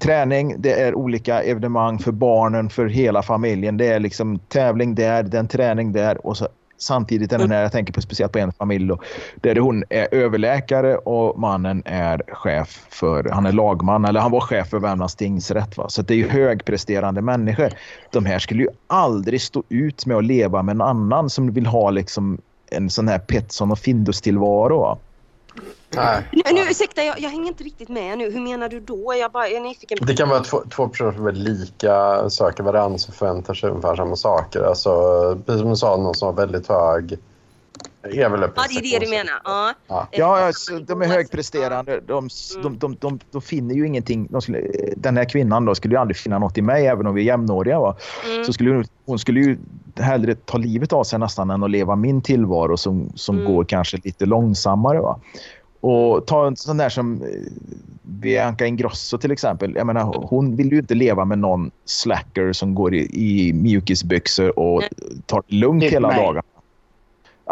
träning, 0.00 0.54
det 0.58 0.72
är 0.72 0.94
olika 0.94 1.42
evenemang 1.42 1.98
för 1.98 2.12
barnen, 2.12 2.70
för 2.70 2.86
hela 2.86 3.22
familjen. 3.22 3.76
Det 3.76 3.86
är 3.86 4.00
liksom 4.00 4.38
tävling 4.38 4.94
där, 4.94 5.22
den 5.22 5.48
träning 5.48 5.92
där 5.92 6.26
och 6.26 6.36
så 6.36 6.48
samtidigt 6.82 7.32
är 7.32 7.38
den 7.38 7.50
här, 7.50 7.62
jag 7.62 7.72
tänker 7.72 7.92
på 7.92 8.00
speciellt 8.00 8.32
på 8.32 8.38
en 8.38 8.52
familj 8.52 8.88
då, 8.88 8.98
där 9.36 9.56
hon 9.56 9.84
är 9.88 10.14
överläkare 10.14 10.96
och 10.96 11.38
mannen 11.38 11.82
är 11.84 12.22
chef 12.28 12.86
för, 12.90 13.24
han 13.32 13.46
är 13.46 13.52
lagman 13.52 14.04
eller 14.04 14.20
han 14.20 14.30
var 14.30 14.40
chef 14.40 14.68
för 14.68 14.78
Värmlands 14.78 15.14
tingsrätt. 15.14 15.76
Va? 15.76 15.88
Så 15.88 16.02
det 16.02 16.14
är 16.14 16.18
ju 16.18 16.28
högpresterande 16.28 17.22
människor. 17.22 17.68
De 18.10 18.26
här 18.26 18.38
skulle 18.38 18.62
ju 18.62 18.68
aldrig 18.86 19.40
stå 19.40 19.62
ut 19.68 20.06
med 20.06 20.16
att 20.16 20.24
leva 20.24 20.62
med 20.62 20.72
en 20.72 20.80
annan 20.80 21.30
som 21.30 21.52
vill 21.52 21.66
ha 21.66 21.90
liksom 21.90 22.38
en 22.70 22.90
sån 22.90 23.08
här 23.08 23.18
Petson 23.18 23.70
och 23.70 23.78
Findus-tillvaro. 23.78 24.98
Nej. 25.90 26.28
nu, 26.32 26.42
nu, 26.52 26.60
ursäkta, 26.70 27.04
jag, 27.04 27.20
jag 27.20 27.30
hänger 27.30 27.48
inte 27.48 27.64
riktigt 27.64 27.88
med 27.88 28.18
nu. 28.18 28.30
Hur 28.30 28.40
menar 28.40 28.68
du 28.68 28.80
då? 28.80 29.14
Jag, 29.20 29.32
bara, 29.32 29.48
är 29.48 29.60
nyfiken. 29.60 29.98
Det 30.00 30.14
kan 30.14 30.28
vara 30.28 30.40
två, 30.40 30.62
två 30.70 30.88
personer 30.88 31.12
som 31.12 31.26
är 31.26 31.32
lika, 31.32 32.30
söker 32.30 32.62
varandra 32.62 32.94
och 33.08 33.14
förväntar 33.14 33.54
sig 33.54 33.70
ungefär 33.70 33.96
samma 33.96 34.16
saker. 34.16 34.62
Alltså, 34.62 34.90
precis 35.46 35.60
som 35.60 35.70
du 35.70 35.76
sa, 35.76 35.96
någon 35.96 36.14
som 36.14 36.26
har 36.26 36.32
väldigt 36.32 36.68
hög... 36.68 37.18
Är 38.02 38.28
väl 38.28 38.40
Ja, 38.40 38.62
det 38.68 38.74
är 38.74 39.00
det 39.00 39.04
du 39.04 39.10
menar. 39.10 39.40
Ja. 39.44 39.74
Ja. 39.88 40.08
Ja, 40.10 40.46
alltså, 40.46 40.78
de 40.78 41.02
är 41.02 41.06
högpresterande. 41.06 42.00
De, 42.06 42.28
de, 42.62 42.78
de, 42.78 42.96
de, 43.00 43.18
de 43.30 43.42
finner 43.42 43.74
ju 43.74 43.86
ingenting. 43.86 44.28
De 44.30 44.42
skulle, 44.42 44.60
den 44.96 45.16
här 45.16 45.24
kvinnan 45.24 45.64
då 45.64 45.74
skulle 45.74 45.94
ju 45.94 46.00
aldrig 46.00 46.16
finna 46.16 46.38
något 46.38 46.58
i 46.58 46.62
mig, 46.62 46.86
även 46.86 47.06
om 47.06 47.14
vi 47.14 47.20
är 47.22 47.26
jämnåriga. 47.26 47.80
Va? 47.80 47.96
Mm. 48.32 48.44
Så 48.44 48.52
skulle 48.52 48.70
hon, 48.70 48.84
hon 49.06 49.18
skulle 49.18 49.40
ju 49.40 49.58
hellre 49.98 50.34
ta 50.34 50.58
livet 50.58 50.92
av 50.92 51.04
sig 51.04 51.18
nästan 51.18 51.50
än 51.50 51.62
att 51.62 51.70
leva 51.70 51.96
min 51.96 52.22
tillvaro 52.22 52.76
som, 52.76 53.12
som 53.14 53.38
Mm. 53.40 53.52
går 53.52 53.64
kanske 53.64 53.96
lite 54.04 54.26
långsammare. 54.26 55.00
Va? 55.00 55.20
Och 55.80 56.26
ta 56.26 56.46
en 56.46 56.56
sån 56.56 56.76
där 56.76 56.88
som 56.88 57.22
eh, 57.22 57.28
Bianca 58.02 58.66
Ingrosso 58.66 59.18
till 59.18 59.30
exempel. 59.30 59.74
Jag 59.76 59.86
menar, 59.86 60.26
hon 60.28 60.56
vill 60.56 60.72
ju 60.72 60.78
inte 60.78 60.94
leva 60.94 61.24
med 61.24 61.38
någon 61.38 61.70
slacker 61.84 62.52
som 62.52 62.74
går 62.74 62.94
i, 62.94 62.98
i 63.12 63.52
mjukisbyxor 63.52 64.58
och 64.58 64.82
tar 65.26 65.42
det 65.46 65.56
lugnt 65.56 65.84
hela 65.84 66.08
dagen. 66.10 66.42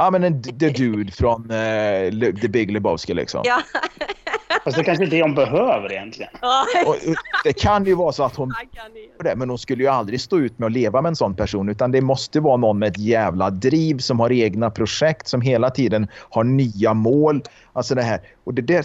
Ja, 0.00 0.10
men 0.10 0.24
en 0.24 0.42
the 0.42 0.70
dude 0.70 1.12
från 1.12 1.42
Le- 2.10 2.32
The 2.32 2.48
Big 2.48 2.70
Lebowski 2.70 3.14
liksom. 3.14 3.40
Ja. 3.44 3.60
Fast 4.64 4.76
det 4.76 4.84
kanske 4.84 5.04
inte 5.04 5.16
är 5.16 5.18
det 5.18 5.22
hon 5.24 5.34
behöver 5.34 5.92
egentligen. 5.92 6.30
Ja, 6.40 6.64
Och, 6.86 6.90
och 6.90 7.14
det 7.44 7.52
kan 7.52 7.84
ju 7.84 7.94
vara 7.94 8.12
så 8.12 8.22
att 8.24 8.36
hon 8.36 8.52
det. 9.24 9.36
men 9.36 9.48
hon 9.48 9.58
skulle 9.58 9.82
ju 9.82 9.88
aldrig 9.88 10.20
stå 10.20 10.38
ut 10.38 10.58
med 10.58 10.66
att 10.66 10.72
leva 10.72 11.02
med 11.02 11.08
en 11.08 11.16
sån 11.16 11.34
person 11.34 11.68
utan 11.68 11.92
det 11.92 12.00
måste 12.00 12.40
vara 12.40 12.56
någon 12.56 12.78
med 12.78 12.88
ett 12.88 12.98
jävla 12.98 13.50
driv 13.50 13.98
som 13.98 14.20
har 14.20 14.32
egna 14.32 14.70
projekt 14.70 15.28
som 15.28 15.40
hela 15.40 15.70
tiden 15.70 16.08
har 16.30 16.44
nya 16.44 16.94
mål. 16.94 17.42
Alltså 17.72 17.94
det 17.94 18.02
här. 18.02 18.20
Och 18.44 18.54
det 18.54 18.62
där, 18.62 18.84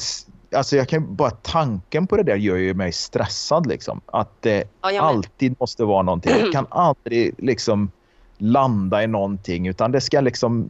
alltså 0.55 0.75
jag 0.75 0.87
kan 0.87 1.15
bara 1.15 1.31
tanken 1.31 2.07
på 2.07 2.17
det 2.17 2.23
där 2.23 2.35
gör 2.35 2.55
ju 2.55 2.73
mig 2.73 2.91
stressad 2.91 3.67
liksom. 3.67 4.01
Att 4.05 4.41
det 4.41 4.63
Ja, 4.81 5.01
alltid 5.01 5.55
måste 5.59 5.83
vara 5.83 6.01
någonting. 6.01 6.31
Jag 6.39 6.51
kan 6.51 6.67
aldrig 6.69 7.35
liksom 7.37 7.91
landa 8.37 9.03
i 9.03 9.07
någonting 9.07 9.67
utan 9.67 9.91
det 9.91 10.01
ska 10.01 10.21
liksom 10.21 10.67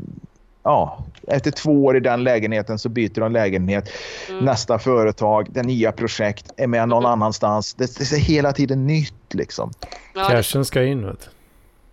Ja, 0.63 1.03
efter 1.27 1.51
två 1.51 1.85
år 1.85 1.97
i 1.97 1.99
den 1.99 2.23
lägenheten 2.23 2.79
så 2.79 2.89
byter 2.89 3.19
de 3.19 3.31
lägenhet. 3.31 3.89
Mm. 4.29 4.45
Nästa 4.45 4.79
företag, 4.79 5.47
det 5.51 5.63
nya 5.63 5.91
projekt, 5.91 6.51
är 6.57 6.67
med 6.67 6.89
någon 6.89 7.03
Mm. 7.03 7.11
annanstans. 7.11 7.73
Det, 7.73 7.97
det 7.97 8.11
är 8.11 8.19
hela 8.19 8.51
tiden 8.53 8.87
nytt 8.87 9.33
liksom. 9.33 9.71
Ja, 10.15 10.27
Cashen 10.29 10.65
ska 10.65 10.83
in 10.83 11.05
vet 11.05 11.29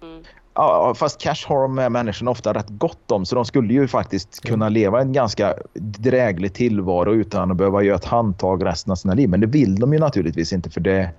mm. 0.02 0.22
Ja, 0.54 0.94
fast 0.96 1.20
cash 1.20 1.46
har 1.46 1.62
de 1.62 1.78
här 1.78 1.88
människorna 1.90 2.30
ofta 2.30 2.52
rätt 2.54 2.66
gott 2.68 3.10
om 3.10 3.26
så 3.26 3.34
de 3.34 3.44
skulle 3.44 3.72
ju 3.74 3.88
faktiskt 3.88 4.40
kunna 4.40 4.68
leva 4.68 5.00
en 5.00 5.12
ganska 5.12 5.54
dräglig 5.74 6.54
tillvaro 6.54 7.14
utan 7.14 7.50
att 7.50 7.56
behöva 7.56 7.82
göra 7.82 7.96
ett 7.96 8.04
handtag 8.04 8.64
resten 8.66 8.90
av 8.92 8.96
sina 8.96 9.14
liv. 9.14 9.28
Men 9.28 9.40
det 9.40 9.46
vill 9.46 9.74
de 9.74 9.92
ju 9.92 9.98
naturligtvis 9.98 10.52
inte 10.52 10.70
för 10.70 10.80
det, 10.80 11.10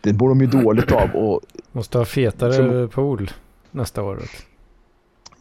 det 0.00 0.12
mår 0.12 0.28
de 0.28 0.40
ju 0.40 0.46
dåligt 0.46 0.92
av. 0.92 1.10
Och, 1.14 1.40
Måste 1.72 1.98
ha 1.98 2.04
fetare 2.04 2.52
Som- 2.52 2.88
pool 2.88 3.30
nästa 3.70 4.02
år. 4.02 4.14
vet. 4.16 4.30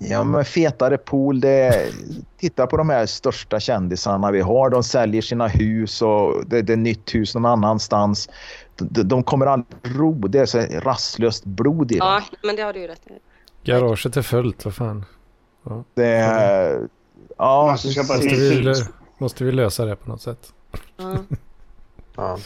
Ja, 0.09 0.23
men 0.23 0.45
fetare 0.45 0.97
pool, 0.97 1.39
det, 1.41 1.91
titta 2.37 2.67
på 2.67 2.77
de 2.77 2.89
här 2.89 3.05
största 3.05 3.59
kändisarna 3.59 4.31
vi 4.31 4.41
har. 4.41 4.69
De 4.69 4.83
säljer 4.83 5.21
sina 5.21 5.47
hus 5.47 6.01
och 6.01 6.45
det, 6.45 6.61
det 6.61 6.73
är 6.73 6.77
nytt 6.77 7.15
hus 7.15 7.35
någon 7.35 7.45
annanstans. 7.45 8.29
De, 8.77 9.03
de 9.03 9.23
kommer 9.23 9.45
aldrig 9.45 9.99
ro. 9.99 10.13
Det 10.13 10.39
är 10.39 10.45
så 10.45 10.59
rastlöst 10.59 11.45
blod 11.45 11.91
i 11.91 11.97
dem. 11.97 12.07
ja, 12.07 12.37
men 12.43 12.55
det 12.55 12.61
har 12.61 12.73
du 12.73 12.79
ju 12.79 12.87
rätt 12.87 13.07
i. 13.07 13.13
Garaget 13.63 14.17
är 14.17 14.21
fullt, 14.21 14.65
vad 14.65 14.75
fan. 14.75 15.05
Det 15.93 16.05
är... 16.05 16.87
Ja, 17.37 17.77
ska 17.77 17.89
köpa 17.89 18.13
Måste 18.13 18.27
vi, 18.27 18.73
måste 19.17 19.43
vi 19.43 19.51
lösa 19.51 19.85
det 19.85 19.95
på 19.95 20.09
något 20.09 20.21
sätt? 20.21 20.53
Ja. 20.97 21.17
Ja. 22.15 22.37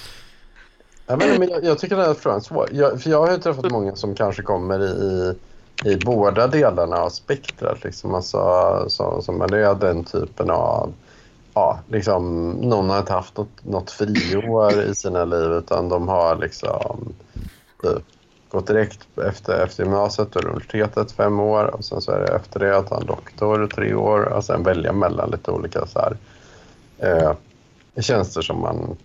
Jag, 1.08 1.20
menar, 1.20 1.40
men 1.40 1.50
jag, 1.50 1.64
jag 1.64 1.80
tycker 1.80 2.14
frågan 2.14 2.40
är 2.40 2.44
svår. 2.44 2.70
Jag, 2.72 3.02
för 3.02 3.10
jag 3.10 3.26
har 3.26 3.32
ju 3.32 3.38
träffat 3.38 3.72
många 3.72 3.96
som 3.96 4.16
kanske 4.16 4.42
kommer 4.42 4.80
i, 4.84 5.36
i, 5.84 5.98
båda 5.98 6.48
delarna 6.48 6.96
av 6.96 7.10
spektrat. 7.10 7.84
Liksom. 7.84 8.16
Alltså, 8.16 8.86
så, 8.88 9.22
som 9.22 9.42
är 9.42 9.76
den 9.76 10.04
typen 10.04 10.50
av... 10.50 10.94
Ja, 11.54 11.80
liksom, 11.88 12.52
någon 12.52 12.90
har 12.90 13.00
inte 13.00 13.14
haft 13.14 13.38
något, 13.38 13.66
något 13.66 13.92
friår 13.92 14.84
i 14.84 14.96
sina 14.96 15.26
liv 15.26 15.52
utan 15.52 15.90
de 15.90 16.08
har 16.08 16.36
liksom 16.36 17.14
typ, 17.84 18.04
gått 18.50 18.68
direkt 18.68 19.08
efter, 19.28 19.64
efter 19.64 19.84
gymnasiet 19.84 20.36
och 20.36 20.46
universitetet 20.46 21.12
fem 21.12 21.40
år 21.40 21.76
och 21.76 21.86
sen 21.86 22.02
så 22.02 22.12
är 22.12 22.20
det 22.20 22.36
efter 22.36 22.60
det 22.60 22.78
att 22.78 22.90
han 22.90 23.02
en 23.02 23.08
doktor 23.08 23.68
tre 23.68 23.94
år 23.94 24.22
och 24.22 24.44
sen 24.44 24.64
välja 24.64 24.94
mellan 24.94 25.32
lite 25.32 25.52
olika 25.52 25.86
så 25.86 26.00
här, 26.00 26.18
eh, 26.98 27.34
tjänster 28.02 28.42
som 28.42 28.62
man 28.62 28.98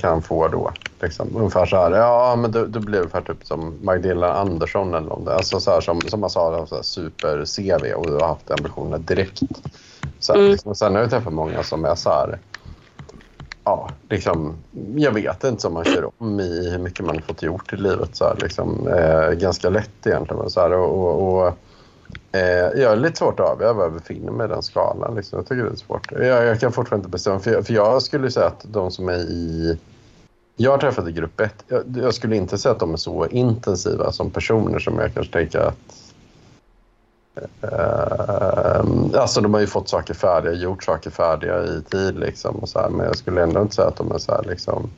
kan 0.00 0.22
få 0.22 0.48
då. 0.48 0.70
Liksom. 1.00 1.36
Ungefär 1.36 1.66
så 1.66 1.76
här, 1.76 1.90
ja 1.90 2.36
men 2.36 2.50
du, 2.50 2.66
du 2.66 2.80
blir 2.80 2.98
ungefär 2.98 3.20
typ 3.20 3.46
som 3.46 3.74
Magdalena 3.82 4.32
Andersson 4.32 4.94
eller 4.94 5.08
något. 5.08 5.28
Alltså 5.28 5.60
så 5.60 5.70
här, 5.70 5.80
som, 5.80 6.00
som 6.00 6.20
man 6.20 6.30
sa, 6.30 6.66
super-CV 6.82 7.94
och 7.94 8.06
du 8.06 8.12
har 8.12 8.26
haft 8.28 8.50
ambitioner 8.50 8.98
direkt. 8.98 9.42
Så 10.20 10.32
här, 10.32 10.40
Mm. 10.40 10.52
liksom. 10.52 10.74
Sen 10.74 10.94
har 10.94 11.00
jag 11.00 11.10
träffat 11.10 11.32
många 11.32 11.62
som 11.62 11.84
är 11.84 11.94
så 11.94 12.10
här, 12.10 12.38
ja, 13.64 13.88
liksom, 14.10 14.54
jag 14.96 15.12
vet 15.12 15.44
inte 15.44 15.62
som 15.62 15.72
man 15.72 15.84
kör 15.84 16.10
om 16.18 16.40
i 16.40 16.70
hur 16.70 16.78
mycket 16.78 17.06
man 17.06 17.14
har 17.14 17.22
fått 17.22 17.42
gjort 17.42 17.72
i 17.72 17.76
livet. 17.76 18.16
Så 18.16 18.24
här, 18.24 18.36
liksom, 18.42 18.88
eh, 18.88 19.30
ganska 19.30 19.70
lätt 19.70 20.06
egentligen. 20.06 20.50
Så 20.50 20.60
här, 20.60 20.72
och, 20.72 20.98
och, 20.98 21.46
och 21.46 21.54
Eh, 22.34 22.80
jag 22.80 22.92
är 22.92 22.96
lite 22.96 23.16
svårt 23.16 23.40
att 23.40 23.50
avgöra 23.50 23.72
var 23.72 23.82
jag 23.82 23.92
befinner 23.92 24.32
mig 24.32 24.46
i 24.46 24.48
den 24.48 24.62
skalan. 24.62 25.14
Liksom. 25.14 25.38
Jag 25.38 25.46
tycker 25.46 25.64
det 25.64 25.70
är 25.70 25.76
svårt. 25.76 26.12
Jag, 26.12 26.46
jag 26.46 26.60
kan 26.60 26.72
fortfarande 26.72 27.00
inte 27.00 27.12
bestämma. 27.12 27.38
För 27.38 27.50
jag, 27.50 27.66
för 27.66 27.74
jag 27.74 28.02
skulle 28.02 28.30
säga 28.30 28.46
att 28.46 28.64
de 28.68 28.90
som 28.90 29.08
är 29.08 29.18
i... 29.18 29.78
Jag 30.56 30.70
har 30.70 30.78
träffat 30.78 31.08
i 31.08 31.12
grupp 31.12 31.40
1. 31.40 31.64
Jag, 31.68 31.82
jag 32.02 32.14
skulle 32.14 32.36
inte 32.36 32.58
säga 32.58 32.72
att 32.72 32.78
de 32.78 32.92
är 32.92 32.96
så 32.96 33.26
intensiva 33.26 34.12
som 34.12 34.30
personer 34.30 34.78
som 34.78 34.98
jag 34.98 35.14
kanske 35.14 35.32
tänker 35.32 35.58
att... 35.58 36.14
Eh, 37.62 39.20
alltså 39.20 39.40
de 39.40 39.54
har 39.54 39.60
ju 39.60 39.66
fått 39.66 39.88
saker 39.88 40.14
färdiga, 40.14 40.52
gjort 40.52 40.84
saker 40.84 41.10
färdiga 41.10 41.64
i 41.64 41.82
tid 41.90 42.18
liksom. 42.18 42.56
Och 42.56 42.68
så 42.68 42.78
här, 42.80 42.88
men 42.88 43.06
jag 43.06 43.16
skulle 43.16 43.42
ändå 43.42 43.62
inte 43.62 43.74
säga 43.74 43.88
att 43.88 43.96
de 43.96 44.12
är 44.12 44.18
så 44.18 44.32
här 44.32 44.44
liksom 44.44 44.90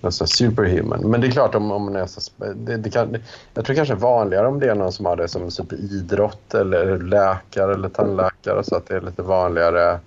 nästan 0.00 0.28
superhuman. 0.28 1.00
Men 1.00 1.20
det 1.20 1.26
är 1.26 1.30
klart 1.30 1.54
om, 1.54 1.72
om 1.72 1.84
man 1.84 1.96
är 1.96 2.06
så, 2.06 2.20
det, 2.54 2.76
det 2.76 2.90
kan, 2.90 3.16
Jag 3.54 3.64
tror 3.64 3.76
kanske 3.76 3.94
är 3.94 3.98
vanligare 3.98 4.46
om 4.46 4.60
det 4.60 4.70
är 4.70 4.74
någon 4.74 4.92
som 4.92 5.06
har 5.06 5.16
det 5.16 5.28
som 5.28 5.50
superidrott 5.50 6.54
eller 6.54 6.98
läkare 6.98 7.74
eller 7.74 7.88
tandläkare 7.88 8.64
så 8.64 8.76
att 8.76 8.86
det 8.86 8.96
är 8.96 9.00
lite 9.00 9.22
vanligare 9.22 9.98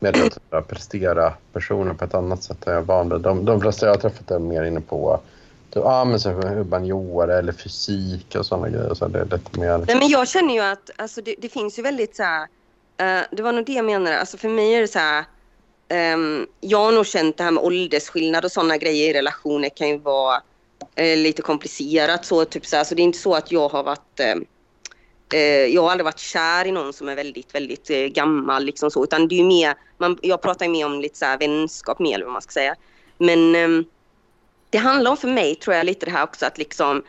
med 0.00 0.16
att 0.50 0.68
prestera 0.68 1.32
personer 1.52 1.94
på 1.94 2.04
ett 2.04 2.14
annat 2.14 2.42
sätt 2.42 2.66
än 2.66 2.72
jag 2.72 2.82
är 2.82 2.86
van 2.86 3.08
vid. 3.08 3.20
De, 3.20 3.44
de 3.44 3.60
flesta 3.60 3.86
jag 3.86 3.92
har 3.92 4.00
träffat 4.00 4.30
är 4.30 4.38
mer 4.38 4.64
inne 4.64 4.80
på 4.80 5.20
ja, 5.80 6.04
men 6.04 6.20
så 6.20 6.30
humaniora 6.30 7.38
eller 7.38 7.52
fysik 7.52 8.34
och 8.38 8.46
sådana 8.46 8.68
grejer. 8.68 8.94
Så 8.94 9.08
det 9.08 9.18
är 9.18 9.24
lite 9.24 9.60
mer... 9.60 9.78
Nej, 9.78 9.96
men 9.96 10.08
jag 10.08 10.28
känner 10.28 10.54
ju 10.54 10.60
att 10.60 10.90
alltså, 10.96 11.20
det, 11.22 11.34
det 11.38 11.48
finns 11.48 11.78
ju 11.78 11.82
väldigt 11.82 12.16
så 12.16 12.22
här, 12.22 12.42
uh, 12.42 13.26
det 13.30 13.42
var 13.42 13.52
nog 13.52 13.66
det 13.66 13.72
jag 13.72 13.84
menade. 13.84 14.18
Alltså, 14.18 14.36
för 14.36 14.48
mig 14.48 14.74
är 14.74 14.80
det 14.80 14.88
så 14.88 14.98
här, 14.98 15.24
Ehm, 15.88 16.46
jag 16.60 16.78
har 16.78 16.92
nog 16.92 17.06
känt 17.06 17.36
det 17.36 17.44
här 17.44 17.50
med 17.50 17.64
åldersskillnad 17.64 18.44
och 18.44 18.52
sådana 18.52 18.76
grejer 18.76 19.10
i 19.10 19.12
relationer 19.12 19.68
kan 19.68 19.88
ju 19.88 19.98
vara 19.98 20.36
uh, 21.00 21.16
lite 21.16 21.42
komplicerat. 21.42 22.24
Så, 22.24 22.44
typ 22.44 22.66
så, 22.66 22.76
här, 22.76 22.84
så 22.84 22.94
det 22.94 23.02
är 23.02 23.04
inte 23.04 23.18
så 23.18 23.34
att 23.34 23.52
jag 23.52 23.68
har 23.68 23.82
varit 23.82 24.20
uh, 24.20 24.42
uh, 25.34 25.40
jag 25.74 25.82
har 25.82 25.90
aldrig 25.90 26.04
varit 26.04 26.18
kär 26.18 26.66
i 26.66 26.72
någon 26.72 26.92
som 26.92 27.08
är 27.08 27.16
väldigt, 27.16 27.54
väldigt 27.54 27.90
eh, 27.90 27.98
gammal 27.98 28.64
liksom 28.64 28.90
så, 28.90 29.04
utan 29.04 29.28
det 29.28 29.40
är 29.40 29.44
mer, 29.44 29.74
man, 29.98 30.18
jag 30.22 30.42
pratar 30.42 30.66
ju 30.66 30.72
mer 30.72 30.86
om 30.86 31.00
lite 31.00 31.18
så 31.18 31.24
här 31.24 31.38
vänskap 31.38 31.98
mer 31.98 32.14
eller 32.14 32.24
vad 32.24 32.32
man 32.32 32.42
ska 32.42 32.52
säga. 32.52 32.74
Men 33.18 33.54
um, 33.56 33.84
det 34.70 34.78
handlar 34.78 35.10
om 35.10 35.16
för 35.16 35.28
mig 35.28 35.54
tror 35.54 35.76
jag 35.76 35.86
lite 35.86 36.06
det 36.06 36.12
här 36.12 36.22
också 36.22 36.46
att 36.46 36.58
liksom 36.58 37.02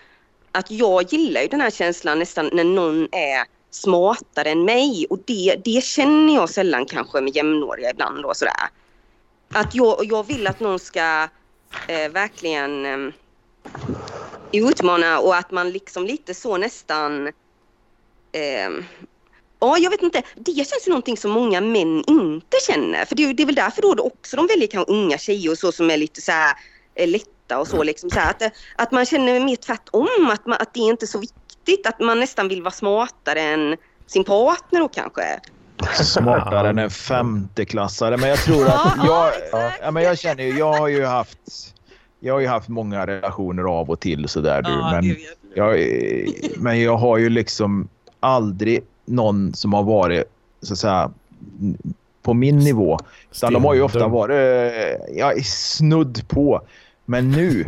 att 0.51 0.71
jag 0.71 1.13
gillar 1.13 1.41
ju 1.41 1.47
den 1.47 1.61
här 1.61 1.69
känslan 1.69 2.19
nästan 2.19 2.49
när 2.53 2.63
någon 2.63 3.07
är 3.11 3.56
smartare 3.71 4.49
än 4.49 4.65
mig 4.65 5.05
och 5.09 5.19
det, 5.25 5.55
det 5.65 5.83
känner 5.83 6.35
jag 6.35 6.49
sällan 6.49 6.85
kanske 6.85 7.21
med 7.21 7.35
jämnåriga 7.35 7.89
ibland 7.89 8.23
då 8.23 8.33
sådär. 8.33 8.69
Att 9.53 9.75
jag, 9.75 10.05
jag 10.05 10.27
vill 10.27 10.47
att 10.47 10.59
någon 10.59 10.79
ska 10.79 11.27
eh, 11.87 12.11
verkligen 12.11 12.85
eh, 12.85 13.13
utmana 14.51 15.19
och 15.19 15.35
att 15.35 15.51
man 15.51 15.69
liksom 15.71 16.05
lite 16.05 16.33
så 16.33 16.57
nästan 16.57 17.27
eh, 18.31 18.69
Ja, 19.59 19.77
jag 19.77 19.91
vet 19.91 20.03
inte. 20.03 20.23
Det 20.35 20.53
känns 20.53 20.87
ju 20.87 20.89
någonting 20.89 21.17
som 21.17 21.31
många 21.31 21.61
män 21.61 22.03
inte 22.07 22.57
känner. 22.67 23.05
För 23.05 23.15
det, 23.15 23.33
det 23.33 23.43
är 23.43 23.45
väl 23.45 23.55
därför 23.55 23.81
då 23.81 24.03
också 24.03 24.37
de 24.37 24.47
väljer 24.47 24.67
kanske 24.67 24.93
unga 24.93 25.17
tjejer 25.17 25.51
och 25.51 25.57
så 25.57 25.71
som 25.71 25.91
är 25.91 25.97
lite 25.97 26.21
så 26.21 26.31
här 26.31 26.55
eh, 26.95 27.07
lätta 27.07 27.59
och 27.59 27.67
så 27.67 27.83
liksom 27.83 28.09
så 28.09 28.19
här, 28.19 28.29
att, 28.29 28.53
att 28.75 28.91
man 28.91 29.05
känner 29.05 29.39
mer 29.39 29.55
tvärtom, 29.55 30.29
att, 30.31 30.45
man, 30.45 30.57
att 30.61 30.73
det 30.73 30.79
är 30.79 30.89
inte 30.89 31.07
så 31.07 31.19
viktigt 31.19 31.46
viktigt 31.67 31.87
att 31.87 31.99
man 31.99 32.19
nästan 32.19 32.47
vill 32.47 32.61
vara 32.61 32.71
smartare 32.71 33.41
än 33.41 33.77
sin 34.07 34.23
partner 34.23 34.79
då 34.79 34.87
kanske. 34.87 35.21
Smartare 36.03 36.69
än 36.69 36.79
en 36.79 36.89
femteklassare. 36.89 38.17
Men 38.17 38.29
jag 38.29 38.39
tror 38.39 38.67
att 38.67 38.97
jag, 39.05 39.33
ja, 39.81 39.91
men 39.91 40.03
jag 40.03 40.19
känner 40.19 40.43
ju, 40.43 40.57
jag 40.57 40.73
har 40.73 40.87
ju 40.87 41.05
haft 41.05 41.73
jag 42.19 42.33
har 42.33 42.39
ju 42.39 42.47
haft 42.47 42.67
många 42.67 43.07
relationer 43.07 43.63
av 43.63 43.89
och 43.89 43.99
till 43.99 44.27
sådär 44.27 44.61
du. 44.61 44.69
Ja, 44.69 45.01
men, 45.01 45.15
jag, 45.55 45.79
men 46.57 46.81
jag 46.81 46.97
har 46.97 47.17
ju 47.17 47.29
liksom 47.29 47.87
aldrig 48.19 48.83
någon 49.05 49.53
som 49.53 49.73
har 49.73 49.83
varit 49.83 50.23
så 50.61 50.73
att 50.73 50.79
säga 50.79 51.11
på 52.21 52.33
min 52.33 52.57
nivå. 52.57 52.99
Utan 53.31 53.53
de 53.53 53.65
har 53.65 53.73
ju 53.73 53.81
ofta 53.81 54.07
varit 54.07 54.97
ja, 55.15 55.33
snudd 55.43 56.27
på. 56.27 56.61
Men 57.05 57.31
nu 57.31 57.65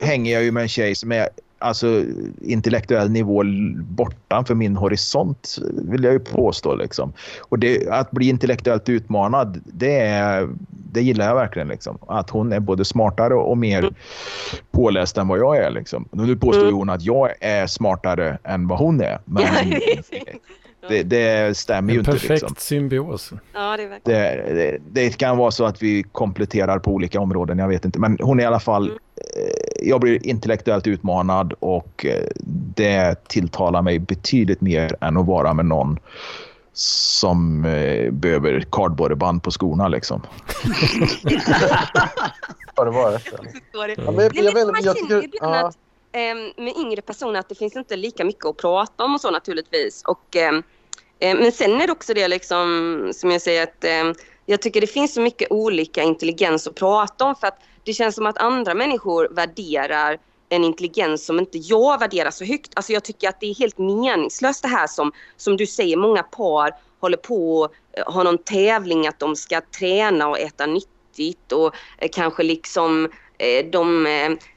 hänger 0.00 0.32
jag 0.32 0.42
ju 0.42 0.52
med 0.52 0.62
en 0.62 0.68
tjej 0.68 0.94
som 0.94 1.12
är 1.12 1.28
alltså, 1.62 2.04
intellektuell 2.40 3.10
nivå 3.10 3.42
bortanför 3.76 4.54
min 4.54 4.76
horisont 4.76 5.58
vill 5.72 6.04
jag 6.04 6.12
ju 6.12 6.18
påstå. 6.18 6.74
Liksom. 6.74 7.12
Och 7.40 7.58
det, 7.58 7.88
att 7.88 8.10
bli 8.10 8.28
intellektuellt 8.28 8.88
utmanad, 8.88 9.60
det, 9.64 9.98
är, 9.98 10.48
det 10.68 11.02
gillar 11.02 11.26
jag 11.26 11.34
verkligen. 11.34 11.68
Liksom. 11.68 11.98
Att 12.08 12.30
hon 12.30 12.52
är 12.52 12.60
både 12.60 12.84
smartare 12.84 13.34
och 13.34 13.58
mer 13.58 13.90
påläst 14.70 15.18
än 15.18 15.28
vad 15.28 15.38
jag 15.38 15.56
är. 15.56 15.70
Liksom. 15.70 16.08
Nu 16.10 16.36
påstår 16.36 16.62
mm. 16.62 16.74
hon 16.74 16.90
att 16.90 17.02
jag 17.02 17.30
är 17.40 17.66
smartare 17.66 18.38
än 18.44 18.68
vad 18.68 18.78
hon 18.78 19.00
är. 19.00 19.18
Men 19.24 19.44
det, 20.88 21.02
det 21.02 21.56
stämmer 21.56 21.92
ju 21.92 21.98
inte. 21.98 22.10
Perfekt 22.10 22.30
liksom. 22.30 22.54
symbios. 22.58 23.32
Ja, 23.52 23.76
det, 23.76 23.88
det, 24.04 24.54
det, 24.54 24.78
det, 24.92 25.18
kan 25.18 25.36
vara 25.36 25.50
så 25.50 25.64
att 25.64 25.82
vi 25.82 26.02
kompletterar 26.02 26.78
på 26.78 26.90
olika 26.90 27.20
områden, 27.20 27.58
jag 27.58 27.68
vet 27.68 27.84
inte. 27.84 27.98
Men 27.98 28.18
hon 28.20 28.40
är 28.40 28.42
i 28.42 28.46
alla 28.46 28.60
fall... 28.60 28.86
Mm. 28.86 28.98
Eh, 29.36 29.88
jag 29.88 30.00
blir 30.00 30.26
intellektuellt 30.26 30.86
utmanad 30.86 31.54
och 31.58 32.06
eh, 32.06 32.28
det 32.76 33.28
tilltalar 33.28 33.82
mig 33.82 33.98
betydligt 33.98 34.60
mer 34.60 34.96
än 35.00 35.16
att 35.16 35.26
vara 35.26 35.54
med 35.54 35.66
någon 35.66 35.98
som 36.72 37.64
eh, 37.64 38.10
behöver 38.10 38.66
kardborreband 38.72 39.42
på 39.42 39.50
skorna 39.50 39.88
liksom. 39.88 40.22
Har 42.74 42.84
det 42.84 42.90
varit 42.90 43.24
det? 43.24 44.12
Men 44.12 44.30
jag, 44.44 44.82
jag 44.82 44.96
tycker, 44.96 45.30
ja. 45.32 45.72
med 46.56 46.72
yngre 46.76 47.02
personer 47.02 47.40
att 47.40 47.48
det 47.48 47.54
finns 47.54 47.76
inte 47.76 47.96
lika 47.96 48.24
mycket 48.24 48.46
att 48.46 48.56
prata 48.56 49.04
om 49.04 49.14
och 49.14 49.20
så 49.20 49.30
naturligtvis. 49.30 50.02
Och, 50.06 50.36
Eh, 51.22 51.36
men 51.36 51.52
sen 51.52 51.80
är 51.80 51.86
det 51.86 51.92
också 51.92 52.14
det 52.14 52.28
liksom, 52.28 53.12
som 53.14 53.30
jag 53.30 53.42
säger 53.42 53.62
att 53.62 53.84
eh, 53.84 54.22
jag 54.46 54.62
tycker 54.62 54.80
det 54.80 54.86
finns 54.86 55.14
så 55.14 55.20
mycket 55.20 55.50
olika 55.50 56.02
intelligens 56.02 56.66
att 56.66 56.74
prata 56.74 57.24
om 57.24 57.34
för 57.34 57.46
att 57.46 57.58
det 57.84 57.92
känns 57.92 58.14
som 58.14 58.26
att 58.26 58.38
andra 58.38 58.74
människor 58.74 59.28
värderar 59.30 60.18
en 60.48 60.64
intelligens 60.64 61.26
som 61.26 61.38
inte 61.38 61.58
jag 61.58 62.00
värderar 62.00 62.30
så 62.30 62.44
högt. 62.44 62.72
Alltså 62.76 62.92
jag 62.92 63.04
tycker 63.04 63.28
att 63.28 63.40
det 63.40 63.46
är 63.46 63.54
helt 63.54 63.78
meningslöst 63.78 64.62
det 64.62 64.68
här 64.68 64.86
som, 64.86 65.12
som 65.36 65.56
du 65.56 65.66
säger, 65.66 65.96
många 65.96 66.22
par 66.22 66.70
håller 67.00 67.16
på 67.16 67.60
och 67.60 67.70
ha 68.06 68.12
har 68.12 68.24
någon 68.24 68.38
tävling 68.38 69.06
att 69.06 69.18
de 69.18 69.36
ska 69.36 69.60
träna 69.60 70.28
och 70.28 70.38
äta 70.38 70.66
nyttigt 70.66 71.52
och 71.52 71.74
eh, 71.98 72.08
kanske 72.12 72.42
liksom 72.42 73.08
eh, 73.38 73.66
de, 73.70 74.06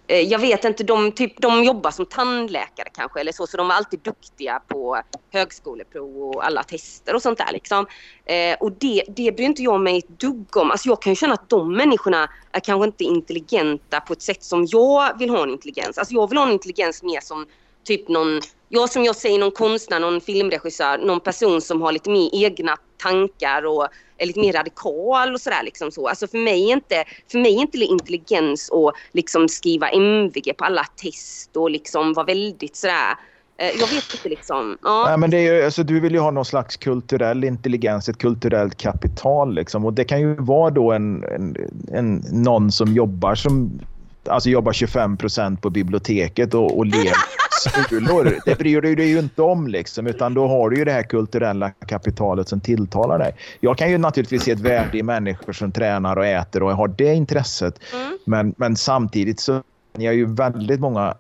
Eh, 0.08 0.22
jag 0.22 0.40
vet 0.40 0.66
inte, 0.66 0.84
de, 0.84 1.12
typ, 1.12 1.42
de 1.42 1.64
jobbar 1.64 1.92
som 1.92 2.06
tandläkare 2.06 2.90
kanske 2.94 3.20
eller 3.20 3.32
så, 3.32 3.48
så 3.48 3.58
de 3.58 3.68
var 3.68 3.76
alltid 3.76 4.00
duktiga 4.00 4.62
på 4.68 5.02
högskoleprov 5.32 6.18
och 6.18 6.46
alla 6.46 6.64
tester 6.64 7.16
och 7.16 7.22
sånt 7.22 7.38
där 7.38 7.52
liksom. 7.54 7.86
Eh, 8.26 8.58
och 8.60 8.72
det, 8.72 9.04
det 9.08 9.32
bryr 9.32 9.46
inte 9.46 9.64
jag 9.64 9.82
mig 9.82 9.98
ett 9.98 10.20
dugg 10.20 10.58
om. 10.58 10.72
Alltså 10.72 10.90
jag 10.90 11.02
kan 11.02 11.12
ju 11.12 11.16
känna 11.16 11.34
att 11.34 11.50
de 11.50 11.74
människorna 11.74 12.30
är 12.52 12.60
kanske 12.60 12.86
inte 12.86 13.04
intelligenta 13.04 14.00
på 14.00 14.14
ett 14.14 14.22
sätt 14.22 14.44
som 14.44 14.66
jag 14.70 15.20
vill 15.20 15.30
ha 15.30 15.44
en 15.44 15.50
intelligens. 15.50 15.98
Alltså 15.98 16.14
jag 16.14 16.30
vill 16.30 16.38
ha 16.38 16.46
en 16.46 16.54
intelligens 16.54 17.04
mer 17.04 17.20
som 17.20 17.46
typ 17.84 18.08
någon, 18.08 18.42
ja 18.76 18.88
som 18.88 19.04
jag 19.04 19.16
säger, 19.16 19.40
någon 19.40 19.52
konstnär, 19.52 20.00
någon 20.00 20.22
filmregissör, 20.22 20.98
någon 20.98 21.20
person 21.20 21.62
som 21.62 21.82
har 21.82 21.92
lite 21.92 22.10
mer 22.10 22.30
egna 22.34 22.78
tankar 22.98 23.66
och 23.66 23.88
är 24.18 24.26
lite 24.26 24.40
mer 24.40 24.54
radikal 24.54 25.34
och 25.34 25.42
sådär. 25.42 25.64
Liksom 25.64 25.92
så. 25.92 26.08
Alltså 26.08 26.28
för 26.28 26.38
mig 26.38 26.70
är 26.70 26.74
inte, 26.74 27.04
för 27.32 27.38
mig 27.38 27.56
är 27.56 27.60
inte 27.60 27.78
intelligens 27.78 28.72
att 28.72 28.94
liksom 29.12 29.50
skriva 29.50 29.90
MVG 29.90 30.58
på 30.58 30.66
alla 30.66 30.84
test 30.84 31.58
och 31.58 31.70
liksom 31.70 32.14
vara 32.14 32.26
väldigt 32.26 32.76
sådär 32.76 33.16
eh, 33.58 33.68
jag 33.80 33.88
vet 33.88 34.14
inte 34.14 34.30
liksom. 34.30 34.78
Ja. 34.84 35.06
Nej, 35.08 35.18
men 35.18 35.30
det 35.30 35.38
är 35.38 35.54
ju, 35.54 35.66
alltså, 35.66 35.84
du 35.84 36.00
vill 36.00 36.14
ju 36.14 36.20
ha 36.20 36.32
någon 36.32 36.46
slags 36.46 36.78
kulturell 36.78 37.44
intelligens, 37.44 38.10
ett 38.10 38.18
kulturellt 38.18 38.78
kapital. 38.78 39.56
Liksom. 39.56 39.86
Och 39.86 39.94
det 39.94 40.06
kan 40.06 40.20
ju 40.20 40.36
vara 40.36 40.70
då 40.70 40.92
en, 40.92 41.24
en, 41.24 41.56
en 41.94 42.24
någon 42.32 42.72
som 42.72 42.94
jobbar 42.94 43.36
som 43.36 43.80
alltså 44.28 44.50
jobbar 44.50 44.74
25 44.74 45.18
procent 45.18 45.62
på 45.62 45.70
biblioteket 45.70 46.54
och, 46.54 46.78
och 46.78 46.86
ler 46.86 47.14
smulor. 47.60 48.40
Det 48.46 48.58
bryr 48.58 48.82
du 48.82 48.96
dig 48.96 49.10
ju 49.10 49.20
inte 49.20 49.42
om 49.42 49.68
liksom, 49.68 50.08
utan 50.08 50.34
då 50.34 50.48
har 50.48 50.70
du 50.70 50.78
ju 50.78 50.86
det 50.86 50.92
här 50.92 51.04
kulturella 51.04 51.70
kapitalet 51.70 52.50
som 52.50 52.62
tilltalar 52.62 53.20
dig. 53.20 53.36
Jag 53.60 53.78
kan 53.78 53.92
ju 53.92 53.98
naturligtvis 53.98 54.44
se 54.44 54.52
ett 54.52 54.60
värde 54.60 54.98
i 54.98 55.04
människor 55.04 55.54
som 55.54 55.72
tränar 55.72 56.18
och 56.18 56.26
äter 56.26 56.64
och 56.64 56.72
har 56.72 56.88
det 56.88 57.14
intresset. 57.14 57.80
Mm. 57.94 58.18
Men, 58.26 58.54
men 58.58 58.76
samtidigt 58.76 59.40
så 59.40 59.54
är 59.54 59.62
jag 60.06 60.16
ju 60.16 60.26
väldigt 60.26 60.80
många 60.80 61.16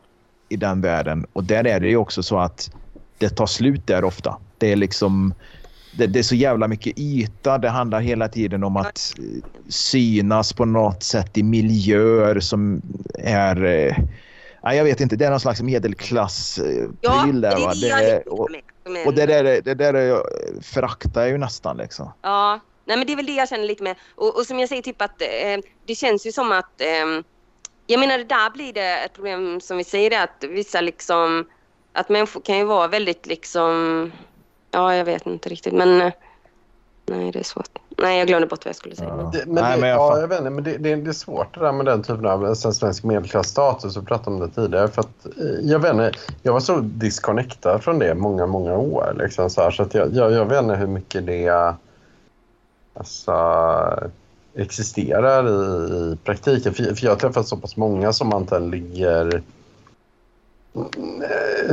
i 0.50 0.56
den 0.56 0.82
världen 0.82 1.26
och 1.34 1.44
där 1.44 1.68
är 1.68 1.80
det 1.80 1.88
ju 1.88 1.98
också 1.98 2.24
så 2.24 2.40
att 2.40 2.72
det 3.18 3.30
tar 3.30 3.46
slut 3.46 3.88
där 3.88 4.04
ofta. 4.04 4.38
Det 4.58 4.72
är 4.72 4.76
liksom 4.76 5.34
det, 5.98 6.08
det, 6.08 6.20
är 6.20 6.24
så 6.24 6.36
jävla 6.36 6.68
mycket 6.68 7.00
yta. 7.00 7.58
Det 7.58 7.70
handlar 7.70 8.00
hela 8.00 8.28
tiden 8.28 8.64
om 8.64 8.78
att 8.78 9.14
synas 9.70 10.54
på 10.54 10.66
något 10.66 11.04
sätt 11.04 11.38
i 11.38 11.44
miljöer 11.44 12.40
som 12.40 12.82
är... 13.20 13.96
Eh, 14.66 14.74
jag 14.74 14.84
vet 14.84 15.02
inte, 15.02 15.16
det 15.16 15.26
är 15.26 15.30
någon 15.30 15.40
slags 15.40 15.62
medelklass-pryl 15.62 16.90
ja, 17.02 17.26
där. 17.26 17.60
Va? 17.60 17.74
Det, 17.74 17.88
det 17.88 18.24
och, 18.30 18.50
och 19.06 19.14
det 19.14 19.26
där, 19.26 19.62
det 19.62 19.74
där 19.74 20.24
föraktar 20.62 21.22
jag 21.22 21.30
ju 21.30 21.38
nästan 21.38 21.78
liksom. 21.78 22.12
Ja, 22.22 22.60
nej 22.86 22.98
men 22.98 23.08
det 23.08 23.14
är 23.14 23.18
väl 23.18 23.26
det 23.26 23.36
jag 23.36 23.50
känner 23.50 23.66
lite 23.66 23.84
med. 23.84 23.96
Och, 24.16 24.38
och 24.38 24.46
som 24.46 24.60
jag 24.60 24.70
säger, 24.70 24.82
typ 24.82 25.02
att 25.02 25.22
eh, 25.22 25.60
det 25.86 25.96
känns 25.96 26.26
ju 26.26 26.32
som 26.32 26.52
att... 26.52 26.82
Eh, 26.82 27.22
jag 27.88 28.00
menar, 28.00 28.18
där 28.18 28.50
blir 28.50 28.74
det 28.74 28.98
ett 28.98 29.14
problem 29.14 29.62
som 29.62 29.78
vi 29.78 29.84
säger, 29.84 30.24
att 30.24 30.44
vissa 30.50 30.82
liksom... 30.82 31.46
Att 31.94 32.10
människor 32.10 32.42
kan 32.42 32.58
ju 32.58 32.64
vara 32.64 32.88
väldigt 32.88 33.26
liksom 33.26 34.12
Ja, 34.76 34.96
jag 34.96 35.06
vet 35.06 35.26
inte 35.26 35.50
riktigt. 35.50 35.74
Men 35.74 36.02
eh, 36.02 36.14
nej, 37.06 37.32
det 37.32 37.40
är 37.40 37.44
svårt. 37.44 37.80
Nej, 37.98 38.18
jag 38.18 38.28
glömde 38.28 38.48
bort 38.48 38.66
vad 38.66 38.70
jag 38.70 38.76
skulle 38.76 38.96
säga. 38.96 39.10
Ja. 39.10 39.32
Det, 39.34 39.46
men 39.46 39.64
Nej, 39.64 39.76
det, 39.76 39.82
men 39.82 39.90
jag 39.90 40.00
ja, 40.00 40.20
jag 40.20 40.28
vet 40.28 40.40
inte, 40.40 40.50
men 40.50 40.64
det, 40.64 40.78
det, 40.78 40.96
det 40.96 41.10
är 41.10 41.14
svårt 41.14 41.54
det 41.54 41.60
där 41.60 41.72
med 41.72 41.86
den 41.86 42.04
typen 42.04 42.26
av 42.26 42.46
alltså, 42.46 42.72
svensk 42.72 43.04
medelklassstatus. 43.04 43.98
Vi 43.98 44.02
pratade 44.02 44.36
om 44.36 44.40
det 44.40 44.50
tidigare. 44.50 44.88
För 44.88 45.02
att, 45.02 45.26
eh, 45.26 45.60
jag, 45.62 45.80
vet 45.80 45.92
inte, 45.92 46.12
jag 46.44 46.54
var 46.54 46.60
så 46.60 46.80
disconnectad 46.80 47.80
från 47.84 48.00
det 48.00 48.16
många, 48.16 48.46
många 48.46 48.78
år. 48.78 49.16
Liksom, 49.20 49.50
så 49.50 49.62
här, 49.62 49.72
så 49.72 49.84
att 49.84 49.94
jag, 49.94 50.14
jag, 50.14 50.32
jag 50.32 50.46
vet 50.46 50.64
inte 50.64 50.76
hur 50.76 50.88
mycket 50.88 51.26
det 51.26 51.76
alltså, 52.94 53.34
existerar 54.56 55.50
i, 55.50 56.12
i 56.12 56.18
praktiken. 56.24 56.74
För, 56.74 56.84
för 56.84 57.06
jag 57.06 57.12
har 57.12 57.20
träffat 57.20 57.48
så 57.48 57.58
pass 57.58 57.78
många 57.78 58.14
som 58.14 58.34
antagligen 58.34 58.72
ligger 58.72 59.42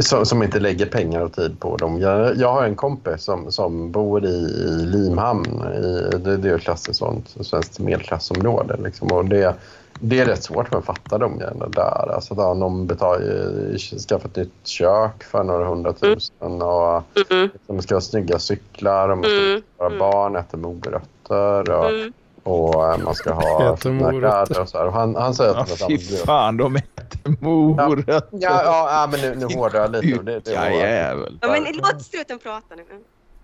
som, 0.00 0.26
som 0.26 0.42
inte 0.42 0.60
lägger 0.60 0.86
pengar 0.86 1.20
och 1.20 1.32
tid 1.32 1.60
på 1.60 1.76
dem. 1.76 2.00
Jag, 2.00 2.36
jag 2.36 2.52
har 2.52 2.64
en 2.64 2.76
kompis 2.76 3.24
som, 3.24 3.52
som 3.52 3.90
bor 3.90 4.24
i, 4.24 4.28
i 4.28 4.86
Limhamn. 4.86 5.62
I, 5.74 6.16
det, 6.16 6.36
det 6.36 6.50
är 6.50 6.58
klassiskt 6.58 6.98
sånt 6.98 7.36
svenskt 7.40 7.78
medelklassområde. 7.78 8.76
Liksom. 8.84 9.12
Och 9.12 9.24
det, 9.24 9.54
det 10.00 10.20
är 10.20 10.26
rätt 10.26 10.44
svårt 10.44 10.74
att 10.74 10.84
fatta 10.84 11.18
de 11.18 11.38
grejerna 11.38 11.68
där. 11.68 12.14
Alltså, 12.14 12.34
där 12.34 12.60
de 12.60 12.86
betalar, 12.86 13.78
skaffat 14.08 14.30
ett 14.30 14.36
nytt 14.36 14.66
kök 14.66 15.22
för 15.22 15.44
några 15.44 15.64
hundratusen 15.64 16.62
och 16.62 17.02
Mm, 17.30 17.48
de 17.66 17.82
ska 17.82 17.94
ha 17.94 18.00
snygga 18.00 18.38
cyklar 18.38 19.08
och 19.08 19.18
man 19.18 19.24
ska 19.24 19.38
Mm, 19.38 19.62
vara 19.76 19.88
mm. 19.88 19.98
barn, 19.98 20.36
äta 20.36 20.56
morötter 20.56 21.70
och, 21.70 21.90
mm. 21.90 22.12
Och 22.42 22.92
eh, 22.92 22.98
man 22.98 23.14
ska 23.14 23.32
ha 23.32 23.76
morötter. 23.84 24.60
och 24.60 24.68
så 24.68 24.78
här. 24.78 24.86
Och 24.86 24.92
han, 24.92 25.16
han 25.16 25.34
säger 25.34 25.54
Ja, 25.54 25.60
att 25.60 25.80
han 25.80 25.88
fy 25.90 25.98
fan, 25.98 26.56
de 26.56 26.76
äter 26.76 27.36
morötter. 27.40 28.24
Ja, 28.30 28.62
ja, 28.64 28.88
ja, 28.90 29.08
men 29.10 29.20
nu, 29.20 29.46
nu 29.46 29.54
hårdrar 29.54 29.80
jag 29.80 29.90
lite. 29.90 30.22
Det, 30.22 30.40
det 30.40 30.52
Ja, 30.52 30.70
jävel. 30.70 31.38
Ja, 31.42 31.48
men 31.48 31.64
låt 31.76 32.02
struten 32.02 32.38
prata 32.38 32.74
nu. 32.76 32.82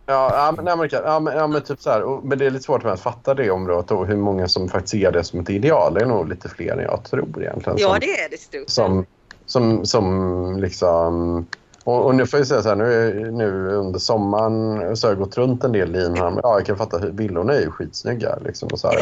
Ja, 0.07 0.31
ja, 0.33 0.53
men, 0.57 0.65
nej, 0.65 0.77
men, 0.77 0.89
ja, 0.93 1.21
men, 1.21 1.37
ja, 1.37 1.47
men 1.47 1.63
typ 1.63 1.81
så 1.81 1.91
här. 1.91 2.03
Och, 2.03 2.25
men 2.25 2.39
det 2.39 2.47
är 2.47 2.51
lite 2.51 2.65
svårt 2.65 2.85
att 2.85 3.01
fatta 3.01 3.35
det 3.35 3.51
området 3.51 3.91
och 3.91 4.07
hur 4.07 4.17
många 4.17 4.49
som 4.49 4.69
faktiskt 4.69 4.91
ser 4.91 5.13
det 5.13 5.25
som 5.25 5.41
ett 5.41 5.51
ideal. 5.51 5.95
Det 5.95 6.01
är 6.01 6.07
nog 6.07 6.29
lite 6.29 6.49
fler 6.49 6.73
än 6.73 6.83
jag 6.83 7.05
tror 7.05 7.43
egentligen. 7.43 7.79
Ja, 7.79 7.89
som, 7.91 8.01
det 8.01 8.21
är 8.21 8.31
det 8.31 8.41
struten. 8.41 8.69
som, 8.69 9.07
som, 9.47 9.87
som 9.87 10.57
liksom... 10.61 11.47
Och, 11.89 12.05
och 12.05 12.15
nu 12.15 12.27
får 12.27 12.39
jag 12.39 12.47
säga 12.47 12.63
så 12.63 12.69
här, 12.69 12.77
nu, 12.77 13.31
nu 13.31 13.75
under 13.75 13.99
sommaren 13.99 14.97
så 14.97 15.07
har 15.07 15.13
jag 15.13 15.19
gått 15.19 15.39
runt 15.39 15.65
en 15.65 15.73
del 15.73 15.97
i 15.97 15.99
Limhamn. 15.99 16.41
Ja, 16.43 16.59
jag 16.59 16.67
kan 16.67 16.77
fatta 16.77 16.99
villorna 16.99 17.53
är 17.53 17.61
ju 17.61 17.71
skitsnygga. 17.71 18.39
Liksom, 18.45 18.69
och 18.73 18.79
så 18.79 18.89
här, 18.89 18.97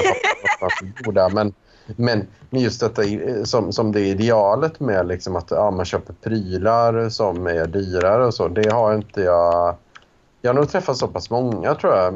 goda, 1.05 1.28
men, 1.28 1.53
men, 1.97 2.26
men 2.51 2.61
just 2.61 2.80
detta 2.80 3.05
eh, 3.05 3.43
som, 3.45 3.72
som 3.72 3.93
det 3.93 4.01
idealet 4.01 4.80
med 4.80 5.07
liksom 5.07 5.37
att 5.37 5.51
ja, 5.51 5.70
man 5.70 5.84
köper 5.84 6.12
prylar 6.12 7.09
som 7.09 7.47
är 7.47 7.66
dyrare 7.66 8.26
och 8.26 8.34
så. 8.34 8.49
Det 8.49 8.72
har 8.72 8.95
inte 8.95 9.20
jag... 9.20 9.74
Jag 10.43 10.51
har 10.51 10.55
nog 10.55 10.68
träffat 10.68 10.97
så 10.97 11.09
pass 11.09 11.30
många 11.30 11.74
tror 11.74 11.93
jag 11.95 12.14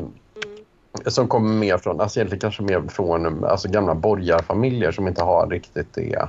Mm. 0.95 1.11
som 1.11 1.29
kommer 1.29 1.55
mer 1.55 1.79
från, 1.79 2.01
alltså 2.01 2.19
egentligen 2.19 2.41
kanske 2.41 2.63
mer 2.63 2.83
från 2.89 3.45
alltså 3.45 3.69
gamla 3.69 3.95
borgarfamiljer 3.95 4.93
som 4.93 5.09
inte 5.09 5.23
har 5.23 5.47
riktigt 5.47 5.95
det 5.95 6.29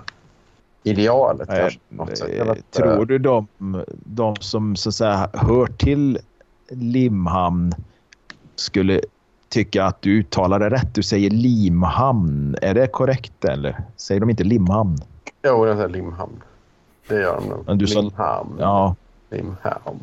idealet. 0.83 1.49
Nej, 1.49 1.59
kanske, 1.59 1.79
något 1.89 2.17
sätt. 2.17 2.29
Jag 2.37 2.45
vet. 2.45 2.71
Tror 2.71 3.05
du 3.05 3.17
de, 3.17 3.47
de 3.89 4.35
som 4.35 4.75
så 4.75 4.89
att 4.89 4.95
säga 4.95 5.29
hör 5.33 5.67
till 5.67 6.19
Limhamn 6.69 7.73
skulle 8.55 9.01
tycka 9.49 9.85
att 9.85 10.01
du 10.01 10.19
uttalar 10.19 10.59
det 10.59 10.69
rätt? 10.69 10.95
Du 10.95 11.03
säger 11.03 11.29
Limhamn. 11.29 12.55
Är 12.61 12.73
det 12.73 12.87
korrekt 12.87 13.45
eller? 13.45 13.83
Säger 13.97 14.21
de 14.21 14.29
inte 14.29 14.43
Limhamn? 14.43 14.97
Jo, 15.43 15.65
det 15.65 15.71
är 15.71 15.89
Limhamn. 15.89 16.43
Det 17.07 17.21
gör 17.21 17.35
de 17.41 17.49
nog. 17.49 17.63
Men 17.65 17.77
du 17.77 17.87
sa- 17.87 18.01
Limhamn. 18.01 18.55
Ja. 18.59 18.95
Limhamn. 19.29 19.99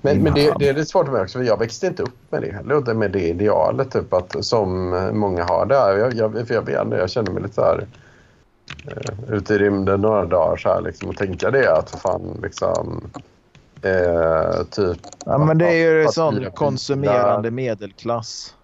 Men, 0.00 0.22
men 0.22 0.34
det, 0.34 0.54
det 0.58 0.68
är 0.68 0.74
lite 0.74 0.86
svårt 0.86 1.06
för 1.06 1.12
mig 1.12 1.22
också, 1.22 1.38
för 1.38 1.46
jag 1.46 1.58
växte 1.58 1.86
inte 1.86 2.02
upp 2.02 2.16
med 2.30 2.42
det 2.42 2.52
heller. 2.52 2.94
Med 2.94 3.10
det 3.10 3.28
idealet 3.28 3.90
typ, 3.90 4.12
att, 4.12 4.44
som 4.44 4.90
många 5.12 5.44
har 5.44 5.66
där. 5.66 5.98
Jag, 5.98 6.14
jag, 6.14 6.46
för 6.46 6.54
jag 6.54 6.84
inte, 6.84 6.96
jag 6.96 7.10
känner 7.10 7.32
mig 7.32 7.42
lite 7.42 7.54
så 7.54 7.60
här 7.60 7.86
eh, 8.86 9.34
ute 9.34 9.54
i 9.54 9.58
rymden 9.58 10.00
några 10.00 10.24
dagar 10.24 10.56
så 10.56 10.68
här, 10.68 10.80
liksom, 10.80 11.08
och 11.08 11.16
tänka 11.16 11.50
det 11.50 11.76
att 11.76 11.90
för 11.90 11.98
fan 11.98 12.40
liksom 12.42 13.10
eh, 13.82 14.64
typ 14.70 14.98
ja 15.24 15.38
men 15.38 15.58
det 15.58 15.66
är 15.66 15.92
ju 15.92 16.04
att 16.06 16.14
sån 16.14 16.50
konsumerande 16.54 17.50
medelklass. 17.50 18.54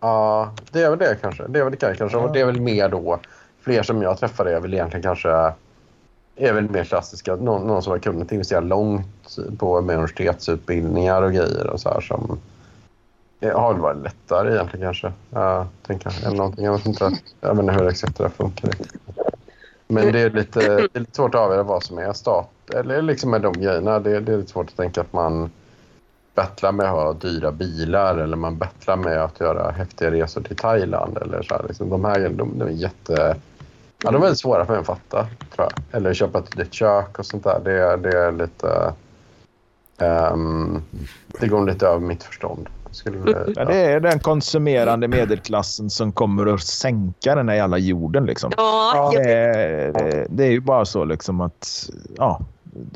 Ja, 0.00 0.52
det 0.72 0.82
är 0.82 0.90
väl 0.90 0.98
det 0.98 1.16
kanske. 1.20 1.46
Det 1.48 1.58
är 1.58 1.64
väl 1.64 1.76
det 1.80 1.94
kanske. 1.98 2.18
Och 2.18 2.32
det 2.32 2.40
är 2.40 2.46
väl 2.46 2.60
mer 2.60 2.88
då, 2.88 3.20
fler 3.60 3.82
som 3.82 4.02
jag 4.02 4.18
träffade 4.18 4.56
är 4.56 4.60
väl 4.60 4.74
egentligen 4.74 5.02
kanske 5.02 5.52
är 6.36 6.52
väl 6.52 6.70
mer 6.70 6.84
klassiska. 6.84 7.36
Någon, 7.36 7.66
någon 7.66 7.82
som 7.82 7.90
har 7.90 7.98
kunnat 7.98 8.32
investera 8.32 8.60
långt 8.60 9.36
på 9.58 9.80
med 9.80 9.94
universitetsutbildningar 9.94 11.22
och 11.22 11.32
grejer 11.32 11.66
och 11.66 11.80
så 11.80 11.88
här 11.88 12.00
som 12.00 12.38
eh, 13.40 13.60
har 13.60 13.72
väl 13.72 13.82
varit 13.82 14.02
lättare 14.02 14.52
egentligen 14.54 14.86
kanske. 14.86 15.12
Ja, 15.30 15.66
tänker. 15.86 16.26
Eller 16.26 16.36
någonting. 16.36 16.64
Jag 16.64 16.72
vet 16.72 16.86
inte, 16.86 17.10
jag 17.40 17.54
vet 17.54 17.62
inte 17.62 17.72
hur 17.72 17.88
exakt 17.88 18.16
det 18.16 18.24
där 18.24 18.30
funkar. 18.30 18.70
Men 19.88 20.12
det 20.12 20.20
är, 20.20 20.30
lite, 20.30 20.58
det 20.58 20.96
är 20.96 21.00
lite 21.00 21.16
svårt 21.16 21.34
att 21.34 21.40
avgöra 21.40 21.62
vad 21.62 21.82
som 21.82 21.98
är 21.98 22.12
stat. 22.12 22.50
Eller 22.74 23.02
liksom 23.02 23.30
med 23.30 23.42
de 23.42 23.52
grejerna. 23.52 24.00
Det, 24.00 24.20
det 24.20 24.32
är 24.32 24.36
lite 24.36 24.52
svårt 24.52 24.66
att 24.68 24.76
tänka 24.76 25.00
att 25.00 25.12
man 25.12 25.50
battlar 26.34 26.72
med 26.72 26.86
att 26.86 26.92
ha 26.92 27.12
dyra 27.12 27.52
bilar 27.52 28.16
eller 28.16 28.36
man 28.36 28.58
battlar 28.58 28.96
med 28.96 29.24
att 29.24 29.40
göra 29.40 29.70
häftiga 29.70 30.10
resor 30.10 30.40
till 30.40 30.56
Thailand. 30.56 31.18
Eller 31.18 31.42
så 31.42 31.54
här, 31.54 31.64
liksom. 31.68 31.90
De 31.90 32.04
här 32.04 32.28
de, 32.28 32.58
de 32.58 32.66
är 32.66 32.70
jätte... 32.70 33.36
Ja, 34.02 34.10
de 34.10 34.14
är 34.14 34.20
väldigt 34.20 34.38
svåra 34.38 34.66
för 34.66 34.74
en 34.74 34.80
att 34.80 34.86
fatta, 34.86 35.26
tror 35.54 35.68
jag. 35.70 35.72
Eller 35.92 36.14
köpa 36.14 36.38
ett 36.38 36.56
nytt 36.56 36.74
kök 36.74 37.18
och 37.18 37.26
sånt 37.26 37.44
där. 37.44 37.60
Det, 37.64 37.96
det 37.96 38.18
är 38.18 38.32
lite... 38.32 38.92
ehm, 39.98 40.82
det 41.40 41.48
går 41.48 41.66
lite 41.66 41.86
över 41.86 42.00
mitt 42.00 42.22
förstånd. 42.22 42.68
Skulle, 42.96 43.44
Ja, 43.56 43.64
det 43.64 43.74
är 43.76 44.00
den 44.00 44.18
konsumerande 44.18 45.08
medelklassen 45.08 45.90
som 45.90 46.12
kommer 46.12 46.54
att 46.54 46.62
sänka 46.62 47.34
den 47.34 47.48
här 47.48 47.56
jävla 47.56 47.78
jorden 47.78 48.26
liksom. 48.26 48.52
Ja, 48.56 49.12
Det 49.14 49.18
jag, 49.22 49.30
är, 49.30 49.92
det- 49.92 50.26
det 50.30 50.44
är 50.44 50.50
ju 50.50 50.60
bara 50.60 50.84
så 50.84 51.04
liksom 51.04 51.40
att 51.40 51.90
ja, 52.16 52.40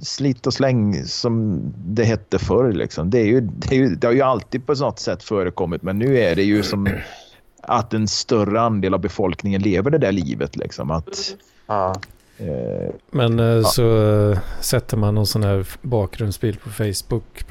slit 0.03 0.47
och 0.47 0.55
släng 0.55 1.05
som 1.05 1.61
det 1.77 2.05
hette 2.05 2.39
förr. 2.39 2.73
Liksom. 2.73 3.11
Det, 3.11 3.19
är 3.19 3.25
ju, 3.27 3.41
det, 3.41 3.75
är 3.75 3.79
ju, 3.79 3.95
det 3.95 4.07
har 4.07 4.15
ju 4.15 4.23
alltid 4.23 4.67
på 4.67 4.75
något 4.75 4.99
sätt 4.99 5.23
förekommit 5.23 5.83
men 5.83 5.99
nu 5.99 6.19
är 6.19 6.37
det 6.37 6.43
ju 6.43 6.63
som 6.63 6.89
att 7.63 7.95
en 7.95 8.09
större 8.09 8.61
andel 8.61 8.95
av 8.95 9.01
befolkningen 9.01 9.63
lever 9.63 9.91
det 9.91 9.99
där 9.99 10.13
livet. 10.13 10.57
Liksom. 10.57 10.91
Att, 10.91 11.35
ja. 11.67 11.95
eh, 12.39 12.91
Men 13.11 13.41
eh, 13.41 13.63
så 13.65 14.03
eh, 14.31 14.39
sätter 14.61 14.97
man 14.97 15.15
någon 15.15 15.27
sån 15.27 15.43
här 15.43 15.67
bakgrundsbild 15.83 16.61
på 16.63 16.71
Facebook. 16.71 17.45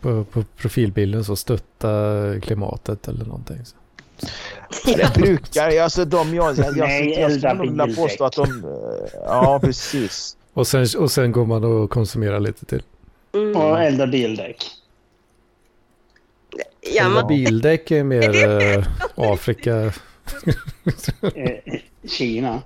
På, 0.00 0.24
på 0.24 0.44
profilbilden 0.56 1.24
så 1.24 1.36
stötta 1.36 1.90
klimatet 2.42 3.08
eller 3.08 3.24
någonting. 3.24 3.58
Så. 3.64 3.74
det 4.96 5.14
brukar, 5.14 5.80
alltså 5.80 6.04
de 6.04 6.34
jag, 6.34 6.58
jag, 6.58 6.66
jag, 6.66 6.76
Nej, 6.76 7.10
jag, 7.10 7.20
jag 7.30 7.32
skulle 7.32 7.54
nog 7.86 7.96
påstå 7.96 8.24
att 8.24 8.32
de... 8.32 8.42
eh, 8.64 8.70
Ja, 9.24 9.60
precis. 9.62 10.36
Och, 10.52 10.66
sen, 10.66 10.86
och 10.98 11.10
sen 11.10 11.32
går 11.32 11.46
man 11.46 11.64
och 11.64 11.90
konsumerar 11.90 12.40
lite 12.40 12.64
till. 12.66 12.82
mm. 13.34 13.56
Och 13.56 13.80
elda 13.82 14.06
bildäck. 14.06 14.64
ja, 16.94 17.04
Elda 17.06 17.14
man, 17.20 17.28
bildäck 17.28 17.90
är 17.90 18.04
mer 18.04 18.44
eh, 18.78 18.84
Afrika. 19.14 19.92
Eh, 21.34 21.74
Kina. 22.08 22.62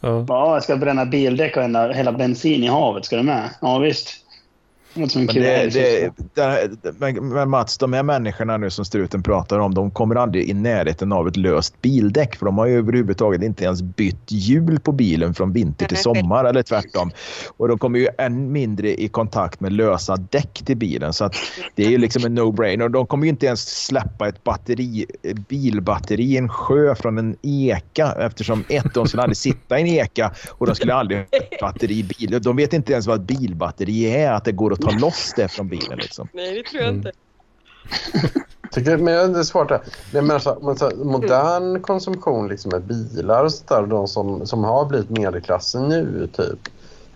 Ja. 0.00 0.24
Ja, 0.28 0.54
jag 0.54 0.62
ska 0.62 0.76
bränna 0.76 1.06
bildäck 1.06 1.56
och 1.56 1.62
hälla 1.62 2.12
bensin 2.12 2.64
i 2.64 2.66
havet. 2.66 3.04
Ska 3.04 3.16
du 3.16 3.22
med? 3.22 3.50
Ja, 3.60 3.78
visst. 3.78 4.08
Det 4.08 4.18
låter 4.18 4.22
som 4.24 4.83
en 4.83 4.83
Men, 4.94 5.08
det, 5.34 5.72
det, 5.72 6.70
det, 6.82 7.46
Mats, 7.46 7.78
de 7.78 7.92
här 7.92 8.02
människorna 8.02 8.56
nu 8.56 8.70
som 8.70 8.84
struten 8.84 9.22
pratar 9.22 9.58
om, 9.58 9.74
de 9.74 9.90
kommer 9.90 10.14
aldrig 10.14 10.48
i 10.48 10.54
närheten 10.54 11.12
av 11.12 11.28
ett 11.28 11.36
löst 11.36 11.82
bildäck. 11.82 12.36
För 12.36 12.46
de 12.46 12.58
har 12.58 12.66
ju 12.66 12.78
överhuvudtaget 12.78 13.42
inte 13.42 13.64
ens 13.64 13.82
bytt 13.82 14.24
hjul 14.28 14.80
på 14.80 14.92
bilen 14.92 15.34
från 15.34 15.52
vinter 15.52 15.86
till 15.86 15.96
sommar 15.96 16.44
eller 16.44 16.62
tvärtom. 16.62 17.10
Och 17.56 17.68
de 17.68 17.78
kommer 17.78 17.98
ju 17.98 18.08
än 18.18 18.52
mindre 18.52 19.00
i 19.02 19.08
kontakt 19.08 19.60
med 19.60 19.72
lösa 19.72 20.16
däck 20.16 20.62
till 20.64 20.76
bilen. 20.76 21.12
Så 21.12 21.24
att 21.24 21.34
det 21.74 21.84
är 21.84 21.90
ju 21.90 21.98
liksom 21.98 22.24
en 22.24 22.38
no-brainer. 22.38 22.88
De 22.88 23.06
kommer 23.06 23.24
ju 23.24 23.30
inte 23.30 23.46
ens 23.46 23.84
släppa 23.86 24.28
ett 24.28 24.44
batteri, 24.44 25.06
bilbatteri 25.48 26.22
i 26.22 26.36
en 26.36 26.48
sjö 26.48 26.94
från 26.94 27.18
en 27.18 27.36
eka 27.42 28.12
eftersom 28.20 28.64
ett, 28.68 28.94
de 28.94 29.06
skulle 29.06 29.22
aldrig 29.22 29.36
sitta 29.36 29.78
i 29.78 29.82
en 29.82 29.88
eka 29.88 30.32
och 30.50 30.66
de 30.66 30.74
skulle 30.74 30.94
aldrig 30.94 31.18
ha 31.18 31.24
ett 31.24 31.60
batteri 31.60 31.98
i 31.98 32.02
bilen. 32.18 32.42
De 32.42 32.56
vet 32.56 32.72
inte 32.72 32.92
ens 32.92 33.06
vad 33.06 33.20
ett 33.20 33.38
bilbatteri 33.38 34.04
är, 34.04 34.32
att 34.32 34.44
det 34.44 34.52
går 34.52 34.72
att 34.72 34.83
ta 34.84 34.98
loss 34.98 35.32
det 35.36 35.48
från 35.48 35.68
bilen. 35.68 35.98
Liksom. 35.98 36.28
nej, 36.32 36.54
det 36.54 36.70
tror 36.70 36.82
jag 36.82 36.94
inte. 36.94 37.12
Tycker, 38.70 38.96
men 38.96 39.32
det 39.32 39.38
är 39.38 39.42
svårt. 39.42 39.68
Det. 39.68 39.80
Men, 40.12 40.26
men, 40.26 40.40
så, 40.40 40.58
men 40.62 40.76
så, 40.76 40.90
modern 40.96 41.82
konsumtion 41.82 42.48
liksom 42.48 42.70
med 42.70 42.82
bilar 42.82 43.44
och 43.44 43.52
sånt 43.52 43.68
där, 43.68 43.82
de 43.82 44.08
som, 44.08 44.46
som 44.46 44.64
har 44.64 44.84
blivit 44.84 45.10
medelklassen 45.10 45.88
nu 45.88 46.28
typ 46.36 46.58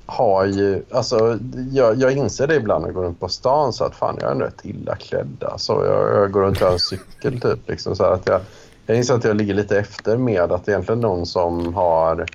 har 0.07 0.45
ju, 0.45 0.83
alltså 0.91 1.39
jag, 1.73 1.97
jag 1.97 2.13
inser 2.13 2.47
det 2.47 2.55
ibland 2.55 2.83
när 2.83 2.89
jag 2.89 2.95
går 2.95 3.03
runt 3.03 3.21
på 3.21 3.29
stan 3.29 3.73
så 3.73 3.85
att 3.85 3.95
fan 3.95 4.17
jag 4.21 4.29
är 4.29 4.33
ändå 4.33 4.45
rätt 4.45 4.65
illa 4.65 4.97
klädd 4.97 5.45
alltså. 5.51 5.73
jag, 5.73 6.23
jag 6.23 6.31
går 6.31 6.41
runt 6.41 6.61
och 6.61 6.67
har 6.67 6.73
en 6.73 6.79
cykel 6.79 7.41
typ 7.41 7.69
liksom 7.69 7.97
så 7.97 8.05
här 8.05 8.13
att 8.13 8.27
jag, 8.27 8.41
jag 8.87 8.97
inser 8.97 9.15
att 9.15 9.25
jag 9.25 9.37
ligger 9.37 9.55
lite 9.55 9.79
efter 9.79 10.17
med 10.17 10.53
att 10.53 10.69
egentligen 10.69 11.01
någon 11.01 11.27
som 11.27 11.75
har 11.75 12.27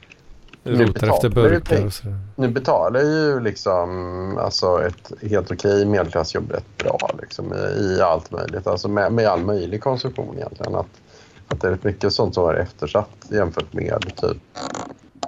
Nu 0.64 0.84
efter 0.84 0.93
betalar 0.93 1.24
ju 1.24 1.30
burkar 1.30 1.86
och 1.86 1.93
sådär. 1.93 2.18
Nu 2.36 2.47
betalar 2.47 2.99
ju 2.99 3.39
liksom 3.39 4.38
alltså 4.38 4.88
ett 4.88 5.11
helt 5.32 5.51
okej 5.51 5.86
medelklassjobb 5.86 6.51
rätt 6.51 6.78
bra 6.78 7.09
liksom, 7.22 7.53
i, 7.53 8.01
allt 8.01 8.32
möjligt. 8.32 8.68
Alltså 8.68 8.88
med, 8.88 9.14
med 9.14 9.28
all 9.28 9.41
möjlig 9.43 9.82
konsumtion 9.82 10.36
egentligen. 10.38 10.76
Att, 10.76 11.01
att 11.47 11.61
det 11.61 11.68
är 11.68 11.72
rätt 11.72 11.84
mycket 11.84 12.14
sånt 12.14 12.34
som 12.34 12.49
är 12.49 12.53
eftersatt 12.53 13.26
jämfört 13.30 13.74
med 13.74 14.14
typ 14.22 14.38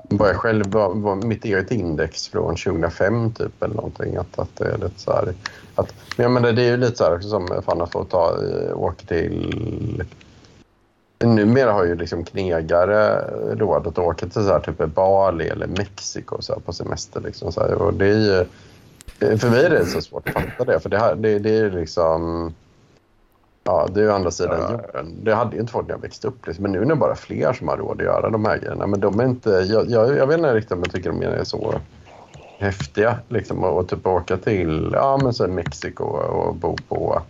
vad 0.09 0.29
jag 0.29 0.35
själv, 0.35 0.65
vad, 0.67 0.97
vad 0.97 1.23
mitt 1.23 1.45
eget 1.45 1.71
index 1.71 2.27
från 2.27 2.55
2005 2.55 3.31
typ 3.31 3.63
eller 3.63 3.75
någonting. 3.75 4.15
Att, 4.15 4.39
att 4.39 4.55
det 4.55 4.65
är 4.65 4.77
lite 4.77 4.99
så 4.99 5.11
här, 5.11 5.33
att, 5.75 5.93
men 6.17 6.23
jag 6.23 6.31
menar, 6.31 6.51
det 6.51 6.61
är 6.61 6.71
ju 6.71 6.77
lite 6.77 6.95
så 6.95 7.03
här 7.03 7.19
som 7.19 7.61
fan 7.65 7.81
att 7.81 7.91
få 7.91 8.03
ta, 8.03 8.37
eh, 8.43 8.77
åka 8.77 9.05
till 9.05 10.03
Numera 11.25 11.71
har 11.71 11.85
ju 11.85 11.95
liksom 11.95 12.23
knegare 12.23 13.21
råd 13.55 13.87
att 13.87 13.97
åka 13.97 14.25
till 14.25 14.31
så 14.31 14.51
här, 14.51 14.59
typ 14.59 14.85
Bali 14.85 15.47
eller 15.47 15.67
Mexiko 15.67 16.41
så 16.41 16.53
här, 16.53 16.59
på 16.59 16.73
semester. 16.73 17.21
Liksom, 17.21 17.51
så 17.51 17.61
här. 17.61 17.73
Och 17.73 17.93
det 17.93 18.05
är 18.05 18.45
ju, 19.19 19.37
för 19.37 19.49
mig 19.49 19.65
är 19.65 19.69
det 19.69 19.85
så 19.85 20.01
svårt 20.01 20.29
att 20.29 20.33
fatta 20.33 20.71
det. 20.71 20.79
För 20.79 20.89
det, 20.89 20.97
här, 20.97 21.15
det, 21.15 21.39
det 21.39 21.57
är 21.57 21.71
liksom... 21.71 22.53
Ja, 23.63 23.87
det 23.93 23.99
är 23.99 24.03
ju 24.03 24.11
andra 24.11 24.31
sidan 24.31 24.71
jorden. 24.71 25.15
Det 25.23 25.35
hade 25.35 25.55
ju 25.55 25.61
inte 25.61 25.73
folk 25.73 25.87
när 25.87 25.95
jag 25.95 26.01
växte 26.01 26.27
upp. 26.27 26.47
Liksom. 26.47 26.63
Men 26.63 26.71
nu 26.71 26.81
är 26.81 26.85
det 26.85 26.95
bara 26.95 27.15
fler 27.15 27.53
som 27.53 27.67
har 27.67 27.77
råd 27.77 27.97
att 28.01 28.05
göra 28.05 28.29
de 28.29 28.45
här 28.45 28.57
grejerna. 28.57 28.87
Men 28.87 28.99
de 28.99 29.19
är 29.19 29.25
inte... 29.25 29.49
Jag, 29.49 29.89
jag, 29.89 30.17
jag 30.17 30.27
vet 30.27 30.37
inte 30.37 30.53
riktigt 30.53 30.71
om 30.71 30.79
jag 30.79 30.91
tycker 30.91 31.09
de 31.11 31.21
är 31.21 31.43
så 31.43 31.73
häftiga. 32.57 33.19
Liksom, 33.29 33.63
och, 33.63 33.77
och 33.79 33.87
typ 33.87 34.07
åka 34.07 34.37
till 34.37 34.89
ja, 34.93 35.19
men 35.23 35.33
så 35.33 35.47
Mexiko 35.47 36.03
och 36.03 36.55
bo 36.55 36.75
på 36.87 37.21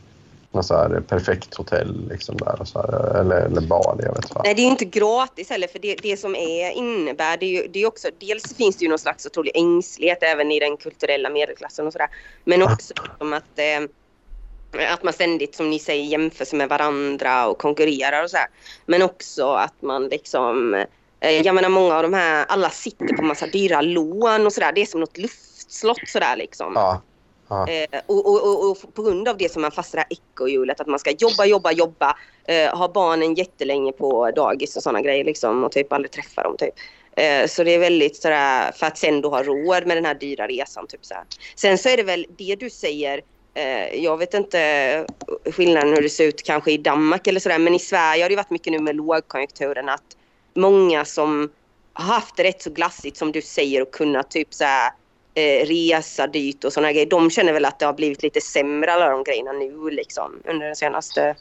något 0.56 0.66
så 0.66 0.74
här 0.74 1.00
perfekt 1.08 1.56
hotell 1.56 2.08
liksom 2.10 2.38
där. 2.38 2.62
Och 2.62 2.68
så 2.68 2.80
här, 2.80 3.20
eller, 3.20 3.36
eller 3.36 3.62
Bali, 3.62 4.04
jag 4.04 4.16
vet 4.16 4.30
fan. 4.30 4.42
Nej, 4.46 4.54
det 4.54 4.62
är 4.62 4.68
inte 4.68 4.86
gratis 4.86 5.50
heller 5.50 5.68
för 5.68 5.80
det, 5.80 5.96
det 5.96 6.18
som 6.18 6.36
är 6.36 6.72
innebär 6.72 7.38
det 7.38 7.46
är 7.46 7.62
ju 7.62 7.68
det 7.68 7.82
är 7.82 7.88
också, 7.88 8.08
dels 8.20 8.56
finns 8.56 8.78
det 8.78 8.84
ju 8.84 8.90
någon 8.90 9.00
slags 9.00 9.26
otrolig 9.26 9.52
ängslighet 9.56 10.24
även 10.24 10.52
i 10.52 10.60
den 10.60 10.78
kulturella 10.78 11.30
medelklassen 11.30 11.88
och 11.88 11.94
sådär. 11.94 12.10
Men 12.44 12.64
också 12.64 12.94
liksom 13.04 13.34
att, 13.34 13.60
eh, 13.60 14.94
att 14.94 15.04
man 15.04 15.14
ständigt 15.14 15.56
som 15.56 15.70
ni 15.70 15.80
säger 15.80 16.04
jämför 16.04 16.46
sig 16.46 16.58
med 16.58 16.70
varandra 16.70 17.48
och 17.48 17.58
konkurrerar 17.58 18.24
och 18.24 18.30
sådär. 18.30 18.48
Men 18.86 19.02
också 19.02 19.52
att 19.52 19.82
man 19.82 20.08
liksom, 20.08 20.74
eh, 21.20 21.42
jag 21.42 21.56
menar 21.56 21.70
många 21.70 21.96
av 21.96 22.04
de 22.04 22.14
här, 22.14 22.46
alla 22.46 22.70
sitter 22.70 23.16
på 23.16 23.24
massa 23.24 23.48
dyra 23.48 23.82
lån 23.82 24.46
och 24.46 24.54
sådär. 24.54 24.72
Det 24.76 24.82
är 24.82 24.86
som 24.86 25.00
något 25.00 25.18
luftslott 25.18 26.08
sådär 26.08 26.36
liksom. 26.38 26.72
Ja, 26.76 27.02
Eh, 27.50 28.02
och, 28.06 28.26
och, 28.26 28.50
och, 28.50 28.72
och 28.72 28.94
på 28.94 29.04
grund 29.04 29.28
av 29.28 29.38
det 29.38 29.52
som 29.52 29.62
man 29.62 29.72
fastnar 29.72 30.06
i 30.10 30.14
ekorrhjulet 30.14 30.80
att 30.80 30.88
man 30.88 31.00
ska 31.00 31.12
jobba, 31.12 31.46
jobba, 31.46 31.72
jobba. 31.72 32.18
Eh, 32.46 32.78
ha 32.78 32.88
barnen 32.88 33.34
jättelänge 33.34 33.92
på 33.92 34.32
dagis 34.32 34.76
och 34.76 34.84
sådana 34.84 35.02
grejer 35.02 35.24
liksom 35.24 35.64
och 35.64 35.72
typ 35.72 35.94
aldrig 35.94 36.12
träffa 36.12 36.44
dem 36.44 36.58
typ. 36.58 36.74
Eh, 37.16 37.48
så 37.48 37.64
det 37.64 37.72
är 37.72 37.80
väldigt 37.80 38.16
sådär 38.16 38.72
för 38.72 38.86
att 38.86 38.98
sen 38.98 39.22
då 39.22 39.30
ha 39.30 39.44
råd 39.44 39.88
med 39.88 39.98
den 39.98 40.06
här 40.06 40.16
dyra 40.16 40.48
resan 40.48 40.88
typ 40.88 41.06
såhär. 41.06 41.24
Sen 41.56 41.78
så 41.78 41.90
är 41.90 41.98
det 41.98 42.04
väl 42.04 42.26
det 42.38 42.56
du 42.56 42.70
säger 42.70 43.22
eh, 43.54 44.04
jag 44.04 44.18
vet 44.18 44.34
inte 44.34 45.06
skillnaden 45.52 45.90
hur 45.90 46.02
det 46.02 46.10
ser 46.10 46.28
ut 46.28 46.44
kanske 46.44 46.72
i 46.72 46.78
Danmark 46.78 47.28
eller 47.28 47.40
sådär 47.40 47.60
men 47.60 47.74
i 47.74 47.80
Sverige 47.80 48.24
har 48.24 48.30
det 48.30 48.36
varit 48.36 48.50
mycket 48.50 48.74
nu 48.74 48.80
med 48.80 48.96
lågkonjunkturen 48.96 49.90
att 49.90 50.18
många 50.54 51.06
som 51.06 51.50
har 51.94 52.14
haft 52.14 52.36
det 52.36 52.44
rätt 52.44 52.62
så 52.62 52.70
glassigt 52.70 53.18
som 53.18 53.32
du 53.32 53.42
säger 53.42 53.82
och 53.82 53.92
kunnat 53.92 54.32
typ 54.32 54.54
såhär 54.54 54.92
eh, 55.36 55.66
resa 55.66 56.28
dyrt 56.28 56.64
och 56.64 56.74
sådana 56.74 56.92
grejer. 56.92 57.06
De 57.06 57.30
känner 57.30 57.54
väl 57.54 57.66
att 57.66 57.80
det 57.80 57.86
har 57.86 57.94
blivit 57.94 58.24
lite 58.24 58.42
sämre 58.42 58.94
alla 58.94 59.10
de 59.10 59.24
grejerna 59.24 59.52
nu 59.52 59.90
liksom 59.90 60.42
under 60.46 60.68
det 60.70 60.76
senaste 60.76 61.36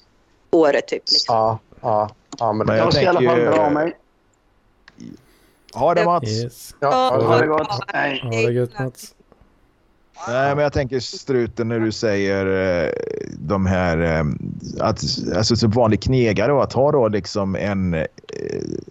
året 0.50 0.88
typ. 0.88 1.02
Liksom. 1.10 1.34
Ja, 1.36 1.58
ja, 1.80 2.10
ja, 2.38 2.52
men, 2.52 2.66
Men 2.66 2.76
det 2.76 2.82
Jag 2.82 2.92
ska 2.92 3.02
i 3.02 3.06
alla 3.06 3.20
fall 3.20 3.36
tänker 3.36 3.52
dra 3.52 3.70
mig. 3.70 3.96
Ha 5.74 5.94
det 5.94 6.04
Mats! 6.04 6.28
Yes. 6.28 6.74
ja, 6.80 7.20
Ha 7.22 7.38
det 7.38 7.46
gott. 7.46 7.68
Ha 7.68 8.30
det 8.30 8.52
gött 8.52 8.78
Mats. 8.78 9.14
Nej, 10.28 10.54
men 10.54 10.62
jag 10.62 10.72
tänker 10.72 11.00
struten 11.00 11.68
när 11.68 11.80
du 11.80 11.92
säger 11.92 12.46
eh, 12.84 12.90
de 13.38 13.66
här... 13.66 13.98
Eh, 13.98 14.24
att, 14.80 15.04
alltså 15.36 15.56
som 15.56 15.70
vanlig 15.70 16.02
knegare 16.02 16.52
och 16.52 16.62
att 16.62 16.72
ha 16.72 16.92
då 16.92 17.08
liksom 17.08 17.56
en 17.56 17.94
eh, 17.94 18.04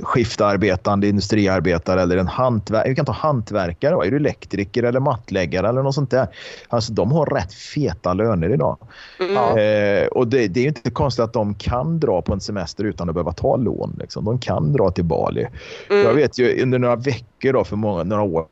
skiftarbetande 0.02 1.08
industriarbetare 1.08 2.02
eller 2.02 2.18
en 2.18 2.28
hantverkare. 2.28 2.90
Vi 2.90 2.96
kan 2.96 3.06
ta 3.06 3.12
hantverkare. 3.12 3.96
va? 3.96 4.06
Är 4.06 4.12
du 4.12 4.18
elektriker 4.18 4.84
eller 4.84 5.00
mattläggare 5.00 5.70
eller 5.70 5.84
något 5.84 5.96
sånt 5.96 6.12
där? 6.12 6.28
Alltså 6.68 6.94
de 6.94 7.12
har 7.12 7.26
rätt 7.26 7.54
feta 7.54 8.14
löner 8.14 8.54
idag. 8.54 8.78
Mm. 9.20 9.38
Eh, 9.38 10.08
och 10.08 10.28
det, 10.28 10.48
det 10.48 10.60
är 10.60 10.62
ju 10.62 10.68
inte 10.68 10.92
konstigt 10.92 11.24
att 11.24 11.34
de 11.34 11.56
kan 11.56 12.00
dra 12.00 12.22
på 12.22 12.34
en 12.34 12.42
semester 12.42 12.84
utan 12.84 13.10
att 13.10 13.16
behöva 13.16 13.34
ta 13.34 13.56
lån. 13.56 13.96
Liksom. 14.00 14.26
De 14.26 14.40
kan 14.40 14.74
dra 14.74 14.92
till 14.92 15.06
Bali. 15.06 15.48
Mm. 15.90 16.04
Jag 16.04 16.14
vet 16.14 16.38
ju 16.38 16.64
under 16.64 16.80
några 16.80 16.96
veckor 16.96 17.54
då, 17.54 17.64
för 17.64 17.76
många, 17.76 18.04
några 18.04 18.24
år 18.24 18.46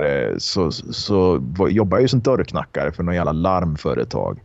eh, 0.00 0.36
så, 0.38 0.70
så 0.72 1.42
jobbade 1.70 1.96
jag 1.96 2.02
ju 2.02 2.08
som 2.08 2.20
dörrknackare 2.20 2.92
för 2.92 3.02
några 3.02 3.16
jävla 3.16 3.32
larmföretag. 3.32 4.40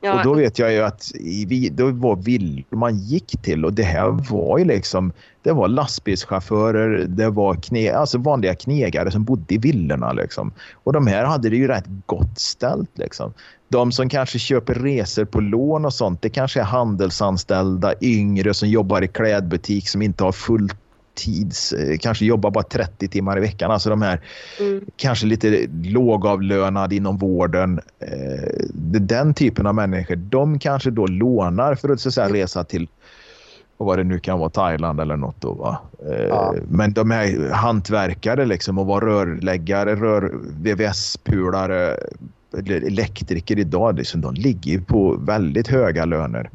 Ja, 0.00 0.18
Och 0.18 0.24
då 0.24 0.34
vet 0.34 0.58
jag 0.58 0.72
ju 0.72 0.82
att 0.82 1.14
i, 1.14 1.68
det 1.72 1.82
var 1.82 2.16
vill 2.16 2.64
man 2.70 2.98
gick 2.98 3.42
till 3.42 3.64
och 3.64 3.72
det 3.72 3.82
här 3.82 4.08
var 4.30 4.58
ju 4.58 4.64
liksom 4.64 5.12
det 5.42 5.52
var 5.52 5.68
lastbilschaufförer, 5.68 7.04
det 7.08 7.30
var 7.30 7.54
kne, 7.54 7.92
alltså 7.92 8.18
vanliga 8.18 8.54
knegare 8.54 9.10
som 9.10 9.24
bodde 9.24 9.54
i 9.54 9.58
villorna 9.58 10.12
liksom. 10.12 10.52
Och 10.84 10.92
de 10.92 11.06
här 11.06 11.24
hade 11.24 11.50
det 11.50 11.56
ju 11.56 11.68
rätt 11.68 11.84
gott 12.06 12.38
ställt 12.38 12.98
liksom. 12.98 13.32
De 13.68 13.92
som 13.92 14.08
kanske 14.08 14.38
köper 14.38 14.74
resor 14.74 15.24
på 15.24 15.40
lån 15.40 15.84
och 15.84 15.94
sånt, 15.94 16.22
det 16.22 16.30
kanske 16.30 16.60
är 16.60 16.64
handelsanställda, 16.64 17.94
yngre 18.00 18.54
som 18.54 18.68
jobbar 18.68 19.02
i 19.02 19.08
klädbutik 19.08 19.88
som 19.88 20.02
inte 20.02 20.24
har 20.24 20.32
full 20.32 20.70
tids, 21.16 21.72
eh, 21.72 21.98
kanske 21.98 22.24
jobbar 22.24 22.50
bara 22.50 22.64
30 22.64 23.08
timmar 23.08 23.38
i 23.38 23.40
veckan. 23.40 23.70
Alltså 23.70 23.90
de 23.90 24.02
här 24.02 24.20
mm. 24.60 24.84
kanske 24.96 25.26
lite 25.26 25.66
lågavlönad 25.84 26.92
inom 26.92 27.16
vården. 27.18 27.80
Eh, 27.98 28.66
den 29.00 29.34
typen 29.34 29.66
av 29.66 29.74
människor, 29.74 30.16
de 30.16 30.58
kanske 30.58 30.90
då 30.90 31.06
lånar 31.06 31.74
för 31.74 31.88
att 31.88 32.00
så 32.00 32.08
att 32.08 32.14
säga, 32.14 32.32
resa 32.32 32.64
till 32.64 32.88
och 33.76 33.86
vad 33.86 33.98
det 33.98 34.04
nu 34.04 34.18
kan 34.18 34.38
vara, 34.38 34.50
Thailand 34.50 35.00
eller 35.00 35.16
något. 35.16 35.40
Då, 35.40 35.52
va? 35.52 35.78
Eh, 36.06 36.26
Ja. 36.28 36.54
Men 36.68 36.92
de 36.92 37.10
är 37.10 37.50
hantverkare 37.50 38.46
liksom 38.46 38.78
och 38.78 38.86
vara 38.86 39.06
rörläggare, 39.06 39.94
rör, 39.94 40.32
VVS-pulare, 40.62 41.96
elektriker 42.66 43.58
idag, 43.58 43.96
liksom, 43.96 44.20
de 44.20 44.34
ligger 44.34 44.80
på 44.80 45.16
väldigt 45.16 45.68
höga 45.68 46.04
löner. 46.04 46.50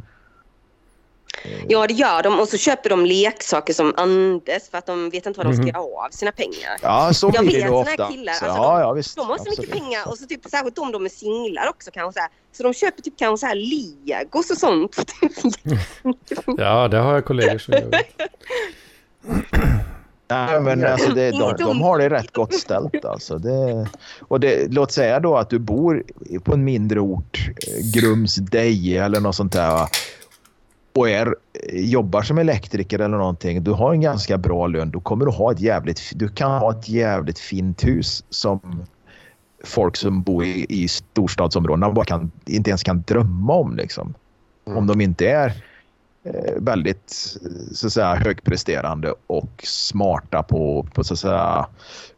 Ja, 1.67 1.87
det 1.87 1.93
gör 1.93 2.23
de. 2.23 2.39
Och 2.39 2.47
så 2.47 2.57
köper 2.57 2.89
de 2.89 3.05
leksaker 3.05 3.73
som 3.73 3.93
Anders 3.97 4.69
för 4.71 4.77
att 4.77 4.85
de 4.85 5.09
vet 5.09 5.25
inte 5.25 5.37
vad 5.39 5.47
de 5.47 5.53
ska 5.55 5.65
göra 5.65 5.79
av 5.79 6.09
sina 6.11 6.31
pengar. 6.31 6.77
Ja, 6.81 7.13
så 7.13 7.31
Jag 7.33 7.45
blir 7.45 7.55
vet 7.55 7.63
det 7.63 7.69
såna 7.69 7.83
här 7.83 7.93
ofta. 7.93 8.07
killar, 8.11 8.33
Så, 8.33 8.45
alltså, 8.45 8.61
ja, 8.61 8.79
ja, 8.81 8.91
visst. 8.93 9.15
De 9.15 9.27
har 9.27 9.37
så 9.37 9.43
mycket 9.43 9.59
Absolut. 9.59 9.81
pengar 9.81 10.07
och 10.07 10.17
så 10.17 10.25
typ 10.27 10.45
särskilt 10.51 10.77
om 10.77 10.91
de 10.91 11.05
är 11.05 11.09
singlar 11.09 11.69
också 11.69 11.91
kanske 11.93 12.13
så 12.13 12.19
här. 12.19 12.29
Så 12.57 12.63
de 12.63 12.73
köper 12.73 13.01
typ 13.01 13.17
kanske 13.17 13.37
så 13.39 13.47
här 13.47 13.55
legos 13.55 14.51
och 14.51 14.57
sånt. 14.57 14.95
Ja, 16.57 16.87
det 16.87 16.97
har 16.97 17.13
jag 17.13 17.25
kollegor 17.25 17.57
som 17.57 17.73
gör. 17.73 17.91
Nej, 20.29 20.61
men 20.61 20.85
alltså 20.85 21.11
det, 21.13 21.31
de, 21.31 21.55
de 21.57 21.81
har 21.81 21.97
det 21.99 22.09
rätt 22.09 22.33
gott 22.33 22.53
ställt. 22.53 23.05
Alltså. 23.05 23.37
Det, 23.37 23.87
och 24.27 24.39
det, 24.39 24.67
låt 24.71 24.91
säga 24.91 25.19
då 25.19 25.37
att 25.37 25.49
du 25.49 25.59
bor 25.59 26.03
på 26.43 26.53
en 26.53 26.63
mindre 26.63 26.99
ort, 26.99 27.39
eh, 27.47 28.01
Grums, 28.01 28.35
Deje 28.35 29.05
eller 29.05 29.19
något 29.19 29.35
sånt 29.35 29.53
där. 29.53 29.87
Och 30.93 31.09
är, 31.09 31.35
jobbar 31.73 32.21
som 32.21 32.37
elektriker 32.37 32.99
eller 32.99 33.17
någonting. 33.17 33.63
Du 33.63 33.71
har 33.71 33.93
en 33.93 34.01
ganska 34.01 34.37
bra 34.37 34.67
lön. 34.67 34.91
Då 34.91 34.99
kommer 34.99 35.25
du 35.25 35.31
ha 35.31 35.51
ett 35.51 35.59
jävligt, 35.59 36.11
du 36.15 36.29
kan 36.29 36.51
ha 36.51 36.71
ett 36.71 36.89
jävligt 36.89 37.39
fint 37.39 37.83
hus 37.83 38.23
som 38.29 38.85
folk 39.63 39.95
som 39.95 40.21
bor 40.21 40.43
i, 40.45 40.65
i 40.69 40.87
storstadsområdena 40.87 41.91
bara 41.91 42.05
kan, 42.05 42.31
inte 42.45 42.69
ens 42.69 42.83
kan 42.83 43.03
drömma 43.07 43.53
om. 43.53 43.75
Liksom. 43.75 44.13
Mm. 44.65 44.77
Om 44.77 44.87
de 44.87 45.01
inte 45.01 45.29
är 45.29 45.53
eh, 46.23 46.53
väldigt 46.57 47.37
så 47.71 47.87
att 47.87 47.93
säga, 47.93 48.15
högpresterande 48.15 49.13
och 49.27 49.63
smarta 49.63 50.43
på, 50.43 50.87
på 50.93 51.03
så 51.03 51.13
att 51.13 51.19
säga, 51.19 51.65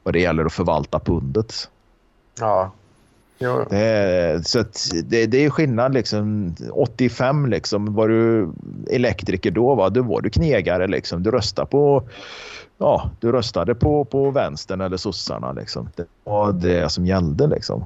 vad 0.03 0.13
det 0.13 0.19
gäller 0.19 0.45
att 0.45 0.53
förvalta 0.53 0.99
pundet. 0.99 1.69
ja. 2.39 2.71
Det 3.69 3.75
eh, 3.75 4.35
är, 4.35 4.41
så 4.41 4.59
att 4.59 4.89
det, 5.03 5.25
det 5.25 5.45
är 5.45 5.49
skillnad. 5.49 5.93
Liksom, 5.93 6.55
85 6.71 7.45
liksom, 7.45 7.93
var 7.93 8.07
du 8.07 8.49
elektriker 8.91 9.51
då, 9.51 9.75
va? 9.75 9.89
då 9.89 10.01
var 10.01 10.21
du 10.21 10.29
knegare. 10.29 10.87
Liksom. 10.87 11.23
Du 11.23 11.31
röstade 11.31 11.67
på 11.67 12.03
ja, 12.77 13.11
du 13.19 13.31
röstade 13.31 13.75
på, 13.75 14.05
på 14.05 14.31
vänstern 14.31 14.81
eller 14.81 14.97
sossarna. 14.97 15.51
Liksom. 15.51 15.89
Det 15.95 16.05
var 16.23 16.53
det 16.53 16.91
som 16.91 17.05
gällde. 17.05 17.47
Liksom. 17.47 17.83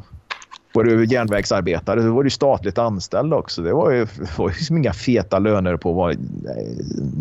Var 0.73 0.83
du 0.83 1.05
järnvägsarbetare 1.05 2.01
så 2.01 2.11
var 2.11 2.23
du 2.23 2.29
statligt 2.29 2.77
anställd 2.77 3.33
också. 3.33 3.61
Det 3.61 3.73
var 3.73 3.91
ju, 3.91 4.05
det 4.05 4.37
var 4.37 4.49
ju 4.49 4.77
inga 4.77 4.93
feta 4.93 5.39
löner 5.39 5.77
på 5.77 5.89
att 5.89 5.95
vara- 5.95 6.15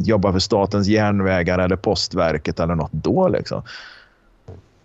jobba 0.05 0.33
för 0.33 0.39
Statens 0.39 0.89
järnvägar 0.89 1.59
eller 1.59 1.77
Postverket 1.77 2.61
eller 2.61 2.75
något 2.75 2.93
då. 2.93 3.29
Liksom. 3.29 3.63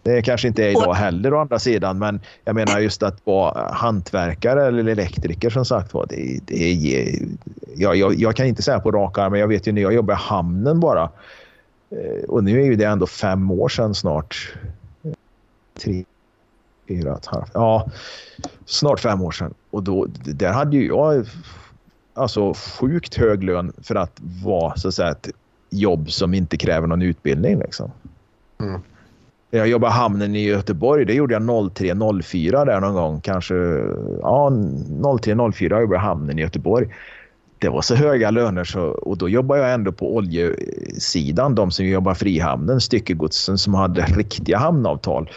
Det 0.03 0.21
kanske 0.21 0.47
inte 0.47 0.63
är 0.65 0.69
idag 0.69 0.93
heller 0.93 1.33
å 1.33 1.39
andra 1.39 1.59
sidan, 1.59 1.99
men 1.99 2.19
jag 2.45 2.55
menar 2.55 2.79
just 2.79 3.03
att 3.03 3.25
vara 3.25 3.71
hantverkare 3.73 4.67
eller 4.67 4.91
elektriker 4.91 5.49
som 5.49 5.65
sagt 5.65 5.93
var. 5.93 6.05
Det, 6.09 6.39
det 6.45 6.63
är, 6.63 7.19
ja, 7.75 7.95
jag, 7.95 8.15
jag 8.15 8.35
kan 8.35 8.45
inte 8.45 8.61
säga 8.61 8.79
på 8.79 8.91
rak 8.91 9.17
arm, 9.17 9.31
men 9.31 9.39
jag 9.41 9.47
vet 9.47 9.67
ju 9.67 9.71
när 9.71 9.81
jag 9.81 9.93
jobbade 9.93 10.19
i 10.19 10.21
hamnen 10.21 10.79
bara. 10.79 11.09
eh, 11.91 12.23
Och 12.27 12.43
nu 12.43 12.61
är 12.61 12.65
ju 12.65 12.75
det 12.75 12.85
ändå 12.85 13.07
fem 13.07 13.51
år 13.51 13.69
sedan 13.69 13.95
snart. 13.95 14.53
tre, 15.79 16.03
fyra, 16.87 17.15
ett 17.15 17.25
halvt, 17.25 17.51
ja, 17.53 17.89
snart 18.65 18.99
fem 18.99 19.21
år 19.21 19.31
sedan. 19.31 19.53
Och 19.71 19.83
då, 19.83 20.05
där 20.25 20.51
hade 20.51 20.77
ju 20.77 20.87
jag 20.87 21.25
alltså 22.13 22.53
sjukt 22.53 23.15
hög 23.15 23.43
lön 23.43 23.73
för 23.83 23.95
att 23.95 24.19
vara 24.43 24.75
så 24.75 24.87
att 24.87 24.93
säga 24.93 25.11
ett 25.11 25.29
jobb 25.69 26.11
som 26.11 26.33
inte 26.33 26.57
kräver 26.57 26.87
någon 26.87 27.01
utbildning 27.01 27.59
liksom. 27.59 27.91
Mm. 28.59 28.81
Jag 29.53 29.67
jobbade 29.67 29.93
i 29.93 29.97
hamnen 29.97 30.35
i 30.35 30.43
Göteborg. 30.43 31.05
Det 31.05 31.13
gjorde 31.13 31.33
jag 31.33 31.43
03-04 31.43 32.65
där 32.65 32.81
någon 32.81 32.93
gång. 32.93 33.21
Kanske 33.21 33.55
ja, 34.21 34.49
03-04 34.49 35.63
jobbade 35.63 35.83
jag 35.83 35.93
i 35.93 35.97
hamnen 35.97 36.39
i 36.39 36.41
Göteborg. 36.41 36.95
Det 37.57 37.69
var 37.69 37.81
så 37.81 37.95
höga 37.95 38.31
löner 38.31 38.63
så, 38.63 38.81
och 38.81 39.17
då 39.17 39.29
jobbade 39.29 39.61
jag 39.61 39.73
ändå 39.73 39.91
på 39.91 40.15
oljesidan. 40.15 41.55
De 41.55 41.71
som 41.71 41.85
jobbar 41.85 42.13
frihamnen, 42.13 42.81
styckegodsen 42.81 43.57
som 43.57 43.73
hade 43.73 44.01
riktiga 44.01 44.57
hamnavtal. 44.57 45.29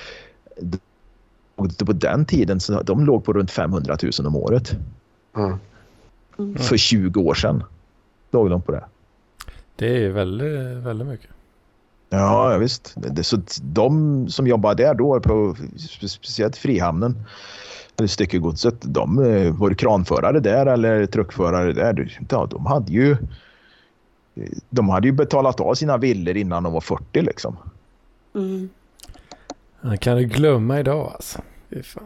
På 1.57 1.93
den 1.93 2.25
tiden 2.25 2.61
så 2.61 2.83
de 2.83 3.05
låg 3.05 3.25
på 3.25 3.33
runt 3.33 3.51
500 3.51 3.97
000 4.03 4.27
om 4.27 4.37
året. 4.37 4.77
Mm. 5.37 5.59
För 6.59 6.77
20 6.77 7.21
år 7.21 7.35
sedan 7.35 7.65
låg 8.31 8.51
de 8.51 8.63
på 8.63 8.73
det. 8.73 8.85
Det 9.77 10.05
är 10.05 10.11
väldigt, 10.11 10.87
väldigt 10.87 11.09
mycket. 11.09 11.31
Ja, 12.15 12.53
ja 12.53 12.59
visst. 12.59 12.95
Det, 12.97 13.25
så 13.25 13.39
de 13.63 14.29
som 14.29 14.47
jobbar 14.47 14.75
där 14.75 14.95
då, 14.95 15.21
på, 15.21 15.57
speciellt 16.09 16.57
Frihamnen, 16.57 17.25
eller 17.99 18.09
styckegodset, 18.09 18.75
de 18.81 19.19
eh, 19.25 19.55
var 19.55 19.75
kranförare 19.75 20.41
där 20.41 20.67
eller 20.67 21.07
truckförare 21.07 21.73
där. 21.73 22.19
Ja, 22.29 22.47
de 22.51 22.67
hade 22.67 22.93
ju 22.93 23.17
de 24.71 24.89
hade 24.89 25.07
ju 25.07 25.13
betalat 25.13 25.61
av 25.61 25.75
sina 25.75 25.97
villor 25.97 26.37
innan 26.37 26.63
de 26.63 26.73
var 26.73 26.81
40 26.81 27.23
liksom. 27.23 27.57
Mm. 28.35 28.69
Man 29.81 29.99
kan 29.99 30.17
du 30.17 30.25
glömma 30.25 30.81
idag 30.81 31.13
alltså. 31.15 31.41
Fan. 31.83 32.05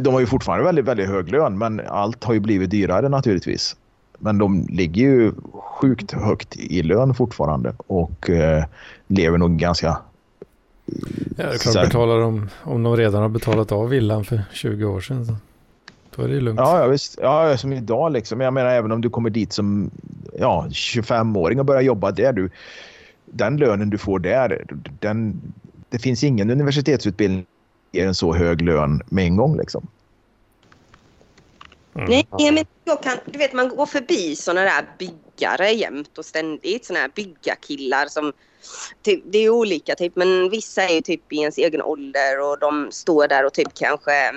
De 0.00 0.14
har 0.14 0.20
ju 0.20 0.26
fortfarande 0.26 0.64
väldigt, 0.64 0.84
väldigt 0.84 1.08
hög 1.08 1.28
lön 1.28 1.58
men 1.58 1.80
allt 1.88 2.24
har 2.24 2.34
ju 2.34 2.40
blivit 2.40 2.70
dyrare 2.70 3.08
naturligtvis. 3.08 3.76
Men 4.24 4.38
de 4.38 4.66
ligger 4.70 5.02
ju 5.02 5.32
sjukt 5.52 6.12
högt 6.12 6.56
i 6.56 6.82
lön 6.82 7.14
fortfarande 7.14 7.74
och 7.86 8.30
eh, 8.30 8.64
lever 9.06 9.38
nog 9.38 9.58
ganska... 9.58 9.98
Ja, 10.86 10.94
det 11.36 11.42
är 11.42 11.58
klart 11.58 11.86
betalar 11.86 12.20
de, 12.20 12.48
om 12.62 12.82
de 12.82 12.96
redan 12.96 13.22
har 13.22 13.28
betalat 13.28 13.72
av 13.72 13.88
villan 13.88 14.24
för 14.24 14.42
20 14.52 14.84
år 14.84 15.00
sedan. 15.00 15.26
Så. 15.26 15.36
Då 16.16 16.22
är 16.22 16.28
det 16.28 16.34
ju 16.34 16.40
lugnt. 16.40 16.60
Ja, 16.60 16.80
ja, 16.80 16.86
visst. 16.86 17.18
Ja, 17.22 17.56
som 17.56 17.72
idag 17.72 18.12
liksom. 18.12 18.40
Jag 18.40 18.54
menar 18.54 18.70
även 18.70 18.92
om 18.92 19.00
du 19.00 19.10
kommer 19.10 19.30
dit 19.30 19.52
som 19.52 19.90
ja, 20.38 20.66
25-åring 20.70 21.58
och 21.60 21.66
börjar 21.66 21.82
jobba 21.82 22.10
där. 22.10 22.32
Du, 22.32 22.50
den 23.26 23.56
lönen 23.56 23.90
du 23.90 23.98
får 23.98 24.18
där, 24.18 24.66
den, 25.00 25.42
det 25.88 25.98
finns 25.98 26.24
ingen 26.24 26.50
universitetsutbildning 26.50 27.46
ger 27.92 28.06
en 28.06 28.14
så 28.14 28.34
hög 28.34 28.62
lön 28.62 29.02
med 29.06 29.24
en 29.24 29.36
gång 29.36 29.56
liksom. 29.56 29.86
Mm. 31.94 32.24
Nej, 32.38 32.52
men 32.52 32.64
jag 32.84 33.02
kan, 33.02 33.18
du 33.24 33.38
vet 33.38 33.52
man 33.52 33.68
går 33.68 33.86
förbi 33.86 34.36
såna 34.36 34.60
där 34.60 34.86
byggare 34.98 35.70
jämt 35.70 36.18
och 36.18 36.24
ständigt. 36.24 36.84
Såna 36.84 36.98
här 36.98 37.10
byggarkillar 37.14 38.06
som 38.06 38.32
typ, 39.02 39.22
det 39.26 39.38
är 39.38 39.50
olika 39.50 39.94
typ 39.94 40.16
men 40.16 40.50
vissa 40.50 40.82
är 40.82 40.94
ju 40.94 41.00
typ 41.00 41.32
i 41.32 41.36
ens 41.36 41.58
egen 41.58 41.82
ålder 41.82 42.40
och 42.40 42.58
de 42.58 42.88
står 42.92 43.28
där 43.28 43.44
och 43.44 43.52
typ 43.52 43.74
kanske 43.74 44.32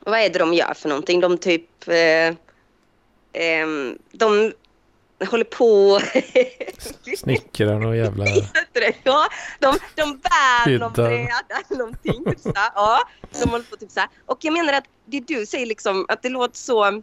vad 0.00 0.20
är 0.20 0.30
det 0.30 0.38
de 0.38 0.54
gör 0.54 0.74
för 0.74 0.88
någonting? 0.88 1.20
De 1.20 1.38
typ 1.38 1.88
eh, 1.88 2.28
eh, 3.42 3.66
de 4.12 4.52
håller 5.26 5.44
på... 5.44 6.00
Snickrar 7.16 7.86
och 7.86 7.96
jävla... 7.96 8.24
ja, 9.04 9.28
de, 9.58 9.78
de 9.94 10.18
bär 10.18 10.78
någon 10.78 10.92
bräda 10.92 11.62
eller 11.68 11.78
någonting. 11.78 12.24
Typ 12.24 12.40
så 12.40 12.52
ja, 12.54 13.08
de 13.42 13.50
håller 13.50 13.64
på 13.64 13.76
typ 13.76 13.90
så 13.90 14.00
här. 14.00 14.08
Och 14.26 14.38
jag 14.40 14.52
menar 14.52 14.72
att 14.72 14.84
det 15.04 15.20
du 15.20 15.46
säger 15.46 15.66
liksom 15.66 16.06
att 16.08 16.22
det 16.22 16.28
låter 16.28 16.56
så 16.56 17.02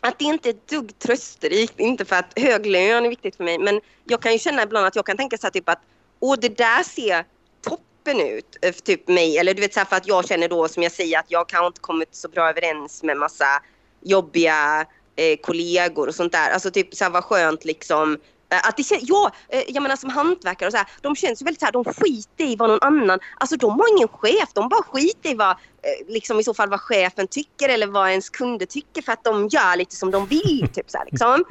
att 0.00 0.18
det 0.18 0.24
inte 0.24 0.48
är 0.48 0.50
ett 0.50 0.68
dugg 0.68 0.98
trösterikt, 0.98 1.80
inte 1.80 2.04
för 2.04 2.16
att 2.16 2.38
hög 2.38 2.66
lön 2.66 3.04
är 3.04 3.08
viktigt 3.08 3.36
för 3.36 3.44
mig, 3.44 3.58
men 3.58 3.80
jag 4.04 4.22
kan 4.22 4.32
ju 4.32 4.38
känna 4.38 4.62
ibland 4.62 4.86
att 4.86 4.96
jag 4.96 5.06
kan 5.06 5.16
tänka 5.16 5.38
så 5.38 5.46
här 5.46 5.50
typ 5.50 5.68
att 5.68 5.82
åh 6.20 6.36
det 6.40 6.56
där 6.58 6.82
ser 6.82 7.24
toppen 7.62 8.20
ut 8.20 8.56
för 8.62 8.72
typ 8.72 9.08
mig, 9.08 9.38
eller 9.38 9.54
du 9.54 9.60
vet 9.60 9.74
så 9.74 9.80
här 9.80 9.86
för 9.86 9.96
att 9.96 10.06
jag 10.06 10.28
känner 10.28 10.48
då 10.48 10.68
som 10.68 10.82
jag 10.82 10.92
säger 10.92 11.18
att 11.18 11.26
jag 11.28 11.48
kanske 11.48 11.66
inte 11.66 11.80
kommit 11.80 12.14
så 12.14 12.28
bra 12.28 12.48
överens 12.48 13.02
med 13.02 13.16
massa 13.16 13.62
jobbiga 14.00 14.86
eh, 15.20 15.36
kollegor 15.36 16.08
och 16.08 16.14
sånt 16.14 16.32
där. 16.32 16.50
Alltså 16.50 16.70
typ 16.70 16.94
så 16.94 17.04
här 17.04 17.10
vad 17.10 17.24
skönt 17.24 17.64
liksom. 17.64 18.18
Eh, 18.52 18.68
att 18.68 18.76
det 18.76 18.82
känns, 18.82 19.02
ja, 19.06 19.32
eh, 19.48 19.62
jag 19.68 19.82
menar 19.82 19.96
som 19.96 20.10
hantverkare 20.10 20.66
och 20.66 20.72
så 20.72 20.76
här, 20.76 20.86
de 21.00 21.16
känns 21.16 21.42
ju 21.42 21.44
väldigt 21.44 21.60
så 21.60 21.66
här, 21.66 21.72
de 21.72 21.84
skiter 21.84 22.44
i 22.44 22.56
vad 22.56 22.70
någon 22.70 22.82
annan, 22.82 23.18
alltså 23.38 23.56
de 23.56 23.70
har 23.70 23.96
ingen 23.96 24.08
chef, 24.08 24.48
de 24.54 24.68
bara 24.68 24.82
skiter 24.82 25.30
i 25.30 25.34
vad, 25.34 25.50
eh, 25.50 26.06
liksom 26.08 26.40
i 26.40 26.44
så 26.44 26.54
fall 26.54 26.70
vad 26.70 26.80
chefen 26.80 27.26
tycker 27.26 27.68
eller 27.68 27.86
vad 27.86 28.10
ens 28.10 28.30
kunder 28.30 28.66
tycker 28.66 29.02
för 29.02 29.12
att 29.12 29.24
de 29.24 29.48
gör 29.48 29.76
lite 29.76 29.96
som 29.96 30.10
de 30.10 30.26
vill 30.26 30.68
typ 30.74 30.90
så 30.90 30.98
här, 30.98 31.04
liksom. 31.10 31.44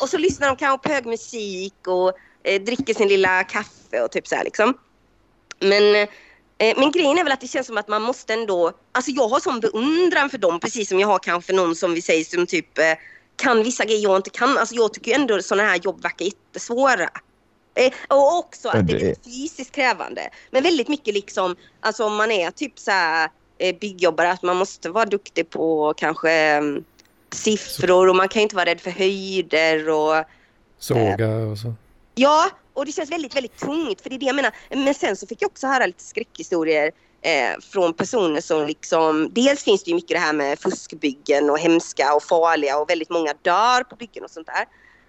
Och 0.00 0.08
så 0.08 0.18
lyssnar 0.18 0.48
de 0.48 0.56
kanske 0.56 0.88
på 0.88 0.94
hög 0.94 1.06
musik 1.06 1.86
och 1.86 2.12
dricker 2.66 2.94
sin 2.94 3.08
lilla 3.08 3.44
kaffe 3.44 4.02
och 4.04 4.10
typ 4.10 4.26
så 4.26 4.34
här 4.34 4.44
liksom. 4.44 4.74
Men 5.58 6.06
men 6.76 6.92
grejen 6.92 7.18
är 7.18 7.24
väl 7.24 7.32
att 7.32 7.40
det 7.40 7.46
känns 7.48 7.66
som 7.66 7.78
att 7.78 7.88
man 7.88 8.02
måste 8.02 8.34
ändå, 8.34 8.72
alltså 8.92 9.10
jag 9.10 9.28
har 9.28 9.40
sån 9.40 9.60
beundran 9.60 10.30
för 10.30 10.38
dem 10.38 10.60
precis 10.60 10.88
som 10.88 11.00
jag 11.00 11.08
har 11.08 11.18
kanske 11.18 11.52
någon 11.52 11.76
som 11.76 11.94
vi 11.94 12.02
säger 12.02 12.24
som 12.24 12.46
typ 12.46 12.78
eh, 12.78 12.84
kan 13.36 13.62
vissa 13.62 13.84
grejer 13.84 14.02
jag 14.02 14.16
inte 14.16 14.30
kan. 14.30 14.58
Alltså 14.58 14.74
jag 14.74 14.94
tycker 14.94 15.14
ändå 15.14 15.42
sådana 15.42 15.68
här 15.68 15.80
jobb 15.84 16.02
verkar 16.02 16.24
jättesvåra. 16.24 17.08
Eh, 17.74 17.92
och 18.08 18.38
också 18.38 18.68
att 18.68 18.86
det 18.86 19.10
är 19.10 19.14
fysiskt 19.24 19.74
krävande. 19.74 20.30
Men 20.50 20.62
väldigt 20.62 20.88
mycket 20.88 21.14
liksom, 21.14 21.56
alltså 21.80 22.04
om 22.04 22.16
man 22.16 22.30
är 22.30 22.50
typ 22.50 22.78
så 22.78 22.90
här 22.90 23.30
byggjobbare 23.80 24.30
att 24.30 24.42
man 24.42 24.56
måste 24.56 24.90
vara 24.90 25.04
duktig 25.04 25.50
på 25.50 25.94
kanske 25.96 26.30
mm, 26.32 26.84
siffror 27.32 28.08
och 28.08 28.16
man 28.16 28.28
kan 28.28 28.42
inte 28.42 28.56
vara 28.56 28.66
rädd 28.66 28.80
för 28.80 28.90
höjder 28.90 29.88
och... 29.88 30.24
Såga 30.78 31.28
och 31.36 31.58
så. 31.58 31.74
Ja, 32.14 32.50
och 32.74 32.86
det 32.86 32.92
känns 32.92 33.10
väldigt, 33.10 33.36
väldigt 33.36 33.56
tungt 33.56 34.00
för 34.00 34.10
det 34.10 34.16
är 34.16 34.18
det 34.18 34.26
jag 34.26 34.36
menar. 34.36 34.52
Men 34.68 34.94
sen 34.94 35.16
så 35.16 35.26
fick 35.26 35.42
jag 35.42 35.50
också 35.50 35.66
höra 35.66 35.86
lite 35.86 36.02
skräckhistorier 36.02 36.92
eh, 37.22 37.60
från 37.72 37.94
personer 37.94 38.40
som 38.40 38.66
liksom, 38.66 39.28
dels 39.32 39.64
finns 39.64 39.84
det 39.84 39.90
ju 39.90 39.94
mycket 39.94 40.16
det 40.16 40.18
här 40.18 40.32
med 40.32 40.58
fuskbyggen 40.58 41.50
och 41.50 41.58
hemska 41.58 42.14
och 42.14 42.22
farliga 42.22 42.78
och 42.78 42.90
väldigt 42.90 43.10
många 43.10 43.34
dör 43.42 43.82
på 43.82 43.96
byggen 43.96 44.24
och 44.24 44.30
sånt 44.30 44.46
där. 44.46 44.66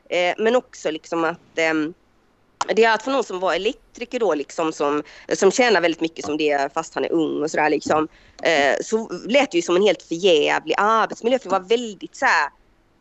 Eh, 0.09 0.35
men 0.37 0.55
också 0.55 0.91
liksom 0.91 1.23
att 1.23 1.57
eh, 1.57 1.73
det 2.67 2.83
är 2.83 2.93
att 2.93 3.03
för 3.03 3.11
någon 3.11 3.23
som 3.23 3.39
var 3.39 3.53
elektriker 3.53 4.19
då 4.19 4.33
liksom 4.33 4.73
som, 4.73 5.03
som 5.33 5.51
tjänar 5.51 5.81
väldigt 5.81 6.01
mycket 6.01 6.25
som 6.25 6.37
det 6.37 6.73
fast 6.73 6.95
han 6.95 7.05
är 7.05 7.11
ung 7.11 7.43
och 7.43 7.51
sådär 7.51 7.69
liksom. 7.69 8.07
Eh, 8.43 8.75
så 8.83 9.09
lät 9.27 9.51
det 9.51 9.57
ju 9.57 9.61
som 9.61 9.75
en 9.75 9.83
helt 9.83 10.03
förjävlig 10.03 10.75
arbetsmiljö 10.77 11.39
för 11.39 11.49
det 11.49 11.59
var 11.59 11.69
väldigt 11.69 12.15
så 12.15 12.25
här, 12.25 12.49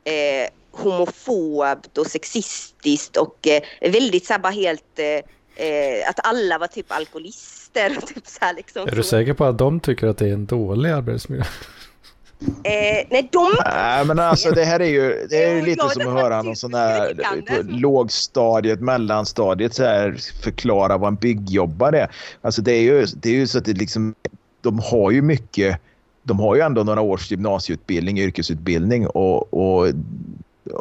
eh, 0.05 0.49
homofobt 0.71 1.99
och 1.99 2.07
sexistiskt 2.07 3.17
och 3.17 3.49
eh, 3.49 3.91
väldigt 3.91 4.27
så 4.27 4.33
här, 4.33 4.41
bara 4.41 4.53
helt 4.53 4.99
eh, 4.99 5.67
eh, 5.67 6.09
att 6.09 6.27
alla 6.27 6.59
var 6.59 6.67
typ 6.67 6.93
alkoholister. 6.93 7.97
Och 7.97 8.07
typ, 8.07 8.27
så 8.27 8.39
här, 8.41 8.55
liksom. 8.55 8.89
Är 8.89 8.97
du 8.97 9.03
säker 9.03 9.35
på 9.35 9.45
att 9.45 9.59
de 9.59 9.81
tycker 9.81 10.07
att 10.07 10.19
det 10.19 10.29
är 10.29 10.33
en 10.33 10.47
dålig 10.47 10.91
arbetsmiljö? 10.91 11.45
Eh, 12.65 13.07
nej, 13.11 13.29
de... 13.33 13.55
Nej, 13.65 14.05
men 14.05 14.19
alltså 14.19 14.51
det 14.51 14.65
här 14.65 14.81
är 14.81 14.89
ju, 14.89 15.27
det 15.31 15.45
är 15.45 15.55
ju 15.55 15.63
lite 15.63 15.89
som 15.89 16.09
att 16.09 16.23
höra 16.23 16.43
någon 16.43 16.57
sån 16.57 16.75
här 16.75 17.15
på 17.49 17.63
lågstadiet, 17.63 18.81
mellanstadiet 18.81 19.75
så 19.75 19.85
här 19.85 20.17
förklara 20.43 20.99
vad 20.99 21.09
en 21.09 21.15
byggjobbare 21.15 22.01
är. 22.01 22.11
Alltså 22.41 22.63
det 22.63 22.73
är 22.73 22.81
ju, 22.81 23.07
det 23.07 23.29
är 23.29 23.33
ju 23.35 23.47
så 23.47 23.59
att 23.59 23.65
det 23.65 23.73
liksom, 23.73 24.15
de 24.61 24.79
har 24.79 25.11
ju 25.11 25.23
mycket, 25.23 25.81
de 26.23 26.41
har 26.41 26.55
ju 26.55 26.61
ändå 26.61 26.85
några 26.85 27.01
års 27.01 27.31
gymnasieutbildning, 27.31 28.19
yrkesutbildning 28.19 29.07
och, 29.07 29.55
och 29.55 29.87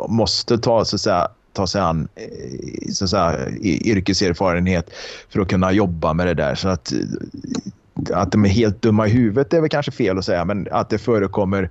måste 0.07 0.57
ta, 0.57 0.85
så 0.85 0.95
att 0.95 1.01
säga, 1.01 1.27
ta 1.53 1.67
sig 1.67 1.81
an 1.81 2.07
eh, 2.15 2.91
så 2.91 3.03
att 3.03 3.09
säga, 3.09 3.49
yrkeserfarenhet 3.61 4.89
för 5.29 5.39
att 5.39 5.47
kunna 5.47 5.71
jobba 5.71 6.13
med 6.13 6.27
det 6.27 6.33
där. 6.33 6.55
Så 6.55 6.69
att, 6.69 6.93
att 8.13 8.31
de 8.31 8.45
är 8.45 8.49
helt 8.49 8.81
dumma 8.81 9.07
i 9.07 9.09
huvudet 9.09 9.53
är 9.53 9.61
väl 9.61 9.69
kanske 9.69 9.91
fel 9.91 10.17
att 10.17 10.25
säga, 10.25 10.45
men 10.45 10.67
att 10.71 10.89
det 10.89 10.97
förekommer 10.97 11.69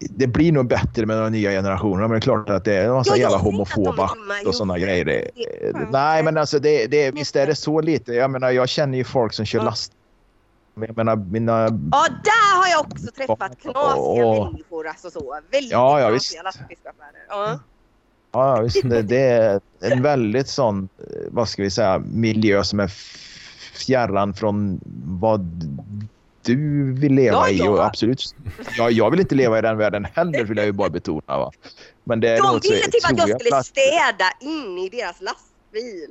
det 0.00 0.26
blir 0.26 0.52
nog 0.52 0.68
bättre 0.68 1.06
med 1.06 1.18
de 1.18 1.32
nya 1.32 1.50
generationerna, 1.50 2.08
men 2.08 2.10
det 2.10 2.16
är 2.16 2.20
klart 2.20 2.50
att 2.50 2.64
det 2.64 2.74
är 2.74 2.84
en 2.84 2.92
massa 2.92 3.16
jävla 3.16 3.36
homofoba 3.36 4.10
och 4.46 4.54
sådana 4.54 4.78
grejer. 4.78 5.04
Det, 5.04 5.30
nej, 5.90 6.22
men 6.22 6.36
alltså 6.36 6.58
det, 6.58 6.86
det, 6.86 7.10
visst 7.10 7.36
är 7.36 7.46
det 7.46 7.54
så 7.54 7.80
lite. 7.80 8.12
Jag 8.12 8.30
menar, 8.30 8.50
jag 8.50 8.68
känner 8.68 8.98
ju 8.98 9.04
folk 9.04 9.32
som 9.32 9.44
kör 9.44 9.62
last 9.62 9.92
jag 10.80 10.96
menar, 10.96 11.16
mina... 11.16 11.60
Ja, 11.92 12.06
där 12.24 12.56
har 12.60 12.68
jag 12.70 12.80
också 12.80 13.06
träffat 13.06 13.58
knasiga 13.60 14.26
och... 14.26 14.52
människor. 14.52 14.86
Alltså 14.86 15.10
så. 15.10 15.40
Väldigt 15.50 15.72
ja, 15.72 16.00
ja, 16.00 16.08
knasiga 16.10 16.42
lastbilschaufförer. 16.42 17.26
Ja. 17.28 17.58
Ja, 18.32 18.60
visst. 18.60 18.82
Det, 18.82 19.02
det, 19.02 19.20
är 19.20 19.60
en 19.80 20.02
väldigt 20.02 20.48
sån, 20.48 20.88
vad 21.30 21.48
ska 21.48 21.62
vi 21.62 21.70
säga, 21.70 21.98
miljö 21.98 22.64
som 22.64 22.80
är 22.80 22.88
fjärran 23.74 24.34
från 24.34 24.80
vad 25.04 25.40
du 26.42 26.92
vill 26.92 27.14
leva 27.14 27.50
ja, 27.50 27.64
i. 27.64 27.68
Och 27.68 27.84
absolut, 27.84 28.34
ja, 28.78 28.90
jag 28.90 29.10
vill 29.10 29.20
inte 29.20 29.34
leva 29.34 29.58
i 29.58 29.62
den 29.62 29.76
världen 29.76 30.06
heller, 30.14 30.44
vill 30.44 30.56
jag 30.56 30.66
ju 30.66 30.72
bara 30.72 30.90
betona. 30.90 31.38
Va? 31.38 31.50
Men 32.04 32.20
det 32.20 32.28
är 32.28 32.42
De 32.42 32.60
ville 32.62 32.84
typ 32.84 33.04
att 33.04 33.28
jag 33.28 33.40
skulle 33.40 33.62
städa 33.62 34.30
in 34.40 34.78
i 34.78 34.88
deras 34.88 35.20
lastbil 35.20 35.55
lastbil. 35.76 36.10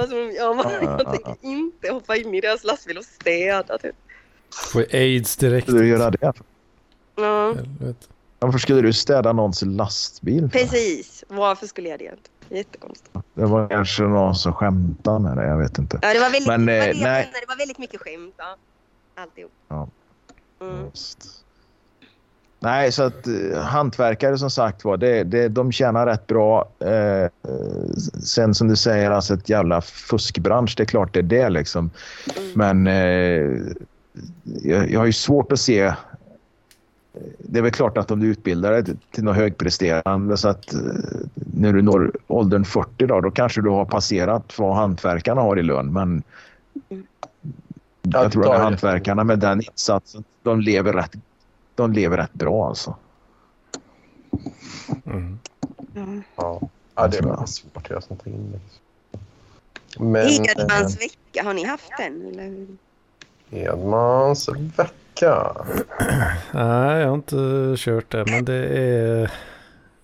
Som, 0.08 0.32
jag, 0.36 0.56
bara, 0.56 0.82
jag 0.82 1.12
tänker 1.12 1.36
inte 1.42 1.92
hoppa 1.92 2.16
in 2.16 2.34
i 2.34 2.40
deras 2.40 2.64
lastbil 2.64 2.98
och 2.98 3.04
städa 3.04 3.78
typ. 3.78 3.96
Får 4.72 4.86
aids 4.92 5.36
direkt. 5.36 5.66
Skulle 5.66 5.82
du 5.82 5.88
göra 5.88 6.10
det? 6.10 6.32
Ja. 7.16 7.54
Varför 8.38 8.58
skulle 8.58 8.80
du 8.80 8.92
städa 8.92 9.32
någons 9.32 9.62
lastbil? 9.62 10.42
för? 10.42 10.58
precis. 10.58 11.24
Varför 11.28 11.66
skulle 11.66 11.88
jag 11.88 11.98
det? 11.98 12.14
Jättekonstigt. 12.48 13.14
Det 13.34 13.44
var 13.44 13.68
kanske 13.68 14.02
någon 14.02 14.34
som 14.34 14.52
skämtade 14.52 15.18
med 15.18 15.36
det. 15.36 15.46
Jag 15.46 15.58
vet 15.58 15.78
inte. 15.78 15.98
Ja, 16.02 16.12
det 16.12 16.20
var 16.20 16.30
väldigt, 16.30 16.48
Men, 16.48 16.66
det, 16.66 16.78
var 16.78 16.86
eh, 16.88 16.94
det, 16.94 17.02
nej. 17.02 17.30
det 17.32 17.48
var 17.48 17.56
väldigt 17.56 17.78
mycket 17.78 18.00
skämt. 18.00 18.34
Ja. 18.36 18.56
Alltihop. 19.14 19.52
Ja. 19.68 19.88
Mm. 20.60 20.84
Just. 20.84 21.39
Nej, 22.62 22.92
så 22.92 23.02
att 23.02 23.26
eh, 23.26 23.62
hantverkare 23.62 24.38
som 24.38 24.50
sagt 24.50 24.84
var, 24.84 24.96
det, 24.96 25.24
det, 25.24 25.48
de 25.48 25.72
tjänar 25.72 26.06
rätt 26.06 26.26
bra. 26.26 26.68
Eh, 26.78 27.22
eh, 27.22 27.28
sen 28.24 28.54
som 28.54 28.68
du 28.68 28.76
säger, 28.76 29.10
alltså 29.10 29.34
ett 29.34 29.48
jävla 29.48 29.80
fuskbransch, 29.80 30.74
det 30.76 30.82
är 30.82 30.86
klart 30.86 31.14
det 31.14 31.18
är 31.18 31.22
det 31.22 31.48
liksom. 31.48 31.90
Mm. 32.36 32.52
Men 32.54 32.86
eh, 32.86 33.74
jag, 34.62 34.90
jag 34.90 35.00
har 35.00 35.06
ju 35.06 35.12
svårt 35.12 35.52
att 35.52 35.60
se... 35.60 35.92
Det 37.38 37.58
är 37.58 37.62
väl 37.62 37.72
klart 37.72 37.98
att 37.98 38.10
om 38.10 38.20
du 38.20 38.26
utbildar 38.26 38.72
dig 38.72 38.84
till 39.10 39.24
något 39.24 39.36
högpresterande 39.36 40.36
så 40.36 40.48
att 40.48 40.74
eh, 40.74 40.80
när 41.34 41.72
du 41.72 41.82
når 41.82 42.12
åldern 42.26 42.64
40 42.64 43.06
då, 43.06 43.20
då 43.20 43.30
kanske 43.30 43.60
du 43.60 43.70
har 43.70 43.84
passerat 43.84 44.58
vad 44.58 44.76
hantverkarna 44.76 45.40
har 45.40 45.58
i 45.58 45.62
lön. 45.62 45.92
Men 45.92 46.22
jag 48.02 48.32
tror 48.32 48.54
att 48.54 48.60
hantverkarna 48.60 49.24
med 49.24 49.38
den 49.38 49.60
insatsen, 49.60 50.24
de 50.42 50.60
lever 50.60 50.92
rätt, 50.92 51.12
de 51.74 51.92
lever 51.92 52.16
rätt 52.16 52.32
bra 52.32 52.68
alltså. 52.68 52.96
Mm. 55.06 55.38
Mm. 55.96 56.22
Ja, 56.36 56.60
ja 56.94 57.08
det 57.08 57.18
är 57.18 57.22
väldigt 57.22 57.48
svårt 57.48 57.76
att 57.76 57.90
göra 57.90 58.00
sånt 58.00 58.26
index. 58.26 58.64
Men 59.98 60.26
Hedmans 60.26 61.00
vecka, 61.00 61.42
har 61.44 61.54
ni 61.54 61.64
haft 61.64 61.90
den? 61.98 62.26
Eller? 62.26 62.66
eh, 63.50 63.64
Edmans 63.64 64.48
vecka. 64.76 65.56
Nej, 66.52 67.00
jag 67.00 67.08
har 67.08 67.14
inte 67.14 67.74
kört 67.76 68.10
det, 68.10 68.24
men 68.26 68.44
det 68.44 68.66
är... 68.78 69.32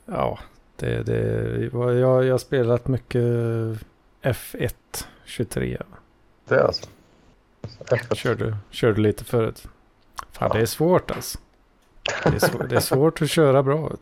Ja, 0.07 0.39
det, 0.77 1.03
det, 1.03 1.71
jag, 1.73 2.25
jag 2.25 2.33
har 2.33 2.39
spelat 2.39 2.89
mycket 2.89 3.23
F1 4.23 4.75
23. 5.25 5.79
Det 6.49 6.55
är 6.55 6.59
alltså. 6.59 6.87
F1. 7.65 8.15
Körde, 8.15 8.57
körde 8.71 9.01
lite 9.01 9.25
förut. 9.25 9.69
Fan, 10.33 10.51
det 10.55 10.61
är 10.61 10.67
svårt 10.67 11.11
alltså. 11.11 11.39
Det 12.23 12.35
är, 12.35 12.39
svår, 12.39 12.67
det 12.69 12.77
är 12.77 12.81
svårt 12.81 13.23
att 13.23 13.31
köra 13.31 13.63
bra. 13.63 13.93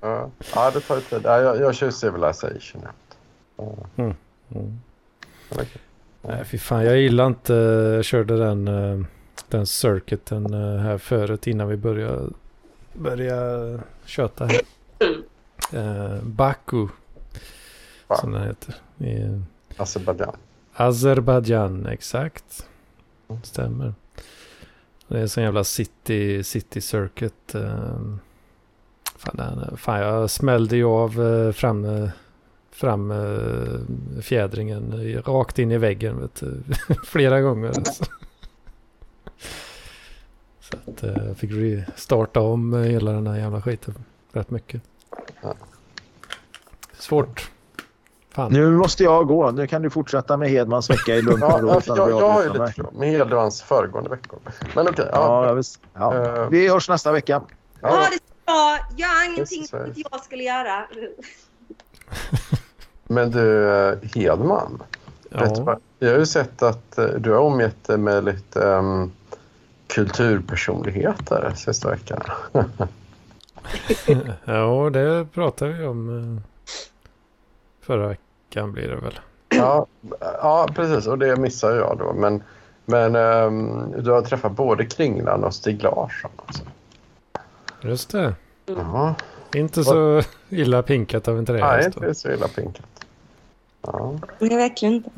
Ja, 0.00 0.30
ja, 0.54 0.70
det 0.70 0.80
tar 0.80 1.00
tid. 1.00 1.20
Ja, 1.24 1.40
jag, 1.40 1.60
jag 1.60 1.74
kör 1.74 1.90
Civilization. 1.90 2.82
Ja. 3.56 3.76
Mm. 3.96 4.14
Okej. 5.50 5.68
Nej, 6.22 6.44
fy 6.44 6.58
fan, 6.58 6.84
jag 6.84 6.98
gillar 6.98 7.26
inte... 7.26 7.52
Jag 7.96 8.04
körde 8.04 8.36
den, 8.36 8.68
eh, 8.68 9.06
den 9.48 9.66
circuiten 9.66 10.54
eh, 10.54 10.76
här 10.80 10.98
förut 10.98 11.46
innan 11.46 11.68
vi 11.68 11.76
började, 11.76 12.30
började 12.92 13.80
köta 14.04 14.46
här. 14.46 14.60
Eh, 15.72 16.22
Baku, 16.22 16.88
Va? 18.06 18.16
som 18.16 18.32
den 18.32 18.42
heter. 18.42 18.74
I 18.98 19.40
Azerbajdzjan. 19.76 20.36
Azerbajdzjan, 20.74 21.86
exakt. 21.86 22.68
Stämmer. 23.42 23.94
Det 25.12 25.18
är 25.18 25.22
en 25.22 25.28
sån 25.28 25.42
jävla 25.44 25.64
city, 25.64 26.44
city 26.44 26.80
circuit. 26.80 27.54
eh, 27.54 28.00
Fan, 29.16 29.76
fan 29.76 30.00
jag 30.00 30.30
smällde 30.30 30.76
ju 30.76 30.84
av 30.84 31.22
eh, 31.22 31.52
fram, 31.52 31.84
eh, 31.84 32.08
fram 32.70 33.12
fjädringen 34.22 34.92
rakt 35.26 35.58
in 35.58 35.70
i 35.70 35.78
väggen 35.78 36.20
vet 36.20 36.42
flera 37.04 37.40
gånger. 37.40 37.68
Alltså. 37.68 38.04
Så 40.60 40.76
att 40.86 41.02
jag 41.02 41.36
fick 41.36 41.50
starta 41.96 42.40
om 42.40 42.74
hela 42.74 43.12
den 43.12 43.26
här 43.26 43.38
jävla 43.38 43.62
skiten 43.62 43.94
rätt 44.32 44.50
mycket. 44.50 44.82
Svårt. 46.92 47.50
Fan. 48.34 48.52
Nu 48.52 48.70
måste 48.70 49.02
jag 49.04 49.26
gå. 49.28 49.50
Nu 49.50 49.66
kan 49.66 49.82
du 49.82 49.90
fortsätta 49.90 50.36
med 50.36 50.50
Hedmans 50.50 50.90
vecka 50.90 51.14
i 51.16 51.22
lugn 51.22 51.42
och 51.42 51.50
Ja, 51.50 51.58
ro. 51.60 51.68
jag, 51.68 51.78
utan 51.82 51.96
jag, 51.96 52.10
jag 52.10 52.28
har 52.28 52.42
ju 52.42 52.48
avbryta 52.48 52.64
lite 52.66 52.74
frågor 52.82 52.98
med 52.98 53.08
Hedvans 53.08 53.62
föregående 53.62 54.10
veckor. 54.10 54.38
Men 54.74 54.88
okej. 54.88 55.08
Ja, 55.12 55.18
ja, 55.42 55.46
jag 55.46 55.54
visst. 55.54 55.80
ja. 55.94 56.14
Eh, 56.36 56.48
Vi 56.48 56.68
hörs 56.68 56.88
nästa 56.88 57.12
vecka. 57.12 57.42
Ja, 57.80 57.88
ja, 57.88 58.06
det 58.10 58.18
ska 58.44 58.96
gör 58.96 59.24
ingenting 59.26 59.60
Just 59.60 59.72
det. 59.72 59.94
som 59.94 60.02
jag 60.10 60.24
skulle 60.24 60.42
göra. 60.42 60.86
men 63.04 63.30
du, 63.30 63.68
eh, 63.88 63.94
Hedman. 64.14 64.82
Ja. 65.28 65.78
Jag 65.98 66.10
har 66.10 66.18
ju 66.18 66.26
sett 66.26 66.62
att 66.62 66.98
eh, 66.98 67.04
du 67.04 67.30
har 67.32 67.38
omgett 67.40 67.84
dig 67.84 67.98
med 67.98 68.24
lite 68.24 68.60
um, 68.66 69.12
kulturpersonligheter 69.86 71.52
sista 71.56 71.90
veckan. 71.90 72.20
Ja, 74.44 74.90
det 74.92 75.26
pratade 75.34 75.72
vi 75.72 75.84
om 75.86 76.40
förra 77.80 78.08
veckan 78.08 78.21
blir 78.72 78.88
det 78.88 78.96
väl. 78.96 79.20
ja, 79.48 79.86
ja, 80.20 80.68
precis. 80.74 81.06
Och 81.06 81.18
det 81.18 81.36
missar 81.36 81.76
jag 81.76 81.98
då. 81.98 82.12
Men, 82.12 82.42
men 82.84 83.16
ehm, 83.16 83.92
du 84.02 84.10
har 84.10 84.22
träffat 84.22 84.52
både 84.52 84.86
Kringlan 84.86 85.44
och 85.44 85.54
Stig 85.54 85.82
Larsson. 85.82 86.30
Alltså. 86.46 86.62
Just 87.80 88.10
det. 88.10 88.34
Ja, 88.66 89.14
Inte 89.54 89.84
så 89.84 90.22
illa 90.48 90.82
pinkat 90.82 91.28
av 91.28 91.38
en 91.38 91.44
nej, 91.48 91.60
trähäst. 91.60 91.86
inte 91.86 92.06
då. 92.06 92.14
så 92.14 92.30
illa 92.32 92.48
pinkat. 92.48 92.86
Ja, 93.82 94.14
Nej, 94.38 94.56
verkligen 94.56 94.94
inte. 94.94 95.10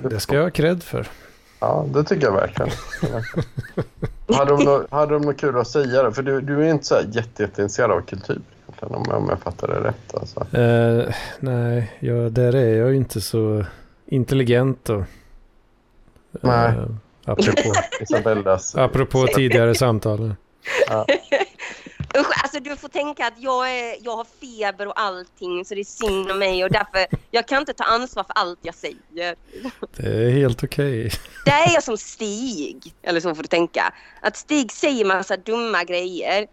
Det 0.08 0.20
ska 0.20 0.34
jag 0.36 0.42
ha 0.42 0.50
cred 0.50 0.82
för. 0.82 1.08
ja, 1.60 1.84
det 1.88 2.04
tycker 2.04 2.26
jag 2.26 2.32
verkligen. 2.32 2.70
hade, 4.36 4.56
de 4.56 4.64
nå- 4.64 4.86
hade 4.90 5.12
de 5.12 5.22
något 5.22 5.36
kul 5.40 5.58
att 5.58 5.68
säga? 5.68 6.02
Då? 6.02 6.12
För 6.12 6.22
du, 6.22 6.40
du 6.40 6.64
är 6.66 6.70
inte 6.70 6.84
så 6.84 6.94
här 6.94 7.02
jätte, 7.02 7.42
jätteintresserad 7.42 7.90
av 7.90 8.00
kultur 8.00 8.40
egentligen, 8.72 8.94
om, 8.94 9.22
om 9.22 9.28
jag 9.28 9.40
fattar 9.40 9.68
det 9.68 9.88
rätt. 9.88 10.14
Alltså. 10.14 10.56
Eh, 10.58 11.14
nej, 11.40 11.92
jag, 12.00 12.32
där 12.32 12.54
är 12.54 12.78
jag 12.78 12.90
ju 12.90 12.96
inte 12.96 13.20
så 13.20 13.64
intelligent 14.06 14.84
då. 14.84 15.04
Nej. 16.40 16.72
Eh, 17.24 17.32
apropå, 17.32 17.72
Isabellas... 18.00 18.76
apropå 18.76 19.26
tidigare 19.34 19.74
samtal. 19.74 20.20
Usch, 22.18 22.42
alltså 22.42 22.60
du 22.60 22.76
får 22.76 22.88
tänka 22.88 23.26
att 23.26 23.38
jag, 23.38 23.70
är, 23.70 23.96
jag 24.00 24.16
har 24.16 24.26
feber 24.40 24.86
och 24.86 25.00
allting 25.00 25.64
så 25.64 25.74
det 25.74 25.80
är 25.80 25.84
synd 25.84 26.30
om 26.30 26.38
mig 26.38 26.64
och 26.64 26.70
därför 26.70 27.06
jag 27.30 27.48
kan 27.48 27.58
inte 27.58 27.72
ta 27.72 27.84
ansvar 27.84 28.24
för 28.24 28.32
allt 28.34 28.58
jag 28.62 28.74
säger. 28.74 29.36
Det 29.96 30.26
är 30.26 30.30
helt 30.30 30.64
okej. 30.64 31.10
Där 31.44 31.68
är 31.68 31.74
jag 31.74 31.82
som 31.82 31.96
Stig, 31.96 32.94
eller 33.02 33.20
så 33.20 33.34
får 33.34 33.42
du 33.42 33.48
tänka. 33.48 33.94
Att 34.20 34.36
Stig 34.36 34.72
säger 34.72 35.04
massa 35.04 35.36
dumma 35.36 35.84
grejer. 35.84 36.46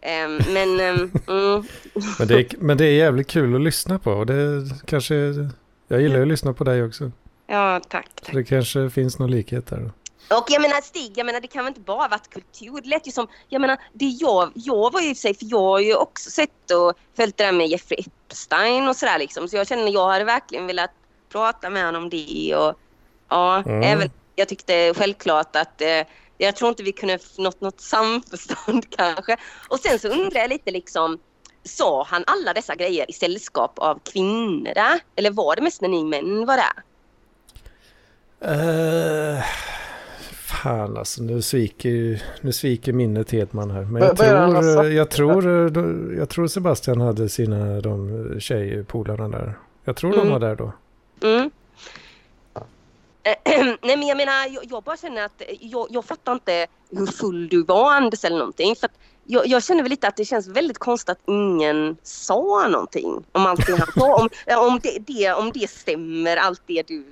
Ehm, 0.00 0.38
men 0.48 0.80
ehm, 0.80 1.10
mm, 1.28 1.64
Men, 2.18 2.28
det 2.28 2.34
är, 2.34 2.46
men 2.58 2.76
det 2.76 2.84
är 2.84 2.92
jävligt 2.92 3.26
kul 3.28 3.54
att 3.54 3.60
lyssna 3.60 3.98
på. 3.98 4.12
Och 4.12 4.26
det 4.26 4.62
kanske... 4.86 5.14
Jag 5.88 6.00
gillar 6.02 6.16
ju 6.16 6.22
att 6.22 6.28
lyssna 6.28 6.52
på 6.52 6.64
dig 6.64 6.82
också. 6.84 7.10
ja, 7.46 7.80
tack. 7.88 8.08
tack. 8.14 8.26
Så 8.30 8.32
det 8.36 8.44
kanske 8.44 8.90
finns 8.90 9.18
någon 9.18 9.30
likhet 9.30 9.66
där. 9.66 9.76
Då. 9.76 9.90
Och 10.36 10.44
jag 10.48 10.62
menar 10.62 10.80
Stig, 10.80 11.12
jag 11.18 11.26
menar 11.26 11.40
det 11.40 11.48
kan 11.48 11.64
väl 11.64 11.70
inte 11.70 11.80
bara 11.80 12.08
varit 12.08 12.30
kultur. 12.30 12.80
Det 12.82 12.88
lät 12.88 13.06
ju 13.06 13.12
som, 13.12 13.26
jag 13.48 13.60
menar 13.60 13.78
det 13.92 14.04
jag, 14.04 14.50
jag 14.54 14.92
var 14.92 15.00
ju 15.00 15.08
i 15.08 15.12
och 15.12 15.16
för 15.16 15.20
sig, 15.20 15.34
för 15.34 15.46
jag 15.50 15.58
har 15.60 15.80
ju 15.80 15.94
också 15.94 16.30
sett 16.30 16.70
och 16.70 16.94
följt 17.16 17.36
det 17.36 17.44
där 17.44 17.52
med 17.52 17.66
Jeffrey 17.66 18.00
Epstein 18.28 18.88
och 18.88 18.96
sådär 18.96 19.18
liksom. 19.18 19.48
Så 19.48 19.56
jag 19.56 19.66
känner 19.68 19.92
jag 19.92 20.08
hade 20.08 20.24
verkligen 20.24 20.66
velat 20.66 20.90
prata 21.32 21.70
med 21.70 21.84
honom 21.86 22.02
om 22.02 22.10
det 22.10 22.54
och 22.56 22.74
ja, 23.28 23.62
Mm. 23.66 23.82
även 23.82 24.10
jag 24.34 24.48
tyckte 24.48 24.94
självklart 24.96 25.56
att 25.56 25.80
eh, 25.80 26.00
jag 26.38 26.56
tror 26.56 26.68
inte 26.68 26.82
vi 26.82 26.92
kunde 26.92 27.18
nått 27.38 27.60
något 27.60 27.80
samförstånd 27.80 28.86
kanske. 28.96 29.36
Och 29.68 29.78
sen 29.78 29.98
så 29.98 30.08
undrar 30.08 30.40
jag 30.40 30.50
lite 30.50 30.70
liksom, 30.70 31.18
sa 31.64 32.04
han 32.08 32.24
alla 32.26 32.52
dessa 32.52 32.74
grejer 32.74 33.10
i 33.10 33.12
sällskap 33.12 33.78
av 33.78 34.00
kvinnor? 34.12 34.72
Eller 35.16 35.30
var 35.30 35.56
det 35.56 35.62
mest 35.62 35.80
när 35.80 35.88
ni 35.88 36.04
män 36.04 36.46
var 36.46 36.56
där? 36.56 36.82
Uh, 38.44 39.42
fan 40.30 40.96
alltså, 40.96 41.22
nu 41.22 41.42
sviker, 41.42 42.22
nu 42.40 42.52
sviker 42.52 42.92
minnet 42.92 43.30
Hedman 43.30 43.70
här. 43.70 43.82
Men 43.84 44.02
jag 44.02 44.16
tror, 44.16 44.86
jag, 44.86 45.10
tror, 45.10 45.44
jag 46.18 46.28
tror 46.28 46.46
Sebastian 46.46 47.00
hade 47.00 47.28
sina 47.28 47.80
de 47.80 48.26
tjejpolarna 48.40 49.28
där. 49.28 49.58
Jag 49.84 49.96
tror 49.96 50.10
de 50.10 50.20
Mm. 50.20 50.32
var 50.32 50.40
där 50.40 50.56
då. 50.56 50.72
Mm. 51.22 51.50
Nej 53.82 53.96
men 53.96 54.06
jag 54.06 54.16
menar, 54.16 54.54
jag, 54.54 54.64
jag 54.70 54.82
bara 54.82 54.96
känner 54.96 55.24
att 55.24 55.42
jag, 55.60 55.86
jag 55.90 56.04
fattar 56.04 56.32
inte 56.32 56.66
hur 56.90 57.06
full 57.06 57.48
du 57.48 57.62
var 57.64 57.94
Anders 57.94 58.24
eller 58.24 58.38
någonting. 58.38 58.76
För 58.76 58.88
jag, 59.24 59.46
jag 59.46 59.64
känner 59.64 59.82
väl 59.82 59.90
lite 59.90 60.08
att 60.08 60.16
det 60.16 60.24
känns 60.24 60.48
väldigt 60.48 60.78
konstigt 60.78 61.10
att 61.10 61.18
ingen 61.26 61.96
sa 62.02 62.68
någonting 62.68 63.24
om 63.32 63.46
allt 63.46 63.66
det 63.66 63.72
han 63.72 63.92
sa. 63.94 64.14
Om, 64.22 64.28
om, 64.70 64.80
det, 64.82 64.98
det, 65.06 65.32
om 65.32 65.52
det 65.54 65.70
stämmer, 65.70 66.36
allt 66.36 66.62
det 66.66 66.88
du, 66.88 67.04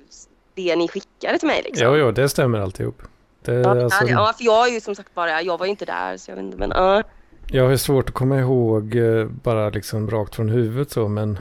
det 0.53 0.75
ni 0.75 0.87
skickade 0.87 1.39
till 1.39 1.47
mig 1.47 1.61
liksom. 1.65 1.87
Ja, 1.87 1.97
ja, 1.97 2.11
det 2.11 2.29
stämmer 2.29 2.59
alltihop. 2.59 3.01
Det, 3.41 3.53
Ja, 3.53 3.83
alltså, 3.83 4.05
ja, 4.07 4.33
för 4.37 4.45
jag 4.45 4.67
är 4.67 4.71
ju 4.71 4.81
som 4.81 4.95
sagt 4.95 5.13
bara, 5.13 5.41
jag 5.41 5.57
var 5.57 5.65
ju 5.65 5.69
inte 5.69 5.85
där 5.85 6.17
så 6.17 6.31
jag 6.31 6.35
vet 6.35 6.45
inte 6.45 6.57
men 6.57 6.69
ja. 6.69 7.03
Jag 7.47 7.69
har 7.69 7.77
svårt 7.77 8.09
att 8.09 8.15
komma 8.15 8.39
ihåg 8.39 8.95
eh, 8.95 9.25
bara 9.25 9.69
liksom 9.69 10.09
rakt 10.09 10.35
från 10.35 10.49
huvudet 10.49 10.91
så, 10.91 11.07
men 11.07 11.39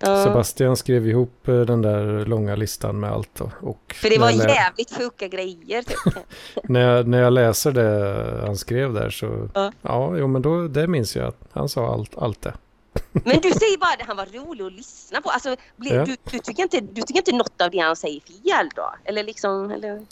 Ja. 0.00 0.24
Sebastian 0.24 0.76
skrev 0.76 1.06
ihop 1.08 1.48
eh, 1.48 1.60
den 1.60 1.82
där 1.82 2.24
långa 2.24 2.56
listan 2.56 3.00
med 3.00 3.12
allt. 3.12 3.40
Och, 3.60 3.94
För 3.94 4.10
det 4.10 4.18
var 4.18 4.30
jävligt 4.30 4.96
sjuka 4.98 5.28
grejer. 5.28 5.82
Typ. 5.82 6.14
när, 6.64 6.80
jag, 6.80 7.06
när 7.06 7.22
jag 7.22 7.32
läser 7.32 7.72
det 7.72 8.40
han 8.46 8.56
skrev 8.56 8.92
där 8.92 9.10
så, 9.10 9.48
Ja. 9.54 9.72
ja, 9.82 10.16
jo, 10.16 10.26
men 10.26 10.42
då, 10.42 10.68
det 10.68 10.86
minns 10.86 11.16
jag 11.16 11.26
att 11.26 11.40
han 11.52 11.68
sa 11.68 11.92
allt, 11.92 12.18
allt 12.18 12.42
det. 12.42 12.52
Men 13.12 13.40
du 13.40 13.50
säger 13.50 13.78
bara 13.78 13.92
att 14.00 14.06
han 14.06 14.16
var 14.16 14.26
rolig 14.26 14.64
att 14.64 14.72
lyssna 14.72 15.20
på. 15.20 15.28
Alltså, 15.30 15.56
blir, 15.76 15.94
Ja. 15.94 16.04
du, 16.04 16.16
du, 16.30 16.38
tycker 16.38 16.62
inte, 16.62 16.80
du 16.80 17.02
tycker 17.02 17.18
inte 17.18 17.32
något 17.36 17.60
av 17.60 17.70
det 17.70 17.78
han 17.78 17.96
säger 17.96 18.20
fel 18.20 18.68
då? 18.76 18.94
Eller 19.04 19.24
liksom... 19.24 19.70
Eller... 19.70 20.02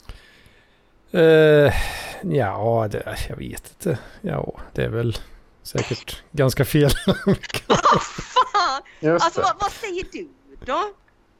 Eh, 1.11 1.73
ja, 2.21 2.87
det, 2.91 3.17
jag 3.29 3.35
vet 3.37 3.73
inte. 3.77 3.97
Ja, 4.21 4.53
det 4.73 4.83
är 4.83 4.89
väl 4.89 5.17
säkert 5.67 6.23
ganska 6.31 6.65
fel. 6.65 6.91
Vad 7.05 7.17
fan! 8.01 8.81
Just 8.99 9.25
Alltså 9.25 9.41
vad, 9.41 9.53
vad 9.59 9.71
säger 9.71 10.05
du 10.11 10.27
då? 10.65 10.79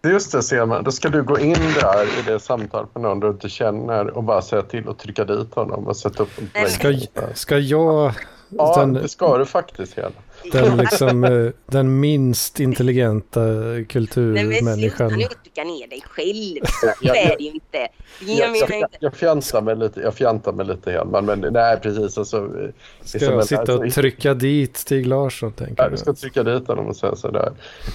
Just 0.10 0.32
det, 0.32 0.44
Selma. 0.44 0.82
Då 0.82 0.92
ska 0.92 1.10
du 1.10 1.24
gå 1.24 1.40
in 1.40 1.54
där 1.54 2.20
i 2.20 2.22
det 2.26 2.40
samtalet 2.40 2.96
med 2.96 3.02
någon 3.04 3.20
du 3.20 3.28
inte 3.28 3.50
känner 3.50 4.10
och 4.10 4.24
bara 4.24 4.42
säga 4.42 4.62
till 4.62 4.88
och 4.88 4.98
trycka 4.98 5.26
dit 5.26 5.54
honom 5.54 5.88
och 5.88 5.98
sätta 5.98 6.24
upp 6.24 6.30
en. 6.54 6.70
Ska, 6.70 6.94
ska 7.34 7.58
jag, 7.58 8.14
Ja, 8.50 8.76
den, 8.80 8.94
det 8.94 9.10
ska 9.10 9.38
du 9.38 9.46
faktiskt 9.46 9.98
hela. 9.98 10.12
Den, 10.52 10.78
liksom, 10.92 11.24
eh, 11.24 11.52
den 11.66 12.00
minst 12.00 12.60
intelligenta 12.60 13.40
Nej 13.40 13.50
men 13.50 13.86
sluta 13.86 13.94
kulturmänniskan. 13.94 15.14
nu 15.14 15.24
att 15.24 15.44
trycka 15.44 15.64
ner 15.64 15.88
dig 15.88 16.04
själv. 16.10 16.64
Ja. 17.02 17.16
är 17.16 17.38
det 17.38 17.44
ju 17.44 17.52
inte. 17.52 17.88
Jag 18.20 18.58
Jag, 18.58 18.70
jag, 18.70 18.90
jag 19.00 19.16
fjantar 19.16 19.62
mig 19.62 19.76
lite, 19.76 20.02
jag 20.02 20.14
fjantar 20.14 20.52
mig 20.52 20.66
lite 20.66 20.92
Helman, 20.92 21.26
men 21.26 21.40
nej 21.40 21.78
precis. 21.78 22.18
Alltså, 22.18 22.38
eh, 22.38 22.70
Ska 23.02 23.18
Isabella, 23.18 23.38
jag 23.38 23.48
sitta 23.48 23.62
och 23.62 23.84
alltså, 23.84 24.02
trycka 24.02 24.34
dit 24.34 24.78
Stig 24.78 25.08
Larsson 25.08 25.52
tänker 25.52 25.84
Ja, 25.84 25.90
du 25.90 25.98
ska 25.98 26.14
trycka 26.14 26.44
dit 26.44 26.68
honom 26.68 26.88
och 26.88 26.96
säga 26.96 27.16
sådär. 27.16 27.52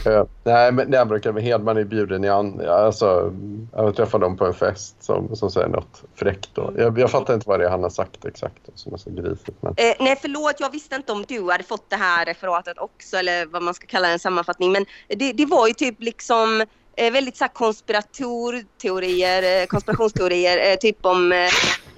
Uh, 0.06 0.24
nej, 0.44 0.72
men 0.72 0.92
jag 0.92 1.08
brukar 1.08 1.32
med 1.32 1.42
Hedman 1.42 1.76
är 1.76 1.84
bjuden 1.84 2.24
i 2.24 2.28
an... 2.28 2.60
Alltså, 2.68 3.32
jag 3.72 3.96
träffade 3.96 4.24
dem 4.24 4.36
på 4.36 4.46
en 4.46 4.54
fest 4.54 4.96
som, 5.00 5.36
som 5.36 5.50
säger 5.50 5.68
något 5.68 6.02
fräckt. 6.14 6.50
Då. 6.54 6.72
Jag, 6.76 6.98
jag 6.98 7.10
fattar 7.10 7.34
inte 7.34 7.48
vad 7.48 7.60
det 7.60 7.66
är 7.66 7.70
han 7.70 7.82
har 7.82 7.90
sagt 7.90 8.24
exakt 8.24 8.58
som 8.74 8.94
är 8.94 8.98
så 8.98 9.10
grisigt. 9.10 9.56
Men... 9.60 9.74
Eh, 9.76 9.94
nej 10.00 10.18
förlåt, 10.20 10.54
jag 10.58 10.70
visste 10.72 10.96
inte 10.96 11.12
om 11.12 11.24
du 11.28 11.50
hade 11.50 11.64
fått 11.64 11.90
det 11.90 11.96
här 11.96 12.31
referatet 12.32 12.78
också 12.78 13.16
eller 13.16 13.46
vad 13.46 13.62
man 13.62 13.74
ska 13.74 13.86
kalla 13.86 14.08
en 14.08 14.18
sammanfattning. 14.18 14.72
Men 14.72 14.86
det, 15.08 15.32
det 15.32 15.46
var 15.46 15.68
ju 15.68 15.74
typ 15.74 15.96
liksom 15.98 16.64
eh, 16.96 17.12
väldigt 17.12 17.36
så 17.36 17.44
här 17.44 17.52
konspiratorteorier, 17.52 19.62
eh, 19.62 19.66
konspirationsteorier, 19.66 20.70
eh, 20.70 20.76
typ 20.76 21.06
om 21.06 21.32
eh, 21.32 21.50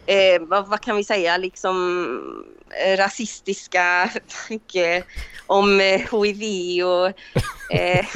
eh, 0.06 0.40
vad, 0.40 0.68
vad 0.68 0.80
kan 0.80 0.96
vi 0.96 1.04
säga, 1.04 1.36
liksom 1.36 1.76
eh, 2.86 2.96
rasistiska 2.96 4.10
tanke 4.48 4.96
eh, 4.96 5.04
om 5.46 5.80
eh, 5.80 6.22
hiv 6.22 6.86
och 6.86 7.06
eh, 7.76 8.06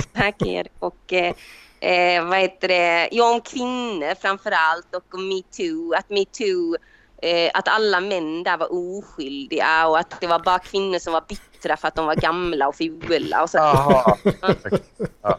och 0.79 1.13
eh, 1.13 1.35
eh, 1.81 2.25
vad 2.25 2.39
heter 2.39 2.69
det, 2.69 3.09
ja 3.13 3.35
om 3.35 3.41
kvinnor 3.41 4.15
framför 4.21 4.51
allt 4.51 4.95
och 4.95 5.15
om 5.15 5.29
metoo, 5.29 5.93
att 5.93 6.11
metoo 6.11 6.77
eh, 7.23 7.51
att 7.55 7.69
alla 7.69 8.01
män 8.01 8.43
där 8.43 8.57
var 8.57 8.69
oskyldiga 8.73 9.87
och 9.89 9.99
att 9.99 10.21
det 10.21 10.27
var 10.27 10.39
bara 10.39 10.59
kvinnor 10.59 10.99
som 10.99 11.13
var 11.13 11.25
bittra 11.29 11.77
för 11.77 11.89
att 11.89 11.95
de 11.95 12.07
var 12.07 12.15
gamla 12.15 12.69
och 12.69 12.77
fula 12.77 13.43
och 13.43 13.51
så. 13.51 13.59
Aha. 13.59 14.19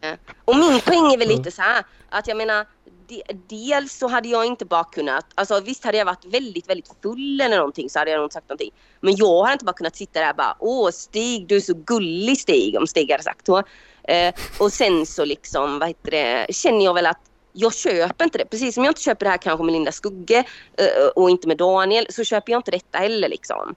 Eh, 0.00 0.14
Och 0.44 0.56
min 0.56 0.80
poäng 0.80 1.12
är 1.12 1.18
väl 1.18 1.28
lite 1.28 1.50
så 1.50 1.62
här 1.62 1.84
att 2.08 2.26
jag 2.28 2.36
menar 2.36 2.66
de, 3.06 3.22
dels 3.48 3.98
så 3.98 4.08
hade 4.08 4.28
jag 4.28 4.46
inte 4.46 4.64
bara 4.64 4.84
kunnat, 4.84 5.26
alltså 5.34 5.60
visst 5.60 5.84
hade 5.84 5.98
jag 5.98 6.04
varit 6.04 6.24
väldigt, 6.24 6.68
väldigt 6.68 6.90
full 7.02 7.40
eller 7.40 7.56
någonting 7.56 7.90
så 7.90 7.98
hade 7.98 8.10
jag 8.10 8.18
nog 8.18 8.24
inte 8.24 8.34
sagt 8.34 8.48
någonting. 8.48 8.70
Men 9.00 9.16
jag 9.16 9.42
hade 9.42 9.52
inte 9.52 9.64
bara 9.64 9.72
kunnat 9.72 9.96
sitta 9.96 10.20
där 10.20 10.30
och 10.30 10.36
bara 10.36 10.56
åh 10.58 10.90
Stig 10.90 11.46
du 11.48 11.56
är 11.56 11.60
så 11.60 11.74
gullig 11.74 12.38
Stig 12.38 12.76
om 12.78 12.86
Stig 12.86 13.10
hade 13.10 13.22
sagt 13.22 13.46
så. 13.46 13.62
Eh, 14.04 14.34
och 14.58 14.72
sen 14.72 15.06
så 15.06 15.24
liksom, 15.24 15.78
vad 15.78 15.88
heter 15.88 16.10
det, 16.10 16.46
känner 16.54 16.84
jag 16.84 16.94
väl 16.94 17.06
att 17.06 17.29
jag 17.52 17.74
köper 17.74 18.24
inte 18.24 18.38
det. 18.38 18.44
Precis 18.44 18.74
som 18.74 18.84
jag 18.84 18.90
inte 18.90 19.02
köper 19.02 19.26
det 19.26 19.30
här 19.30 19.38
kanske 19.38 19.64
med 19.64 19.72
Linda 19.72 19.92
Skugge 19.92 20.44
eh, 20.76 21.06
och 21.16 21.30
inte 21.30 21.48
med 21.48 21.56
Daniel 21.56 22.06
så 22.10 22.24
köper 22.24 22.52
jag 22.52 22.58
inte 22.58 22.70
detta 22.70 22.98
heller 22.98 23.28
liksom. 23.28 23.74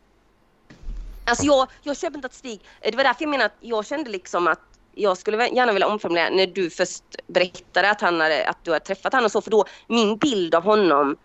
Alltså 1.25 1.45
jag, 1.45 1.67
jag 1.83 1.97
köper 1.97 2.15
inte 2.15 2.25
att 2.25 2.33
Stig, 2.33 2.61
eh, 2.81 2.91
det 2.91 2.97
var 2.97 3.03
därför 3.03 3.23
jag 3.23 3.29
menar 3.29 3.45
att 3.45 3.57
jag 3.59 3.85
kände 3.85 4.09
liksom 4.09 4.47
att 4.47 4.59
jag 4.95 5.17
skulle 5.17 5.47
gärna 5.47 5.73
vilja 5.73 5.87
omformulera 5.87 6.29
när 6.29 6.47
du 6.47 6.69
först 6.69 7.03
berättade 7.27 7.89
att, 7.89 8.01
han 8.01 8.21
hade, 8.21 8.47
att 8.47 8.65
du 8.65 8.71
hade 8.71 8.85
träffat 8.85 9.13
honom 9.13 9.25
och 9.25 9.31
så 9.31 9.41
för 9.41 9.51
då 9.51 9.65
min 9.87 10.17
bild 10.17 10.55
av 10.55 10.63
honom 10.63 11.17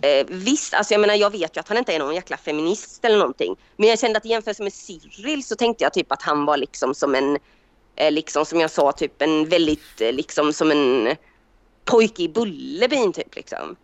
eh, 0.00 0.26
visst, 0.28 0.74
alltså 0.74 0.94
jag 0.94 1.00
menar 1.00 1.14
jag 1.14 1.30
vet 1.30 1.56
ju 1.56 1.60
att 1.60 1.68
han 1.68 1.78
inte 1.78 1.94
är 1.94 1.98
någon 1.98 2.14
jäkla 2.14 2.36
feminist 2.36 3.04
eller 3.04 3.18
någonting 3.18 3.56
men 3.76 3.88
jag 3.88 3.98
kände 3.98 4.16
att 4.16 4.26
i 4.26 4.28
jämförelse 4.28 4.62
med 4.62 4.72
Cyril 4.72 5.44
så 5.44 5.56
tänkte 5.56 5.84
jag 5.84 5.92
typ 5.92 6.12
att 6.12 6.22
han 6.22 6.44
var 6.44 6.56
liksom 6.56 6.94
som 6.94 7.14
en 7.14 7.38
eh, 7.96 8.12
liksom 8.12 8.44
som 8.46 8.60
jag 8.60 8.70
sa 8.70 8.92
typ 8.92 9.22
en 9.22 9.48
väldigt 9.48 10.00
eh, 10.00 10.12
liksom 10.12 10.52
som 10.52 10.70
en 10.70 11.16
pojke 11.86 12.22
i 12.22 12.28
Bullerbyn 12.28 13.12
typ 13.12 13.34
liksom. 13.34 13.76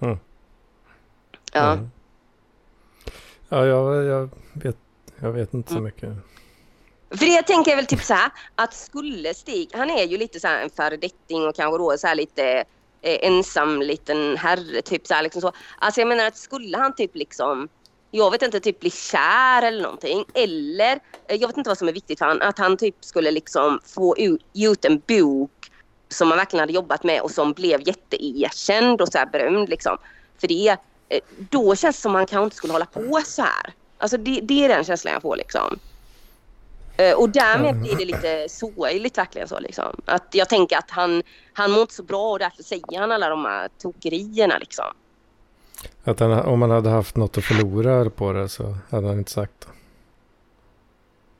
Mm. 0.00 0.18
Ja. 1.52 1.72
Mm. 1.72 1.90
Ja, 3.48 3.66
jag, 3.66 4.04
jag, 4.04 4.30
vet, 4.52 4.76
jag 5.20 5.32
vet 5.32 5.54
inte 5.54 5.72
så 5.72 5.80
mycket. 5.80 6.08
För 7.10 7.26
det 7.26 7.34
jag 7.34 7.46
tänker 7.46 7.72
är 7.72 7.76
väl 7.76 7.86
typ 7.86 8.02
så 8.02 8.14
här 8.14 8.30
att 8.54 8.74
skulle 8.74 9.34
Stig, 9.34 9.70
han 9.74 9.90
är 9.90 10.04
ju 10.04 10.18
lite 10.18 10.40
så 10.40 10.46
här 10.46 10.62
en 10.62 10.70
föredetting 10.70 11.46
och 11.46 11.56
kanske 11.56 11.78
då 11.78 11.98
så 11.98 12.06
här 12.06 12.14
lite 12.14 12.64
eh, 13.02 13.18
ensam 13.20 13.82
liten 13.82 14.36
herre 14.36 14.82
typ 14.82 15.06
så 15.06 15.14
här 15.14 15.22
liksom 15.22 15.42
så. 15.42 15.52
Alltså 15.78 16.00
jag 16.00 16.08
menar 16.08 16.26
att 16.26 16.36
skulle 16.36 16.76
han 16.76 16.94
typ 16.94 17.16
liksom 17.16 17.68
jag 18.10 18.30
vet 18.30 18.42
inte, 18.42 18.60
typ 18.60 18.80
bli 18.80 18.90
kär 18.90 19.62
eller 19.62 19.82
någonting. 19.82 20.24
Eller, 20.34 21.00
eh, 21.28 21.36
jag 21.36 21.48
vet 21.48 21.56
inte 21.56 21.70
vad 21.70 21.78
som 21.78 21.88
är 21.88 21.92
viktigt 21.92 22.18
för 22.18 22.26
han, 22.26 22.42
att 22.42 22.58
han 22.58 22.76
typ 22.76 23.04
skulle 23.04 23.30
liksom 23.30 23.80
få 23.84 24.16
ut 24.18 24.84
en 24.84 25.02
bok 25.06 25.50
som 26.08 26.28
han 26.28 26.38
verkligen 26.38 26.60
hade 26.60 26.72
jobbat 26.72 27.04
med 27.04 27.20
och 27.20 27.30
som 27.30 27.52
blev 27.52 27.88
jätteerkänd 27.88 29.00
och 29.00 29.08
så 29.08 29.18
berömd 29.32 29.68
liksom. 29.68 29.98
För 30.38 30.48
det, 30.48 30.76
eh, 31.08 31.20
då 31.50 31.76
känns 31.76 31.96
det 31.96 32.02
som 32.02 32.14
han 32.14 32.26
kanske 32.26 32.44
inte 32.44 32.56
skulle 32.56 32.72
hålla 32.72 32.86
på 32.86 33.20
så 33.24 33.42
här. 33.42 33.72
Alltså 33.98 34.16
det, 34.16 34.40
det 34.42 34.64
är 34.64 34.68
den 34.68 34.84
känslan 34.84 35.12
jag 35.12 35.22
får 35.22 35.36
liksom. 35.36 35.78
Eh, 36.96 37.12
Och 37.14 37.28
därmed 37.30 37.76
blir 37.80 37.96
det 37.96 38.04
lite 38.04 38.46
sorgligt 38.48 39.18
verkligen 39.18 39.48
så 39.48 39.60
liksom. 39.60 40.00
Att 40.04 40.26
jag 40.30 40.48
tänker 40.48 40.76
att 40.78 40.90
han, 40.90 41.22
han 41.52 41.70
mår 41.70 41.80
inte 41.80 41.94
så 41.94 42.02
bra 42.02 42.30
och 42.32 42.38
därför 42.38 42.62
säger 42.62 42.98
han 42.98 43.12
alla 43.12 43.28
de 43.28 43.44
här 43.44 43.68
tokerierna 43.82 44.58
liksom. 44.58 44.84
Att 46.04 46.20
han, 46.20 46.32
om 46.32 46.58
man 46.58 46.70
hade 46.70 46.90
haft 46.90 47.16
något 47.16 47.38
att 47.38 47.44
förlora 47.44 48.10
på 48.10 48.32
det 48.32 48.48
så 48.48 48.76
hade 48.90 49.06
han 49.08 49.18
inte 49.18 49.30
sagt 49.30 49.52
det. 49.60 49.66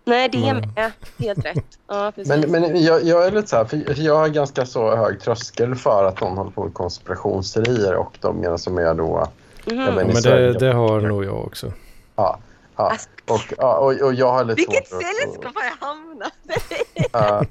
Nej, 0.08 0.28
det 0.32 0.38
är 0.38 0.50
Mm. 0.50 0.62
med. 0.76 0.92
Helt 1.18 1.44
rätt. 1.44 1.64
Ja. 1.88 2.12
Men, 2.16 2.40
men 2.40 2.82
jag, 2.84 3.04
jag 3.04 3.26
är 3.26 3.30
lite 3.30 3.48
så 3.48 3.56
här, 3.56 3.64
för 3.64 4.00
jag 4.00 4.16
har 4.16 4.28
ganska 4.28 4.66
så 4.66 4.96
hög 4.96 5.20
tröskel 5.20 5.74
för 5.74 6.04
att 6.04 6.20
någon 6.20 6.36
håller 6.36 6.50
på 6.50 6.64
med 6.64 6.74
konspirationsteorier 6.74 7.94
och 7.94 8.12
de 8.20 8.44
som 8.58 8.78
är 8.78 8.94
då... 8.94 9.28
Mhm. 9.64 9.78
Ja, 9.80 9.90
men- 9.90 10.22
det, 10.22 10.52
det 10.52 10.72
har 10.72 11.00
nog 11.00 11.24
jag 11.24 11.44
också. 11.46 11.72
Ja, 12.16 12.38
ja. 12.78 12.92
Och, 13.28 13.54
ja, 13.58 13.76
och, 13.76 13.92
och 13.92 14.14
jag 14.14 14.32
har 14.32 14.44
lite 14.44 14.56
Vilket 14.56 14.88
sällskap 14.88 15.54
har 15.54 15.64
jag 15.64 15.86
hamnat 15.86 16.32
Ja. 17.12 17.42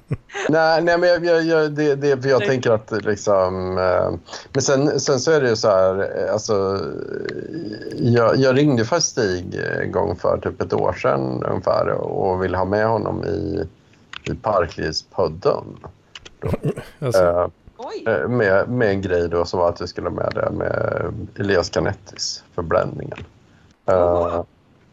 nej, 0.50 0.84
nej, 0.84 0.98
men 0.98 1.10
jag, 1.10 1.26
jag, 1.26 1.44
jag, 1.44 1.72
det, 1.72 1.96
det, 1.96 2.22
för 2.22 2.30
jag 2.30 2.42
tänker 2.42 2.72
att 2.72 2.92
liksom... 2.92 3.78
eh, 3.78 4.12
men 4.54 4.62
sen, 4.62 5.00
sen 5.00 5.20
så 5.20 5.32
är 5.32 5.42
det 5.42 5.50
ju 5.50 5.56
så 5.56 5.70
här, 5.70 6.26
eh, 6.26 6.34
alltså... 6.34 6.80
Jag, 7.96 8.36
jag 8.38 8.58
ringde 8.58 8.86
faktiskt 8.86 9.12
Stig 9.12 9.60
en 9.82 9.92
gång 9.92 10.16
för 10.16 10.38
typ 10.38 10.62
ett 10.62 10.74
år 10.74 10.94
sedan 10.94 11.44
ungefär 11.44 11.90
och 11.90 12.44
ville 12.44 12.58
ha 12.58 12.66
med 12.66 12.88
honom 12.88 13.26
i, 13.26 13.68
i 14.24 14.36
Parklivspodden. 14.36 15.64
Alltså, 17.00 17.52
Eh, 18.06 18.14
eh, 18.14 18.28
med, 18.28 18.70
med 18.70 18.90
en 18.90 19.02
grej 19.02 19.30
då 19.30 19.46
som 19.46 19.60
var 19.60 19.70
att 19.70 19.82
vi 19.82 19.88
skulle 19.88 20.10
med 20.10 20.32
det 20.36 20.50
med 20.52 21.14
Elias 21.36 21.70
Canettis, 21.70 22.44
Förbländningen. 22.56 23.18
Eh, 23.86 24.44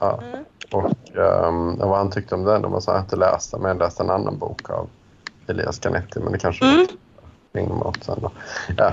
ja. 0.04 0.20
Mm. 0.32 0.44
Och 0.72 1.16
um, 1.48 1.78
vad 1.78 1.98
han 1.98 2.10
tyckte 2.10 2.34
om 2.34 2.44
den, 2.44 2.62
jag 2.62 2.92
har 2.92 2.98
inte 2.98 3.16
läst 3.16 3.50
den, 3.50 3.60
men 3.60 3.68
jag 3.68 3.78
läste 3.78 4.02
en 4.02 4.10
annan 4.10 4.38
bok 4.38 4.70
av 4.70 4.88
Elias 5.46 5.78
Canetti, 5.78 6.20
men 6.20 6.32
det 6.32 6.38
kanske 6.38 6.64
Mm. 6.64 6.86
Ja. 8.76 8.92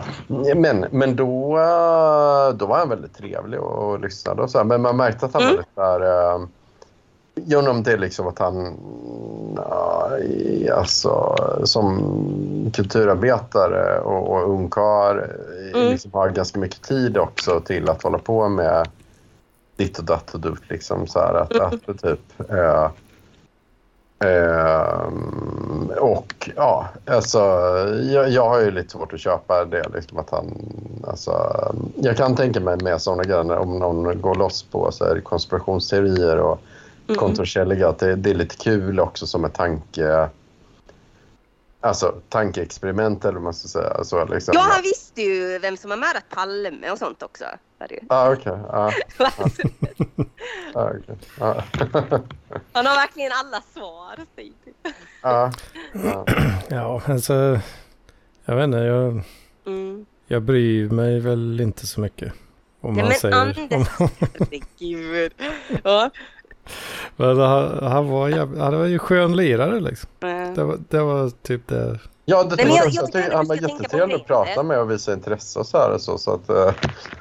Men, 0.55 0.85
men 0.91 1.15
då, 1.15 1.57
eh, 1.57 2.49
då 2.57 2.65
var 2.65 2.77
han 2.77 2.89
väldigt 2.89 3.13
trevlig 3.17 3.59
och, 3.59 3.89
och 3.91 3.99
lyssnade 3.99 4.41
och 4.41 4.49
så 4.49 4.57
här. 4.57 4.65
Men 4.65 4.81
man 4.81 4.97
märkte 4.97 5.25
att 5.25 5.33
han 5.33 5.41
Mm. 5.43 5.55
var 5.55 5.59
lite 5.61 5.81
där... 5.81 6.35
Uh, 6.35 6.45
genom 7.35 7.83
det 7.83 7.97
liksom 7.97 8.27
att 8.27 8.39
han 8.39 8.77
i- 10.21 10.69
alltså, 10.69 11.35
som 11.63 12.01
kulturarbetare 12.73 13.99
och, 13.99 14.29
och 14.31 14.49
ungkarl 14.49 15.17
eh, 15.17 15.79
Mm. 15.81 15.91
liksom 15.91 16.11
har 16.13 16.29
ganska 16.29 16.59
mycket 16.59 16.81
tid 16.81 17.17
också 17.17 17.59
till 17.59 17.89
att 17.89 18.03
hålla 18.03 18.17
på 18.17 18.49
med 18.49 18.87
ditt 19.83 19.99
och 19.99 20.05
datt 20.05 20.33
och 20.33 20.39
dutt. 20.39 20.61
Liksom, 20.69 21.07
så 21.07 21.19
här, 21.19 21.33
att, 21.33 21.55
att 21.55 21.85
det 21.85 21.93
typ... 21.93 22.49
Eh, 22.49 22.89
ehm, 24.19 25.91
och 25.99 26.49
ja, 26.55 26.89
alltså 27.05 27.39
jag, 28.11 28.29
jag 28.29 28.49
har 28.49 28.59
ju 28.59 28.71
lite 28.71 28.89
svårt 28.89 29.13
att 29.13 29.19
köpa 29.19 29.65
det. 29.65 29.85
Liksom, 29.93 30.19
att 30.19 30.29
han, 30.29 30.47
alltså, 31.07 31.33
jag 31.95 32.17
kan 32.17 32.35
tänka 32.35 32.59
mig 32.59 32.77
med 32.83 33.01
sådana 33.01 33.23
grejer 33.23 33.57
om 33.57 33.79
någon 33.79 34.21
går 34.21 34.35
loss 34.35 34.63
på 34.63 34.91
så 34.91 35.05
här, 35.05 35.21
konspirationsteorier 35.21 36.37
och 36.37 36.61
Mm. 37.07 37.19
kontroversiella 37.19 37.89
att 37.89 37.99
det, 37.99 38.15
det 38.15 38.29
är 38.29 38.35
lite 38.35 38.55
kul 38.55 38.99
också 38.99 39.27
som 39.27 39.45
en 39.45 39.51
tanke 39.51 40.29
Alltså 41.83 42.15
tankeexperiment 42.29 43.25
eller 43.25 43.33
vad 43.33 43.43
man 43.43 43.53
ska 43.53 43.67
säga. 43.67 44.03
Så, 44.03 44.25
liksom. 44.25 44.53
Ja, 44.55 44.61
han 44.61 44.81
visste 44.81 45.00
ju 45.17 45.59
vem 45.59 45.77
som 45.77 45.91
har 45.91 45.97
mördat 45.97 46.29
Palme 46.29 46.91
och 46.91 46.97
sånt 46.97 47.23
också. 47.23 47.43
Var 47.79 47.87
det 47.87 47.93
ju. 47.95 48.01
Ah, 48.09 48.31
okej. 48.33 48.51
Ah, 48.69 48.91
ah, 50.73 50.89
okej. 50.89 51.15
Ah. 51.39 51.53
Han 52.73 52.85
har 52.85 52.95
verkligen 52.95 53.31
alla 53.33 53.61
svar. 53.73 54.15
ah, 55.21 55.49
ah. 56.13 56.25
Ja, 56.69 57.01
alltså. 57.05 57.59
Jag 58.45 58.55
vet 58.55 58.63
inte, 58.63 58.77
jag, 58.77 59.21
Mm. 59.65 60.05
jag 60.27 60.41
bryr 60.43 60.89
mig 60.89 61.19
väl 61.19 61.61
inte 61.61 61.87
så 61.87 62.01
mycket. 62.01 62.33
Om 62.81 62.93
Nej 62.93 63.03
man 63.03 63.09
men 63.09 63.19
säger. 63.19 63.35
Anders, 63.35 63.87
herregud. 64.39 65.33
Ja. 65.83 66.09
Men 67.15 67.39
han, 67.39 67.83
han, 67.83 68.07
var 68.07 68.29
jäv, 68.29 68.57
han 68.59 68.77
var 68.77 68.85
ju 68.85 68.99
skön 68.99 69.35
lirare 69.35 69.79
liksom. 69.79 70.09
eh, 70.19 70.53
Det 70.53 70.63
var, 70.63 70.77
det 70.89 70.99
var 71.01 71.29
typ 71.29 71.67
det. 71.67 71.99
Ja, 72.25 72.43
det 72.43 72.55
Nej, 72.55 72.65
men 72.65 72.75
jag, 72.75 72.87
jag- 72.89 73.09
jag, 73.13 73.25
jag 73.31 73.37
han 73.37 73.47
var 73.47 73.55
jättetrevlig 73.55 74.15
att 74.15 74.25
prata 74.27 74.63
med 74.63 74.79
och 74.79 74.91
visa 74.91 75.13
intresse 75.13 75.59
och 75.59 75.65
så 75.67 75.77
här 75.77 75.91
och 75.93 76.01
så. 76.01 76.17
så 76.17 76.33
att, 76.33 76.49
eh, 76.49 76.73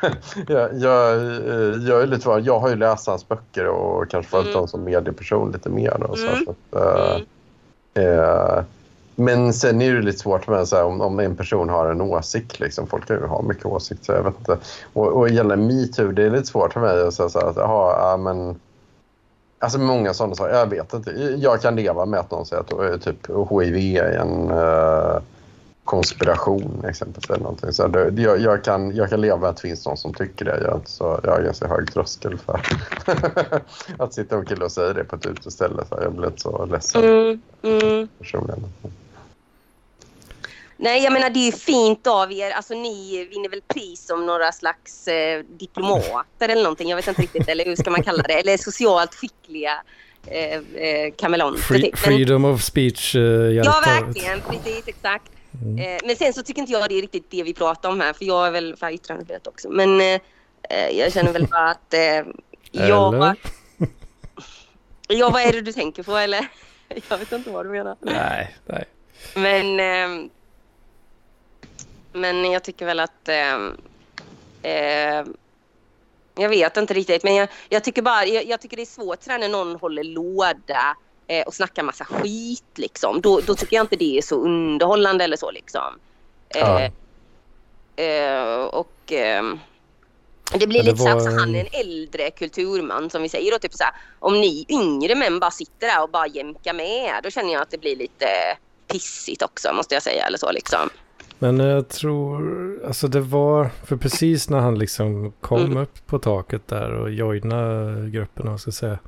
jag, 0.49 0.69
jag, 0.79 1.17
eh, 1.17 1.89
jag 1.89 2.03
är 2.03 2.07
lite 2.07 2.29
van. 2.29 2.45
Jag 2.45 2.59
har 2.61 2.69
ju 2.69 2.77
läst 2.77 3.07
hans 3.07 3.29
böcker 3.29 3.67
och 3.67 4.11
kanske 4.11 4.31
följt 4.31 4.45
Mm. 4.47 4.55
honom 4.55 4.69
som 4.69 4.85
medieperson 4.85 5.53
lite 5.53 5.69
mer. 5.69 6.03
Och 6.03 6.19
så, 6.19 6.27
Mm. 6.27 6.45
så 6.45 6.51
att, 6.51 6.83
Mm. 7.97 8.19
eh, 8.19 8.65
men 9.17 9.53
sen 9.53 9.83
är 9.83 9.95
det 9.95 10.03
lite 10.03 10.19
svårt 10.19 10.49
med 10.49 10.69
så 10.69 10.77
här, 10.77 10.85
om, 10.85 11.01
om 11.01 11.21
en 11.21 11.37
person 11.37 11.69
har 11.69 11.87
en 11.91 12.01
åsikt. 12.01 12.61
Liksom. 12.61 12.87
Folk 12.87 13.07
kan 13.07 13.17
ju 13.17 13.27
ha 13.27 13.43
mycket 13.43 13.67
åsikter. 13.67 14.05
Så 14.05 14.13
jag 14.13 14.23
vet 14.23 14.39
inte. 14.39 14.59
Och, 14.93 15.07
och 15.07 15.29
gällande 15.29 15.65
metoo, 15.75 16.13
det 16.13 16.23
är 16.23 16.31
lite 16.31 16.47
svårt 16.47 16.73
för 16.73 16.81
mig 16.81 17.03
att 17.07 17.15
säga 17.15 17.29
så 17.29 17.41
här, 17.41 17.47
att 17.47 17.57
jaha, 17.57 17.97
ja, 18.11 18.17
men 18.17 18.61
Alltså 19.63 19.79
många 19.79 20.15
sådana 20.15 20.35
saker. 20.35 20.55
Jag 20.55 20.67
vet 20.67 20.95
inte. 20.95 21.11
Jag 21.39 21.63
kan 21.63 21.77
leva 21.77 22.07
med 22.07 22.21
att 22.21 22.31
någon 22.31 22.47
säger 22.47 22.63
att 22.63 22.73
eh, 22.73 22.97
typ 22.97 23.27
HIV 23.51 23.97
är 23.97 24.19
en 24.19 24.51
eh, 24.51 25.23
konspiration 25.85 26.85
exempelvis. 26.89 27.31
Eller 27.31 27.43
någonting. 27.43 27.73
Så 27.73 27.89
det, 27.89 28.23
jag, 28.23 28.41
jag, 28.41 28.65
kan, 28.65 28.97
jag 28.97 29.11
kan 29.11 29.21
leva 29.21 29.37
med 29.37 29.49
att 29.49 29.57
det 29.57 29.63
finns 29.63 29.87
någon 29.87 29.97
som 29.97 30.15
tycker 30.15 30.45
det. 30.45 30.61
Jag, 30.63 30.81
så, 30.85 31.21
jag 31.23 31.31
har 31.31 31.41
ganska 31.43 31.69
hög 31.69 31.93
tröskel 31.93 32.39
för 32.39 32.61
att 33.99 34.15
sitta 34.15 34.37
och 34.37 34.49
kille 34.49 34.65
och 34.65 34.73
säga 34.73 34.93
det 34.93 35.05
på 35.05 35.17
ett 35.17 35.27
uteställe. 35.27 35.83
Jag 35.91 36.13
blir 36.13 36.27
inte 36.27 36.41
så 36.41 36.65
ledsen 36.65 37.05
Mm, 37.05 37.41
mm. 37.63 38.09
personligen. 38.19 38.65
Nej, 40.83 41.03
jag 41.05 41.13
menar 41.13 41.31
det 41.31 41.39
är 41.41 41.47
ju 41.47 41.53
fint 41.53 42.07
av 42.07 42.33
er. 42.33 42.51
Alltså 42.51 42.75
ni 42.75 43.25
vinner 43.31 43.49
väl 43.49 43.63
pris 43.69 44.07
som 44.07 44.27
några 44.27 44.53
slags 44.53 45.09
eh, 45.09 45.45
diplomater 45.59 46.49
eller 46.49 46.63
någonting. 46.63 46.89
Jag 46.89 46.97
vet 46.97 47.07
inte 47.09 47.23
riktigt, 47.23 47.49
eller 47.49 47.65
hur 47.65 47.77
ska 47.77 47.91
man 47.91 48.03
kalla 48.03 48.23
det? 48.23 48.33
Eller 48.33 48.57
socialt 48.57 49.15
skickliga 49.15 49.73
eh, 50.27 50.55
eh, 50.55 51.13
kameleonter. 51.17 51.63
Free, 51.63 51.83
typ. 51.83 51.93
Men- 51.93 52.03
freedom 52.03 52.45
of 52.45 52.63
speech 52.63 53.15
hjältar. 53.15 53.73
Ja, 53.87 54.03
verkligen. 54.03 54.41
Precis, 54.41 54.89
exakt. 54.89 55.33
Mm. 55.63 55.79
Eh, 55.79 56.01
men 56.05 56.17
sen 56.17 56.33
så 56.33 56.43
tycker 56.43 56.61
inte 56.61 56.73
jag 56.73 56.89
det 56.89 56.95
är 56.99 57.03
riktigt 57.03 57.31
det 57.31 57.43
vi 57.43 57.55
pratar 57.55 57.89
om 57.89 58.01
här, 58.01 58.13
för 58.13 58.25
jag 58.25 58.47
är 58.47 58.51
väl 58.51 58.77
för 58.77 58.91
yttrandefrihet 58.91 59.47
också. 59.47 59.69
Men 59.71 60.01
eh, 60.01 60.07
eh, 60.71 60.91
jag 60.99 61.13
känner 61.13 61.33
väl 61.33 61.47
bara 61.47 61.71
att 61.71 61.95
eh, 61.95 62.01
jag... 62.73 63.15
Eller? 63.15 63.37
Ja, 65.09 65.31
vad 65.31 65.43
är 65.43 65.53
det 65.53 65.61
du 65.61 65.73
tänker 65.73 66.03
på 66.03 66.17
eller? 66.17 66.47
Jag 67.09 67.19
vet 67.19 67.33
inte 67.33 67.51
vad 67.51 67.67
du 67.67 67.71
menar. 67.71 67.97
Nej, 68.01 68.57
nej. 68.67 68.85
Men, 69.35 69.81
ehm, 69.81 70.31
men 72.13 72.51
jag 72.53 72.65
tycker 72.65 72.87
väl 72.87 73.01
att... 73.01 73.29
ehm, 73.29 73.77
eh, 74.63 75.25
jag 76.35 76.49
vet 76.49 76.77
inte 76.77 76.95
riktigt, 76.95 77.23
men 77.23 77.35
jag, 77.35 77.49
jag 77.69 77.85
tycker 77.85 78.03
bara 78.03 78.27
jag, 78.27 78.45
jag 78.47 78.61
tycker 78.61 78.77
det 78.77 78.83
är 78.83 78.87
svårt 78.87 79.27
när 79.27 79.49
någon 79.49 79.77
håller 79.77 80.05
låda 80.05 80.97
eh, 81.27 81.47
och 81.47 81.55
snackar 81.55 81.83
massa 81.83 82.05
skit. 82.05 82.65
Liksom. 82.75 83.21
Då, 83.21 83.41
då 83.41 83.55
tycker 83.55 83.77
jag 83.77 83.83
inte 83.85 83.97
det 83.97 84.19
är 84.19 84.23
så 84.23 84.35
underhållande 84.37 85.25
eller 85.25 85.37
så. 85.37 85.51
Liksom. 85.51 85.99
Ja. 86.49 86.81
Eh, 87.97 88.07
eh, 88.07 88.61
och 88.65 88.93
ehm, 89.13 89.59
det 90.55 90.67
blir 90.67 90.83
det 90.83 90.87
lite 90.91 90.99
så 90.99 91.09
här, 91.09 91.15
var 91.15 91.21
så 91.21 91.31
han 91.39 91.55
är 91.55 91.61
en- 91.61 91.67
en 91.73 91.81
äldre 91.81 92.31
kulturman 92.31 93.11
som 93.11 93.23
vi 93.23 93.29
säger. 93.29 93.53
Då, 93.53 93.59
typ 93.59 93.75
så 93.75 93.85
här, 93.85 93.95
om 94.19 94.41
ni 94.41 94.67
yngre 94.69 95.15
män 95.15 95.41
bara 95.41 95.51
sitter 95.51 95.87
där 95.87 96.03
och 96.03 96.11
bara 96.11 96.27
jämkar 96.27 96.73
med, 96.75 97.21
då 97.23 97.31
känner 97.31 97.53
jag 97.53 97.63
att 97.63 97.71
det 97.71 97.79
blir 97.79 97.97
lite 97.97 98.27
pissigt 98.87 99.43
också 99.43 99.73
måste 99.73 99.95
jag 99.95 100.03
säga. 100.03 100.27
Eller 100.27 100.39
så, 100.39 100.53
liksom. 100.53 100.91
Men 101.43 101.59
jag 101.59 101.89
tror, 101.89 102.43
alltså 102.87 103.09
det 103.09 103.21
var, 103.21 103.71
för 103.85 103.97
precis 103.97 104.51
när 104.51 104.59
han 104.59 104.79
liksom 104.79 105.33
kom 105.41 105.61
Mm. 105.65 105.77
upp 105.77 106.07
på 106.07 106.19
taket 106.19 106.69
där 106.69 106.91
och 106.93 107.11
joinade 107.11 108.11
gruppen, 108.11 108.43
om 108.47 108.49
man 108.53 108.59
ska 108.59 108.71
säga. 108.71 108.99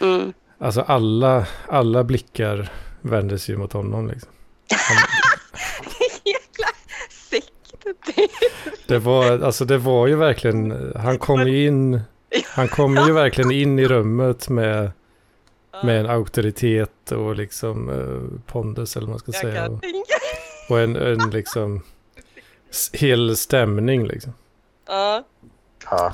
Mm. 0.00 0.32
Alltså 0.58 0.80
alla, 0.80 1.46
alla 1.68 2.04
blickar 2.04 2.70
vändes 3.00 3.48
ju 3.50 3.56
mot 3.56 3.72
honom 3.72 4.08
liksom. 4.08 4.30
Jäkla 6.24 6.66
sekt. 7.30 7.86
Det 8.86 8.98
var, 8.98 9.38
alltså 9.44 9.64
det 9.64 9.78
var 9.78 10.06
ju 10.06 10.16
verkligen, 10.16 10.92
han 10.96 11.18
kom 11.18 11.48
ju 11.48 11.66
in, 11.66 12.00
han 12.46 12.68
kom 12.68 12.96
ju 12.96 13.12
verkligen 13.12 13.50
in 13.50 13.78
i 13.78 13.88
rummet 13.88 14.48
med, 14.48 14.90
med 15.84 16.00
en 16.00 16.06
auktoritet 16.10 17.12
och 17.12 17.36
liksom 17.36 17.90
eh, 17.90 18.40
pondus 18.52 18.96
eller 18.96 19.06
vad 19.06 19.10
man 19.12 19.18
ska 19.18 19.32
Jag 19.32 19.40
säga. 19.40 19.66
kan 19.66 19.80
Och, 20.68 20.80
en, 20.80 20.96
en 20.96 21.30
liksom 21.30 21.82
hel 22.92 23.36
stämning 23.36 24.06
liksom. 24.06 24.32
Ja. 24.86 25.24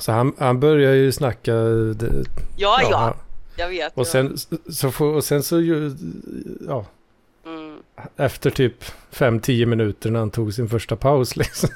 Så 0.01 0.11
han, 0.11 0.33
han 0.37 0.59
börjar 0.59 0.93
ju 0.93 1.11
snacka. 1.11 1.53
Det, 1.53 2.23
ja, 2.57 2.79
ja, 2.81 2.97
han- 2.97 3.13
jag 3.57 3.69
vet. 3.69 3.93
Och 3.93 3.99
ja. 4.01 4.05
sen 4.05 4.37
så, 4.69 4.91
får, 4.91 5.13
och 5.13 5.23
sen 5.23 5.43
så 5.43 5.59
ju, 5.61 5.95
ja, 6.67 6.85
Mm. 7.45 7.77
efter 8.15 8.49
typ 8.49 8.83
5-10 9.11 9.65
minuter 9.65 10.09
när 10.11 10.19
han 10.19 10.31
tog 10.31 10.53
sin 10.53 10.69
första 10.69 10.95
paus 10.95 11.35
liksom. 11.35 11.69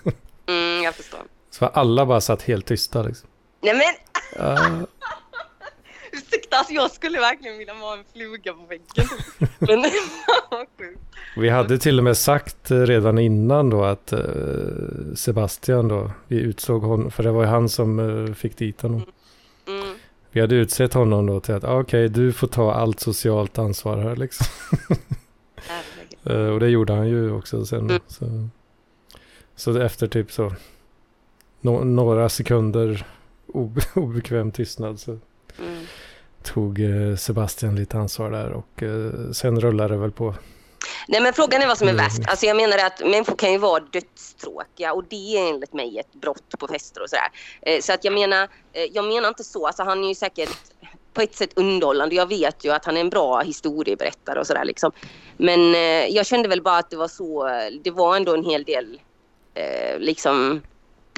Mm, 0.48 0.84
jag 0.84 0.96
förstår. 0.96 1.20
Så 1.52 1.66
alla 1.66 2.06
bara 2.06 2.22
satt 2.22 2.42
helt 2.42 2.66
tysta 2.66 3.02
liksom. 3.04 3.30
Nej 3.62 3.74
men 3.74 3.84
Ja, 4.46 4.58
ursäkta, 6.12 6.58
alltså, 6.58 6.74
jag 6.74 6.92
skulle 6.92 7.20
verkligen 7.20 7.58
vilja 7.58 7.74
vara 7.74 7.98
en 7.98 8.04
fluga 8.14 8.54
på 8.54 8.66
väggen. 8.66 9.08
men 9.60 9.86
vi 11.38 11.50
hade 11.50 11.78
till 11.78 11.98
och 11.98 12.04
med 12.04 12.18
sagt 12.18 12.72
eh, 12.72 12.78
redan 12.78 13.18
innan 13.18 13.70
då 13.70 13.84
att 13.84 14.12
eh, 14.12 14.20
Sebastian 15.16 15.88
då, 15.88 16.12
vi 16.28 16.36
utsåg 16.40 16.82
honom, 16.82 17.12
för 17.12 17.24
det 17.24 17.32
var 17.32 17.42
ju 17.42 17.48
han 17.48 17.70
som 17.70 18.00
eh, 18.00 18.34
fick 18.34 18.58
dit 18.58 18.82
honom. 18.82 19.06
Mm. 19.68 19.96
Vi 20.32 20.42
hade 20.42 20.56
utsett 20.56 20.94
honom 20.94 21.26
då 21.26 21.40
till 21.40 21.54
att 21.54 21.64
ah, 21.64 21.80
okej, 21.80 22.10
du 22.10 22.34
får 22.34 22.48
ta 22.48 22.74
allt 22.74 23.00
socialt 23.00 23.58
ansvar 23.58 23.98
här 23.98 24.16
liksom. 24.16 24.48
Och 26.54 26.60
det 26.60 26.70
gjorde 26.70 26.94
han 26.94 27.08
ju 27.08 27.32
också 27.32 27.66
sen. 27.66 27.80
Mm. 27.80 28.02
Så, 28.08 28.50
så 29.56 29.80
efter 29.80 30.08
typ 30.08 30.32
så 30.32 30.54
nå- 31.62 31.84
några 31.84 32.30
sekunder 32.30 33.06
obe 33.48 33.82
obekväm 33.96 34.52
tystnad 34.52 35.00
så 35.00 35.20
Mm. 35.62 35.86
tog 36.44 36.80
eh, 36.80 37.16
Sebastian 37.16 37.76
lite 37.76 37.98
ansvar 37.98 38.32
där 38.32 38.52
och 38.52 38.84
eh, 38.84 39.32
sen 39.32 39.60
rullade 39.60 39.94
det 39.94 40.00
väl 40.00 40.12
på. 40.12 40.36
Nej 41.08 41.22
men 41.22 41.34
frågan 41.34 41.62
är 41.62 41.68
vad 41.68 41.78
som 41.78 41.88
är 41.88 41.92
Mm. 41.94 42.06
värst. 42.06 42.20
Alltså 42.28 42.46
jag 42.46 42.58
menar 42.58 42.78
att 42.78 43.00
människor 43.00 43.36
kan 43.36 43.52
ju 43.52 43.58
vara 43.58 43.80
dödstråkiga 43.80 44.94
och 44.94 45.04
det 45.10 45.38
är 45.38 45.50
enligt 45.50 45.74
mig 45.74 46.00
ett 46.00 46.14
brott 46.14 46.56
på 46.60 46.68
fester 46.68 47.02
och 47.02 47.10
sådär. 47.10 47.28
Eh, 47.62 47.82
så 47.82 47.94
att 47.94 48.04
jag 48.04 48.14
menar, 48.14 48.48
jag 48.92 49.06
menar 49.06 49.28
inte 49.30 49.44
så. 49.44 49.68
Alltså 49.68 49.84
han 49.84 50.04
är 50.04 50.08
ju 50.08 50.16
säkert 50.16 50.50
på 51.14 51.22
ett 51.22 51.36
sätt 51.36 51.50
underhållande. 51.56 52.16
Jag 52.16 52.28
vet 52.30 52.66
ju 52.66 52.72
att 52.72 52.86
han 52.86 52.98
är 52.98 53.02
en 53.02 53.10
bra 53.10 53.40
historieberättare 53.42 54.40
och 54.40 54.48
sådär 54.48 54.66
liksom. 54.66 54.92
Men 55.38 55.74
jag 56.14 56.26
kände 56.26 56.50
väl 56.50 56.62
bara 56.62 56.78
att 56.78 56.90
det 56.90 56.98
var 56.98 57.08
så, 57.08 57.50
det 57.84 57.92
var 57.92 58.16
ändå 58.16 58.34
en 58.34 58.44
hel 58.44 58.64
del 58.64 59.00
liksom 59.98 60.62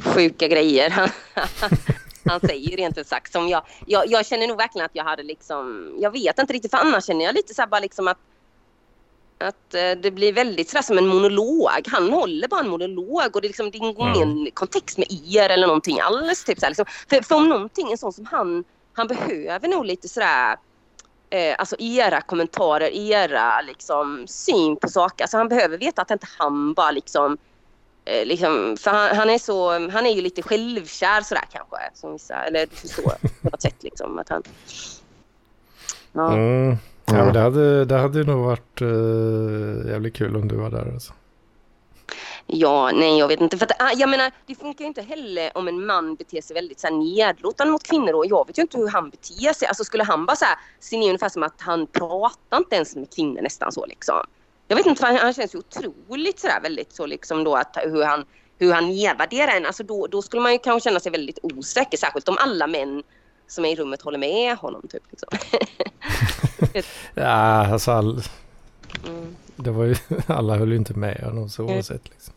sjuka 0.04 0.48
grejer 0.48 0.94
han, 2.26 2.40
säger 2.40 2.78
rent 2.78 2.98
ut 2.98 3.08
sagt. 3.08 3.32
Som 3.32 3.48
jag, 3.48 3.64
jag, 3.86 4.08
jag 4.08 4.26
känner 4.26 4.48
nog 4.48 4.58
verkligen 4.58 4.86
att 4.86 4.96
jag 4.96 5.04
hade 5.04 5.24
liksom, 5.24 5.94
jag 6.00 6.12
vet 6.12 6.40
inte 6.40 6.54
riktigt 6.54 6.72
för 6.72 6.78
annars 6.78 7.06
känner 7.06 7.26
jag 7.26 7.36
lite 7.36 7.54
så 7.54 7.62
här 7.62 7.70
bara 7.70 7.80
liksom 7.80 8.08
att 8.08 8.18
att 9.42 9.74
eh, 9.74 9.92
det 10.02 10.12
blir 10.12 10.34
väldigt 10.34 10.70
sådär 10.70 10.82
som 10.82 10.98
en 10.98 11.08
monolog. 11.08 11.88
Han 11.88 12.10
håller 12.14 12.48
bara 12.48 12.60
en 12.60 12.70
monolog 12.70 13.36
och 13.36 13.42
det, 13.42 13.46
är 13.48 13.50
liksom, 13.50 13.72
det 13.72 13.78
Mm. 13.78 14.16
ingen 14.16 14.52
kontext 14.52 14.98
med 14.98 15.08
er 15.12 15.50
eller 15.50 15.68
någonting 15.68 16.00
alls. 16.00 16.44
Typ, 16.44 16.60
såhär, 16.60 16.70
liksom. 16.70 16.86
för, 17.10 17.22
för 17.22 17.36
om 17.36 17.50
någonting, 17.50 17.92
en 17.92 17.98
sån 17.98 18.14
som 18.14 18.26
han, 18.26 18.64
han 18.94 19.08
behöver 19.08 19.68
nog 19.68 19.86
lite 19.86 20.10
sådär 20.10 20.58
eh, 21.30 21.56
alltså 21.58 21.76
era 21.80 22.22
kommentarer, 22.22 22.90
era 22.90 23.62
liksom, 23.62 24.28
syn 24.28 24.76
på 24.76 24.88
saker. 24.88 25.24
Alltså 25.24 25.38
han 25.38 25.48
behöver 25.48 25.78
veta 25.78 26.02
att 26.02 26.12
inte 26.12 26.28
han 26.38 26.74
bara 26.74 26.92
liksom 26.92 27.38
Liksom, 28.06 28.78
för 28.80 28.92
han, 28.92 29.16
han, 29.16 29.30
är 29.30 29.38
så, 29.38 29.72
han 29.90 30.06
är 30.06 30.12
ju 30.12 30.22
lite 30.22 30.42
självkär 30.42 31.22
sådär 31.22 31.46
kanske. 31.52 31.78
Som 31.94 32.14
vissa, 32.14 32.36
eller 32.36 32.66
du 32.66 32.76
förstår 32.76 33.12
på 33.42 33.50
något 33.50 33.62
sätt 33.62 33.84
liksom. 33.84 34.20
Att 34.20 34.30
han, 34.30 34.44
ja. 36.12 36.34
Mm. 36.34 36.78
Ja, 37.06 37.18
Ja. 37.18 37.26
men 37.26 37.34
det 37.34 37.40
hade, 37.40 37.86
det 37.86 37.98
hade 37.98 38.24
nog 38.24 38.46
varit 38.46 38.82
eh, 38.82 39.92
jävligt 39.92 40.16
kul 40.16 40.36
om 40.36 40.48
du 40.48 40.56
var 40.56 40.70
där 40.70 40.92
alltså. 40.94 41.14
Ja, 42.48 42.92
nej 42.94 43.20
jag 43.20 43.28
vet 43.28 43.42
inte. 43.42 43.58
För 43.58 43.66
att, 43.66 43.82
ah, 43.82 43.92
jag 43.96 44.10
menar, 44.10 44.32
det 44.46 44.56
funkar 44.56 44.84
ju 44.84 44.88
inte 44.88 45.02
heller 45.02 45.58
om 45.58 45.68
en 45.68 45.86
man 45.86 46.16
beter 46.16 46.42
sig 46.42 46.54
väldigt 46.54 46.80
så 46.80 46.88
här, 46.88 46.94
nedlåtande 46.94 47.72
mot 47.72 47.84
kvinnor. 47.84 48.14
Och 48.14 48.26
jag 48.26 48.48
vet 48.48 48.58
ju 48.58 48.62
inte 48.62 48.78
hur 48.78 48.88
han 48.88 49.10
beter 49.10 49.54
sig. 49.54 49.68
Alltså 49.68 49.84
skulle 49.84 50.04
han 50.04 50.26
bara 50.26 50.36
så 50.36 50.46
här, 50.46 50.58
ungefär 50.94 51.30
som 51.30 51.44
att 51.44 51.62
han 51.62 51.88
pratar 51.88 52.58
inte 52.58 52.76
ens 52.76 52.96
med 52.96 53.14
kvinnor 53.16 53.42
nästan 53.42 53.72
så 53.72 53.86
liksom. 53.86 54.26
Jag 54.72 54.76
vet 54.76 54.86
inte, 54.86 55.06
han, 55.06 55.16
han 55.16 55.34
känns 55.34 55.56
ju 55.56 55.60
otroligt 55.60 56.40
sådär 56.40 56.60
väldigt 56.62 56.94
så 56.94 57.06
liksom 57.06 57.44
då 57.44 57.56
att 57.56 57.78
hur 57.84 58.04
han, 58.04 58.26
hur 58.60 58.74
han 58.74 58.90
nedvärderar 58.90 59.52
en. 59.58 59.66
Alltså 59.66 59.84
då, 59.84 60.08
då 60.08 60.22
skulle 60.22 60.42
man 60.42 60.52
ju 60.52 60.60
kanske 60.60 60.90
känna 60.90 61.00
sig 61.00 61.12
väldigt 61.12 61.40
osäker, 61.42 61.98
särskilt 61.98 62.30
om 62.30 62.38
alla 62.40 62.68
män 62.68 63.04
som 63.48 63.66
är 63.66 63.70
i 63.70 63.76
rummet 63.76 64.02
håller 64.02 64.18
med 64.18 64.58
honom. 64.58 64.88
Typ, 64.90 65.04
liksom. 65.10 65.30
ja, 67.14 67.72
alltså 67.72 67.92
all... 67.92 68.22
mm. 69.08 69.36
det 69.56 69.72
var 69.72 69.84
ju, 69.84 69.96
alla 70.28 70.56
höll 70.56 70.72
ju 70.72 70.78
inte 70.78 70.94
med 70.94 71.24
honom 71.24 71.50
så 71.50 71.64
oavsett. 71.64 72.10
Liksom. 72.10 72.34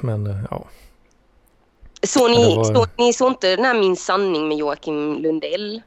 Men 0.00 0.26
eh, 0.26 0.44
ja. 0.50 0.64
Så 2.02 2.28
ni, 2.28 2.56
var... 2.56 2.64
så, 2.64 2.86
ni 2.98 3.12
såg 3.12 3.30
inte 3.30 3.56
den 3.56 3.64
här 3.64 3.74
Min 3.74 3.96
sanning 3.96 4.48
med 4.48 4.56
Joakim 4.56 5.22
Lundell? 5.22 5.82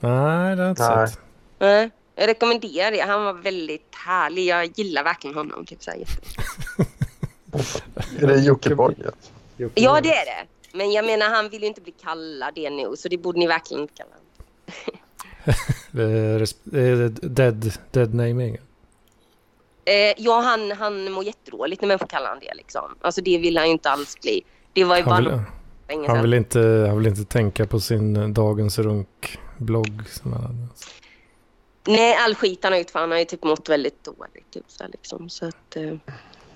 Nej, 0.00 0.56
det 0.56 0.62
har 0.62 0.68
jag 0.68 0.70
inte 0.70 0.96
Nej. 0.96 1.08
sett. 1.08 1.20
Nej. 1.58 1.90
Jag 2.14 2.28
rekommenderar 2.28 2.90
det. 2.90 3.00
Han 3.00 3.24
var 3.24 3.32
väldigt 3.32 3.94
härlig. 3.94 4.46
Jag 4.46 4.78
gillar 4.78 5.04
verkligen 5.04 5.36
honom. 5.36 5.66
Typ 5.66 5.82
så 5.82 5.90
här, 5.90 6.00
är 8.22 8.26
det 8.26 8.40
Jockiboi? 8.40 8.94
Ja, 9.74 10.00
det 10.00 10.12
är 10.12 10.24
det. 10.24 10.46
Men 10.72 10.92
jag 10.92 11.04
menar, 11.04 11.28
han 11.28 11.48
vill 11.48 11.62
ju 11.62 11.68
inte 11.68 11.80
bli 11.80 11.92
kallad 11.92 12.54
det 12.54 12.70
nu. 12.70 12.96
Så 12.96 13.08
det 13.08 13.18
borde 13.18 13.38
ni 13.38 13.46
verkligen 13.46 13.82
inte 13.82 13.94
kalla 13.94 14.10
honom. 14.10 14.22
dead, 17.34 17.72
dead 17.90 18.14
naming? 18.14 18.58
Eh, 19.84 20.14
ja, 20.16 20.40
han, 20.40 20.72
han 20.72 21.12
mår 21.12 21.24
jättedåligt 21.24 21.82
när 21.82 21.88
människor 21.88 22.06
kallar 22.06 22.28
honom 22.28 22.44
det. 22.48 22.54
Liksom. 22.54 22.94
Alltså 23.00 23.20
det 23.20 23.38
vill 23.38 23.56
han 23.56 23.66
ju 23.66 23.72
inte 23.72 23.90
alls 23.90 24.20
bli. 24.20 24.42
Det 24.72 24.84
var 24.84 24.96
ju 24.96 25.02
han 25.02 25.24
bara... 25.24 25.44
Vill, 25.88 26.08
han, 26.08 26.22
vill 26.22 26.34
inte, 26.34 26.86
han 26.88 26.98
vill 26.98 27.06
inte 27.06 27.24
tänka 27.24 27.66
på 27.66 27.80
sin 27.80 28.34
Dagens 28.34 28.78
Runk-blogg. 28.78 30.02
Nej, 31.84 32.16
all 32.16 32.34
skit 32.34 32.64
han 32.64 32.72
har 32.72 32.78
gjort 32.78 32.90
för 32.90 32.98
han 32.98 33.10
har 33.10 33.18
ju 33.18 33.24
typ 33.24 33.44
mått 33.44 33.68
väldigt 33.68 34.04
dåligt. 34.04 34.50
Typ, 34.50 34.64
så, 34.66 34.84
liksom. 34.92 35.28
så 35.28 35.46
att, 35.46 35.76
eh, 35.76 35.94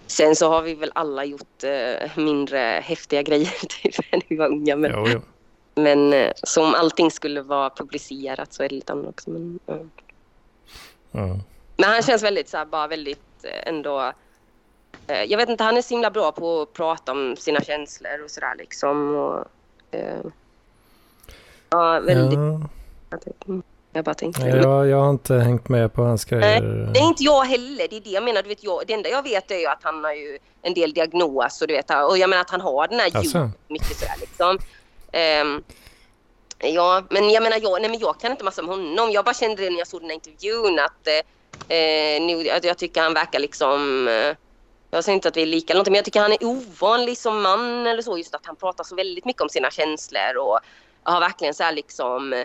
sen 0.07 0.37
så 0.37 0.49
har 0.49 0.63
vi 0.63 0.75
väl 0.75 0.93
alla 0.95 1.25
gjort 1.25 1.65
eh, 1.65 2.11
mindre 2.17 2.59
häftiga 2.85 3.23
grejer 3.23 3.53
typ, 3.83 3.95
när 4.13 4.23
vi 4.29 4.37
var 4.37 4.49
unga. 4.49 4.77
Men, 4.77 4.93
jo, 4.95 5.07
jo. 5.09 5.21
men 5.75 6.13
eh, 6.13 6.33
som 6.35 6.75
allting 6.75 7.11
skulle 7.11 7.43
vara 7.43 7.71
publicerat 7.71 8.53
så 8.53 8.63
är 8.63 8.69
det 8.69 8.75
lite 8.75 8.93
annat 8.93 9.09
också. 9.09 9.31
Men, 9.31 9.59
ja. 9.67 9.75
Mm. 11.13 11.39
men 11.77 11.91
han 11.91 12.03
känns 12.03 12.23
väldigt 12.23 12.49
så 12.49 12.57
här, 12.57 12.65
bara 12.65 12.87
väldigt 12.87 13.45
eh, 13.45 13.69
ändå 13.69 14.13
eh, 15.07 15.23
jag 15.23 15.39
vet 15.39 15.49
inte, 15.49 15.65
han 15.65 15.77
är 15.77 15.83
så 15.83 15.95
himla 15.95 16.11
bra 16.11 16.33
på 16.33 16.63
att 16.63 16.73
prata 16.73 17.13
om 17.13 17.37
sina 17.37 17.61
känslor 17.61 18.25
och 18.25 18.31
sådär 18.31 18.55
liksom. 18.59 19.15
Och, 19.15 19.45
eh, 19.91 20.21
ja, 21.71 22.01
väldigt... 22.01 22.39
Ja. 22.39 22.69
Mm. 23.47 23.63
Jag 23.97 24.05
bara 24.05 24.15
tänkte. 24.15 24.47
Jag, 24.47 24.89
jag 24.89 25.01
har 25.01 25.11
inte 25.11 25.35
hängt 25.35 25.69
med 25.69 25.93
på 25.93 26.03
hans 26.03 26.25
grejer. 26.25 26.61
Nej, 26.61 26.93
det 26.93 27.01
är 27.01 27.05
inte 27.05 27.23
jag 27.25 27.45
heller. 27.45 27.89
Det 27.91 27.97
är 27.97 28.01
det 28.01 28.11
jag 28.11 28.25
menar. 28.25 28.43
Du 28.43 28.49
vet, 28.49 28.65
jag, 28.65 28.83
det 28.87 28.93
enda 28.93 29.09
jag 29.09 29.23
vet 29.23 29.51
är 29.51 29.59
ju 29.59 29.67
att 29.67 29.83
han 29.83 30.05
har 30.05 30.13
ju 30.13 30.39
en 30.63 30.75
del 30.75 30.93
diagnos 30.93 31.63
och 31.63 31.69
du 31.69 31.75
vet, 31.75 31.91
och 31.91 32.19
jag 32.19 32.31
menar 32.31 32.41
att 32.41 32.51
han 32.51 32.61
har 32.61 32.89
den 32.89 33.01
här 33.01 33.17
alltså. 33.17 33.51
mycket 33.69 33.97
sådär 33.97 34.15
liksom. 34.21 34.59
Um, 35.43 35.63
ja, 36.59 37.03
men 37.11 37.31
jag 37.31 37.43
menar, 37.43 37.59
jag, 37.63 37.81
nej, 37.81 37.91
men 37.91 38.01
jag 38.01 38.21
kan 38.21 38.31
inte 38.31 38.45
massa 38.45 38.63
om 38.63 38.69
honom. 38.69 39.11
Jag 39.11 39.25
bara 39.25 39.35
kände 39.35 39.63
det 39.63 39.71
när 39.71 39.79
jag 39.79 39.87
såg 39.87 40.01
den 40.01 40.11
här 40.11 40.15
intervjun 40.15 40.79
att, 40.79 41.09
eh, 41.69 42.23
nu, 42.27 42.51
att 42.51 42.65
jag 42.65 42.79
tycker 42.79 43.03
han 43.03 43.15
verkar 43.15 43.39
liksom 43.39 44.09
eh, 44.09 44.37
jag 44.91 45.05
säger 45.05 45.15
inte 45.15 45.29
att 45.29 45.37
vi 45.37 45.43
är 45.43 45.47
lika 45.47 45.75
men 45.75 45.95
jag 45.95 46.05
tycker 46.05 46.21
han 46.21 46.33
är 46.33 46.45
ovanlig 46.45 47.19
som 47.19 47.43
man 47.43 47.87
eller 47.87 48.03
så. 48.03 48.19
Just 48.19 48.35
att 48.35 48.47
han 48.47 48.57
pratar 48.57 48.85
så 48.85 48.95
väldigt 48.95 49.25
mycket 49.25 49.43
om 49.43 49.49
sina 49.49 49.71
känslor 49.71 50.37
och 50.39 50.59
har 51.03 51.21
verkligen 51.21 51.55
så 51.55 51.63
här 51.63 51.73
liksom 51.73 52.45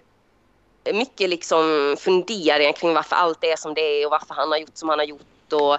mycket 0.83 1.29
liksom 1.29 1.95
funderingar 1.99 2.71
kring 2.71 2.93
varför 2.93 3.15
allt 3.15 3.43
är 3.43 3.55
som 3.55 3.73
det 3.73 3.81
är 3.81 4.05
och 4.05 4.11
varför 4.11 4.33
han 4.33 4.51
har 4.51 4.57
gjort 4.57 4.77
som 4.77 4.89
han 4.89 4.99
har 4.99 5.05
gjort. 5.05 5.53
Och, 5.53 5.77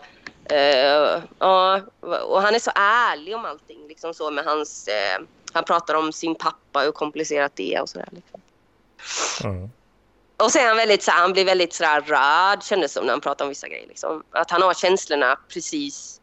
uh, 0.53 1.23
ja, 1.39 1.81
och 2.01 2.43
han 2.43 2.55
är 2.55 2.59
så 2.59 2.71
ärlig 2.75 3.37
om 3.37 3.45
allting. 3.45 3.89
Liksom 3.89 4.15
så 4.15 4.31
med 4.31 4.45
hans, 4.45 4.89
uh, 4.89 5.27
han 5.53 5.65
pratar 5.65 5.95
om 5.95 6.13
sin 6.13 6.35
pappa 6.35 6.79
och 6.79 6.85
hur 6.85 6.93
komplicerat 6.93 7.53
det 7.55 7.75
är 7.75 7.83
och 7.83 7.89
sådär. 7.89 8.09
Liksom. 8.11 8.41
Mm. 9.45 9.71
Och 10.37 10.57
är 10.57 10.69
han 10.69 10.77
väldigt 10.77 11.03
så 11.03 11.11
han 11.11 11.33
blir 11.33 11.45
väldigt 11.45 11.75
sådär 11.75 12.01
röd 12.01 12.63
kändes 12.63 12.93
som 12.93 13.05
när 13.05 13.13
han 13.13 13.21
pratar 13.21 13.45
om 13.45 13.49
vissa 13.49 13.69
grejer. 13.69 13.89
Liksom. 13.89 14.23
Att 14.31 14.51
han 14.51 14.63
har 14.63 14.75
känslorna 14.75 15.39
precis 15.49 16.21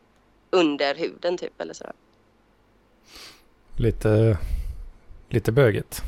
under 0.49 0.95
huden 0.95 1.37
typ 1.37 1.61
eller 1.61 1.73
sådär. 1.73 1.93
Lite, 3.77 4.37
lite 5.29 5.51
böget. 5.51 6.01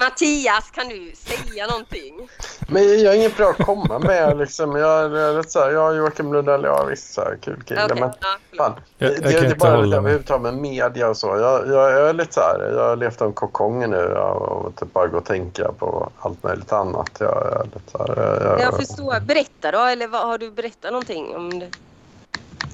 Mattias, 0.00 0.70
kan 0.70 0.88
du 0.88 1.12
säga 1.14 1.66
någonting? 1.66 2.28
Men 2.68 3.00
jag 3.00 3.10
har 3.10 3.16
inget 3.16 3.36
bra 3.36 3.50
att 3.50 3.66
komma 3.66 3.98
med. 3.98 4.38
Liksom. 4.38 4.76
Jag, 4.76 5.16
är 5.16 5.42
så 5.48 5.60
här, 5.60 5.70
jag 5.70 5.90
och 5.90 5.96
Joakim 5.96 6.32
Lundell, 6.32 6.64
ja 6.64 6.84
visst, 6.84 7.14
så 7.14 7.20
här, 7.20 7.38
kul 7.42 7.62
kille. 7.62 7.84
Okay, 7.84 8.00
men 8.00 8.12
fan, 8.56 8.72
jag, 8.98 9.22
det, 9.22 9.30
jag 9.30 9.42
det 9.42 9.48
är 9.48 9.54
bara 9.54 9.80
lite 9.80 9.96
överhuvudtaget 9.96 10.42
med 10.42 10.54
media 10.54 11.08
och 11.08 11.16
så. 11.16 11.26
Jag, 11.26 11.68
jag, 11.68 11.92
jag 11.92 12.08
är 12.08 12.12
lite 12.12 12.34
så 12.34 12.40
här, 12.40 12.72
jag 12.74 12.88
har 12.88 12.96
levt 12.96 13.20
om 13.20 13.32
kokongen 13.32 13.90
nu 13.90 14.06
och 14.14 14.76
typ 14.76 14.92
bara 14.92 15.06
gå 15.06 15.18
och 15.18 15.24
tänka 15.24 15.72
på 15.78 16.10
allt 16.18 16.42
möjligt 16.42 16.72
annat. 16.72 17.10
Jag, 17.18 17.48
jag, 17.52 17.64
lite 17.64 17.90
så 17.90 17.98
här, 17.98 18.40
jag, 18.44 18.60
jag 18.60 18.76
förstår. 18.76 19.20
Berätta 19.20 19.70
då, 19.70 19.78
eller 19.78 20.08
vad, 20.08 20.26
har 20.26 20.38
du 20.38 20.50
berättat 20.50 20.92
någonting 20.92 21.36
om 21.36 21.58
det? 21.58 21.68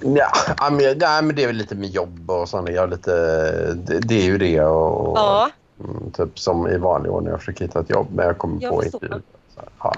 Ja, 0.00 0.32
men, 0.70 0.98
nej, 0.98 1.22
men 1.22 1.36
det 1.36 1.42
är 1.42 1.46
väl 1.46 1.56
lite 1.56 1.74
med 1.74 1.88
jobb 1.88 2.30
och 2.30 2.48
sånt. 2.48 2.68
Jag 2.68 2.90
lite, 2.90 3.12
det, 3.74 3.98
det 3.98 4.14
är 4.14 4.24
ju 4.24 4.38
det. 4.38 4.60
Och, 4.60 5.18
ja. 5.18 5.50
Mm, 5.84 6.10
typ 6.10 6.38
som 6.38 6.68
i 6.68 6.78
vanlig 6.78 7.12
ordning. 7.12 7.30
Jag 7.30 7.40
försöker 7.40 7.64
hitta 7.64 7.80
ett 7.80 7.90
jobb 7.90 8.06
men 8.10 8.26
jag 8.26 8.38
kommer 8.38 8.62
jag 8.62 8.72
på 8.72 8.84
intervju. 8.84 9.20
Ja. 9.78 9.94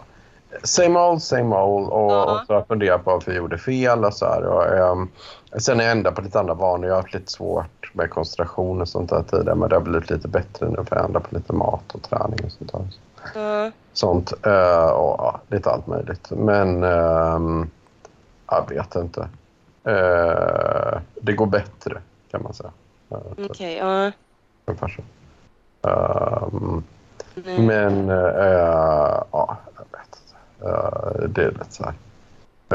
Same 0.62 1.00
old, 1.00 1.22
same 1.22 1.56
old. 1.56 1.88
Och, 1.88 2.12
ja. 2.12 2.22
och 2.24 2.46
så 2.46 2.52
har 2.52 2.60
jag 2.60 2.66
funderat 2.66 3.04
på 3.04 3.10
varför 3.10 3.32
jag 3.32 3.38
gjorde 3.38 3.58
fel. 3.58 4.04
Och 4.04 4.14
så 4.14 4.26
här. 4.26 4.42
Och, 4.42 4.92
um, 4.92 5.08
sen 5.56 5.80
är 5.80 5.84
jag 5.84 5.92
ändå 5.92 6.12
på 6.12 6.22
lite 6.22 6.40
andra 6.40 6.54
vanor. 6.54 6.86
Jag 6.86 6.94
har 6.94 7.02
haft 7.02 7.14
lite 7.14 7.32
svårt 7.32 7.90
med 7.92 8.10
koncentration 8.10 8.80
och 8.80 8.88
sånt 8.88 9.10
där 9.10 9.22
tidigare. 9.22 9.54
Men 9.54 9.68
det 9.68 9.76
har 9.76 9.80
blivit 9.80 10.10
lite 10.10 10.28
bättre 10.28 10.68
nu 10.68 10.84
för 10.84 10.96
jag 10.96 11.04
ändrar 11.04 11.20
på 11.20 11.34
lite 11.34 11.52
mat 11.52 11.94
och 11.94 12.02
träning 12.02 12.38
och 12.44 12.52
sånt 12.52 12.72
där. 12.72 12.88
Mm. 13.34 13.72
Sånt. 13.92 14.32
Uh, 14.46 14.86
och 14.86 15.16
ja, 15.18 15.40
lite 15.48 15.70
allt 15.70 15.86
möjligt. 15.86 16.30
Men 16.30 16.84
um, 16.84 17.70
jag 18.50 18.68
vet 18.68 18.94
inte. 18.94 19.20
Uh, 19.88 20.98
det 21.20 21.32
går 21.32 21.46
bättre 21.46 22.00
kan 22.30 22.42
man 22.42 22.54
säga. 22.54 22.70
Uh, 23.12 23.18
Okej, 23.32 23.46
okay, 23.46 23.76
ja. 23.76 24.12
Um, 25.84 26.84
men 27.34 28.10
uh, 28.10 29.22
ja, 29.32 29.58
jag 29.76 29.86
vet 29.92 30.18
inte. 30.22 30.66
Uh, 30.66 31.28
det 31.28 31.42
är 31.42 31.50
lite 31.50 31.64
så 31.70 31.84
här. 31.84 31.94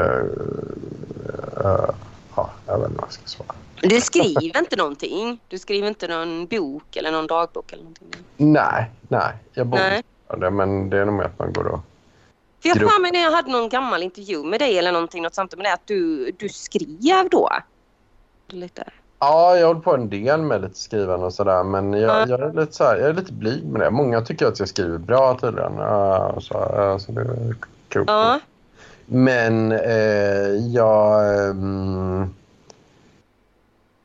Uh, 0.00 1.90
ja, 2.36 2.50
jag 2.66 2.78
vet 2.78 2.88
inte 2.88 3.00
vad 3.00 3.08
jag 3.08 3.12
ska 3.12 3.26
svara. 3.26 3.54
Du 3.82 4.00
skriver 4.00 4.58
inte 4.58 4.76
någonting? 4.76 5.40
Du 5.48 5.58
skriver 5.58 5.88
inte 5.88 6.08
någon 6.08 6.46
bok 6.46 6.96
eller 6.96 7.12
någon 7.12 7.26
dagbok 7.26 7.72
eller 7.72 7.82
någonting? 7.82 8.08
Nej, 8.36 8.90
nej. 9.08 9.32
Jag 9.52 9.66
borde 9.66 10.02
det, 10.38 10.50
men 10.50 10.90
det 10.90 10.98
är 10.98 11.04
nog 11.04 11.14
mer 11.14 11.24
att 11.24 11.38
man 11.38 11.52
går 11.52 11.66
och 11.66 11.80
för 12.62 12.68
jag 12.68 12.76
har 12.76 13.00
mig 13.00 13.10
när 13.12 13.20
jag 13.20 13.30
hade 13.30 13.50
någon 13.50 13.68
gammal 13.68 14.02
intervju 14.02 14.44
med 14.44 14.60
dig 14.60 14.78
eller 14.78 14.92
någonting, 14.92 15.22
något 15.22 15.34
samtal 15.34 15.58
med 15.58 15.64
dig, 15.64 15.72
att 15.72 15.86
du, 15.86 16.30
du 16.30 16.48
skrev 16.48 17.28
då? 17.30 17.50
Lite. 18.48 18.84
Ja, 19.20 19.56
jag 19.56 19.66
håller 19.66 19.80
på 19.80 19.94
en 19.94 20.08
del 20.08 20.42
med 20.42 20.62
lite 20.62 20.78
skrivande 20.78 21.26
och 21.26 21.34
sådär. 21.34 21.64
Men 21.64 21.92
jag, 21.92 22.28
jag, 22.28 22.40
är 22.40 22.52
lite 22.52 22.72
så 22.72 22.84
här, 22.84 22.96
jag 22.96 23.08
är 23.08 23.14
lite 23.14 23.32
blyg 23.32 23.64
med 23.64 23.80
det. 23.80 23.90
Många 23.90 24.20
tycker 24.20 24.46
att 24.46 24.58
jag 24.58 24.68
skriver 24.68 24.98
bra 24.98 25.38
tydligen. 25.40 25.78
Uh, 25.78 26.38
så, 26.38 26.58
uh, 26.58 26.98
så 26.98 27.12
det 27.12 27.20
är 27.20 27.54
kul. 27.88 28.04
Ja. 28.06 28.40
Men 29.06 29.72
uh, 29.72 30.56
jag... 30.74 31.50
Um, 31.50 32.34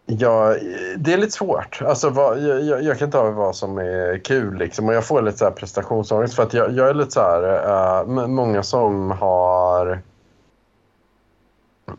Ja, 0.07 0.55
det 0.97 1.13
är 1.13 1.17
lite 1.17 1.31
svårt. 1.31 1.81
Alltså, 1.81 2.09
vad, 2.09 2.39
jag, 2.39 2.83
jag, 2.83 2.99
kan 2.99 3.11
ta 3.11 3.31
vad 3.31 3.55
som 3.55 3.77
är 3.77 4.17
kul. 4.17 4.57
Liksom. 4.57 4.87
Och 4.87 4.93
jag 4.93 5.05
får 5.05 5.21
lite 5.21 5.37
så 5.37 5.45
här 5.45 5.51
prestationsångest. 5.51 6.33
För 6.33 6.43
att 6.43 6.53
jag, 6.53 6.71
jag 6.71 6.89
är 6.89 6.93
lite 6.93 7.11
så 7.11 7.19
här... 7.19 8.03
Uh, 8.03 8.27
många 8.27 8.63
som 8.63 9.11
har 9.11 9.99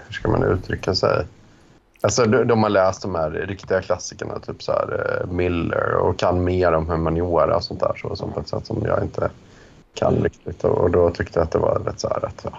hur 0.07 0.13
ska 0.13 0.29
man 0.29 0.43
uttrycka 0.43 0.95
sig? 0.95 1.25
Alltså, 2.01 2.25
de, 2.25 2.47
de 2.47 2.63
har 2.63 2.69
läst 2.69 3.01
de 3.01 3.15
här 3.15 3.29
riktiga 3.31 3.81
klassikerna, 3.81 4.39
typ 4.39 4.63
så 4.63 4.71
här, 4.71 5.19
eh, 5.21 5.31
Miller 5.31 5.95
och 5.95 6.19
kan 6.19 6.43
mer 6.43 6.73
om 6.73 6.89
humaniora 6.89 7.55
och 7.55 7.63
sånt 7.63 7.79
där, 7.79 7.93
så, 8.01 8.15
som 8.15 8.31
på 8.31 8.39
ett 8.39 8.47
sätt 8.47 8.65
som 8.65 8.83
jag 8.85 9.03
inte 9.03 9.29
kan 9.93 10.13
riktigt. 10.23 10.63
Och, 10.63 10.91
då 10.91 11.09
tyckte 11.09 11.39
jag 11.39 11.43
att 11.43 11.51
det 11.51 11.59
var 11.59 11.79
rätt 11.85 11.99
så 11.99 12.09
här, 12.09 12.19
rätt, 12.19 12.41
ja, 12.43 12.51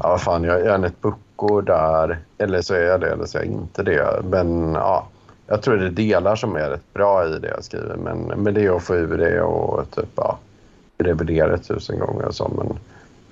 ja 0.00 0.08
vad 0.08 0.20
fan, 0.20 0.44
jag 0.44 0.60
är 0.60 0.84
ett 0.84 1.00
bucko 1.00 1.60
där, 1.60 2.18
eller 2.38 2.62
så 2.62 2.74
är 2.74 2.82
jag 2.82 3.00
det, 3.00 3.10
eller 3.10 3.26
så 3.26 3.38
är 3.38 3.42
jag 3.42 3.52
inte 3.52 3.82
det. 3.82 4.22
Men 4.24 4.74
ja, 4.74 5.06
jag 5.48 5.62
tror 5.62 5.76
det 5.76 5.86
är 5.86 5.90
delar 5.90 6.36
som 6.36 6.56
är 6.56 6.70
rätt 6.70 6.92
bra 6.94 7.26
i 7.28 7.38
det 7.38 7.48
jag 7.48 7.64
skriver. 7.64 7.96
Men, 7.96 8.18
men 8.18 8.54
det 8.54 8.64
är 8.64 8.76
att 8.76 8.82
få 8.82 8.94
ur 8.94 9.18
det 9.18 9.42
och 9.42 9.90
typ, 9.90 10.08
ja, 10.14 10.38
revidera 10.98 11.48
det 11.48 11.58
tusen 11.58 11.98
gånger 11.98 12.24
och 12.24 12.34
så. 12.34 12.48
Men, 12.48 12.78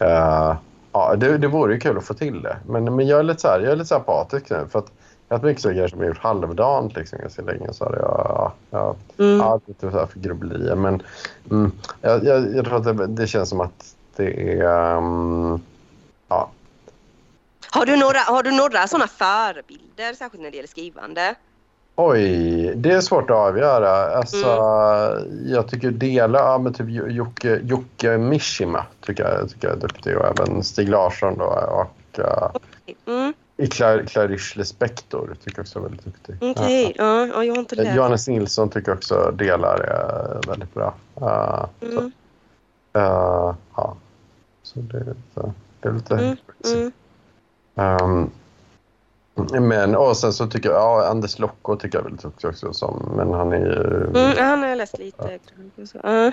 uh, 0.08 0.56
Ja, 0.96 1.16
det, 1.16 1.38
det 1.38 1.48
vore 1.48 1.74
ju 1.74 1.80
kul 1.80 1.98
att 1.98 2.04
få 2.04 2.14
till 2.14 2.42
det. 2.42 2.56
Men, 2.66 2.96
men 2.96 3.06
jag 3.06 3.18
är 3.18 3.22
lite 3.22 3.40
så 3.40 3.48
här, 3.48 3.60
jag 3.60 3.72
är 3.72 3.76
lite 3.76 3.88
så 3.88 3.94
här 3.94 4.00
apatisk 4.00 4.50
nu. 4.50 4.66
För 4.70 4.78
att 4.78 4.92
jag 5.28 5.34
har 5.34 5.38
haft 5.38 5.44
mycket 5.44 5.62
så 5.62 5.68
grejer 5.68 5.88
som 5.88 5.98
jag 5.98 6.08
gjort 6.08 6.18
halvdant 6.18 6.96
liksom 6.96 7.18
ganska 7.18 7.42
länge. 7.42 7.72
Så 7.72 7.84
hade 7.84 7.96
jag, 7.96 8.26
ja, 8.28 8.52
ja, 8.70 8.96
Mm. 9.18 9.38
ja, 9.38 9.60
lite 9.66 9.90
så 9.90 9.98
här 9.98 10.06
för 10.06 10.18
grubblerier. 10.20 10.74
Men 10.74 11.02
mm, 11.50 11.72
jag, 12.00 12.24
jag, 12.24 12.56
jag 12.56 12.64
tror 12.64 12.76
att 12.76 12.96
det, 12.96 13.06
det 13.06 13.26
känns 13.26 13.48
som 13.48 13.60
att 13.60 13.94
det 14.16 14.60
är... 14.60 14.96
Um, 14.96 15.60
ja. 16.28 16.50
Har 17.70 17.86
du 17.86 17.96
några, 17.96 18.18
har 18.18 18.42
du 18.42 18.50
några 18.50 18.88
sådana 18.88 19.06
förebilder, 19.06 20.14
särskilt 20.14 20.42
när 20.42 20.50
det 20.50 20.56
gäller 20.56 20.68
skrivande? 20.68 21.34
Oj, 21.96 22.72
det 22.76 22.92
är 22.92 23.00
svårt 23.00 23.30
att 23.30 23.36
avgöra. 23.36 24.16
Alltså, 24.16 24.46
Jag 25.46 25.68
tycker 25.68 25.90
dela, 25.90 26.38
ja, 26.38 26.58
men 26.58 26.74
typ 26.74 26.86
Jocke, 26.88 27.60
Jocke 27.62 28.18
Mishima 28.18 28.86
tycker 29.00 29.24
jag, 29.24 29.50
tycker 29.50 29.68
jag 29.68 29.76
är 29.76 29.80
duktig 29.80 30.16
och 30.16 30.24
även 30.24 30.62
Stig 30.62 30.88
Larsson 30.88 31.38
då, 31.38 31.44
och 31.44 32.18
uh, 32.18 32.50
Mm, 33.06 33.34
Clar, 33.70 34.02
Clarice 34.06 34.56
Lispector 34.56 35.36
tycker 35.44 35.58
jag 35.58 35.62
också 35.62 35.78
är 35.78 35.82
väldigt 35.82 36.04
duktig. 36.04 36.36
Okej, 36.40 36.92
ja. 36.96 37.26
ja, 37.26 37.44
jag 37.44 37.54
har 37.54 37.58
inte 37.58 37.76
läst. 37.76 37.96
Johannes 37.96 38.28
Nilsson 38.28 38.70
tycker 38.70 38.92
också 38.92 39.30
delar 39.34 39.80
är 39.80 40.48
väldigt 40.48 40.74
bra. 40.74 40.94
Uh, 41.20 41.66
så, 41.80 41.86
Mm, 41.86 42.12
uh, 42.96 43.54
ja. 43.76 43.96
så 44.62 44.80
det 44.80 44.96
är 44.96 45.04
lite... 45.04 45.52
Det 45.80 45.88
är 45.88 45.92
lite 45.92 46.14
Mm, 46.14 46.92
mm. 47.76 48.30
Men 49.60 49.96
och 49.96 50.16
sen 50.16 50.32
så 50.32 50.46
tycker 50.46 50.68
jag, 50.68 50.78
ja, 50.78 51.06
Anders 51.06 51.38
Locko 51.38 51.76
tycker 51.76 51.98
jag 51.98 52.02
väldigt 52.02 52.22
duktig 52.22 52.50
också. 52.50 52.72
Som, 52.72 53.12
men 53.16 53.32
han 53.32 53.52
är 53.52 53.56
ju... 53.56 54.04
Mm, 54.06 54.32
ja, 54.36 54.42
han 54.42 54.60
har 54.60 54.68
jag 54.68 54.78
läst 54.78 54.98
lite. 54.98 55.38
Så, 55.84 55.98
ja. 56.02 56.32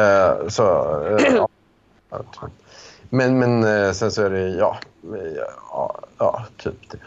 Eh, 0.00 0.48
så, 0.48 0.64
eh, 1.06 1.34
ja. 1.36 1.48
Men, 3.08 3.38
men 3.38 3.64
eh, 3.64 3.92
sen 3.92 4.12
så 4.12 4.22
är 4.22 4.30
det, 4.30 4.48
ja, 4.48 4.76
ja, 5.70 6.00
ja 6.18 6.44
typ 6.56 6.90
det. 6.90 6.98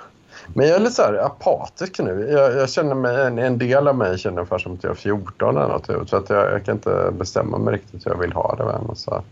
Men 0.54 0.68
jag 0.68 0.76
är 0.76 0.80
lite 0.80 0.92
så 0.92 1.02
här 1.02 1.14
apatisk 1.14 2.00
nu. 2.00 2.30
Jag, 2.32 2.56
jag 2.56 2.70
känner 2.70 2.96
mig, 2.96 3.26
en, 3.26 3.40
en 3.40 3.58
del 3.58 3.88
av 3.88 3.96
mig 3.96 4.18
känner 4.18 4.38
ungefär 4.38 4.58
som 4.58 4.74
att 4.74 4.84
jag 4.84 4.92
är 4.92 4.96
14 4.96 5.58
eller 5.58 5.68
något. 5.68 6.10
Så 6.10 6.18
att 6.18 6.30
jag, 6.30 6.52
jag 6.52 6.66
kan 6.66 6.76
inte 6.76 7.12
bestämma 7.18 7.58
mig 7.58 7.74
riktigt 7.74 8.06
hur 8.06 8.12
jag 8.12 8.18
vill 8.20 8.34
ha 8.34 8.56
det 8.56 8.66
med 8.66 8.76
en 8.76 8.88
massa, 8.88 9.24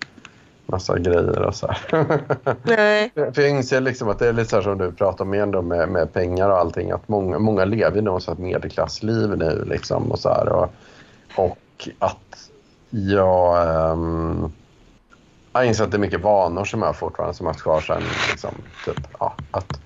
massa 0.65 0.99
grejer 0.99 1.41
och 1.41 1.55
så 1.55 1.67
här. 1.67 1.79
Nej. 2.63 3.11
För 3.15 3.41
jag 3.41 3.49
inser 3.49 3.81
liksom 3.81 4.09
att 4.09 4.19
det 4.19 4.27
är 4.27 4.33
lite 4.33 4.49
så 4.49 4.55
här 4.55 4.63
som 4.63 4.77
du 4.77 4.91
pratar 4.91 5.25
om 5.25 5.33
ändå 5.33 5.61
med, 5.61 5.89
med 5.89 6.13
pengar 6.13 6.49
och 6.49 6.57
allting. 6.57 6.91
Att 6.91 7.07
många, 7.07 7.39
många 7.39 7.65
lever 7.65 7.95
ju 7.95 8.01
något 8.01 8.23
sånt 8.23 8.39
medelklassliv 8.39 9.37
nu 9.37 9.65
liksom 9.65 10.11
och 10.11 10.19
så 10.19 10.29
här. 10.29 10.49
Och, 10.49 10.69
och 11.35 11.89
att 11.99 12.49
jag... 12.89 13.67
Um, 13.91 14.51
jag 15.53 15.65
inser 15.65 15.83
att 15.83 15.91
det 15.91 15.97
är 15.97 15.99
mycket 15.99 16.21
vanor 16.21 16.65
som 16.65 16.81
jag 16.81 16.95
fortfarande 16.95 17.35
som 17.35 17.45
jag 17.45 17.53
har 17.53 17.59
kvar 17.59 17.81
sen. 17.81 18.01
Liksom, 18.31 18.51
typ, 18.85 19.07
ja, 19.19 19.35
att, 19.51 19.79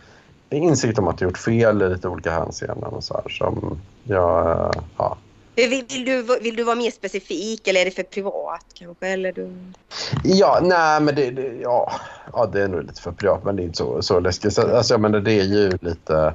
insikt 0.49 0.99
om 0.99 1.07
att 1.07 1.21
jag 1.21 1.27
gjort 1.27 1.37
fel 1.37 1.81
i 1.81 1.89
lite 1.89 2.07
olika 2.07 2.31
hänseenden 2.31 2.93
och 2.93 3.03
så 3.03 3.13
här. 3.13 3.29
Som 3.29 3.81
jag... 4.03 4.51
eh, 4.51 4.71
Ja, 4.97 5.17
Vill, 5.57 6.05
du, 6.05 6.39
vill 6.41 6.55
du 6.55 6.63
vara 6.63 6.75
mer 6.75 6.91
specifik 6.91 7.67
eller 7.67 7.81
är 7.81 7.85
det 7.85 7.91
för 7.91 8.03
privat 8.03 8.65
kanske? 8.73 9.07
Eller 9.07 9.31
du... 9.31 9.57
Ja, 10.23 10.59
nej 10.63 11.01
men 11.01 11.15
det, 11.15 11.31
det, 11.31 11.55
ja, 11.61 11.91
ja, 12.34 12.45
det 12.45 12.61
är 12.61 12.67
nog 12.67 12.84
lite 12.84 13.01
för 13.01 13.11
privat 13.11 13.43
men 13.43 13.55
det 13.55 13.61
är 13.61 13.63
inte 13.63 13.77
så, 13.77 14.01
så 14.01 14.19
läskigt. 14.19 14.53
Så, 14.53 14.75
alltså, 14.77 14.93
jag 14.93 15.01
menar, 15.01 15.19
det 15.19 15.31
är 15.39 15.43
ju 15.43 15.77
lite... 15.81 16.34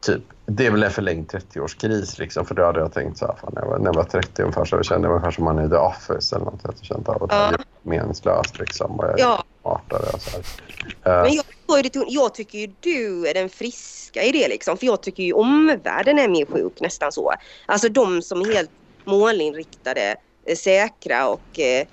Typ, 0.00 0.22
det 0.46 0.66
är 0.66 0.70
väl 0.70 0.82
en 0.82 0.90
förlängd 0.90 1.30
30-årskris 1.30 2.18
liksom. 2.20 2.46
För 2.46 2.54
då 2.54 2.64
hade 2.64 2.80
jag 2.80 2.92
tänkt 2.92 3.18
så 3.18 3.26
här, 3.26 3.34
fan, 3.40 3.50
när, 3.54 3.62
jag 3.62 3.68
var, 3.68 3.78
när 3.78 3.86
jag 3.86 3.94
var 3.94 4.04
30 4.04 4.42
ungefär 4.42 4.64
så 4.64 4.82
kände 4.82 5.08
jag 5.08 5.12
ungefär 5.14 5.30
som 5.30 5.44
man 5.44 5.58
är 5.58 5.66
i 5.66 5.68
The 5.68 5.76
Office 5.76 6.36
eller 6.36 6.44
något. 6.44 6.60
Jag 6.62 6.74
kände 6.82 7.12
att 7.12 7.20
det 7.20 7.26
Ja. 7.36 7.42
här 7.44 7.52
är 7.52 7.60
meningslöst 7.82 8.58
liksom. 8.58 8.98
Och 9.00 9.04
jag 9.04 9.12
är 9.12 9.18
Ja. 9.24 9.44
smartare 9.62 10.10
och 10.12 10.20
så 10.20 10.30
här. 10.30 11.18
Eh, 11.18 11.22
Men 11.22 11.32
jag, 11.34 11.44
förstår 11.70 12.00
ju 12.00 12.04
det, 12.04 12.12
jag 12.12 12.34
tycker 12.34 12.58
ju 12.58 12.72
du 12.80 13.28
är 13.28 13.34
den 13.34 13.48
friska 13.48 14.22
i 14.22 14.32
det 14.32 14.48
liksom. 14.48 14.76
För 14.76 14.86
jag 14.86 15.02
tycker 15.02 15.22
ju 15.22 15.32
omvärlden 15.32 16.18
är 16.18 16.28
mer 16.28 16.46
sjuk 16.46 16.80
nästan 16.80 17.12
så. 17.12 17.32
Alltså 17.66 17.88
de 17.88 18.22
som 18.22 18.40
är 18.40 18.54
helt 18.54 18.70
målinriktade, 19.04 20.16
eh, 20.46 20.56
säkra 20.56 21.28
och 21.28 21.58
eh, 21.58 21.86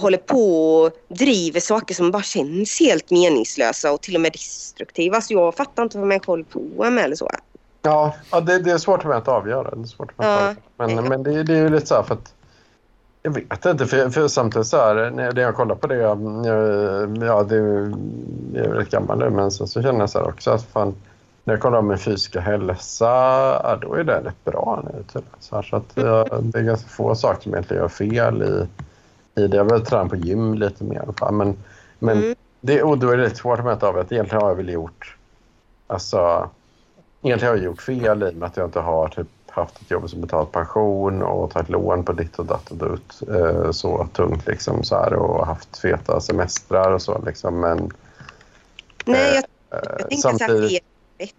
håller 0.00 0.18
på 0.18 0.76
och 0.76 0.92
driver 1.08 1.60
saker 1.60 1.94
som 1.94 2.10
bara 2.10 2.22
känns 2.22 2.80
helt 2.80 3.10
meningslösa 3.10 3.92
och 3.92 4.00
till 4.00 4.14
och 4.14 4.20
med 4.20 4.32
destruktiva. 4.32 5.16
Alltså 5.16 5.32
jag 5.32 5.54
fattar 5.54 5.82
inte 5.82 5.98
vad 5.98 6.08
människor 6.08 6.32
håller 6.32 6.44
på 6.44 6.90
med 6.90 7.04
eller 7.04 7.16
så. 7.16 7.30
Ja, 7.82 8.14
ja 8.30 8.40
det, 8.40 8.58
det 8.58 8.70
är 8.70 8.78
svårt 8.78 9.02
för 9.02 9.08
mig 9.08 9.18
att 9.18 9.28
avgöra. 9.28 9.74
Det 9.74 9.82
är 9.82 9.86
svårt 9.86 10.12
för 10.12 10.22
mig 10.22 10.32
att 10.32 10.40
avgöra. 10.40 10.56
Men, 10.76 11.08
men 11.08 11.22
det, 11.22 11.42
det 11.42 11.52
är 11.52 11.62
ju 11.62 11.68
lite 11.68 11.86
så 11.86 11.94
här 11.94 12.02
för 12.02 12.14
att... 12.14 12.34
Jag 13.26 13.30
vet 13.30 13.66
inte, 13.66 13.86
för, 13.86 14.10
för 14.10 14.28
samtidigt 14.28 14.66
så 14.66 14.76
här, 14.76 15.10
när 15.10 15.40
jag 15.40 15.54
kollar 15.54 15.74
på 15.74 15.86
det, 15.86 15.96
jag, 15.96 16.18
ja 17.20 17.42
det 17.42 17.56
jag 17.56 18.66
är 18.66 18.70
rätt 18.70 18.90
gammal 18.90 19.18
nu, 19.18 19.30
men 19.30 19.50
sen 19.50 19.66
så 19.66 19.82
känner 19.82 20.00
jag 20.00 20.10
så 20.10 20.18
här 20.18 20.28
också 20.28 20.50
att 20.50 20.62
fan, 20.62 20.94
när 21.44 21.54
jag 21.54 21.60
kollar 21.60 21.78
på 21.80 21.86
min 21.86 21.98
fysiska 21.98 22.40
hälsa, 22.40 23.06
ja, 23.64 23.78
då 23.80 23.94
är 23.94 24.04
det 24.04 24.20
rätt 24.20 24.44
bra 24.44 24.82
nu. 24.84 25.04
Typ. 25.12 25.24
Så, 25.40 25.56
här, 25.56 25.62
så 25.62 25.76
att 25.76 25.92
jag, 25.94 26.28
det 26.42 26.58
är 26.58 26.62
ganska 26.62 26.88
få 26.88 27.14
saker 27.14 27.42
som 27.42 27.52
egentligen 27.52 27.82
gör 27.82 27.88
fel 27.88 28.42
i, 28.42 28.66
i 29.40 29.46
det. 29.46 29.56
Jag 29.56 29.72
vill 29.72 29.84
träna 29.84 30.08
på 30.08 30.16
gym 30.16 30.54
lite 30.54 30.84
mer 30.84 30.96
i 30.96 30.98
alla 30.98 31.12
fall, 31.12 31.34
men, 31.34 31.56
men 31.98 32.18
Mm. 32.18 32.34
det, 32.60 32.82
och 32.82 32.98
då 32.98 33.10
är 33.10 33.16
det 33.16 33.24
lite 33.24 33.36
svårt 33.36 33.58
att 33.58 33.64
mäta 33.64 33.88
av 33.88 33.98
att 33.98 34.12
egentligen 34.12 34.42
har 34.42 34.48
jag 34.48 34.56
väl 34.56 34.68
gjort, 34.68 35.16
alltså 35.86 36.50
Egentligen 37.22 37.52
har 37.52 37.56
jag 37.56 37.64
gjort 37.64 37.82
fel 37.82 38.22
i 38.22 38.30
och 38.30 38.34
med 38.34 38.46
att 38.46 38.56
jag 38.56 38.66
inte 38.66 38.80
har 38.80 39.08
typ 39.08 39.26
haft 39.54 39.82
ett 39.82 39.90
jobb 39.90 40.10
som 40.10 40.20
betalat 40.20 40.52
pension 40.52 41.22
och 41.22 41.50
tagit 41.50 41.68
lån 41.68 42.04
på 42.04 42.12
ditt 42.12 42.38
och 42.38 42.46
datt 42.46 42.70
och 42.70 42.76
dutt 42.76 43.22
eh, 43.28 43.70
så 43.70 44.08
tungt 44.12 44.46
liksom 44.46 44.84
så 44.84 44.96
här 44.96 45.12
och 45.14 45.46
haft 45.46 45.78
feta 45.78 46.20
semestrar 46.20 46.90
och 46.92 47.02
så 47.02 47.22
liksom 47.26 47.60
men 47.60 47.90
Nej, 49.04 49.34
jag 49.34 49.36
eh, 49.36 49.96
Jag 49.98 49.98
tänkte 49.98 50.16
så 50.16 50.28
här 50.28 50.38
samtidigt 50.38 50.82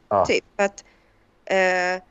Ja. 0.10 0.26
typ. 0.26 0.44
Att, 0.62 0.84
eh, 1.50 2.02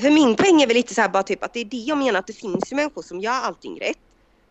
för 0.00 0.10
min 0.10 0.36
poäng 0.36 0.62
är 0.62 0.66
väl 0.66 0.76
lite 0.76 0.94
så 0.94 1.00
här 1.00 1.08
bara 1.08 1.22
typ 1.22 1.44
att 1.44 1.52
det 1.52 1.60
är 1.60 1.64
det 1.64 1.76
jag 1.76 1.98
menar 1.98 2.18
att 2.18 2.26
det 2.26 2.32
finns 2.32 2.72
ju 2.72 2.76
människor 2.76 3.02
som 3.02 3.20
gör 3.20 3.32
allting 3.32 3.80
rätt. 3.80 3.96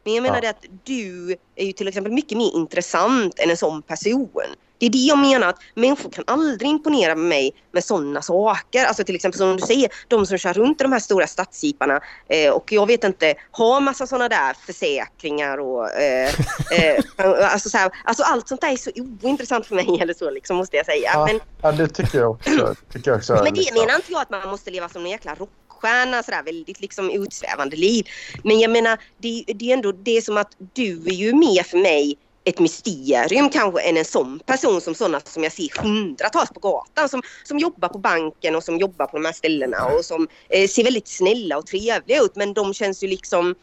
Men 0.04 0.14
jag 0.14 0.22
menar 0.22 0.36
Ja. 0.36 0.42
det 0.42 0.50
att 0.50 0.66
du 0.84 1.36
är 1.56 1.66
ju 1.66 1.72
till 1.74 1.88
exempel 1.88 2.14
mycket 2.14 2.38
mer 2.38 2.56
intressant 2.56 3.40
än 3.40 3.50
en 3.50 3.58
sån 3.58 3.82
person. 3.82 4.30
Det 4.78 4.86
är 4.86 4.90
det 4.90 4.98
jag 4.98 5.18
menar 5.18 5.48
att 5.48 5.60
människor 5.74 6.10
kan 6.10 6.24
aldrig 6.28 6.70
imponera 6.70 7.16
med 7.16 7.26
mig 7.26 7.54
med 7.72 7.84
sådana 7.84 8.22
saker. 8.22 8.86
Alltså 8.86 9.04
till 9.04 9.16
exempel 9.16 9.38
som 9.38 9.58
du 9.58 9.62
säger, 9.62 9.90
de 10.08 10.26
som 10.26 10.38
kör 10.38 10.54
runt 10.54 10.82
i 10.82 10.84
de 10.84 10.92
här 10.92 11.00
stora 11.00 11.28
stadsjeeparna 11.28 12.02
eh, 12.28 12.52
och 12.52 12.72
jag 12.72 12.88
vet 12.88 13.04
inte, 13.04 13.34
har 13.52 13.82
massa 13.82 14.08
sådana 14.08 14.30
där 14.30 14.54
försäkringar 14.66 15.58
och 15.58 15.92
eh, 15.92 16.34
eh, 16.72 17.54
alltså, 17.54 17.70
så 17.70 17.78
här, 17.78 17.92
alltså 18.04 18.24
allt 18.24 18.48
sånt 18.48 18.62
där 18.62 18.72
är 18.72 18.78
så 18.78 18.92
ointressant 19.22 19.66
för 19.66 19.76
mig 19.76 19.88
eller 20.02 20.14
så 20.14 20.32
liksom 20.32 20.58
måste 20.58 20.78
jag 20.78 20.86
säga. 20.86 21.12
Ja, 21.14 21.26
Men, 21.26 21.40
ja 21.62 21.72
det 21.72 21.88
tycker 21.88 22.18
jag 22.18 22.32
också. 22.32 22.76
Tycker 22.92 23.12
jag 23.12 23.18
också 23.18 23.34
men 23.34 23.44
det 23.44 23.52
liksom. 23.52 23.80
menar 23.80 23.96
inte 23.96 24.12
jag 24.12 24.22
att 24.22 24.30
man 24.30 24.50
måste 24.50 24.72
leva 24.72 24.90
som 24.90 25.06
en 25.06 25.12
jäkla 25.12 25.36
rockstjärna 25.36 26.24
sådär 26.24 26.44
väldigt 26.44 26.82
liksom 26.82 27.10
utsvävande 27.10 27.76
liv. 27.76 28.08
Men 28.44 28.60
jag 28.60 28.72
menar 28.72 29.00
det, 29.18 29.44
det 29.48 29.70
är 29.70 29.74
ändå 29.74 29.92
det 29.92 30.18
är 30.18 30.22
som 30.22 30.38
att 30.38 30.52
du 30.74 30.92
är 30.92 31.14
ju 31.14 31.34
mer 31.34 31.64
för 31.64 31.78
mig 31.78 32.18
ett 32.46 32.60
mysterium 32.60 33.50
kanske 33.50 33.82
än 33.82 33.98
en 33.98 34.06
sån 34.06 34.40
person 34.46 34.82
som 34.82 34.96
sådana 34.96 35.20
som 35.24 35.44
jag 35.44 35.52
ser 35.52 35.82
hundratals 35.82 36.50
på 36.50 36.60
gatan 36.60 37.10
som, 37.10 37.22
som 37.44 37.60
jobbar 37.60 37.90
på 37.90 37.98
banken 37.98 38.56
och 38.56 38.64
som 38.64 38.78
jobbar 38.78 39.06
på 39.06 39.18
de 39.18 39.26
här 39.26 39.34
ställena 39.34 39.86
och 39.86 40.06
som 40.06 40.28
eh, 40.50 40.68
ser 40.68 40.84
väldigt 40.84 41.08
snälla 41.08 41.58
och 41.58 41.66
trevliga 41.66 42.22
ut 42.22 42.36
men 42.36 42.54
de 42.54 42.74
känns 42.74 43.04
ju 43.04 43.08
liksom 43.08 43.56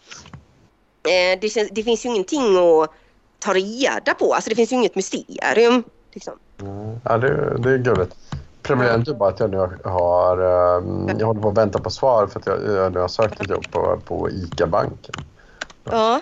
eh, 1.08 1.40
det, 1.40 1.48
känns, 1.48 1.70
det 1.72 1.82
finns 1.82 2.04
ju 2.04 2.08
ingenting 2.08 2.56
att 2.56 2.90
ta 3.38 3.54
reda 3.54 4.14
på. 4.14 4.34
Alltså 4.34 4.50
det 4.50 4.56
finns 4.56 4.72
ju 4.72 4.76
inget 4.76 4.94
mysterium. 4.94 5.82
Liksom. 6.12 6.34
Ja, 7.04 7.18
det, 7.18 7.58
det 7.58 7.70
är 7.70 7.78
gulligt. 7.78 8.16
Problemet 8.62 9.08
är 9.08 9.14
bara 9.14 9.28
att 9.30 9.40
jag 9.40 9.50
nu 9.50 9.56
har... 9.84 10.38
ehm, 10.38 11.18
jag 11.18 11.26
håller 11.26 11.40
på 11.40 11.48
att 11.48 11.58
vänta 11.58 11.78
på 11.78 11.90
svar 11.90 12.26
för 12.26 12.40
att 12.40 12.46
jag, 12.46 12.76
jag 12.76 12.92
nu 12.92 13.00
har 13.00 13.08
sökt 13.08 13.40
ett 13.40 13.50
jobb 13.50 13.70
på, 13.70 14.00
på 14.04 14.30
ICA-banken. 14.30 15.14
Ja. 15.84 16.20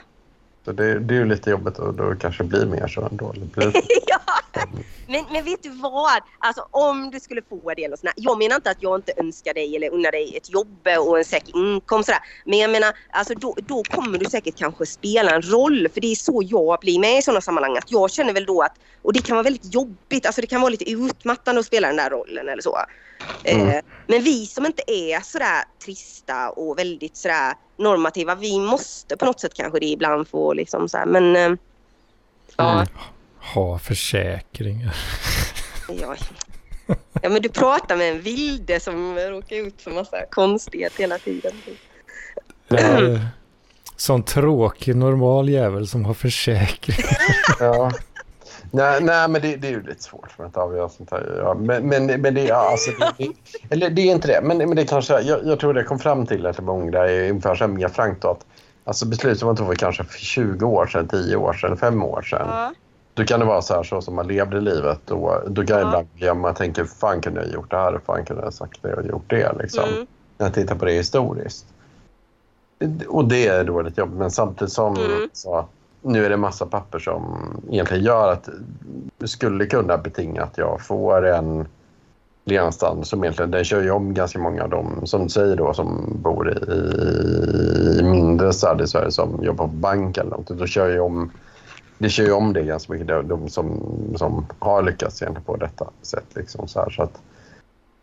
Så 0.65 0.73
det, 0.73 0.99
det 0.99 1.15
är 1.15 1.19
ju 1.19 1.25
lite 1.25 1.51
jobbigt 1.51 1.79
och 1.79 1.95
då 1.95 2.15
kanske 2.15 2.45
blir 2.45 2.67
mer 2.67 2.87
så 2.89 3.07
ändå. 3.07 3.35
Blir, 3.55 3.73
ja. 4.07 4.21
Men, 5.11 5.25
men 5.31 5.45
vet 5.45 5.63
du 5.63 5.71
vad? 5.71 6.23
Alltså 6.39 6.67
om 6.71 7.11
du 7.11 7.21
skulle 7.21 7.43
få 7.43 7.75
det 7.77 7.85
eller 7.85 7.97
sådär. 7.97 8.15
Jag 8.17 8.39
menar 8.39 8.57
inte 8.57 8.71
att 8.71 8.83
jag 8.83 8.99
inte 8.99 9.13
önskar 9.17 9.55
dig 9.55 9.77
eller 9.77 9.91
unnar 9.91 10.13
dig 10.13 10.37
ett 10.37 10.51
jobb 10.51 10.89
och 10.99 11.19
en 11.19 11.25
säker 11.25 11.57
inkomst 11.57 12.07
sådär. 12.07 12.23
Men 12.45 12.59
jag 12.59 12.71
menar, 12.71 12.93
alltså 13.11 13.35
då, 13.35 13.57
då 13.67 13.83
kommer 13.83 14.19
du 14.19 14.25
säkert 14.25 14.59
kanske 14.59 14.87
spela 14.87 15.31
en 15.31 15.43
roll. 15.43 15.89
För 15.95 16.01
det 16.01 16.13
är 16.13 16.15
så 16.15 16.43
jag 16.45 16.81
blir 16.81 16.99
med 16.99 17.19
i 17.19 17.23
sådana 17.23 17.41
sammanhang. 17.41 17.77
Att 17.77 17.91
jag 17.91 18.11
känner 18.11 18.33
väl 18.33 18.45
då 18.47 18.63
att, 18.63 18.77
och 19.03 19.13
det 19.13 19.23
kan 19.23 19.37
vara 19.37 19.43
väldigt 19.43 19.75
jobbigt. 19.75 20.27
Alltså 20.27 20.41
det 20.41 20.47
kan 20.47 20.61
vara 20.61 20.71
lite 20.71 20.91
utmattande 20.91 21.61
att 21.61 21.67
spela 21.67 21.89
den 21.89 21.97
där 21.97 22.11
rollen 22.11 22.49
eller 22.49 22.63
så. 22.63 22.79
Mm. 23.45 23.69
Eh, 23.69 23.83
men 24.07 24.23
vi 24.23 24.47
som 24.47 24.67
inte 24.67 24.83
är 24.87 25.21
sådär 25.21 25.65
trista 25.85 26.51
och 26.51 26.79
väldigt 26.79 27.17
sådär 27.17 27.55
normativa. 27.79 28.35
Vi 28.35 28.61
måste 28.61 29.17
på 29.17 29.25
något 29.25 29.41
sätt 29.41 29.55
kanske 29.55 29.81
det 29.81 29.87
ibland 29.87 30.29
få 30.29 30.53
liksom 30.53 30.89
såhär. 30.89 31.07
Men 31.07 31.37
eh, 31.37 31.53
ja. 32.57 32.73
Mm. 32.73 32.87
Ha 33.41 33.79
försäkringar. 33.79 34.97
Ja. 35.89 36.17
ja 37.23 37.29
men 37.29 37.43
du 37.43 37.49
pratar 37.49 37.97
med 37.97 38.11
en 38.13 38.21
vilde 38.21 38.81
som 38.81 39.19
råkar 39.19 39.57
ut 39.57 39.83
för 39.83 39.91
massa 39.91 40.27
konstighet 40.31 40.93
hela 40.97 41.19
tiden. 41.19 41.53
Sån 43.97 44.23
tråkig 44.23 44.97
normal 44.97 45.49
jävel 45.49 45.87
som 45.87 46.05
har 46.05 46.15
försäkring. 46.15 46.97
ja. 47.61 47.93
Nej, 48.71 49.01
nej 49.03 49.29
men 49.29 49.43
det, 49.43 49.57
det 49.57 49.69
är 49.69 49.71
ju 49.73 49.83
lite 49.83 50.03
svårt 50.03 50.33
för 50.37 50.45
att 50.45 50.57
avgöra 50.57 50.89
sånt 50.89 51.11
här. 51.11 51.41
Ja, 51.45 51.55
men, 51.55 51.89
men, 51.89 52.07
men 52.07 52.35
det, 52.35 52.45
ja, 52.45 52.71
alltså, 52.71 52.91
det, 52.91 53.13
det, 53.19 53.33
eller 53.71 53.91
det 53.91 54.03
är 54.03 54.13
inte 54.13 54.29
det. 54.29 54.41
Men, 54.43 54.59
men 54.59 54.77
det 54.77 54.85
kanske, 54.85 55.21
jag, 55.21 55.47
jag 55.47 55.61
tror 55.61 55.75
det 55.75 55.85
kom 55.85 55.99
fram 55.99 56.27
till 56.27 56.47
att 56.47 56.61
många 56.61 56.91
där 56.91 57.05
är 57.05 57.31
ungefär 57.31 57.55
så 57.55 57.65
här 57.65 57.73
mer 57.73 57.89
frankt 57.89 58.25
att 58.25 58.47
alltså 58.85 59.07
beslut 59.07 59.39
som 59.39 59.47
man 59.47 59.57
tog 59.57 59.67
för 59.67 59.75
kanske 59.75 60.05
för 60.05 60.19
20 60.19 60.67
år 60.67 60.87
sedan, 60.87 61.09
10 61.09 61.37
år 61.37 61.53
sedan, 61.53 61.77
5 61.77 62.03
år 62.03 62.23
sedan. 62.23 62.47
Ja. 62.49 62.73
Då 63.15 63.25
kan 63.25 63.41
det 63.41 63.47
vara 63.47 63.63
så 63.63 63.75
här 63.75 63.83
så 63.83 64.01
som 64.01 64.15
man 64.15 64.27
levde 64.27 64.61
livet. 64.61 65.11
Och, 65.11 65.33
då 65.51 65.65
kan 65.67 65.77
jag 65.79 65.85
Ja. 65.87 65.89
ibland 65.89 66.07
glömma 66.17 66.51
och 66.51 66.57
tänka, 66.57 66.85
fan 66.85 67.21
kunde 67.21 67.41
jag 67.45 67.53
gjort 67.53 67.71
det 67.71 67.77
här? 67.77 68.01
Fan 68.07 68.25
kunde 68.25 68.43
jag 68.43 68.55
sagt 68.55 68.83
det 68.83 68.95
och 68.95 69.07
gjort 69.07 69.25
det? 69.31 69.53
Liksom. 69.59 69.85
Mm. 69.89 70.07
När 70.39 70.47
jag 70.47 70.55
tittar 70.55 70.75
på 70.75 70.85
det 70.85 70.93
historiskt. 70.93 71.67
Och 73.09 73.25
det 73.25 73.47
är 73.47 73.65
då 73.65 73.83
lite 73.83 74.01
jobbigt. 74.01 74.17
Men 74.19 74.31
samtidigt 74.31 74.73
som 74.73 74.97
Mm. 74.97 75.29
så, 75.33 75.65
nu 76.03 76.25
är 76.25 76.31
det 76.31 76.37
massa 76.37 76.67
papper 76.67 76.99
som 76.99 77.37
egentligen 77.71 78.05
gör 78.05 78.33
att 78.33 78.49
det 79.19 79.29
skulle 79.29 79.67
kunna 79.67 79.99
betinga 79.99 80.43
att 80.43 80.59
jag 80.59 80.81
får 80.81 81.27
en 81.27 81.67
levnadsstandard 82.45 83.07
som 83.07 83.25
egentligen, 83.25 83.51
den 83.51 83.65
kör 83.65 83.83
ju 83.83 83.91
om 83.91 84.15
ganska 84.15 84.39
många 84.39 84.63
av 84.63 84.71
dem 84.71 85.01
som 85.05 85.23
du 85.23 85.29
säger 85.29 85.57
då 85.57 85.75
som 85.75 86.13
bor 86.23 86.51
i, 86.53 86.55
i 88.01 88.03
mindre 88.03 88.53
städer 88.53 88.85
i 88.85 88.89
Sverige 88.89 89.11
som 89.11 89.43
jobbar 89.43 89.65
på 89.67 89.73
bank 89.73 90.19
eller 90.19 90.31
något. 90.31 90.47
Då 90.49 90.67
kör 90.67 90.89
ju 90.89 91.01
om, 91.01 91.31
det 92.01 92.09
kör 92.09 92.25
ju 92.25 92.33
om 92.33 92.53
det 92.53 92.63
ganska 92.63 92.93
mycket, 92.93 93.09
de, 93.09 93.29
de 93.29 93.49
som, 93.49 93.81
som 94.17 94.47
har 94.59 94.83
lyckats 94.83 95.23
egentligen 95.23 95.45
på 95.45 95.57
detta 95.57 95.91
sätt. 96.03 96.25
Liksom, 96.35 96.69
så 96.69 96.81
här, 96.81 96.91
så 96.91 97.03
att, 97.03 97.21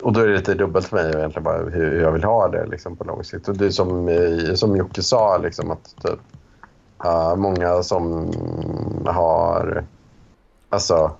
och 0.02 0.14
då 0.14 0.20
är 0.20 0.28
det 0.28 0.36
lite 0.36 0.54
dubbelt 0.54 0.86
för 0.86 0.96
mig 0.98 1.16
egentligen 1.16 1.44
bara 1.44 1.58
hur 1.58 2.02
jag 2.02 2.12
vill 2.12 2.24
ha 2.24 2.48
det 2.48 2.66
liksom, 2.66 2.96
på 2.96 3.04
lång 3.04 3.24
sikt. 3.24 3.48
Och 3.48 3.58
det 3.58 3.66
är 3.66 3.70
som, 3.70 4.10
som 4.56 4.78
Jocke 4.78 5.04
sa, 5.04 5.38
liksom, 5.38 5.72
att 5.72 5.96
typ, 6.04 6.20
uh, 7.06 7.36
många 7.36 7.84
som 7.84 8.32
har... 9.06 9.84
Alltså, 10.70 11.12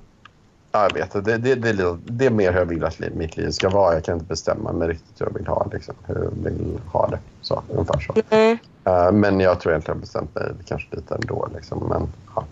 ja, 0.72 0.84
jag 0.84 0.94
vet 0.94 1.26
det, 1.26 1.38
det, 1.38 1.56
det, 1.56 1.98
det 2.06 2.26
är 2.26 2.32
mer 2.32 2.52
hur 2.52 2.60
jag 2.60 2.66
vill 2.66 2.84
att 2.84 3.00
mitt 3.00 3.38
liv 3.38 3.52
ska 3.52 3.70
vara. 3.70 3.94
Jag 3.94 4.04
kan 4.04 4.14
inte 4.14 4.26
bestämma 4.26 4.72
mig 4.72 4.88
riktigt 4.88 5.22
hur 5.22 5.26
jag 5.26 5.34
vill 5.34 5.48
ha, 5.48 5.68
liksom, 5.74 5.96
hur 6.06 6.16
jag 6.16 6.44
vill 6.44 6.80
ha 6.92 7.08
det. 7.08 7.20
Så, 7.42 7.64
ungefär 7.70 8.00
så. 8.00 8.14
Nej. 8.30 8.60
Eh, 8.84 9.12
men 9.12 9.40
jag 9.40 9.60
tror 9.60 9.74
egentligen 9.74 9.96
jag 9.96 9.96
har 9.96 10.02
bestämt 10.02 10.36
mig 10.36 10.66
kanske 10.66 10.96
lite 10.96 11.16
ändå. 11.16 11.48
Liksom, 11.56 11.88
men, 11.90 12.08
ja. 12.36 12.44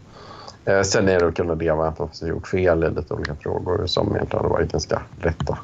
Eh, 0.65 0.81
sen 0.81 1.09
är 1.09 1.19
det 1.19 1.27
att 1.27 1.35
kunna 1.35 1.53
leva 1.53 1.75
med 1.77 1.87
att 1.87 1.99
man 1.99 2.09
har 2.21 2.27
gjort 2.27 2.47
fel 2.47 2.83
i 2.83 2.89
lite 2.89 3.13
olika 3.13 3.35
frågor 3.35 3.87
som 3.87 4.15
egentligen 4.15 4.45
har 4.45 4.49
varit 4.49 4.71
ganska 4.71 5.01
lätta. 5.23 5.57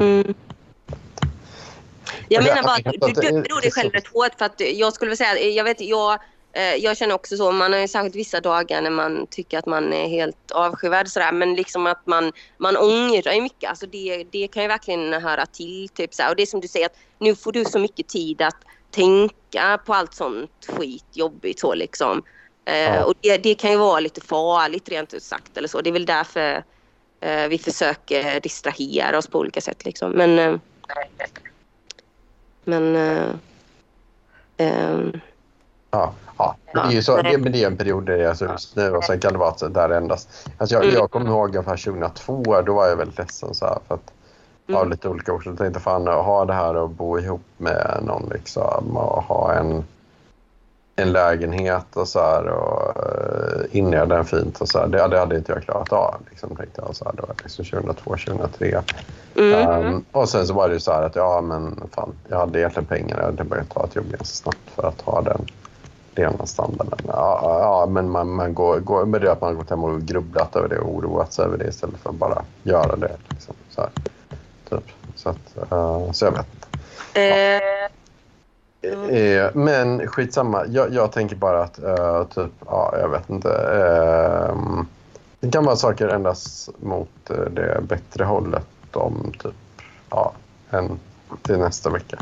Mm. 0.00 0.34
Jag 2.28 2.44
menar 2.44 2.62
bara 2.62 2.72
att 2.74 2.84
du 2.84 2.90
vet 2.90 3.02
att 3.02 3.14
det 3.14 3.26
är- 3.26 3.32
dömer 3.32 3.60
dig 3.62 3.70
själv 3.70 3.92
rätt 3.92 4.06
hårt 4.06 4.34
för 4.38 4.44
att 4.44 4.60
jag 4.60 4.92
skulle 4.92 5.08
vilja 5.08 5.24
säga, 5.24 5.48
jag 5.48 5.64
vet, 5.64 5.80
jag, 5.80 6.18
eh, 6.52 6.74
jag 6.74 6.96
känner 6.96 7.14
också 7.14 7.36
så, 7.36 7.52
man 7.52 7.72
har 7.72 7.80
ju 7.80 7.88
särskilt 7.88 8.16
vissa 8.16 8.40
dagar 8.40 8.82
när 8.82 8.90
man 8.90 9.26
tycker 9.30 9.58
att 9.58 9.66
man 9.66 9.92
är 9.92 10.08
helt 10.08 10.50
avskyvärd 10.50 11.08
sådär, 11.08 11.32
men 11.32 11.54
liksom 11.54 11.86
att 11.86 12.06
man, 12.06 12.32
man 12.58 12.76
ångrar 12.76 13.32
ju 13.32 13.40
mycket, 13.40 13.70
alltså 13.70 13.86
det, 13.86 14.24
det 14.30 14.48
kan 14.48 14.62
ju 14.62 14.68
verkligen 14.68 15.12
höra 15.12 15.46
till 15.46 15.88
typ 15.88 16.14
såhär. 16.14 16.30
och 16.30 16.36
det 16.36 16.42
är 16.42 16.46
som 16.46 16.60
du 16.60 16.68
säger 16.68 16.86
att 16.86 16.96
nu 17.18 17.34
får 17.34 17.52
du 17.52 17.64
så 17.64 17.78
mycket 17.78 18.08
tid 18.08 18.42
att 18.42 18.56
tänka 18.90 19.78
på 19.86 19.94
allt 19.94 20.14
sånt 20.14 20.50
skit 20.68 21.06
jobbigt 21.12 21.60
så 21.60 21.74
liksom. 21.74 22.22
Eh, 22.64 22.94
Ja. 22.94 23.04
Och 23.04 23.14
det, 23.20 23.36
det 23.38 23.54
kan 23.54 23.70
ju 23.70 23.76
vara 23.76 24.00
lite 24.00 24.20
farligt 24.20 24.88
rent 24.88 25.14
ut 25.14 25.22
sagt 25.22 25.56
eller 25.56 25.68
så, 25.68 25.80
det 25.80 25.90
är 25.90 25.92
väl 25.92 26.06
därför 26.06 26.64
eh, 27.20 27.48
vi 27.48 27.58
försöker 27.58 28.40
distrahera 28.40 29.18
oss 29.18 29.26
på 29.26 29.38
olika 29.38 29.60
sätt 29.60 29.84
liksom. 29.84 30.10
Men 30.10 30.38
eh, 30.38 30.56
men... 32.64 32.96
ehm, 34.56 35.20
Ja, 35.90 36.12
ja. 36.38 36.56
Det 36.72 36.80
är 36.80 36.90
ju 36.90 37.02
så, 37.02 37.22
det, 37.22 37.38
men 37.38 37.52
det 37.52 37.62
är 37.62 37.66
en 37.66 37.76
period 37.76 38.06
där 38.06 38.16
jag 38.16 38.30
är 38.30 38.56
så 38.58 38.96
och 38.96 39.04
sen 39.04 39.20
kan 39.20 39.32
det 39.32 39.38
vara 39.38 39.54
så 39.54 39.68
där 39.68 39.90
endast. 39.90 40.48
Alltså 40.58 40.74
jag, 40.74 40.82
Mm. 40.84 40.94
jag 40.94 41.10
kommer 41.10 41.26
ihåg 41.30 41.48
ungefär 41.48 41.76
2002, 41.76 42.62
då 42.62 42.74
var 42.74 42.86
jag 42.86 42.96
väldigt 42.96 43.18
ledsen 43.18 43.54
så 43.54 43.66
här, 43.66 43.78
för 43.88 43.94
att 43.94 44.12
av 44.68 44.76
Mm. 44.76 44.90
lite 44.90 45.08
olika 45.08 45.32
orsaker. 45.32 45.50
Jag 45.50 45.58
tänkte 45.58 45.80
fan 45.80 46.06
ha 46.06 46.44
det 46.44 46.52
här 46.52 46.74
och 46.76 46.90
bo 46.90 47.18
ihop 47.18 47.42
med 47.56 47.98
någon 48.02 48.28
liksom 48.32 48.96
och 48.96 49.22
ha 49.22 49.52
en, 49.54 49.84
en 50.96 51.12
lägenhet 51.12 51.86
och 51.96 52.08
så 52.08 52.20
här 52.20 52.46
och 52.48 52.96
uh, 52.96 53.64
inreda 53.78 54.16
den 54.16 54.24
fint 54.24 54.60
och 54.60 54.68
så 54.68 54.78
här. 54.78 54.86
Det, 54.86 55.08
det 55.08 55.18
hade 55.18 55.36
inte 55.36 55.52
jag 55.52 55.62
klarat 55.62 55.92
av 55.92 56.16
liksom, 56.30 56.56
tänkte 56.56 56.82
jag 56.86 56.96
så 56.96 57.04
här. 57.04 57.12
Då, 57.12 57.24
liksom 57.42 57.64
2002, 57.64 58.10
2003. 58.10 58.82
mm, 59.36 59.84
Um, 59.86 60.04
och 60.12 60.28
sen 60.28 60.46
så 60.46 60.54
var 60.54 60.68
det 60.68 60.74
ju 60.74 60.80
så 60.80 60.92
här 60.92 61.02
att 61.02 61.16
ja 61.16 61.40
men 61.40 61.82
fan, 61.94 62.12
jag 62.28 62.38
hade 62.38 62.58
egentligen 62.58 62.86
pengar. 62.86 63.16
Jag 63.18 63.24
hade 63.24 63.44
börjat 63.44 63.70
ta 63.70 63.84
ett 63.84 63.96
jobb 63.96 64.06
ganska 64.10 64.24
snabbt 64.24 64.70
för 64.74 64.88
att 64.88 65.00
ha 65.00 65.20
den 65.22 65.46
levnadsstandarden. 66.14 66.98
Ja, 67.06 67.40
ja, 67.42 67.58
ja, 67.60 67.86
men 67.86 68.10
man, 68.10 68.28
man 68.28 68.54
går, 68.54 68.78
går 68.80 69.04
med 69.06 69.20
det 69.20 69.32
att 69.32 69.40
man 69.40 69.50
har 69.50 69.56
gått 69.56 69.70
hem 69.70 69.84
och 69.84 70.02
grubblat 70.02 70.56
över 70.56 70.68
det 70.68 70.78
och 70.78 70.94
oroat 70.94 71.32
sig 71.32 71.44
över 71.44 71.58
det 71.58 71.68
istället 71.68 71.96
för 72.00 72.10
att 72.10 72.16
bara 72.16 72.42
göra 72.62 72.96
det. 72.96 73.16
Liksom, 73.28 73.54
så, 73.70 73.80
här, 73.80 73.90
typ. 74.68 74.84
så, 75.14 75.28
att, 75.28 75.72
uh, 75.72 76.12
så 76.12 76.24
jag 76.24 76.32
vet 76.32 76.46
inte. 76.54 77.20
eh, 77.20 77.88
Eh, 78.92 79.50
men 79.54 80.08
skitsamma. 80.08 80.66
Jag, 80.66 80.94
jag 80.94 81.12
tänker 81.12 81.36
bara 81.36 81.62
att 81.62 81.82
eh, 81.82 82.24
typ, 82.24 82.52
ja, 82.66 82.94
jag 83.00 83.08
vet 83.08 83.30
inte. 83.30 83.50
ehm, 83.50 84.86
det 85.40 85.50
kan 85.50 85.64
vara 85.64 85.76
saker 85.76 86.08
ändras 86.08 86.70
mot 86.78 87.30
eh, 87.30 87.36
det 87.36 87.80
bättre 87.82 88.24
hållet 88.24 88.96
om 88.96 89.32
typ, 89.38 89.54
ja, 90.10 90.32
en 90.70 91.00
till 91.42 91.58
nästa 91.58 91.90
vecka. 91.90 92.18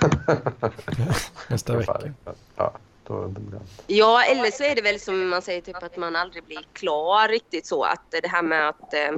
Nästa 1.48 1.76
vecka. 1.76 2.12
Ja, 2.56 2.72
då, 3.06 3.22
då 3.22 3.28
blir 3.28 3.58
det. 3.58 3.94
ja, 3.94 4.24
eller 4.24 4.50
så 4.50 4.64
är 4.64 4.74
det 4.74 4.82
väl 4.82 5.00
som 5.00 5.28
man 5.28 5.42
säger 5.42 5.60
typ 5.60 5.82
att 5.82 5.96
man 5.96 6.16
aldrig 6.16 6.44
blir 6.44 6.66
klar 6.72 7.28
riktigt 7.28 7.66
så 7.66 7.82
att 7.82 8.02
det 8.22 8.28
här 8.28 8.42
med 8.42 8.68
att 8.68 8.94
eh, 8.94 9.10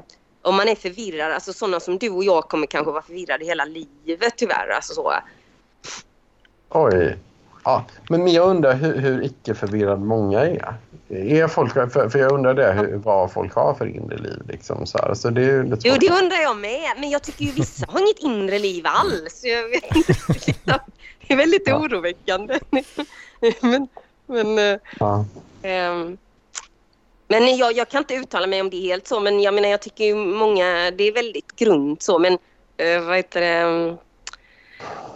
om 0.43 0.57
man 0.57 0.69
är 0.69 0.75
förvirrad, 0.75 1.33
alltså 1.33 1.53
sådana 1.53 1.81
som 1.81 1.99
du 1.99 2.11
och 2.11 2.25
jag 2.25 2.49
kommer 2.49 2.67
kanske 2.67 2.93
vara 2.93 3.03
förvirrade 3.03 3.45
hela 3.45 3.65
livet 3.65 4.35
tyvärr. 4.37 4.69
Alltså 4.69 4.95
så. 4.95 5.13
Oj. 6.75 7.17
Ja, 7.65 7.85
men 8.09 8.29
jag 8.29 8.49
undrar 8.49 8.75
hur, 8.75 8.99
hur 8.99 9.25
icke-förvirrad 9.25 10.01
många 10.01 10.41
är. 10.41 10.75
är 11.09 11.49
folk, 11.49 11.73
för, 11.73 12.09
för 12.09 12.19
jag 12.19 12.33
undrar 12.33 12.55
det, 12.55 12.73
hur, 12.73 12.97
vad 12.97 13.33
folk 13.33 13.55
har 13.55 13.75
för 13.75 13.87
inre 13.87 14.17
liv. 14.17 14.43
Liksom, 14.49 14.87
så 14.87 14.99
här. 14.99 15.15
Så 15.15 15.31
det 15.31 15.43
är 15.45 15.63
lite 15.65 15.89
Jo, 15.89 15.95
det 16.01 16.11
undrar 16.11 16.37
jag 16.37 16.57
med. 16.57 16.91
Men 16.99 17.11
jag 17.11 17.23
tycker 17.23 17.45
ju 17.45 17.51
vissa 17.53 17.87
har 17.89 18.01
inget 18.01 18.19
inre 18.19 18.59
liv 18.59 18.85
alls. 18.87 19.41
Jag 19.45 19.69
vet 19.69 19.97
inte, 19.97 20.15
det 21.27 21.33
är 21.33 21.37
väldigt 21.37 21.63
Ja. 21.69 21.79
oroväckande. 21.79 22.59
men, 23.61 23.89
men, 24.27 24.59
eh, 24.59 24.79
Ja. 25.01 25.25
Ehm, 25.63 26.17
men 27.29 27.57
jag, 27.57 27.73
jag 27.77 27.89
kan 27.89 27.99
inte 27.99 28.15
uttala 28.15 28.47
mig 28.47 28.61
om 28.61 28.71
det 28.71 28.81
helt 28.81 29.07
så, 29.07 29.21
men 29.21 29.41
jag 29.41 29.55
menar 29.55 29.69
jag 29.69 29.83
tycker 29.83 30.05
ju 30.05 30.15
många, 30.15 30.91
det 30.91 31.05
är 31.05 31.13
väldigt 31.13 31.57
grunt 31.57 32.03
så, 32.03 32.19
men 32.19 32.33
uh, 32.33 33.07
vad 33.07 33.17
heter 33.17 33.41
det? 33.41 33.97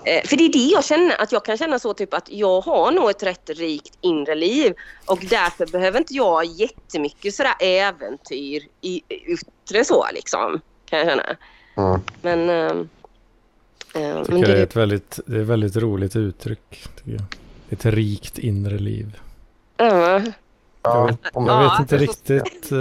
Eh, 0.04 0.22
för 0.24 0.36
det 0.36 0.44
är 0.44 0.52
det 0.52 0.72
jag 0.72 0.84
känner, 0.84 1.22
att 1.22 1.32
jag 1.32 1.44
kan 1.44 1.56
känna 1.56 1.78
så 1.78 1.94
typ 1.94 2.14
att 2.14 2.28
jag 2.30 2.60
har 2.60 2.92
nog 2.92 3.10
ett 3.10 3.22
rätt 3.22 3.50
rikt 3.50 3.98
inre 4.00 4.34
liv 4.34 4.74
och 5.06 5.24
därför 5.30 5.66
behöver 5.66 5.98
inte 5.98 6.14
jag 6.14 6.44
jättemycket 6.44 7.34
sådär 7.34 7.54
äventyr 7.60 8.62
i 8.80 9.02
yttre 9.08 9.84
så 9.84 10.06
liksom, 10.14 10.60
kan 10.86 10.98
jag 10.98 11.08
känna. 11.08 11.36
Mm. 11.76 12.00
Men, 12.22 12.50
ehm, 12.50 12.88
Jag 13.94 14.14
men 14.14 14.24
tycker 14.24 14.38
det 14.38 14.52
är 14.52 14.56
det, 14.56 14.62
ett 14.62 14.76
väldigt, 14.76 15.20
det 15.26 15.36
är 15.36 15.40
ett 15.40 15.46
väldigt 15.46 15.76
roligt 15.76 16.16
uttryck. 16.16 16.84
Tycker 16.96 17.10
jag. 17.12 17.22
Ett 17.70 17.84
rikt 17.84 18.38
inre 18.38 18.78
liv. 18.78 19.18
ja, 19.76 20.22
Ja, 20.82 21.04
vet- 21.06 21.18
Jag 21.34 21.70
vet 21.70 21.80
inte 21.80 21.96
riktigt. 21.98 22.72
eh, 22.72 22.78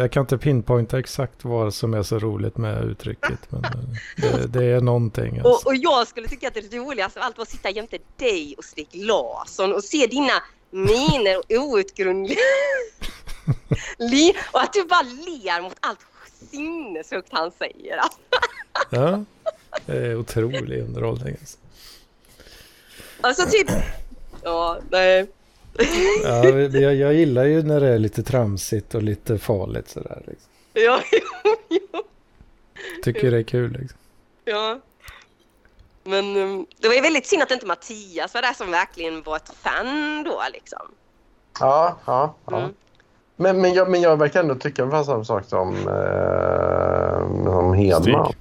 jag 0.00 0.12
kan 0.12 0.20
inte 0.20 0.38
pinpointa 0.38 0.98
exakt 0.98 1.44
vad 1.44 1.74
som 1.74 1.94
är 1.94 2.02
så 2.02 2.18
roligt 2.18 2.56
med 2.56 2.84
uttrycket. 2.84 3.38
Men 3.52 3.64
eh, 3.64 3.70
det, 4.16 4.46
det 4.46 4.64
är 4.64 4.80
någonting. 4.80 5.38
Alltså. 5.38 5.48
Och, 5.50 5.66
och 5.66 5.76
jag 5.76 6.06
skulle 6.08 6.28
tycka 6.28 6.48
att 6.48 6.54
det 6.54 6.76
roligaste 6.76 7.20
av 7.20 7.26
allt 7.26 7.38
var 7.38 7.42
att 7.42 7.48
sitta 7.50 7.70
jämte 7.70 7.98
dig 8.16 8.54
och 8.58 8.64
Stig 8.64 8.88
Larsson 8.92 9.74
och 9.74 9.84
se 9.84 10.06
dina 10.06 10.32
miner 10.70 11.36
och 11.38 11.44
outgrundliga 11.50 12.38
li- 13.98 14.34
och 14.52 14.60
att 14.60 14.72
du 14.72 14.84
bara 14.84 15.02
ler 15.02 15.62
mot 15.62 15.76
allt 15.80 15.98
sinnessjukt 16.50 17.28
han 17.30 17.50
säger. 17.58 17.96
Alltså, 17.96 18.18
Ja, 18.90 19.24
det 19.86 19.92
är 19.96 20.16
otrolig 20.16 20.80
underhållning. 20.82 21.36
Alltså. 21.40 21.58
alltså 23.20 23.46
typ... 23.50 23.70
Ja, 24.42 24.78
nej. 24.90 25.26
Ja, 26.24 26.48
jag, 26.48 26.94
jag 26.94 27.14
gillar 27.14 27.44
ju 27.44 27.62
när 27.62 27.80
det 27.80 27.88
är 27.88 27.98
lite 27.98 28.22
tramsigt 28.22 28.94
och 28.94 29.02
lite 29.02 29.38
farligt 29.38 29.88
sådär. 29.88 30.22
Liksom. 30.26 30.48
Ja, 30.72 31.00
jo, 31.12 31.56
jo, 31.68 32.02
Tycker 33.04 33.30
det 33.30 33.38
är 33.38 33.42
kul. 33.42 33.72
Liksom. 33.72 33.98
ja. 34.44 34.80
Men 36.04 36.36
um, 36.36 36.66
det 36.80 36.88
var 36.88 36.94
ju 36.94 37.00
väldigt 37.00 37.26
synd 37.26 37.42
att 37.42 37.50
inte 37.50 37.66
Mattias 37.66 38.34
var 38.34 38.42
där 38.42 38.52
som 38.52 38.70
verkligen 38.70 39.22
var 39.22 39.36
ett 39.36 39.52
fan 39.62 40.22
då 40.24 40.42
liksom. 40.52 40.94
Ja, 41.60 41.96
ja. 42.04 42.34
ja. 42.46 42.58
Mm. 42.58 42.74
Men, 43.36 43.60
men, 43.60 43.74
jag, 43.74 43.90
men 43.90 44.00
jag 44.00 44.16
verkar 44.16 44.40
ändå 44.40 44.54
tycka 44.54 44.82
ungefär 44.82 45.02
samma 45.02 45.24
sak 45.24 45.44
som, 45.44 45.74
eh, 45.74 47.44
som 47.44 47.74
Hedman. 47.74 48.32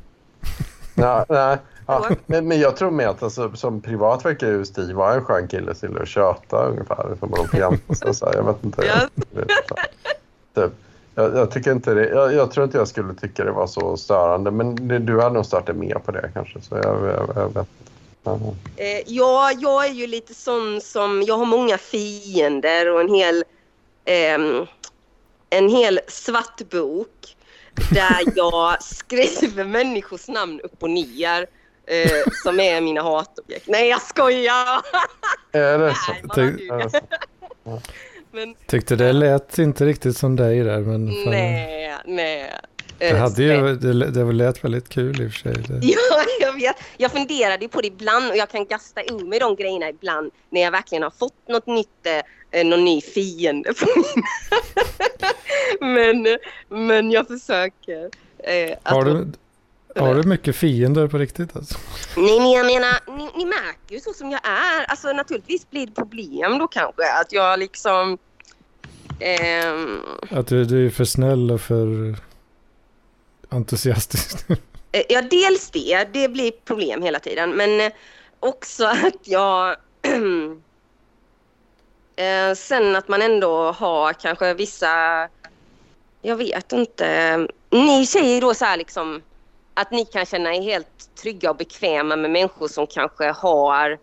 Ja, 0.96 1.26
nej, 1.30 1.58
ja. 1.90 2.16
Men, 2.26 2.48
men 2.48 2.60
jag 2.60 2.78
tror 2.78 2.92
med 2.92 3.10
att 3.10 3.24
alltså, 3.24 3.52
som 3.56 3.82
privat 3.82 4.26
verkar 4.26 4.48
ju 4.48 4.66
Stig 4.66 4.96
vara 4.96 5.14
en 5.14 5.26
skön 5.26 5.48
kille 5.48 5.74
till 5.74 5.98
att 5.98 6.08
köta 6.08 6.66
ungefär. 6.66 7.16
Som 7.20 7.30
man 7.30 7.48
fjanta 7.48 8.14
sig. 8.14 8.32
Jag 8.34 8.44
vet 8.44 8.64
inte. 8.64 9.10
Typ. 10.56 10.72
Jag, 11.16 11.36
jag 11.36 11.52
tycker 11.52 11.72
inte 11.72 11.94
det. 11.94 12.10
Jag, 12.10 12.34
jag, 12.34 12.52
tror 12.52 12.66
inte 12.66 12.78
jag 12.78 12.88
skulle 12.88 13.14
tycka 13.14 13.44
det 13.44 13.52
var 13.52 13.68
så 13.68 13.98
störande. 13.98 14.52
Men 14.52 14.88
det, 14.88 15.00
du 15.00 15.22
hade 15.22 15.36
nog 15.36 15.46
startat 15.46 15.76
mer 15.76 15.96
på 15.96 16.12
det 16.12 16.32
kanske. 16.34 16.62
Så 16.62 16.76
jag, 16.76 17.06
jag, 17.06 17.30
jag 17.36 17.54
vet 17.54 17.68
Eh, 18.76 19.02
ja, 19.06 19.52
jag 19.60 19.86
är 19.86 19.94
ju 19.94 20.08
lite 20.08 20.34
sån 20.34 20.82
som, 20.82 21.24
jag 21.24 21.38
har 21.38 21.46
många 21.46 21.78
fiender 21.78 22.94
och 22.94 23.02
en 23.02 23.14
hel, 23.14 23.44
eh, 24.06 24.66
en 25.50 25.70
hel 25.70 26.00
svart 26.08 26.70
bok 26.70 27.36
där 27.92 28.22
jag 28.36 28.84
skriver 28.84 29.64
människors 29.64 30.28
namn 30.28 30.60
upp 30.62 30.84
och 30.84 30.90
ner 30.90 31.48
eh, 31.90 32.32
som 32.44 32.60
är 32.60 32.82
mina 32.82 33.02
hatobjekt. 33.02 33.68
Nej, 33.68 33.90
jag 33.90 34.02
skojar! 34.02 34.82
Är 35.52 35.78
det 35.78 35.96
så? 35.96 36.42
Nej, 36.42 37.82
men, 38.32 38.56
Tyckte 38.68 38.96
det 38.96 39.14
lät 39.14 39.58
inte 39.58 39.86
riktigt 39.86 40.18
som 40.18 40.36
dig 40.36 40.64
där. 40.64 40.80
Men 40.80 41.08
fan, 41.08 41.32
nej, 41.32 41.96
nej. 42.06 42.54
Det, 42.98 43.18
hade 43.18 43.44
ju, 43.44 43.76
det, 43.76 44.12
det 44.12 44.34
lät 44.34 44.64
väldigt 44.64 44.90
kul 44.90 45.22
i 45.22 45.28
och 45.28 45.32
för 45.32 45.40
sig. 45.40 45.54
Det. 45.54 45.80
Ja, 45.82 46.26
jag 46.40 46.54
vet. 46.54 46.76
Jag 46.98 47.12
funderade 47.12 47.68
på 47.68 47.82
det 47.82 47.88
ibland 47.88 48.30
och 48.30 48.38
jag 48.38 48.50
kan 48.50 48.66
gasta 48.66 49.02
ur 49.02 49.26
mig 49.26 49.40
de 49.40 49.56
grejerna 49.56 49.90
ibland 49.90 50.32
när 50.50 50.62
jag 50.62 50.72
verkligen 50.72 51.04
har 51.04 51.14
fått 51.20 51.48
något 51.48 51.68
nytt, 51.68 52.08
eh, 52.52 52.66
någon 52.66 52.86
ny 52.86 53.02
fiende 53.02 53.74
men, 55.80 56.38
men 56.68 57.12
jag 57.12 57.28
försöker. 57.28 58.10
Eh, 58.38 58.78
har, 58.84 59.06
du, 59.06 59.32
har 60.00 60.16
du 60.16 60.24
mycket 60.24 60.56
fiender 60.56 61.08
på 61.08 61.18
riktigt? 61.18 61.56
Alltså? 61.56 61.78
Nej, 62.18 62.40
men 62.40 62.52
jag 62.52 62.66
menar, 62.66 63.18
ni, 63.18 63.30
ni 63.38 63.46
märker 63.46 63.96
ju 63.96 64.00
så 64.00 64.14
som 64.14 64.32
jag 64.32 64.42
är. 64.48 64.84
Alltså 64.88 65.14
naturligtvis 65.14 65.70
blir 65.70 65.86
det 65.88 65.94
problem 65.94 66.58
då 66.58 66.68
kanske. 66.68 67.14
Att 67.22 67.34
jag 67.34 67.60
liksom... 67.60 68.18
Ehm... 69.20 70.02
Att 70.30 70.48
du, 70.48 70.66
du 70.66 70.86
är 70.86 70.90
för 70.90 71.06
snäll 71.06 71.52
och 71.52 71.62
för 71.62 72.16
entusiastisk. 73.50 74.46
Eh, 74.92 75.04
ja, 75.10 75.22
dels 75.22 75.70
det. 75.72 76.08
Det 76.14 76.30
blir 76.30 76.52
problem 76.52 77.02
hela 77.02 77.20
tiden. 77.20 77.52
Men 77.52 77.82
eh, 77.82 77.92
också 78.40 78.86
att 78.86 79.28
jag... 79.28 79.76
Eh, 82.16 82.56
sen 82.56 82.96
att 82.96 83.08
man 83.08 83.22
ändå 83.22 83.72
har 83.72 84.14
kanske 84.14 84.54
vissa... 84.54 85.28
Jag 86.22 86.36
vet 86.36 86.72
inte. 86.72 87.38
Ni 87.70 88.06
säger 88.06 88.42
då 88.42 88.54
så 88.54 88.66
här 88.66 88.78
liksom 88.78 89.22
att 89.74 89.92
ni 89.92 90.06
kan 90.06 90.26
känna 90.26 90.56
er 90.56 90.62
helt 90.62 91.16
trygga 91.16 91.50
och 91.50 91.58
bekväma 91.58 92.16
med 92.16 92.32
människor 92.32 92.68
som 92.68 92.88
kanske 92.88 93.32
har 93.32 94.00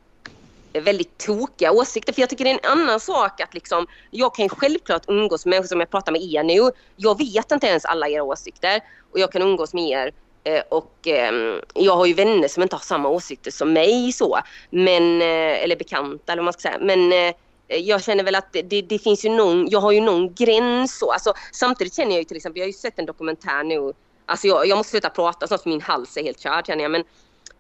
väldigt 0.81 1.19
tokiga 1.19 1.73
åsikter. 1.73 2.13
För 2.13 2.21
jag 2.23 2.31
tycker 2.31 2.45
det 2.45 2.51
är 2.51 2.59
en 2.65 2.79
annan 2.79 3.01
sak 3.01 3.41
att 3.41 3.55
liksom, 3.55 3.87
jag 4.11 4.35
kan 4.35 4.49
självklart 4.49 5.03
umgås 5.09 5.47
med 5.47 5.51
människor 5.51 5.69
som 5.69 5.81
jag 5.81 5.91
pratar 5.91 6.13
med 6.13 6.23
er 6.23 6.43
nu. 6.43 6.71
Jag 6.97 7.19
vet 7.19 7.53
inte 7.53 7.67
ens 7.67 7.85
alla 7.85 8.09
era 8.09 8.23
åsikter 8.23 8.81
och 9.13 9.19
jag 9.19 9.33
kan 9.33 9.43
umgås 9.43 9.75
med 9.75 9.89
er 9.89 10.13
eh, 10.45 10.63
och 10.69 11.09
eh, 11.09 11.61
jag 11.75 11.97
har 11.97 12.07
ju 12.07 12.15
vänner 12.15 12.49
som 12.49 12.63
inte 12.63 12.77
har 12.77 12.81
samma 12.81 13.09
åsikter 13.09 13.51
som 13.51 13.73
mig 13.73 14.13
så. 14.13 14.39
Men, 14.71 15.23
eh, 15.23 15.63
eller 15.63 15.77
bekanta 15.77 16.33
eller 16.33 16.43
vad 16.43 16.45
man 16.45 16.53
ska 16.53 16.63
säga. 16.63 16.79
Men 16.81 17.13
eh, 17.13 17.35
jag 17.69 18.03
känner 18.03 18.25
väl 18.25 18.35
att 18.35 18.53
det, 18.53 18.83
det, 18.83 18.99
finns 18.99 19.25
ju 19.25 19.29
någon, 19.29 19.69
jag 19.71 19.81
har 19.81 19.93
ju 19.93 20.01
någon 20.01 20.35
gräns 20.35 20.99
så. 20.99 21.13
Alltså, 21.13 21.35
samtidigt 21.53 21.95
känner 21.95 22.11
jag 22.11 22.19
ju 22.19 22.25
till 22.25 22.37
exempel, 22.37 22.61
jag 22.61 22.65
har 22.65 22.73
ju 22.73 22.73
sett 22.73 22.99
en 22.99 23.07
dokumentär 23.07 23.65
nu. 23.65 23.93
Alltså 24.27 24.47
jag, 24.47 24.67
jag 24.67 24.77
måste 24.77 24.91
sluta 24.91 25.11
prata 25.11 25.47
snart 25.47 25.63
för 25.63 25.71
min 25.71 25.81
hals 25.81 26.17
är 26.17 26.23
helt 26.23 26.41
körd 26.41 26.67
känner 26.67 26.83
jag. 26.83 26.91
Men 26.91 27.05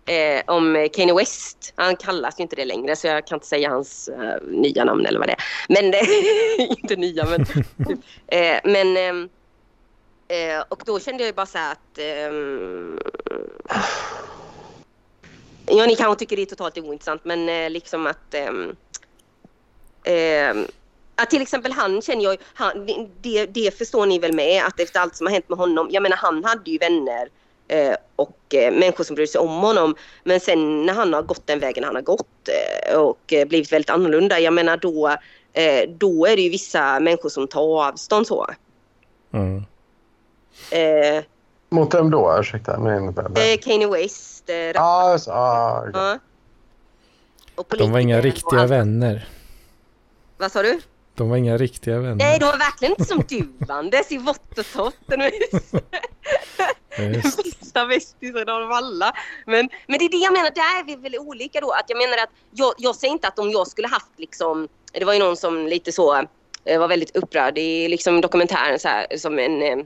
eh, 0.06 0.42
om 0.46 0.88
Kanye 0.94 1.14
West. 1.14 1.72
Han 1.76 1.96
kallas 1.96 2.38
ju 2.38 2.42
inte 2.42 2.56
det 2.56 2.64
längre 2.64 2.96
så 2.96 3.06
jag 3.06 3.26
kan 3.26 3.36
inte 3.36 3.46
säga 3.46 3.70
hans 3.70 4.08
eh, 4.08 4.42
nya 4.42 4.84
namn 4.84 5.06
eller 5.06 5.18
vad 5.18 5.28
det 5.28 5.32
är. 5.32 5.42
Men, 5.68 5.94
inte 6.78 6.96
nya 6.96 7.24
men 7.24 7.44
typ. 7.44 7.66
eh, 8.26 8.58
Men 8.64 8.96
ehm, 8.96 9.28
eh, 10.28 10.64
och 10.68 10.82
då 10.86 11.00
kände 11.00 11.22
jag 11.22 11.28
ju 11.28 11.32
bara 11.34 11.46
så 11.46 11.58
här 11.58 11.72
att 11.72 11.98
ehm, 11.98 12.98
Ja, 15.68 15.86
ni 15.86 15.96
kanske 15.96 16.18
tycker 16.18 16.36
det 16.36 16.42
är 16.42 16.46
totalt 16.46 16.78
ointressant 16.78 17.24
men 17.24 17.48
eh, 17.48 17.70
liksom 17.70 18.06
att 18.06 18.34
ehm, 18.34 18.76
att 21.16 21.30
till 21.30 21.42
exempel 21.42 21.72
han 21.72 22.02
känner 22.02 22.24
jag, 22.24 22.36
han, 22.54 22.86
det, 23.20 23.46
det 23.46 23.78
förstår 23.78 24.06
ni 24.06 24.18
väl 24.18 24.32
med 24.32 24.64
att 24.64 24.80
efter 24.80 25.00
allt 25.00 25.16
som 25.16 25.26
har 25.26 25.32
hänt 25.32 25.48
med 25.48 25.58
honom, 25.58 25.88
jag 25.90 26.02
menar 26.02 26.16
han 26.16 26.44
hade 26.44 26.70
ju 26.70 26.78
vänner 26.78 27.28
Eh, 27.68 27.94
och 28.16 28.54
eh, 28.54 28.72
människor 28.72 29.04
som 29.04 29.16
bryr 29.16 29.26
sig 29.26 29.40
om 29.40 29.60
honom. 29.60 29.94
Men 30.24 30.40
sen 30.40 30.86
när 30.86 30.94
han 30.94 31.12
har 31.12 31.22
gått 31.22 31.46
den 31.46 31.58
vägen 31.58 31.84
han 31.84 31.94
har 31.94 32.02
gått 32.02 32.48
eh, 32.48 32.98
och 32.98 33.34
blivit 33.46 33.72
väldigt 33.72 33.90
annorlunda, 33.90 34.40
jag 34.40 34.52
menar 34.52 34.76
då, 34.76 35.16
då 35.88 36.26
är 36.26 36.36
det 36.36 36.42
ju 36.42 36.50
vissa 36.50 37.00
människor 37.00 37.28
som 37.28 37.48
tar 37.48 37.88
avstånd 37.88 38.26
så. 38.26 38.46
Mm. 39.32 39.64
Eh, 40.70 41.24
Mot 41.68 41.94
vem 41.94 42.10
då? 42.10 42.36
Ursäkta. 42.40 42.78
Nej, 42.78 43.52
eh, 43.52 43.58
Kanye 43.58 43.86
West. 43.86 44.50
Eh, 44.50 44.82
ah, 44.82 45.18
så, 45.18 45.32
ah, 45.32 45.88
okay. 45.88 46.18
ja. 47.56 47.76
De 47.78 47.92
var 47.92 47.98
inga 47.98 48.20
riktiga 48.20 48.66
vänner. 48.66 49.28
Vad 50.38 50.52
sa 50.52 50.62
du? 50.62 50.80
De 51.16 51.28
var 51.28 51.36
inga 51.36 51.56
riktiga 51.56 51.98
vänner. 51.98 52.16
Nej, 52.16 52.38
de 52.38 52.44
var 52.44 52.58
verkligen 52.58 52.92
inte 52.92 53.04
som 53.04 53.22
du, 53.28 53.52
Anders, 53.68 54.12
i 54.12 54.18
torrt. 54.72 54.94
Den 56.96 57.12
bästa 57.12 57.86
bästisen 57.86 58.48
av 58.48 58.72
alla. 58.72 59.12
Men, 59.46 59.68
men 59.86 59.98
det 59.98 60.04
är 60.04 60.10
det 60.10 60.16
jag 60.16 60.32
menar, 60.32 60.50
där 60.50 60.80
är 60.80 60.84
vi 60.84 60.96
väl 60.96 61.18
olika 61.18 61.60
då. 61.60 61.70
Att 61.70 61.84
jag 61.88 61.98
menar 61.98 62.16
att 62.22 62.30
jag, 62.50 62.74
jag 62.78 62.96
säger 62.96 63.12
inte 63.12 63.28
att 63.28 63.38
om 63.38 63.50
jag 63.50 63.66
skulle 63.66 63.88
haft 63.88 64.10
liksom, 64.16 64.68
det 64.92 65.04
var 65.04 65.12
ju 65.12 65.18
någon 65.18 65.36
som 65.36 65.66
lite 65.66 65.92
så 65.92 66.16
eh, 66.64 66.78
var 66.78 66.88
väldigt 66.88 67.16
upprörd 67.16 67.58
i 67.58 67.88
liksom 67.88 68.20
dokumentären 68.20 68.78
så 68.78 68.88
här, 68.88 69.16
som 69.16 69.38
en, 69.38 69.62
eh, 69.62 69.78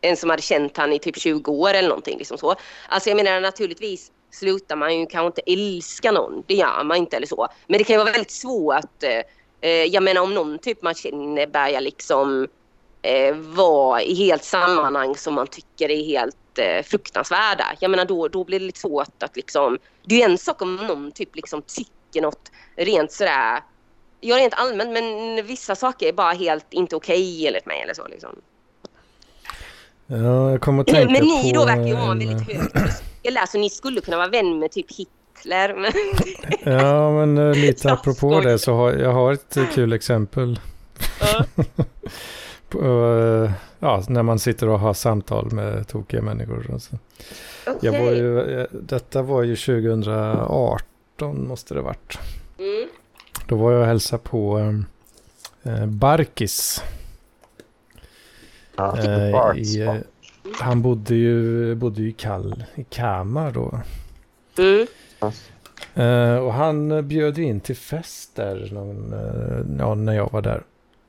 en 0.00 0.16
som 0.16 0.30
hade 0.30 0.42
känt 0.42 0.76
han 0.76 0.92
i 0.92 0.98
typ 0.98 1.18
20 1.18 1.52
år 1.52 1.74
eller 1.74 1.88
någonting. 1.88 2.18
Liksom 2.18 2.38
så. 2.38 2.54
Alltså 2.88 3.10
jag 3.10 3.16
menar 3.16 3.40
naturligtvis 3.40 4.10
slutar 4.30 4.76
man 4.76 4.98
ju 4.98 5.06
kanske 5.06 5.26
inte 5.26 5.52
älska 5.52 6.12
någon. 6.12 6.42
Det 6.46 6.54
gör 6.54 6.84
man 6.84 6.96
inte 6.96 7.16
eller 7.16 7.26
så. 7.26 7.48
Men 7.66 7.78
det 7.78 7.84
kan 7.84 7.94
ju 7.94 7.98
vara 7.98 8.12
väldigt 8.12 8.30
svårt. 8.30 9.04
Eh, 9.60 9.70
jag 9.70 10.02
menar 10.02 10.22
om 10.22 10.34
någon 10.34 10.58
typ 10.58 10.82
man 10.82 10.94
känner 10.94 11.46
börjar 11.46 11.80
liksom 11.80 12.48
eh, 13.02 13.34
vara 13.36 14.02
i 14.02 14.14
helt 14.14 14.44
sammanhang 14.44 15.16
som 15.16 15.34
man 15.34 15.46
tycker 15.46 15.90
är 15.90 16.04
helt 16.04 16.58
eh, 16.58 16.82
fruktansvärda. 16.82 17.64
Jag 17.80 17.90
menar 17.90 18.04
då, 18.04 18.28
då 18.28 18.44
blir 18.44 18.60
det 18.60 18.66
lite 18.66 18.80
svårt 18.80 19.22
att 19.22 19.36
liksom... 19.36 19.78
Det 20.04 20.22
är 20.22 20.28
en 20.28 20.38
sak 20.38 20.62
om 20.62 20.76
någon 20.76 21.12
typ 21.12 21.36
liksom 21.36 21.62
tycker 21.62 22.22
något 22.22 22.50
rent 22.76 23.12
sådär... 23.12 23.60
Ja, 24.20 24.36
rent 24.36 24.54
allmänt 24.54 24.90
men 24.90 25.46
vissa 25.46 25.76
saker 25.76 26.08
är 26.08 26.12
bara 26.12 26.32
helt 26.32 26.66
inte 26.70 26.96
okej 26.96 27.22
okay, 27.22 27.46
enligt 27.46 27.66
mig 27.66 27.80
eller 27.82 27.94
så 27.94 28.06
liksom. 28.08 28.30
Ja, 30.06 30.50
jag 30.50 30.60
kommer 30.60 30.80
att 30.80 30.86
tänka 30.86 31.12
Men 31.12 31.22
ni 31.22 31.52
på 31.52 31.58
då 31.58 31.66
verkar 31.66 31.86
ju 31.86 31.94
ha 31.94 32.12
en 32.12 32.18
väldigt 32.18 32.56
hög 32.56 32.72
tröskel 32.72 33.38
så 33.48 33.58
ni 33.58 33.70
skulle 33.70 34.00
kunna 34.00 34.16
vara 34.16 34.28
vän 34.28 34.58
med 34.58 34.70
typ 34.70 34.90
Hitler. 34.90 35.14
Men... 35.48 35.92
ja, 36.64 37.12
men 37.12 37.38
uh, 37.38 37.54
lite 37.66 37.92
apropå 37.92 38.40
det 38.40 38.58
så 38.58 38.74
har 38.74 38.92
jag 38.92 39.12
har 39.12 39.32
ett 39.32 39.58
kul 39.74 39.92
exempel. 39.92 40.60
uh, 42.74 43.50
ja, 43.78 44.02
när 44.08 44.22
man 44.22 44.38
sitter 44.38 44.68
och 44.68 44.80
har 44.80 44.94
samtal 44.94 45.52
med 45.52 45.88
tokiga 45.88 46.22
människor. 46.22 46.70
Alltså. 46.72 46.98
Okay. 47.66 47.78
Jag 47.80 48.04
var 48.04 48.10
ju, 48.10 48.66
detta 48.70 49.22
var 49.22 49.42
ju 49.42 49.56
2018 49.56 51.48
måste 51.48 51.74
det 51.74 51.80
varit. 51.80 52.18
Mm. 52.58 52.88
Då 53.46 53.56
var 53.56 53.72
jag 53.72 53.80
och 53.80 53.86
hälsade 53.86 54.22
på 54.22 54.58
eh, 55.62 55.86
Barkis. 55.86 56.82
Ja, 58.76 58.98
eh, 58.98 59.58
i, 59.58 59.80
eh, 59.80 59.94
han 60.60 60.82
bodde 60.82 61.14
ju, 61.14 61.74
bodde 61.74 62.02
ju 62.02 62.08
i, 62.08 62.12
Kall, 62.12 62.64
i 62.74 62.84
Kalmar 62.84 63.50
då. 63.50 63.80
Mm. 64.58 64.86
Eh, 65.94 66.36
och 66.36 66.52
han 66.52 67.08
bjöd 67.08 67.38
in 67.38 67.60
till 67.60 67.76
fest 67.76 68.36
där 68.36 68.68
någon, 68.72 69.12
eh, 69.12 69.78
ja, 69.78 69.94
när 69.94 70.12
jag 70.12 70.32
var 70.32 70.42
där. 70.42 70.62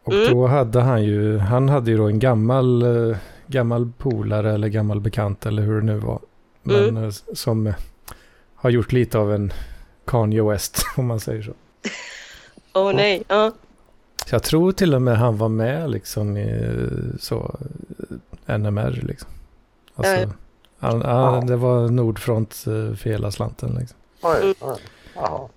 Och 0.03 0.14
mm. 0.14 0.34
då 0.34 0.48
hade 0.48 0.81
han 0.81 1.03
ju, 1.03 1.38
han 1.38 1.69
hade 1.69 1.91
ju 1.91 1.98
då 1.98 2.07
en 2.07 2.19
gammal, 2.19 2.81
eh, 2.81 3.18
gammal 3.48 3.91
polare 3.98 4.53
eller 4.53 4.68
gammal 4.68 4.99
bekant 5.02 5.45
eller 5.45 5.64
hur 5.64 5.81
det 5.81 5.86
nu 5.86 5.98
var. 5.98 6.19
Men 6.64 6.98
mm. 6.98 7.11
Som 7.11 7.73
har 8.56 8.69
gjort 8.69 8.91
lite 8.91 9.18
av 9.18 9.34
en 9.34 9.53
Kanye 10.06 10.44
West 10.44 10.86
om 10.98 11.07
man 11.07 11.19
säger 11.19 11.41
så. 11.41 11.53
Åh 12.73 12.90
oh, 12.90 12.95
nej, 12.95 13.23
ja. 13.27 13.52
Jag 14.31 14.44
tror 14.44 14.72
till 14.72 14.95
och 14.95 15.02
med 15.02 15.18
han 15.18 15.38
var 15.38 15.49
med 15.49 15.90
liksom 15.90 16.38
i 16.38 16.76
så 17.19 17.60
NMR 18.45 18.99
liksom. 19.03 19.30
Alltså, 19.95 20.34
han, 20.80 21.02
han, 21.02 21.48
det 21.48 21.56
var 21.56 21.90
Nordfront 21.90 22.53
för 22.53 23.10
hela 23.10 23.31
slanten 23.31 23.76
liksom. 23.80 23.98
Oj, 24.21 24.55
oj. 24.59 24.81
Jaha. 25.15 25.49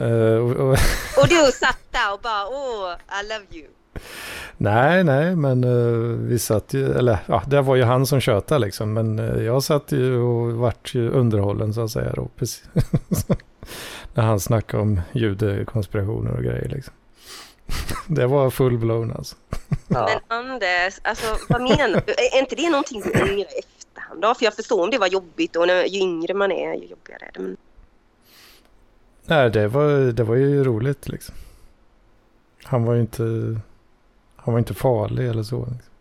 Uh, 0.00 0.36
och, 0.36 0.50
och, 0.50 0.72
och 1.18 1.28
du 1.28 1.52
satt 1.52 1.78
där 1.90 2.12
och 2.12 2.20
bara 2.20 2.46
åh, 2.48 2.92
I 2.92 3.28
love 3.28 3.46
you. 3.50 3.66
Nej, 4.56 5.04
nej, 5.04 5.36
men 5.36 5.64
uh, 5.64 6.18
vi 6.18 6.38
satt 6.38 6.74
ju, 6.74 6.92
eller 6.98 7.18
ja, 7.26 7.42
det 7.46 7.62
var 7.62 7.76
ju 7.76 7.82
han 7.82 8.06
som 8.06 8.20
tjötade 8.20 8.60
liksom, 8.60 8.92
men 8.92 9.18
uh, 9.18 9.44
jag 9.44 9.62
satt 9.62 9.92
ju 9.92 10.18
och 10.18 10.52
vart 10.52 10.94
ju 10.94 11.10
underhållen 11.10 11.74
så 11.74 11.80
att 11.80 11.90
säga 11.90 12.12
då, 12.12 12.28
precis. 12.36 12.64
När 14.14 14.24
han 14.24 14.40
snackade 14.40 14.82
om 14.82 15.00
judekonspirationer 15.12 16.36
och 16.36 16.42
grejer 16.42 16.68
liksom. 16.68 16.94
Det 18.06 18.26
var 18.26 18.50
full-blown 18.50 19.16
alltså. 19.16 19.36
Ja. 19.88 20.20
Men 20.28 20.38
Anders, 20.38 21.00
alltså 21.02 21.36
vad 21.48 21.62
menar 21.62 22.02
du? 22.06 22.12
Är 22.12 22.38
inte 22.38 22.54
det 22.54 22.70
någonting 22.70 23.02
du 23.02 23.10
ångrar 23.10 23.34
i 23.34 23.42
efterhand 23.42 24.22
då? 24.22 24.34
För 24.34 24.44
jag 24.44 24.54
förstår 24.54 24.82
om 24.82 24.90
det 24.90 24.98
var 24.98 25.06
jobbigt 25.06 25.56
och 25.56 25.66
när, 25.66 25.84
ju 25.84 26.00
yngre 26.00 26.34
man 26.34 26.52
är 26.52 26.74
ju 26.74 26.86
jobbigare 26.86 27.24
är 27.24 27.30
det. 27.34 27.40
Men... 27.40 27.56
Nej, 29.26 29.50
det 29.50 29.68
var, 29.68 29.88
det 30.12 30.24
var 30.24 30.34
ju 30.36 30.64
roligt 30.64 31.08
liksom. 31.08 31.34
Han 32.64 32.84
var 32.84 32.94
ju 32.94 33.00
inte, 33.00 33.22
han 34.36 34.54
var 34.54 34.58
inte 34.58 34.74
farlig 34.74 35.28
eller 35.28 35.42
så. 35.42 35.58
Liksom. 35.58 35.92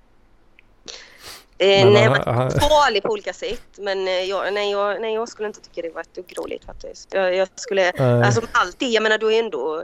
Eh, 1.58 1.92
nej, 1.92 2.04
han- 2.26 2.48
är 2.48 2.50
farlig 2.70 3.04
på 3.04 3.10
olika 3.10 3.34
sätt. 3.34 3.64
Men 3.78 4.08
eh, 4.08 4.14
jag, 4.14 4.54
nej, 4.54 4.72
jag, 4.72 5.02
nej, 5.02 5.14
jag 5.14 5.30
skulle 5.30 5.48
inte 5.48 5.62
tycka 5.62 5.82
det 5.82 5.94
var 5.94 6.02
ett 6.02 6.14
dugg 6.16 6.34
roligt 6.38 6.66
faktiskt. 6.66 7.14
Jag, 7.14 7.36
jag 7.36 7.48
skulle, 7.56 7.90
Eh, 7.92 8.26
alltså 8.28 8.42
allt 8.52 8.80
det, 8.80 8.86
jag 8.86 9.04
menar 9.04 9.18
då 9.18 9.32
är 9.32 9.40
ändå, 9.40 9.84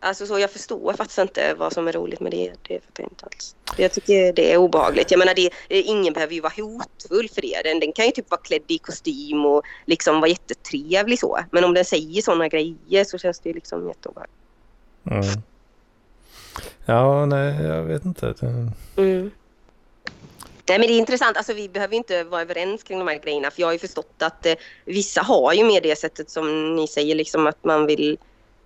alltså 0.00 0.26
så 0.26 0.38
jag 0.38 0.50
förstår 0.50 0.92
faktiskt 0.92 1.18
inte 1.18 1.54
vad 1.54 1.72
som 1.72 1.88
är 1.88 1.92
roligt 1.92 2.20
med 2.20 2.32
det. 2.32 2.52
Det 2.62 2.80
fattar 2.80 3.02
jag 3.02 3.10
inte 3.10 3.24
alls. 3.26 3.56
Jag 3.76 3.92
tycker 3.92 4.32
det 4.32 4.52
är 4.52 4.56
obehagligt. 4.56 5.10
Jag 5.10 5.18
menar 5.18 5.34
det, 5.34 5.46
eh, 5.46 5.88
ingen 5.88 6.12
behöver 6.12 6.34
ju 6.34 6.40
vara 6.40 6.52
hotfull 6.56 7.28
för 7.28 7.42
det. 7.42 7.60
Den, 7.64 7.80
den 7.80 7.92
kan 7.92 8.06
ju 8.06 8.12
typ 8.12 8.30
vara 8.30 8.40
klädd 8.40 8.62
i 8.66 8.78
kostym 8.78 9.44
och 9.46 9.62
liksom 9.86 10.20
vara 10.20 10.28
jättetrevlig 10.28 11.18
så. 11.18 11.38
Men 11.50 11.64
om 11.64 11.74
den 11.74 11.84
säger 11.84 12.22
sådana 12.22 12.48
grejer 12.48 13.04
så 13.04 13.18
känns 13.18 13.40
det 13.40 13.48
ju 13.48 13.54
liksom 13.54 13.88
jätteobehagligt. 13.88 14.36
mm. 15.10 15.42
Ja, 16.86 17.26
nej, 17.26 17.62
jag 17.62 17.82
vet 17.82 18.04
inte. 18.04 18.34
Mm. 18.96 19.30
Nej 20.68 20.78
men 20.78 20.88
det 20.88 20.94
är 20.94 20.98
intressant, 20.98 21.36
alltså 21.36 21.52
vi 21.52 21.68
behöver 21.68 21.96
inte 21.96 22.24
vara 22.24 22.42
överens 22.42 22.82
kring 22.82 22.98
de 22.98 23.08
här 23.08 23.18
grejerna 23.18 23.50
för 23.50 23.60
jag 23.60 23.66
har 23.66 23.72
ju 23.72 23.78
förstått 23.78 24.14
att 24.18 24.46
eh, 24.46 24.54
vissa 24.84 25.22
har 25.22 25.52
ju 25.52 25.64
med 25.64 25.82
det 25.82 25.98
sättet 25.98 26.30
som 26.30 26.76
ni 26.76 26.88
säger 26.88 27.14
liksom 27.14 27.46
att 27.46 27.64
man 27.64 27.86
vill, 27.86 28.18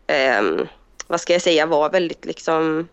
ehm, 0.06 0.66
vad 1.06 1.20
ska 1.20 1.32
jag 1.32 1.42
säga, 1.42 1.66
vara 1.66 1.88
väldigt 1.88 2.24
liksom 2.24 2.88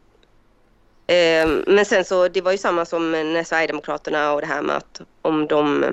ehm, 1.07 1.63
men 1.67 1.85
sen 1.85 2.05
så 2.05 2.27
det 2.27 2.41
var 2.41 2.51
ju 2.51 2.57
samma 2.57 2.85
som 2.85 3.11
när 3.11 3.43
Sverigedemokraterna 3.43 4.33
och 4.33 4.41
det 4.41 4.47
här 4.47 4.61
med 4.61 4.75
att 4.75 5.01
om 5.21 5.47
de 5.47 5.83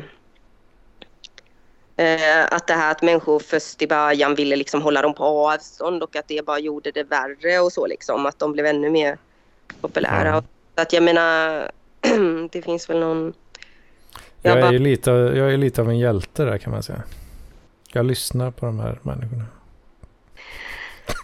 eh, 1.96 2.44
att 2.50 2.66
det 2.66 2.74
här 2.74 2.90
att 2.90 3.02
människor 3.02 3.38
först 3.38 3.82
i 3.82 3.86
början 3.86 4.34
ville 4.34 4.56
liksom 4.56 4.82
hålla 4.82 5.02
dem 5.02 5.14
på 5.14 5.24
avstånd 5.24 6.02
och 6.02 6.16
att 6.16 6.28
det 6.28 6.46
bara 6.46 6.58
gjorde 6.58 6.90
det 6.90 7.02
värre 7.04 7.58
och 7.60 7.72
så 7.72 7.86
liksom 7.86 8.26
att 8.26 8.38
de 8.38 8.52
blev 8.52 8.66
ännu 8.66 8.90
mer 8.90 9.18
populära. 9.80 10.28
Ja. 10.28 10.42
Så 10.74 10.82
att 10.82 10.92
jag 10.92 11.02
menar, 11.02 11.70
det 12.50 12.62
finns 12.62 12.90
väl 12.90 12.98
någon... 13.00 13.32
Jag, 14.42 14.50
Jag 14.52 14.58
är 14.58 14.62
bara- 14.62 14.72
ju 14.72 14.78
lite, 14.78 15.10
jag 15.10 15.52
är 15.52 15.56
lite 15.56 15.80
av 15.80 15.88
en 15.88 15.98
hjälte 15.98 16.44
där 16.44 16.58
kan 16.58 16.72
man 16.72 16.82
säga. 16.82 17.02
Jag 17.92 18.06
lyssnar 18.06 18.50
på 18.50 18.66
de 18.66 18.80
här 18.80 18.98
människorna. 19.02 19.44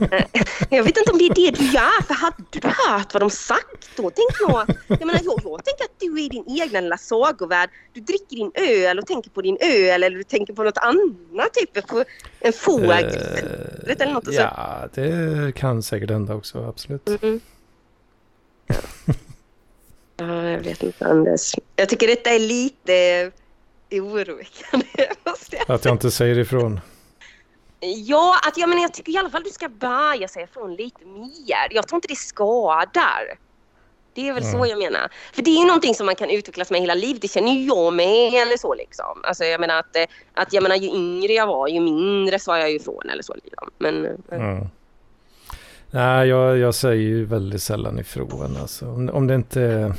Jag 0.70 0.82
vet 0.84 0.96
inte 0.96 1.12
om 1.12 1.18
det 1.18 1.24
är 1.24 1.34
det 1.34 1.50
du 1.50 1.64
gör, 1.64 2.02
för 2.02 2.14
hade 2.14 2.36
du 2.50 2.60
hört 2.68 3.12
vad 3.14 3.22
de 3.22 3.30
sagt 3.30 3.90
då? 3.96 4.10
Tänk 4.10 4.30
jag, 4.40 4.76
jag 4.88 5.06
menar 5.06 5.20
jag, 5.24 5.40
jag 5.44 5.64
tänker 5.64 5.84
att 5.84 6.00
du 6.00 6.14
är 6.14 6.24
i 6.24 6.28
din 6.28 6.44
egna 6.62 6.80
lilla 6.80 6.96
sagovärld. 6.96 7.70
Du 7.92 8.00
dricker 8.00 8.36
din 8.36 8.50
öl 8.54 8.98
och 8.98 9.06
tänker 9.06 9.30
på 9.30 9.42
din 9.42 9.56
öl 9.60 10.02
eller 10.02 10.16
du 10.16 10.24
tänker 10.24 10.52
på 10.54 10.62
något 10.62 10.78
annat, 10.78 11.52
typ 11.54 11.86
på 11.88 12.04
en 12.40 12.52
fågel 12.52 12.90
Eh, 13.04 13.96
eller 13.98 14.12
något. 14.12 14.24
så- 14.24 14.32
ja, 14.32 14.88
det 14.94 15.52
kan 15.56 15.82
säkert 15.82 16.10
hända 16.10 16.34
också, 16.34 16.64
absolut. 16.64 17.08
Mm. 17.22 17.40
Ja, 20.16 20.42
jag 20.48 20.60
vet 20.60 20.82
inte 20.82 21.06
Anders. 21.06 21.54
Jag 21.76 21.88
tycker 21.88 22.06
detta 22.06 22.30
är 22.30 22.38
lite 22.38 23.30
oroväckande. 23.90 24.86
Att 25.68 25.84
jag 25.84 25.94
inte 25.94 26.10
säger 26.10 26.38
ifrån. 26.38 26.80
Ja, 27.84 28.40
att, 28.48 28.56
jag, 28.58 28.68
menar, 28.68 28.82
jag 28.82 28.94
tycker 28.94 29.12
i 29.12 29.16
alla 29.18 29.30
fall 29.30 29.42
du 29.42 29.50
ska 29.50 29.68
börja 29.68 30.28
säga 30.28 30.44
ifrån 30.44 30.74
lite 30.74 31.04
mer. 31.04 31.68
Jag 31.70 31.88
tror 31.88 31.96
inte 31.96 32.08
det 32.08 32.16
skadar. 32.16 33.38
Det 34.14 34.28
är 34.28 34.32
väl 34.32 34.42
så 34.44 34.56
Mm. 34.56 34.68
jag 34.68 34.78
menar. 34.78 35.08
För 35.32 35.42
det 35.42 35.50
är 35.50 35.58
ju 35.60 35.66
någonting 35.66 35.94
som 35.94 36.06
man 36.06 36.14
kan 36.14 36.30
utvecklas 36.30 36.70
med 36.70 36.80
hela 36.80 36.94
livet. 36.94 37.22
Det 37.22 37.28
känner 37.28 37.52
ju 37.52 37.64
jag 37.66 37.94
med 37.94 38.34
eller 38.34 38.56
så 38.56 38.74
liksom. 38.74 39.20
Alltså 39.24 39.44
jag 39.44 39.60
menar 39.60 39.78
att, 39.78 39.96
eh, 39.96 40.04
att 40.34 40.52
jag 40.52 40.62
menar 40.62 40.76
ju 40.76 40.88
yngre 40.88 41.32
jag 41.32 41.46
var 41.46 41.68
ju 41.68 41.80
mindre 41.80 42.38
sa 42.38 42.58
jag 42.58 42.70
ju 42.70 42.76
ifrån 42.76 43.10
eller 43.10 43.22
så 43.22 43.34
liksom. 43.44 43.70
Men 43.78 44.04
eh, 44.06 44.12
Mm. 44.40 44.66
Nej, 45.90 46.28
jag, 46.28 46.58
jag 46.58 46.74
säger 46.74 47.02
ju 47.02 47.24
väldigt 47.24 47.62
sällan 47.62 47.98
ifrån. 47.98 48.56
Alltså. 48.60 48.86
Om, 48.90 49.08
om 49.12 49.26
det 49.26 49.34
inte 49.34 49.60
är, 49.62 49.94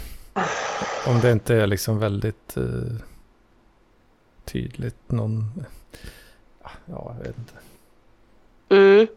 om 1.07 1.19
det 1.21 1.31
inte 1.31 1.55
är 1.55 1.67
liksom 1.67 1.99
väldigt 1.99 2.57
eh, 2.57 2.63
tydligt 4.45 5.11
någon... 5.11 5.63
Ja, 6.63 6.69
jag 6.85 7.15
vet 7.23 7.37
inte. 7.37 7.53
Mm. 8.69 9.07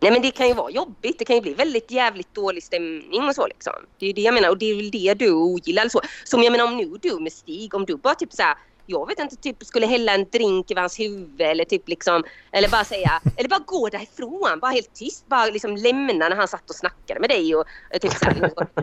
Nej 0.00 0.12
men 0.12 0.22
det 0.22 0.30
kan 0.30 0.48
ju 0.48 0.54
vara 0.54 0.70
jobbigt. 0.70 1.18
Det 1.18 1.24
kan 1.24 1.36
ju 1.36 1.42
bli 1.42 1.54
väldigt 1.54 1.90
jävligt 1.90 2.34
dålig 2.34 2.62
stämning 2.62 3.22
och 3.28 3.34
så 3.34 3.46
liksom. 3.46 3.72
Det 3.98 4.06
är 4.06 4.06
ju 4.06 4.12
det 4.12 4.20
jag 4.20 4.34
menar 4.34 4.48
och 4.48 4.58
det 4.58 4.70
är 4.70 4.76
väl 4.76 4.90
det 4.90 5.14
du 5.14 5.32
ogillar 5.32 5.88
så. 5.88 6.00
Som 6.24 6.42
jag 6.42 6.52
menar 6.52 6.64
om 6.64 6.76
nu 6.76 6.98
du 7.02 7.20
med 7.20 7.32
Stig, 7.32 7.74
om 7.74 7.84
du 7.84 7.96
bara 7.96 8.14
typ 8.14 8.32
så 8.32 8.42
här, 8.42 8.56
jag 8.86 9.06
vet 9.06 9.18
inte, 9.18 9.36
typ 9.36 9.64
skulle 9.64 9.86
hälla 9.86 10.14
en 10.14 10.26
drink 10.32 10.70
över 10.70 10.80
hans 10.80 11.00
huvud 11.00 11.40
eller 11.40 11.64
typ 11.64 11.88
liksom, 11.88 12.24
eller 12.52 12.68
bara 12.68 12.84
säga, 12.84 13.20
eller 13.36 13.48
bara 13.48 13.62
gå 13.66 13.88
därifrån, 13.88 14.60
bara 14.60 14.70
helt 14.70 14.94
tyst, 14.94 15.28
bara 15.28 15.46
liksom 15.46 15.76
lämna 15.76 16.28
när 16.28 16.36
han 16.36 16.48
satt 16.48 16.70
och 16.70 16.76
snackade 16.76 17.20
med 17.20 17.30
dig 17.30 17.54
och 17.54 17.64
typ 18.00 18.12
så 18.12 18.26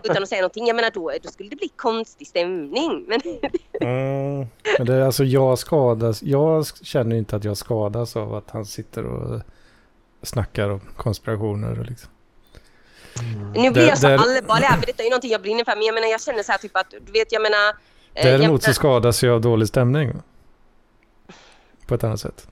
utan 0.04 0.24
att 0.24 0.30
säga 0.30 0.42
någonting. 0.42 0.68
Jag 0.68 0.76
menar 0.76 0.92
då, 0.94 1.12
då 1.24 1.30
skulle 1.30 1.50
det 1.50 1.56
bli 1.56 1.70
konstig 1.76 2.28
stämning. 2.28 3.06
Men 3.08 3.22
Mm. 3.82 4.48
Men 4.78 4.88
det 4.88 4.94
är 4.94 5.02
alltså 5.02 5.24
jag 5.24 5.60
skadas. 5.60 6.24
Jag 6.24 6.66
känner 6.82 7.16
inte 7.16 7.36
att 7.36 7.44
jag 7.44 7.58
skadas 7.58 8.16
av 8.16 8.36
att 8.36 8.50
han 8.50 8.66
sitter 8.66 9.06
och 9.06 9.42
snackar 10.24 10.70
om 10.70 10.80
konspirationer 10.96 11.80
och 11.80 11.86
liksom. 11.86 12.10
nu 13.56 13.72
blir 13.72 13.88
jag 13.88 13.98
så 13.98 14.08
allvarlig 14.08 14.68
här 14.68 14.78
för 14.80 14.86
detta 14.86 15.04
är 15.04 15.10
någonting 15.10 15.32
jag 15.32 15.42
brinner 15.42 15.64
för. 15.66 15.76
Men 15.76 15.86
jag 15.86 15.94
menar 15.96 16.08
jag 16.08 16.22
känner 16.22 16.44
så 16.44 16.52
här 16.52 16.60
typ 16.60 16.78
att, 16.78 16.90
du 17.06 17.12
vet 17.12 17.32
jag 17.32 17.42
menar. 17.42 17.70
eh, 18.14 18.30
jag 18.30 18.40
Däremot 18.40 18.64
så 18.64 18.68
menar- 18.68 18.74
skadas 18.74 19.24
jag 19.24 19.34
av 19.36 19.42
dålig 19.42 19.68
stämning. 19.68 20.14
På 21.88 21.96
ett 21.96 22.04
annat 22.04 22.20
sätt. 22.20 22.48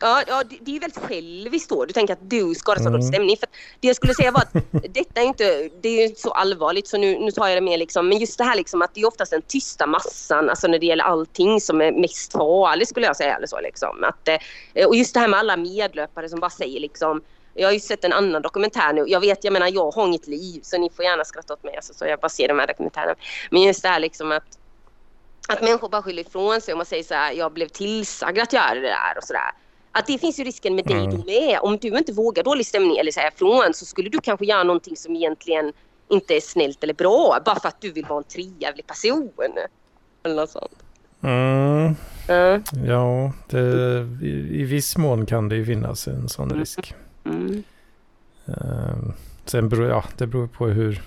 Ja, 0.00 0.22
ja 0.26 0.42
det, 0.50 0.58
det 0.60 0.70
är 0.70 0.72
ju 0.72 0.78
väldigt 0.78 1.02
själviskt 1.02 1.68
då. 1.70 1.84
Du 1.84 1.92
tänker 1.92 2.12
att 2.12 2.30
du 2.30 2.54
skadas 2.54 2.86
av 2.86 2.94
Mm. 2.94 3.02
stämning. 3.02 3.36
För 3.36 3.48
det 3.80 3.86
jag 3.86 3.96
skulle 3.96 4.14
säga 4.14 4.30
var 4.30 4.40
att 4.40 4.52
detta 4.94 5.20
är 5.20 5.24
inte, 5.24 5.70
det 5.80 5.88
är 5.88 6.04
inte 6.06 6.20
så 6.20 6.30
allvarligt 6.30 6.88
så 6.88 6.98
nu, 6.98 7.18
nu 7.18 7.30
tar 7.30 7.48
jag 7.48 7.56
det 7.56 7.60
med 7.60 7.78
liksom. 7.78 8.08
Men 8.08 8.18
just 8.18 8.38
det 8.38 8.44
här 8.44 8.56
liksom 8.56 8.82
att 8.82 8.94
det 8.94 9.00
är 9.00 9.06
oftast 9.06 9.30
den 9.30 9.42
tysta 9.42 9.86
massan, 9.86 10.50
alltså 10.50 10.66
när 10.66 10.78
det 10.78 10.86
gäller 10.86 11.04
allting 11.04 11.60
som 11.60 11.80
är 11.80 11.92
mest 11.92 12.32
farligt 12.32 12.88
skulle 12.88 13.06
jag 13.06 13.16
säga. 13.16 13.36
Eller 13.36 13.46
så, 13.46 13.60
liksom. 13.60 14.04
att, 14.04 14.28
eh, 14.74 14.86
och 14.86 14.96
just 14.96 15.14
det 15.14 15.20
här 15.20 15.28
med 15.28 15.38
alla 15.38 15.56
medlöpare 15.56 16.28
som 16.28 16.40
bara 16.40 16.50
säger 16.50 16.80
liksom 16.80 17.22
jag 17.54 17.68
har 17.68 17.72
ju 17.72 17.80
sett 17.80 18.04
en 18.04 18.12
annan 18.12 18.42
dokumentär 18.42 18.92
nu. 18.92 19.04
Jag 19.06 19.20
vet, 19.20 19.44
jag 19.44 19.52
menar 19.52 19.68
jag 19.74 19.90
har 19.90 20.06
inget 20.06 20.26
liv 20.26 20.60
så 20.62 20.78
ni 20.78 20.90
får 20.90 21.04
gärna 21.04 21.24
skratta 21.24 21.54
åt 21.54 21.64
mig 21.64 21.76
alltså, 21.76 21.94
så 21.94 22.06
jag 22.06 22.20
bara 22.20 22.28
ser 22.28 22.48
de 22.48 22.58
här 22.58 22.66
dokumentärerna. 22.66 23.14
Men 23.50 23.62
just 23.62 23.82
det 23.82 23.88
här 23.88 24.00
liksom 24.00 24.32
att 24.32 24.58
att 25.48 25.62
människor 25.62 25.88
bara 25.88 26.02
skyller 26.02 26.22
ifrån 26.22 26.60
sig 26.60 26.74
och 26.74 26.78
man 26.78 26.86
säger 26.86 27.02
så 27.04 27.14
här, 27.14 27.32
jag 27.32 27.52
blev 27.52 27.68
tillsagd 27.68 28.38
att 28.38 28.52
göra 28.52 28.74
det 28.74 28.80
där 28.80 29.14
och 29.18 29.24
sådär. 29.24 29.50
Att 29.92 30.06
det 30.06 30.18
finns 30.18 30.38
ju 30.40 30.44
risken 30.44 30.74
med 30.74 30.84
dig 30.84 30.96
Mm. 31.04 31.10
du 31.10 31.16
med. 31.16 31.58
Om 31.62 31.78
du 31.80 31.88
inte 31.88 32.12
vågar 32.12 32.42
dålig 32.42 32.66
stämning 32.66 32.96
eller 32.96 33.12
säga 33.12 33.28
ifrån 33.28 33.74
så 33.74 33.84
skulle 33.84 34.08
du 34.10 34.18
kanske 34.20 34.46
göra 34.46 34.62
någonting 34.64 34.96
som 34.96 35.16
egentligen 35.16 35.72
inte 36.08 36.34
är 36.36 36.40
snällt 36.40 36.84
eller 36.84 36.94
bra 36.94 37.38
bara 37.44 37.60
för 37.60 37.68
att 37.68 37.80
du 37.80 37.92
vill 37.92 38.04
vara 38.04 38.18
en 38.18 38.24
trevlig 38.24 38.86
person. 38.86 39.30
Eller 40.22 40.34
något 40.34 40.50
sånt. 40.50 40.82
Mm. 41.22 41.94
Ja. 42.28 42.60
Ja, 42.86 43.32
det, 43.48 43.58
i, 44.22 44.60
i 44.60 44.64
viss 44.64 44.96
mån 44.96 45.26
kan 45.26 45.48
det 45.48 45.56
ju 45.56 45.64
finnas 45.66 46.08
en 46.08 46.28
sån 46.28 46.50
risk. 46.50 46.94
Mm. 47.24 47.62
Ehm, 48.46 49.12
sen 49.44 49.68
beror 49.68 49.88
ja, 49.88 50.04
det 50.18 50.26
beror 50.26 50.46
på 50.46 50.66
hur, 50.66 51.02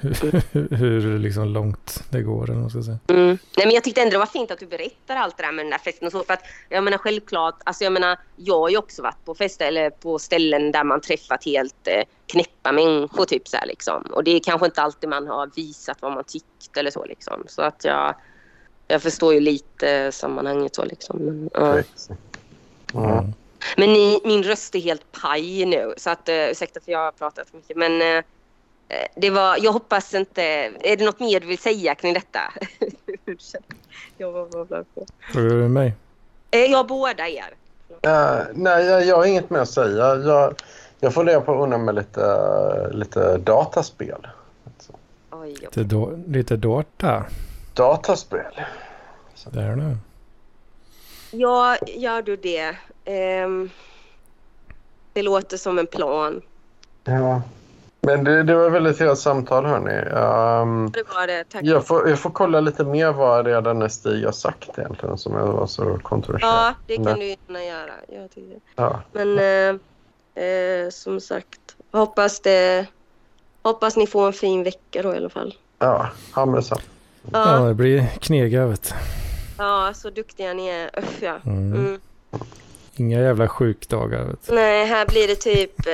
hur, 0.00 0.76
hur 0.76 1.18
liksom 1.18 1.44
långt 1.44 2.04
det 2.10 2.22
går. 2.22 2.44
Eller 2.44 2.54
vad 2.54 2.60
man 2.60 2.70
ska 2.70 2.82
säga. 2.82 2.98
Mm. 3.08 3.38
Nej, 3.56 3.66
men 3.66 3.70
jag 3.70 3.84
tyckte 3.84 4.00
ändå 4.00 4.12
det 4.12 4.18
var 4.18 4.26
fint 4.26 4.50
att 4.50 4.58
du 4.58 4.66
berättar 4.66 5.16
allt 5.16 5.36
det 5.36 5.42
där 5.42 5.52
med 5.52 5.64
den 5.64 5.70
där 5.70 5.78
festen 5.78 6.06
och 6.06 6.12
så. 6.12 6.24
För 6.24 6.34
att 6.34 6.42
jag 6.68 6.84
menar 6.84 6.98
självklart, 6.98 7.60
alltså 7.64 7.84
jag 7.84 7.92
menar 7.92 8.18
jag 8.36 8.58
har 8.58 8.68
ju 8.68 8.76
också 8.76 9.02
varit 9.02 9.24
på 9.24 9.34
fester 9.34 9.66
eller 9.66 9.90
på 9.90 10.18
ställen 10.18 10.72
där 10.72 10.84
man 10.84 11.00
träffat 11.00 11.44
helt 11.44 11.88
eh, 11.88 12.02
knäppa 12.26 12.72
människor 12.72 13.24
typ 13.24 13.48
så 13.48 13.56
här 13.56 13.66
liksom. 13.66 14.02
Och 14.02 14.24
det 14.24 14.30
är 14.30 14.40
kanske 14.40 14.66
inte 14.66 14.82
alltid 14.82 15.10
man 15.10 15.26
har 15.26 15.50
visat 15.56 16.02
vad 16.02 16.12
man 16.12 16.24
tyckt 16.24 16.76
eller 16.76 16.90
så 16.90 17.04
liksom. 17.04 17.44
Så 17.48 17.62
att 17.62 17.84
jag, 17.84 18.14
jag 18.88 19.02
förstår 19.02 19.34
ju 19.34 19.40
lite 19.40 20.12
sammanhanget 20.12 20.74
så 20.74 20.84
liksom. 20.84 21.18
Men, 21.18 21.50
ja. 21.54 21.82
Mm. 22.94 23.32
men 23.76 23.92
ni, 23.92 24.20
min 24.24 24.42
röst 24.42 24.74
är 24.74 24.80
helt 24.80 25.12
paj 25.12 25.66
nu 25.66 25.94
så 25.96 26.10
att 26.10 26.28
uh, 26.28 26.34
ursäkta 26.34 26.80
för 26.80 26.92
jag 26.92 26.98
har 26.98 27.12
pratat 27.12 27.50
för 27.50 27.56
mycket. 27.56 27.76
Men 27.76 28.02
eh, 28.02 28.24
det 29.16 29.30
var, 29.30 29.56
jag 29.60 29.72
hoppas 29.72 30.14
inte, 30.14 30.42
är 30.80 30.96
det 30.96 31.04
något 31.04 31.20
mer 31.20 31.40
du 31.40 31.46
vill 31.46 31.58
säga 31.58 31.94
kring 31.94 32.14
detta? 32.14 32.40
jag 34.18 34.32
var 34.32 34.64
bara 34.64 34.84
på. 34.94 35.06
Frågar 35.32 35.48
du 35.56 35.68
mig? 35.68 35.94
Eh, 36.50 36.60
Jag 36.64 36.86
båda 36.86 37.28
er. 37.28 37.54
Eh, 38.02 38.38
nej, 38.54 38.84
jag, 38.86 39.04
jag 39.06 39.16
har 39.16 39.24
inget 39.24 39.50
mer 39.50 39.58
att 39.60 39.70
säga. 39.70 40.16
Jag, 40.16 40.54
jag 41.00 41.14
funderar 41.14 41.40
på 41.40 41.52
att 41.54 41.60
unna 41.62 41.78
mig 41.78 41.94
lite, 41.94 42.90
lite 42.92 43.36
dataspel. 43.38 44.26
Alltså, 44.66 44.92
Oj, 45.30 45.38
oj. 45.50 45.58
Lite, 45.62 45.82
då, 45.84 46.18
lite 46.26 46.56
dårta. 46.56 47.24
dataspel. 47.74 48.60
Där 49.50 49.76
nu. 49.76 49.96
Ja, 51.30 51.76
gör 51.86 52.22
du 52.22 52.36
det? 52.36 52.76
Ehm, 53.04 53.70
det 55.12 55.22
låter 55.22 55.56
som 55.56 55.78
en 55.78 55.86
plan. 55.86 56.42
Ja. 57.04 57.42
Men 58.00 58.24
det, 58.24 58.42
det 58.42 58.54
var 58.54 58.66
ett 58.66 58.72
väldigt 58.72 58.98
trevligt 58.98 59.18
samtal 59.18 59.64
hörni. 59.66 59.90
Um, 60.62 60.90
Det 60.90 61.02
var 61.14 61.26
det, 61.26 61.44
tack. 61.44 61.64
jag, 61.64 61.86
får, 61.86 62.08
jag 62.08 62.18
får 62.18 62.30
kolla 62.30 62.60
lite 62.60 62.84
mer 62.84 63.12
vad 63.12 63.44
det 63.44 63.56
är 63.56 63.62
denne 63.62 63.88
Stig 63.90 64.24
har 64.24 64.32
sagt 64.32 64.78
egentligen 64.78 65.18
som 65.18 65.32
var 65.32 65.66
så 65.66 65.98
kontroversiellt. 66.02 66.52
Ja, 66.54 66.74
det 66.86 66.96
kan 66.96 67.18
du 67.18 67.26
gärna 67.26 67.64
göra. 67.64 67.92
Jag 68.08 68.30
tycker. 68.30 68.58
Ja. 68.76 69.00
Men 69.12 69.38
eh, 69.38 70.44
eh, 70.44 70.90
som 70.90 71.20
sagt, 71.20 71.60
hoppas 71.92 72.40
det... 72.40 72.86
Hoppas 73.62 73.96
ni 73.96 74.06
får 74.06 74.26
en 74.26 74.32
fin 74.32 74.62
vecka 74.62 75.02
då 75.02 75.14
i 75.14 75.16
alla 75.16 75.28
fall. 75.30 75.54
Ja, 75.78 76.08
ha 76.34 76.46
med. 76.46 76.64
Ja, 76.70 76.78
Ja, 77.32 77.58
det 77.60 77.74
blir 77.74 78.06
knega 78.20 78.66
vet 78.66 78.82
du. 78.82 78.94
ja 79.58 79.92
så 79.94 80.10
duktiga 80.10 80.52
ni 80.52 80.68
är. 80.68 80.90
Uff 80.98 81.22
ja. 81.22 81.36
Mm. 81.46 81.72
Mm. 81.74 82.00
Inga 82.96 83.20
jävla 83.20 83.48
sjukdagar 83.48 84.24
vet 84.24 84.46
du. 84.46 84.54
Nej, 84.54 84.86
här 84.86 85.06
blir 85.06 85.28
det 85.28 85.34
typ 85.34 85.86
eh, 85.86 85.92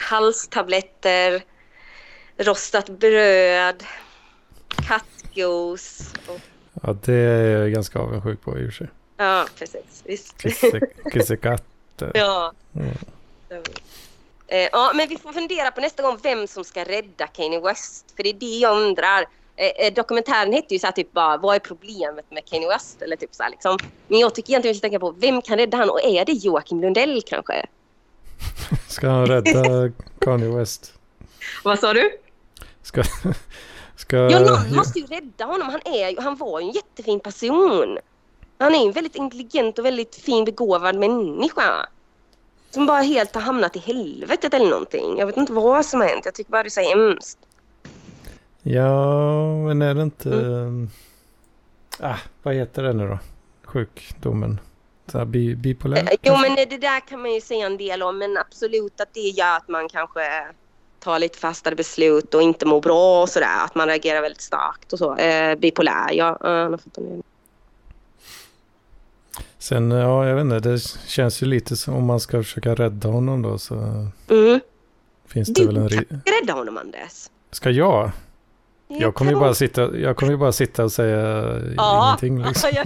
halstabletter, 0.00 1.42
rostat 2.36 2.88
bröd, 2.88 3.84
kattgos. 4.88 6.12
Och, 6.26 6.40
Ja, 6.82 6.96
det 7.04 7.14
är 7.14 7.58
jag 7.58 7.72
ganska 7.72 7.98
avundsjuk 7.98 8.40
på 8.42 8.58
i 8.58 8.62
och 8.62 8.72
för 8.72 8.72
sig. 8.72 8.86
ja, 9.16 9.46
precis. 9.58 10.02
Visst. 10.04 10.42
Kisse, 10.42 10.80
kissekatter. 11.12 12.10
ja. 12.14 12.52
Mm. 12.74 12.90
Eh, 14.46 14.68
ja, 14.72 14.92
men 14.94 15.08
vi 15.08 15.16
får 15.16 15.32
fundera 15.32 15.70
på 15.70 15.80
nästa 15.80 16.02
gång 16.02 16.18
vem 16.22 16.46
som 16.46 16.64
ska 16.64 16.84
rädda 16.84 17.26
Kanye 17.26 17.60
West. 17.60 18.12
För 18.16 18.22
det 18.22 18.28
är 18.28 18.34
det 18.34 18.58
jag 18.58 18.76
undrar. 18.82 19.26
Eh, 19.56 19.86
eh, 19.86 19.94
dokumentären 19.94 20.52
hette 20.52 20.74
ju 20.74 20.78
så 20.78 20.86
här 20.86 20.92
typ 20.92 21.12
bara, 21.12 21.36
vad 21.36 21.54
är 21.54 21.58
problemet 21.58 22.30
med 22.30 22.44
Kanye 22.44 22.68
West? 22.68 23.02
Eller 23.02 23.16
typ 23.16 23.34
så 23.34 23.42
här, 23.42 23.50
liksom. 23.50 23.78
Men 24.08 24.18
jag 24.18 24.34
tycker 24.34 24.50
egentligen 24.50 24.72
vi 24.72 24.78
ska 24.78 24.84
tänka 24.84 25.00
på, 25.00 25.10
vem 25.10 25.42
kan 25.42 25.58
rädda 25.58 25.76
han? 25.76 25.90
Och 25.90 26.04
är 26.04 26.24
det 26.24 26.32
Joakim 26.32 26.80
Lundell 26.80 27.22
kanske? 27.26 27.66
Ska 28.88 29.08
han 29.08 29.26
rädda 29.26 29.90
Kanye 30.18 30.48
West? 30.48 30.94
Vad 31.64 31.78
sa 31.78 31.92
du? 31.92 32.10
Ska... 32.82 33.02
Ska... 33.96 34.16
Ja, 34.16 34.40
någon 34.40 34.76
måste 34.76 34.98
ju 34.98 35.06
rädda 35.06 35.44
honom. 35.44 35.68
Han, 35.68 35.80
är, 35.84 36.22
han 36.22 36.36
var 36.36 36.60
ju 36.60 36.66
en 36.66 36.72
jättefin 36.72 37.20
person. 37.20 37.98
Han 38.58 38.74
är 38.74 38.78
ju 38.78 38.86
en 38.86 38.92
väldigt 38.92 39.16
intelligent 39.16 39.78
och 39.78 39.84
väldigt 39.84 40.14
fin 40.14 40.44
begåvad 40.44 40.96
människa. 40.96 41.86
Som 42.70 42.86
bara 42.86 43.02
helt 43.02 43.34
har 43.34 43.42
hamnat 43.42 43.76
i 43.76 43.78
helvetet 43.78 44.54
eller 44.54 44.70
någonting. 44.70 45.18
Jag 45.18 45.26
vet 45.26 45.36
inte 45.36 45.52
vad 45.52 45.86
som 45.86 46.00
har 46.00 46.08
hänt. 46.08 46.24
Jag 46.24 46.34
tycker 46.34 46.50
bara 46.50 46.62
det 46.62 46.68
är 46.68 46.70
så 46.70 46.80
hemskt. 46.80 47.38
Ja, 48.62 49.56
men 49.56 49.82
är 49.82 49.94
det 49.94 50.02
inte... 50.02 50.32
Mm. 50.32 50.90
Ah, 52.00 52.18
vad 52.42 52.54
heter 52.54 52.82
det 52.82 52.92
nu 52.92 53.08
då? 53.08 53.18
Sjukdomen? 53.64 54.60
Så 55.12 55.24
bi, 55.24 55.54
bipolär? 55.54 55.96
Eh, 56.02 56.08
Jo 56.22 56.36
men 56.36 56.54
det 56.54 56.64
där 56.78 57.00
kan 57.08 57.22
man 57.22 57.32
ju 57.34 57.40
säga 57.40 57.66
en 57.66 57.76
del 57.76 58.02
om. 58.02 58.18
Men 58.18 58.36
absolut 58.36 59.00
att 59.00 59.14
det 59.14 59.20
gör 59.20 59.56
att 59.56 59.68
man 59.68 59.88
kanske 59.88 60.20
tar 61.00 61.18
lite 61.18 61.38
fastare 61.38 61.74
beslut 61.74 62.34
och 62.34 62.42
inte 62.42 62.66
mår 62.66 62.80
bra 62.80 63.22
och 63.22 63.28
sådär. 63.28 63.64
Att 63.64 63.74
man 63.74 63.86
reagerar 63.88 64.20
väldigt 64.22 64.40
starkt 64.42 64.92
och 64.92 64.98
så. 64.98 65.16
Eh, 65.16 65.54
bipolär, 65.58 66.12
ja. 66.12 66.36
en- 66.36 66.78
Sen, 69.58 69.90
ja, 69.90 70.26
jag 70.26 70.34
vet 70.34 70.42
inte. 70.44 70.58
Det 70.68 70.78
känns 71.06 71.42
ju 71.42 71.46
lite 71.46 71.76
som 71.76 71.94
om 71.96 72.04
man 72.06 72.20
ska 72.20 72.42
försöka 72.42 72.74
rädda 72.74 73.08
honom 73.08 73.42
då 73.42 73.58
så 73.58 73.74
mm. 74.28 74.60
finns 75.26 75.48
det 75.48 75.60
Du 75.60 75.66
väl 75.66 75.76
en... 75.76 75.88
kan 75.88 75.98
ri- 75.98 76.20
rädda 76.40 76.52
honom 76.52 76.78
Anders. 76.78 77.30
Ska 77.50 77.70
jag? 77.70 78.10
Jag 78.88 79.14
kommer 79.14 79.32
ju 79.32 79.38
bara 79.38 79.54
sitta, 79.54 79.96
jag 79.96 80.16
kommer 80.16 80.32
ju 80.32 80.38
bara 80.38 80.52
sitta 80.52 80.84
och 80.84 80.92
säga 80.92 81.18
Ja. 81.76 82.06
ingenting 82.20 82.42
liksom. 82.48 82.70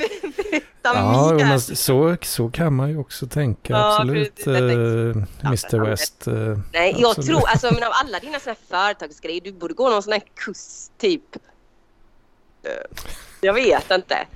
Ja, 0.82 1.32
men 1.38 1.60
så, 1.60 2.16
så 2.22 2.50
kan 2.50 2.74
man 2.74 2.90
ju 2.90 2.98
också 2.98 3.26
tänka. 3.26 3.72
Ja, 3.72 3.96
absolut. 4.00 4.46
är- 4.46 5.10
eh, 5.10 5.16
Mr 5.44 5.78
West. 5.90 6.26
eh, 6.26 6.34
Nej, 6.72 6.94
jag 6.98 7.10
absolut. 7.10 7.26
tror, 7.30 7.48
alltså 7.48 7.70
men 7.74 7.82
av 7.82 7.92
alla 7.92 8.18
dina 8.18 8.40
såna 8.40 8.56
här 8.70 8.76
företagsgrejer, 8.94 9.40
du 9.40 9.52
borde 9.52 9.74
gå 9.74 9.90
någon 9.90 10.02
sån 10.02 10.12
här 10.12 10.22
kurs 10.34 10.88
typ. 10.98 11.36
Eh, 12.62 12.70
Jag 13.40 13.54
vet 13.54 13.90
inte. 13.90 14.26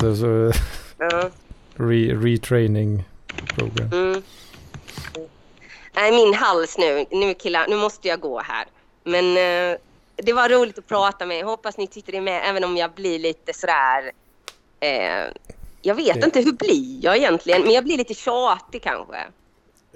Så, 0.00 0.16
så, 0.16 0.52
Ja, 0.98 1.30
re, 1.74 2.14
retraining 2.14 3.04
program. 3.54 3.88
mm. 3.92 4.22
Nej, 5.94 6.12
min 6.12 6.34
hals 6.34 6.78
nu. 6.78 7.06
Nu 7.10 7.34
killar, 7.34 7.66
nu 7.68 7.76
måste 7.76 8.08
jag 8.08 8.20
gå 8.20 8.40
här. 8.40 8.66
Men 9.04 9.24
eh, 9.36 9.76
det 10.16 10.32
var 10.32 10.48
roligt 10.48 10.78
att 10.78 10.88
prata 10.88 11.26
med 11.26 11.38
er. 11.38 11.44
Hoppas 11.44 11.76
ni 11.78 11.86
tyckte 11.86 12.12
det 12.12 12.20
med, 12.20 12.42
även 12.44 12.64
om 12.64 12.76
jag 12.76 12.90
blir 12.92 13.18
lite 13.18 13.52
sådär... 13.54 14.12
Eh, 14.82 15.32
jag 15.82 15.94
vet 15.94 16.14
Det- 16.20 16.24
inte, 16.24 16.40
hur 16.40 16.52
blir 16.52 17.04
jag 17.04 17.16
egentligen? 17.16 17.62
Men 17.62 17.70
jag 17.72 17.84
blir 17.84 17.96
lite 17.98 18.14
tjatig 18.14 18.82
kanske. 18.82 19.16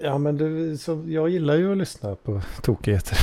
Ja, 0.01 0.19
men 0.19 0.37
du, 0.37 0.77
så, 0.77 1.05
jag 1.07 1.29
gillar 1.29 1.55
ju 1.55 1.73
att 1.73 1.79
lyssna 1.79 2.15
på 2.15 2.41
tokigheter. 2.63 3.19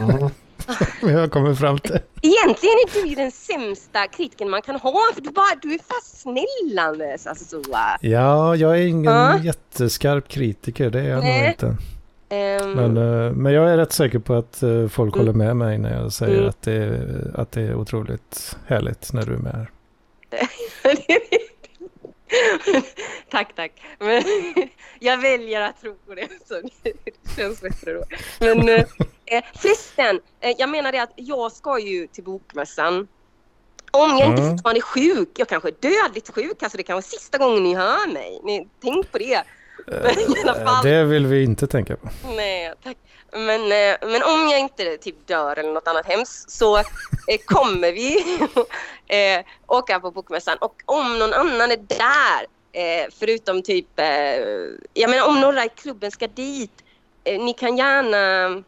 Mm. 0.00 0.30
Men 1.02 1.14
jag 1.14 1.32
kommer 1.32 1.54
fram 1.54 1.78
till. 1.78 1.98
Egentligen 2.22 2.74
är 2.86 3.02
du 3.02 3.08
ju 3.08 3.14
den 3.14 3.30
sämsta 3.30 4.06
kritiken 4.06 4.50
man 4.50 4.62
kan 4.62 4.76
ha 4.76 4.94
för 5.14 5.20
du, 5.20 5.30
bara, 5.30 5.54
du 5.62 5.74
är 5.74 5.78
fast 5.78 6.20
snällandes. 6.20 7.26
Alltså 7.26 7.44
så. 7.44 7.70
Ja, 8.00 8.56
jag 8.56 8.78
är 8.80 8.86
ingen 8.86 9.04
Ja. 9.12 9.38
jätteskarp 9.38 10.28
kritiker. 10.28 10.90
Det 10.90 11.00
är 11.00 11.04
jag 11.08 11.14
nog 11.16 11.24
Nej. 11.24 11.48
inte. 11.50 11.76
Ehm, 12.28 12.72
Men, 12.72 12.96
eh, 12.96 13.32
men 13.32 13.52
jag 13.52 13.70
är 13.70 13.76
rätt 13.76 13.92
säker 13.92 14.18
på 14.18 14.34
att 14.34 14.62
eh, 14.62 14.88
folk 14.88 15.14
Mm. 15.14 15.26
håller 15.26 15.38
med 15.38 15.56
mig 15.56 15.78
när 15.78 16.02
jag 16.02 16.12
säger 16.12 16.36
Mm. 16.36 16.48
att, 16.48 16.62
det, 16.62 16.72
är- 16.72 17.30
att 17.34 17.52
det 17.52 17.62
är 17.62 17.74
otroligt 17.74 18.56
härligt 18.66 19.12
när 19.12 19.22
du 19.26 19.32
är 19.34 19.38
med 19.38 19.52
här. 19.52 19.70
tack, 23.30 23.54
tack. 23.56 23.72
Men 23.98 24.22
jag 25.00 25.18
väljer 25.18 25.60
att 25.60 25.80
tro 25.80 25.94
på 25.94 26.14
det. 26.14 26.28
Så 26.48 26.60
det 26.82 26.92
känns 27.36 27.60
bättre 27.60 27.92
då. 27.92 28.04
Men 28.40 28.68
eh, 28.68 28.84
eh, 29.26 29.44
förresten, 29.54 30.20
eh, 30.40 30.54
jag 30.58 30.68
menar 30.68 30.92
det 30.92 30.98
att 31.02 31.12
jag 31.16 31.52
ska 31.52 31.78
ju 31.78 32.06
till 32.06 32.24
bokmässan. 32.24 33.08
Om 33.90 34.10
jag 34.18 34.28
inte 34.28 34.42
Mm. 34.42 34.50
fortfarande 34.56 34.78
är 34.78 34.82
sjuk, 34.82 35.28
jag 35.36 35.48
kanske 35.48 35.68
är 35.68 35.74
dödligt 35.80 36.30
sjuk, 36.34 36.62
alltså 36.62 36.76
det 36.76 36.82
kanske 36.82 37.08
är 37.16 37.18
sista 37.18 37.38
gången 37.38 37.62
ni 37.62 37.74
hör 37.74 38.12
mig. 38.12 38.40
Ni, 38.44 38.68
tänk 38.82 39.12
på 39.12 39.18
det. 39.18 39.42
Men 39.86 40.18
i 40.20 40.40
alla 40.42 40.56
Eh, 40.58 40.64
fall. 40.64 40.84
Det 40.84 41.04
vill 41.04 41.26
vi 41.26 41.44
inte 41.44 41.66
tänka 41.66 41.96
på. 41.96 42.08
Nej, 42.36 42.72
tack. 42.84 42.96
Men, 43.32 43.60
eh, 43.62 43.96
men 44.10 44.22
om 44.22 44.48
jag 44.50 44.60
inte 44.60 44.96
typ 44.96 45.26
dör 45.26 45.58
eller 45.58 45.72
något 45.72 45.88
annat 45.88 46.06
hemskt 46.06 46.50
så 46.50 46.78
eh, 46.78 46.84
kommer 47.46 47.92
vi 47.92 48.24
eh, 49.38 49.44
åka 49.66 50.00
på 50.00 50.10
bokmässan. 50.10 50.56
Och 50.60 50.82
om 50.84 51.18
någon 51.18 51.32
annan 51.32 51.70
är 51.70 51.76
där, 51.76 52.46
eh, 52.72 53.06
förutom 53.18 53.62
typ... 53.62 53.86
Eh, 54.00 54.06
jag 54.94 55.10
menar 55.10 55.28
om 55.28 55.40
några 55.40 55.64
i 55.64 55.68
klubben 55.68 56.10
ska 56.10 56.26
dit, 56.26 56.84
eh, 57.24 57.40
ni 57.40 57.52
kan 57.52 57.76
gärna 57.76 58.62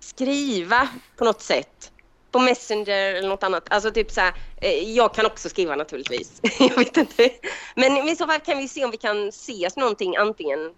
skriva 0.00 0.88
på 1.16 1.24
något 1.24 1.40
sätt. 1.42 1.91
På 2.32 2.38
Messenger 2.38 3.14
eller 3.14 3.28
något 3.28 3.42
annat. 3.42 3.62
Alltså 3.70 3.90
typ 3.90 4.10
så 4.10 4.20
här, 4.20 4.32
eh, 4.56 4.70
jag 4.90 5.14
kan 5.14 5.26
också 5.26 5.48
skriva 5.48 5.76
naturligtvis. 5.76 6.40
jag 6.58 6.76
vet 6.76 6.96
inte. 6.96 7.30
Men 7.76 8.08
i 8.08 8.16
så 8.16 8.26
fall 8.26 8.40
kan 8.40 8.58
vi 8.58 8.68
se 8.68 8.84
om 8.84 8.90
vi 8.90 8.96
kan 8.96 9.28
ses 9.28 9.76
någonting 9.76 10.16
antingen 10.16 10.72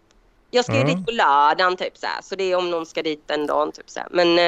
jag 0.50 0.64
ska 0.64 0.74
ju 0.74 0.80
Mm. 0.80 0.96
dit 0.96 1.06
på 1.06 1.12
lördagen 1.12 1.76
typ 1.76 1.96
så 1.98 2.06
här, 2.06 2.22
så 2.22 2.34
det 2.34 2.44
är 2.52 2.56
om 2.56 2.70
någon 2.70 2.86
ska 2.86 3.02
dit 3.02 3.22
den 3.26 3.46
dagen 3.46 3.72
typ 3.72 3.90
så 3.90 4.00
här. 4.00 4.08
Men 4.10 4.38
eh, 4.38 4.44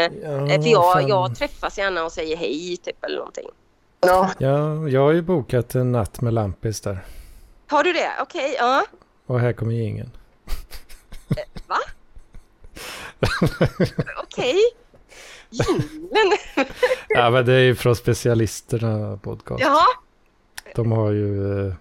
Ja, 0.66 0.92
för 0.92 1.00
jag, 1.00 1.08
jag 1.08 1.36
träffas 1.38 1.78
gärna 1.78 2.04
och 2.04 2.12
säger 2.12 2.36
hej 2.36 2.76
typ 2.76 3.04
eller 3.04 3.16
någonting. 3.16 3.48
Ja, 4.00 4.30
Ja, 4.38 4.88
jag 4.88 5.00
har 5.00 5.12
ju 5.12 5.22
bokat 5.22 5.74
en 5.74 5.92
natt 5.92 6.20
med 6.20 6.34
Lampis 6.34 6.80
där. 6.80 7.04
Har 7.68 7.84
du 7.84 7.92
det? 7.92 8.10
Okej, 8.20 8.56
ja. 8.58 8.84
Och 9.26 9.40
här 9.40 9.52
kommer 9.52 9.74
ingen. 9.74 10.10
Va? 11.66 11.78
Okej. 14.22 14.60
Jingeln. 15.64 16.38
Ja, 17.08 17.30
men 17.30 17.46
det 17.46 17.52
är 17.52 17.60
ju 17.60 17.74
från 17.74 17.96
specialisterna 17.96 19.16
podcast. 19.22 19.60
Jaha. 19.60 19.86
De 20.74 20.92
har 20.92 21.10
ju... 21.10 21.72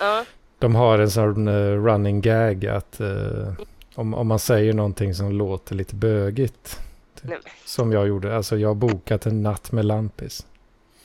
Ja. 0.00 0.24
De 0.58 0.74
har 0.74 0.98
en 0.98 1.10
sån 1.10 1.48
eh, 1.48 1.84
running 1.84 2.20
gag 2.20 2.66
att 2.66 3.00
eh, 3.00 3.52
om, 3.94 4.14
om 4.14 4.26
man 4.26 4.38
säger 4.38 4.72
någonting 4.72 5.14
som 5.14 5.32
låter 5.32 5.74
lite 5.74 5.94
bögigt. 5.94 6.80
Nej. 7.22 7.38
Som 7.64 7.92
jag 7.92 8.08
gjorde. 8.08 8.36
Alltså 8.36 8.56
jag 8.56 8.68
har 8.68 8.74
bokat 8.74 9.26
en 9.26 9.42
natt 9.42 9.72
med 9.72 9.84
Lampis. 9.84 10.46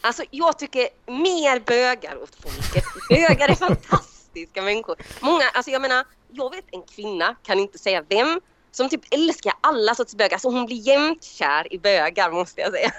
Alltså 0.02 0.24
jag 0.32 0.60
tycker 0.60 0.88
mer 1.06 1.60
bögar 1.60 2.24
åt 2.24 2.36
folket. 2.36 2.84
Bögar 3.10 3.50
är 3.50 3.56
fantastiska 3.68 4.62
människor. 4.62 4.96
Många, 5.22 5.44
alltså 5.54 5.72
jag 5.72 5.82
menar, 5.82 6.06
jag 6.30 6.52
vet 6.56 6.66
en 6.72 6.82
kvinna, 6.82 7.36
kan 7.44 7.60
inte 7.60 7.78
säga 7.78 8.04
vem, 8.10 8.42
som 8.72 8.90
typ 8.90 9.02
älskar 9.12 9.54
alla 9.62 9.96
sorts 9.96 10.16
bögar. 10.16 10.34
Alltså 10.34 10.50
hon 10.50 10.66
blir 10.66 10.88
jämt 10.88 11.24
kär 11.24 11.74
i 11.74 11.80
bögar 11.80 12.32
måste 12.32 12.62
jag 12.62 12.72
säga. 12.72 12.92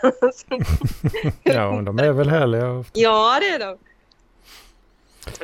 Ja, 1.42 1.72
men 1.72 1.84
de 1.84 1.98
är 1.98 2.12
väl 2.12 2.28
härliga. 2.30 2.84
ja, 2.92 3.38
det 3.40 3.47
är 3.47 3.59
de. 3.59 3.78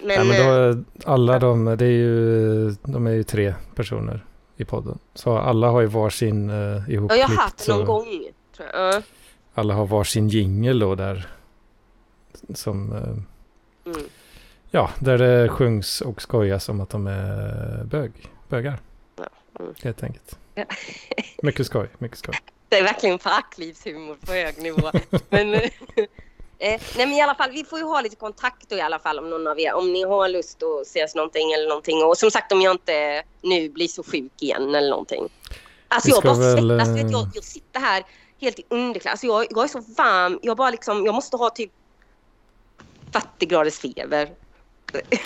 Men, 0.03 0.07
Nej, 0.07 0.24
men 0.28 0.69
eh, 0.70 0.77
då, 0.77 1.11
alla 1.11 1.39
de, 1.39 1.65
det 1.65 1.85
är 1.85 1.90
ju, 1.90 2.70
de 2.82 3.07
är 3.07 3.11
ju 3.11 3.23
tre 3.23 3.55
personer 3.74 4.24
i 4.57 4.65
podden. 4.65 4.98
Så 5.15 5.39
alla 5.39 5.69
har 5.69 5.81
ju 5.81 5.86
varsin 5.86 6.51
uh, 6.51 6.57
ja, 6.57 6.85
ihopklippt. 6.89 7.20
jag 7.20 7.28
har 7.28 7.43
haft 7.43 7.69
någon 7.69 7.78
så 7.78 7.85
gång. 7.85 8.05
Tror 8.57 8.69
jag. 8.73 8.94
Ja. 8.94 9.03
Alla 9.55 9.74
har 9.74 9.86
varsin 9.86 10.28
jingel 10.28 10.78
då 10.78 10.94
där. 10.94 11.28
Som, 12.55 12.93
eh, 12.93 12.98
Mm. 13.93 13.98
ja, 14.70 14.90
där 14.98 15.19
det 15.19 15.48
sjungs 15.48 16.01
och 16.01 16.23
skojas 16.23 16.69
om 16.69 16.81
att 16.81 16.90
de 16.90 17.07
är 17.07 17.85
bög. 17.85 18.12
bögar. 18.48 18.78
Mm. 19.61 19.74
Helt 19.83 20.03
enkelt. 20.03 20.39
Ja. 20.55 20.65
Mycket 21.43 21.66
skoj, 21.66 21.89
mycket 21.99 22.19
skoj. 22.19 22.35
Det 22.69 22.78
är 22.78 22.83
verkligen 22.83 23.19
parklivshumor 23.19 24.15
på 24.27 24.33
hög 24.33 24.62
nivå. 24.62 24.91
men, 25.28 25.55
eh, 25.55 25.70
nej 26.59 26.81
men 26.97 27.12
i 27.12 27.20
alla 27.20 27.35
fall, 27.35 27.51
vi 27.51 27.65
får 27.65 27.78
ju 27.78 27.85
ha 27.85 28.01
lite 28.01 28.16
kontakt 28.16 28.69
då 28.69 28.77
i 28.77 28.81
alla 28.81 28.99
fall 28.99 29.19
om 29.19 29.31
någon 29.31 29.47
av 29.47 29.61
er, 29.61 29.74
om 29.74 29.93
ni 29.93 30.03
har 30.03 30.28
lust 30.28 30.62
att 30.62 30.87
ses 30.87 31.15
någonting 31.15 31.53
eller 31.53 31.69
någonting. 31.69 32.05
Och 32.05 32.19
som 32.19 32.31
sagt 32.31 32.53
om 32.53 32.62
jag 32.62 32.74
inte 32.74 33.23
nu 33.43 33.69
blir 33.69 33.89
så 33.89 34.03
sjuk 34.03 34.33
igen 34.43 34.74
eller 34.74 34.91
någonting. 34.91 35.28
Alltså 35.89 36.11
jag 36.11 36.23
bara 36.23 36.35
väl, 36.35 36.69
svettas, 36.69 36.89
vet, 36.89 37.05
eh, 37.05 37.11
jag, 37.11 37.28
jag 37.35 37.45
sitter 37.45 37.81
här 37.81 38.05
helt 38.41 38.59
i 38.59 38.65
underkläder. 38.69 39.11
Alltså 39.11 39.27
jag, 39.27 39.47
jag 39.51 39.65
är 39.65 39.69
så 39.69 39.81
varm, 39.81 40.39
jag 40.43 40.57
bara 40.57 40.70
liksom, 40.70 41.07
jag 41.07 41.15
måste 41.15 41.37
ha 41.37 41.51
typ 41.51 41.70
40 43.12 43.47
graders 43.47 43.78
feber. 43.78 44.31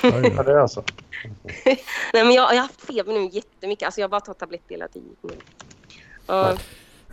Ja, 0.02 0.42
det 0.42 0.52
är 0.52 0.58
alltså. 0.58 0.84
Nej 1.64 2.24
men 2.24 2.32
jag, 2.32 2.34
jag 2.34 2.56
har 2.56 2.56
haft 2.56 2.80
feber 2.86 3.12
nu 3.12 3.28
jättemycket, 3.32 3.86
alltså 3.86 4.00
jag 4.00 4.10
bara 4.10 4.20
tar 4.20 4.34
tabletter 4.34 4.70
hela 4.70 4.88
tiden. 4.88 5.08
Ja. 6.26 6.56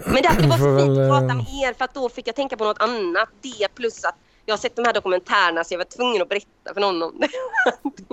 Men 0.05 0.21
det, 0.21 0.47
var 0.47 0.57
så 0.57 0.79
fint 0.79 0.97
väl, 0.97 1.01
att 1.01 1.09
prata 1.09 1.25
eh, 1.31 1.35
med 1.35 1.45
er 1.63 1.73
för 1.73 1.85
att 1.85 1.93
då 1.93 2.09
fick 2.09 2.27
jag 2.27 2.35
tänka 2.35 2.57
på 2.57 2.63
något 2.63 2.81
annat. 2.81 3.29
Det 3.41 3.67
plus 3.75 4.03
att 4.05 4.15
jag 4.45 4.53
har 4.53 4.57
sett 4.57 4.75
de 4.75 4.85
här 4.85 4.93
dokumentärerna 4.93 5.63
så 5.63 5.73
jag 5.73 5.77
var 5.77 5.85
tvungen 5.85 6.21
att 6.21 6.29
berätta 6.29 6.73
för 6.73 6.81
någon 6.81 7.03
om 7.03 7.19
det. 7.19 7.27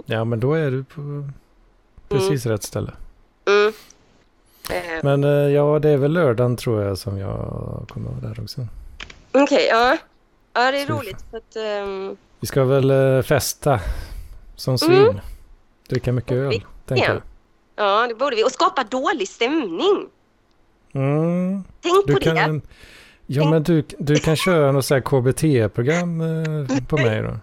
Ja, 0.15 0.25
men 0.25 0.41
då 0.41 0.55
är 0.55 0.71
du 0.71 0.85
på 0.85 1.29
precis 2.09 2.47
rätt 2.47 2.63
ställe. 2.63 2.93
Mm. 3.47 3.73
Eh, 4.71 5.05
Men 5.05 5.25
eh, 5.25 5.31
ja, 5.31 5.79
det 5.79 5.89
är 5.89 5.97
väl 5.97 6.13
lördagen 6.13 6.57
tror 6.57 6.83
jag 6.83 6.99
som 6.99 7.19
jag 7.19 7.39
kommer 7.89 8.11
vara 8.11 8.21
där 8.35 8.43
också. 8.43 8.67
Okej, 9.33 9.67
ja. 9.71 9.97
Ja, 10.53 10.71
det 10.71 10.79
är 10.81 10.87
Så 10.87 10.93
vi 10.93 10.99
roligt 10.99 11.25
för 11.31 11.37
att... 11.39 11.57
ehm, 11.57 12.17
Vi 12.41 12.47
ska 12.47 12.65
väl 12.65 13.23
festa 13.23 13.81
som 14.57 14.79
svin. 14.79 15.03
Mm. 15.09 15.17
Dricka 15.89 16.13
mycket 16.13 16.33
öl, 16.33 16.65
tänker 16.87 17.09
jag. 17.09 17.23
ja, 17.77 18.07
det 18.09 18.15
borde 18.15 18.37
vi. 18.37 18.45
Och 18.45 18.53
skapa 18.53 18.85
dålig 18.85 19.29
stämning. 19.29 20.07
Mm. 20.95 21.65
Tänk 21.81 22.07
Du 22.07 22.13
på 22.13 22.19
det. 22.19 22.25
kan, 22.25 22.63
ja, 23.27 23.51
men 23.51 23.63
du, 23.63 23.85
du 23.99 24.17
kan 24.17 24.37
köra 24.37 24.73
något 24.73 24.85
så 24.87 25.01
KBT-program 25.01 26.21
eh, 26.21 26.85
på 26.89 26.97
mig 26.97 27.23
då. 27.23 27.39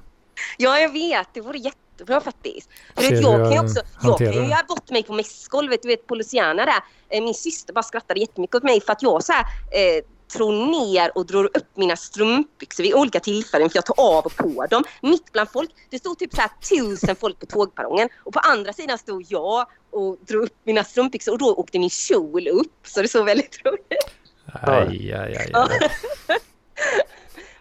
Ja, 0.57 0.79
jag 0.79 0.93
vet. 0.93 1.27
Det 1.33 1.41
vore 1.41 1.57
jättebra 1.57 2.21
faktiskt. 2.21 2.69
För 2.95 3.01
vet, 3.09 3.21
jag 3.21 3.39
kan 3.39 3.51
ju 3.51 3.59
också... 3.59 3.81
Jag 4.03 4.17
kan 4.17 4.27
ju 4.33 4.41
det. 4.41 4.47
göra 4.47 4.63
bort 4.67 4.89
mig 4.89 5.03
på 5.03 5.13
mässgolvet. 5.13 5.81
Du 5.81 5.88
vet, 5.88 6.07
på 6.07 6.15
Luciana 6.15 6.65
där. 6.65 6.83
Eh, 7.09 7.23
Min 7.23 7.33
syster 7.33 7.73
bara 7.73 7.83
skrattade 7.83 8.19
jättemycket 8.19 8.55
åt 8.55 8.63
mig 8.63 8.81
för 8.81 8.91
att 8.91 9.01
jag 9.03 9.23
så 9.23 9.31
här, 9.33 9.41
eh, 9.71 10.03
tror 10.31 10.71
ner 10.71 11.17
och 11.17 11.25
drar 11.25 11.43
upp 11.43 11.77
mina 11.77 11.95
strumpbyxor 11.95 12.83
vid 12.83 12.93
olika 12.93 13.19
tillfällen 13.19 13.69
för 13.69 13.77
jag 13.77 13.85
tar 13.85 13.99
av 13.99 14.25
och 14.25 14.35
på 14.35 14.65
dem. 14.69 14.83
Mitt 15.01 15.31
bland 15.31 15.49
folk. 15.51 15.69
Det 15.89 15.99
stod 15.99 16.19
typ 16.19 16.33
så 16.33 16.41
här 16.41 16.51
tusen 16.69 17.15
folk 17.15 17.39
på 17.39 17.45
tågperrongen 17.45 18.09
och 18.23 18.33
på 18.33 18.39
andra 18.39 18.73
sidan 18.73 18.97
stod 18.97 19.25
jag 19.27 19.67
och 19.91 20.17
drog 20.27 20.43
upp 20.43 20.55
mina 20.63 20.83
strumpbyxor 20.83 21.31
och 21.31 21.37
då 21.37 21.55
åkte 21.55 21.79
min 21.79 21.89
kjol 21.89 22.47
upp. 22.47 22.87
Så 22.87 23.01
det 23.01 23.07
såg 23.07 23.25
väldigt 23.25 23.65
roligt 23.65 23.87
ut. 23.89 24.21
Aj, 24.53 25.13
aj, 25.13 25.35
aj, 25.37 25.51
aj. 25.53 25.89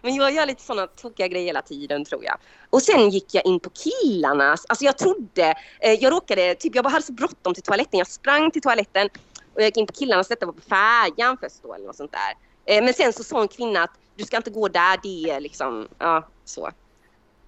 Men 0.01 0.15
jag 0.15 0.33
gör 0.33 0.45
lite 0.45 0.61
sådana 0.61 0.87
tokiga 0.87 1.27
grejer 1.27 1.45
hela 1.45 1.61
tiden 1.61 2.05
tror 2.05 2.23
jag. 2.23 2.37
Och 2.69 2.81
sen 2.81 3.09
gick 3.09 3.33
jag 3.33 3.45
in 3.45 3.59
på 3.59 3.69
killarnas. 3.69 4.65
Alltså 4.69 4.85
jag 4.85 4.97
trodde, 4.97 5.55
eh, 5.79 5.93
jag 5.93 6.13
råkade, 6.13 6.55
typ 6.55 6.75
jag 6.75 6.83
bara 6.83 6.89
hade 6.89 7.05
så 7.05 7.13
bråttom 7.13 7.53
till 7.53 7.63
toaletten. 7.63 7.97
Jag 7.99 8.07
sprang 8.07 8.51
till 8.51 8.61
toaletten 8.61 9.09
och 9.53 9.61
jag 9.61 9.65
gick 9.65 9.77
in 9.77 9.87
på 9.87 9.93
killarnas. 9.93 10.27
Detta 10.27 10.45
var 10.45 10.53
på 10.53 10.61
färjan 10.61 11.37
först 11.41 11.63
då 11.63 11.73
eller 11.73 11.85
något 11.85 11.95
sånt 11.95 12.11
där. 12.11 12.50
Eh, 12.65 12.83
men 12.83 12.93
sen 12.93 13.13
så 13.13 13.23
sa 13.23 13.41
en 13.41 13.47
kvinna 13.47 13.83
att 13.83 13.91
du 14.15 14.23
ska 14.23 14.37
inte 14.37 14.49
gå 14.49 14.67
där, 14.67 14.99
det 15.03 15.29
är 15.31 15.39
liksom, 15.39 15.87
ja 15.97 16.27
så. 16.45 16.69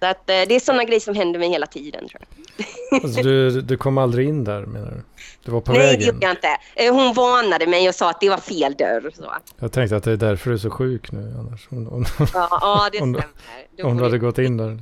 Så 0.00 0.06
att 0.06 0.30
eh, 0.30 0.42
det 0.48 0.54
är 0.54 0.60
sådana 0.60 0.84
grejer 0.84 1.00
som 1.00 1.14
händer 1.14 1.38
mig 1.38 1.48
hela 1.48 1.66
tiden 1.66 2.08
tror 2.08 2.22
jag. 2.22 3.04
Alltså, 3.04 3.22
du, 3.22 3.60
du 3.60 3.76
kom 3.76 3.98
aldrig 3.98 4.28
in 4.28 4.44
där 4.44 4.66
menar 4.66 4.90
du? 4.90 5.02
Du 5.44 5.50
var 5.52 5.60
på 5.60 5.72
Nej 5.72 5.80
det 5.80 5.86
vägen? 5.86 6.06
gjorde 6.06 6.26
jag 6.26 6.32
inte. 6.32 6.48
Eh, 6.74 6.94
hon 6.94 7.14
varnade 7.14 7.66
mig 7.66 7.88
och 7.88 7.94
sa 7.94 8.10
att 8.10 8.20
det 8.20 8.28
var 8.30 8.38
fel 8.38 8.74
dörr. 8.74 9.10
Så. 9.14 9.34
Jag 9.58 9.72
tänkte 9.72 9.96
att 9.96 10.04
det 10.04 10.12
är 10.12 10.16
därför 10.16 10.50
du 10.50 10.54
är 10.56 10.58
så 10.58 10.70
sjuk 10.70 11.12
nu 11.12 11.34
annars. 11.38 11.68
Om, 11.70 11.88
om, 11.88 12.04
Ja, 12.18 12.48
ja 12.50 12.88
det 12.92 13.00
Om 13.00 13.14
stämmer. 13.14 13.34
Då 13.76 13.86
om 13.86 13.96
du 13.96 14.04
hade 14.04 14.18
gått 14.18 14.38
in 14.38 14.56
där. 14.56 14.78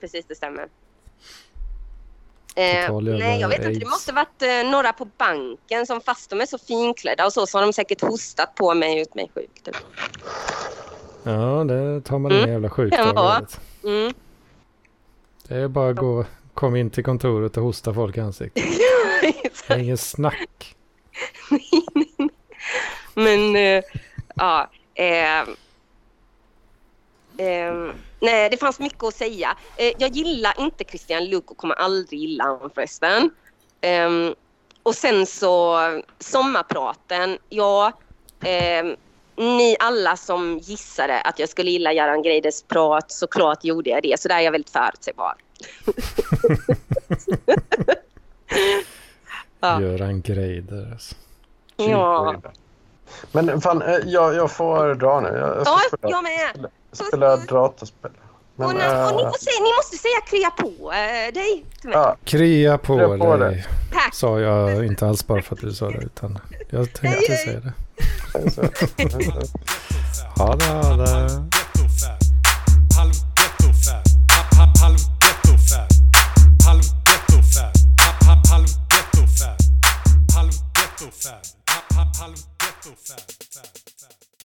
Precis, 0.00 0.24
det 0.28 0.34
stämmer. 0.34 0.68
Eh, 2.58 3.00
nej, 3.00 3.40
jag 3.40 3.48
vet 3.48 3.58
inte. 3.58 3.68
Det 3.68 3.74
aids. 3.74 3.90
måste 3.90 4.12
varit 4.12 4.42
eh, 4.42 4.70
några 4.70 4.92
på 4.92 5.04
banken 5.04 5.86
som 5.86 6.00
fast 6.00 6.30
de 6.30 6.40
är 6.40 6.46
så 6.46 6.58
finklädda 6.58 7.26
och 7.26 7.32
så, 7.32 7.46
så 7.46 7.58
har 7.58 7.62
de 7.62 7.72
säkert 7.72 8.00
hostat 8.00 8.54
på 8.54 8.74
mig 8.74 8.92
och 8.92 8.98
gjort 8.98 9.14
mig 9.14 9.30
sjuk. 9.34 9.62
Typ. 9.64 9.76
Ja, 11.22 11.64
det 11.64 12.00
tar 12.00 12.18
man 12.18 12.32
Mm. 12.32 12.44
inga 12.44 12.52
jävla 12.52 12.70
vet. 13.40 13.60
Mm. 13.84 14.12
Det 15.48 15.54
är 15.56 15.68
bara 15.68 15.90
att 15.90 15.96
gå, 15.96 16.24
kom 16.54 16.76
in 16.76 16.90
till 16.90 17.04
kontoret 17.04 17.56
och 17.56 17.62
hosta 17.62 17.94
folk 17.94 18.16
i 18.16 18.20
ansiktet. 18.20 18.64
Det 19.68 19.74
är 19.74 19.78
ingen 19.78 19.98
snack. 19.98 20.76
Men 23.14 23.56
eh, 23.56 23.82
ja. 24.34 24.70
Eh, 27.38 27.92
nej, 28.20 28.50
det 28.50 28.56
fanns 28.56 28.78
mycket 28.78 29.04
att 29.04 29.14
säga. 29.14 29.56
Eh, 29.76 29.92
jag 29.98 30.10
gillar 30.10 30.54
inte 30.58 30.84
Christian 30.84 31.24
Luuk 31.24 31.50
och 31.50 31.56
kommer 31.56 31.74
aldrig 31.74 32.20
gilla 32.20 32.44
honom 32.44 32.70
förresten. 32.74 33.30
Eh, 33.80 34.10
och 34.82 34.94
sen 34.94 35.26
så 35.26 35.78
sommarpraten. 36.18 37.38
Ja, 37.48 37.92
eh, 38.40 38.84
ni 39.36 39.76
alla 39.80 40.16
som 40.16 40.58
gissade 40.58 41.20
att 41.20 41.38
jag 41.38 41.48
skulle 41.48 41.70
gilla 41.70 41.92
Göran 41.92 42.22
Greiders 42.22 42.62
prat, 42.62 43.10
såklart 43.10 43.64
gjorde 43.64 43.90
jag 43.90 44.02
det. 44.02 44.20
Så 44.20 44.28
där 44.28 44.36
är 44.36 44.40
jag 44.40 44.52
väldigt 44.52 44.70
förutsägbar. 44.72 45.34
Ja. 49.60 49.80
Göran 49.80 50.20
Greider. 50.20 50.92
Alltså. 50.92 51.14
Ja, 51.76 52.36
Men 53.32 53.60
fan, 53.60 53.82
eh, 53.82 53.96
jag, 54.06 54.34
jag 54.34 54.52
får 54.52 54.94
dra 54.94 55.20
nu. 55.20 55.28
Jag, 55.28 55.62
ja 55.64 55.78
jag 56.00 56.22
med. 56.22 56.70
Spelar 56.92 57.46
datorspel. 57.48 58.10
Men, 58.56 58.66
och, 58.66 58.82
äh... 58.82 59.06
och 59.06 59.16
ni, 59.16 59.24
måste, 59.24 59.50
ni, 59.60 59.72
måste, 59.78 59.96
säga 59.96 60.20
krya 60.30 60.50
på 60.50 60.92
äh, 60.92 61.32
dig 61.34 61.64
till. 61.80 61.90
Ja. 61.90 62.16
Krya 62.24 62.78
på, 62.78 63.18
på 63.18 63.36
dig. 63.36 63.66
Tack. 63.92 64.14
Sa 64.14 64.40
jag 64.40 64.86
inte 64.86 65.06
alls 65.06 65.26
bara 65.26 65.42
för 65.42 65.54
att 65.54 65.60
du 65.60 65.72
sa 65.72 65.90
det 65.90 65.98
utan 65.98 66.38
jag 66.70 66.92
tänkte 66.92 67.36
säga 67.36 67.60
det. 67.60 67.72
ha 70.36 70.56
det, 70.56 70.64
ha 70.64 70.96
det. 70.96 71.28
Halv 80.34 80.52
ghetto 80.74 81.10
fab, 81.10 82.16
halv 82.16 82.34
ghetto 82.60 82.92
fab. 83.06 83.77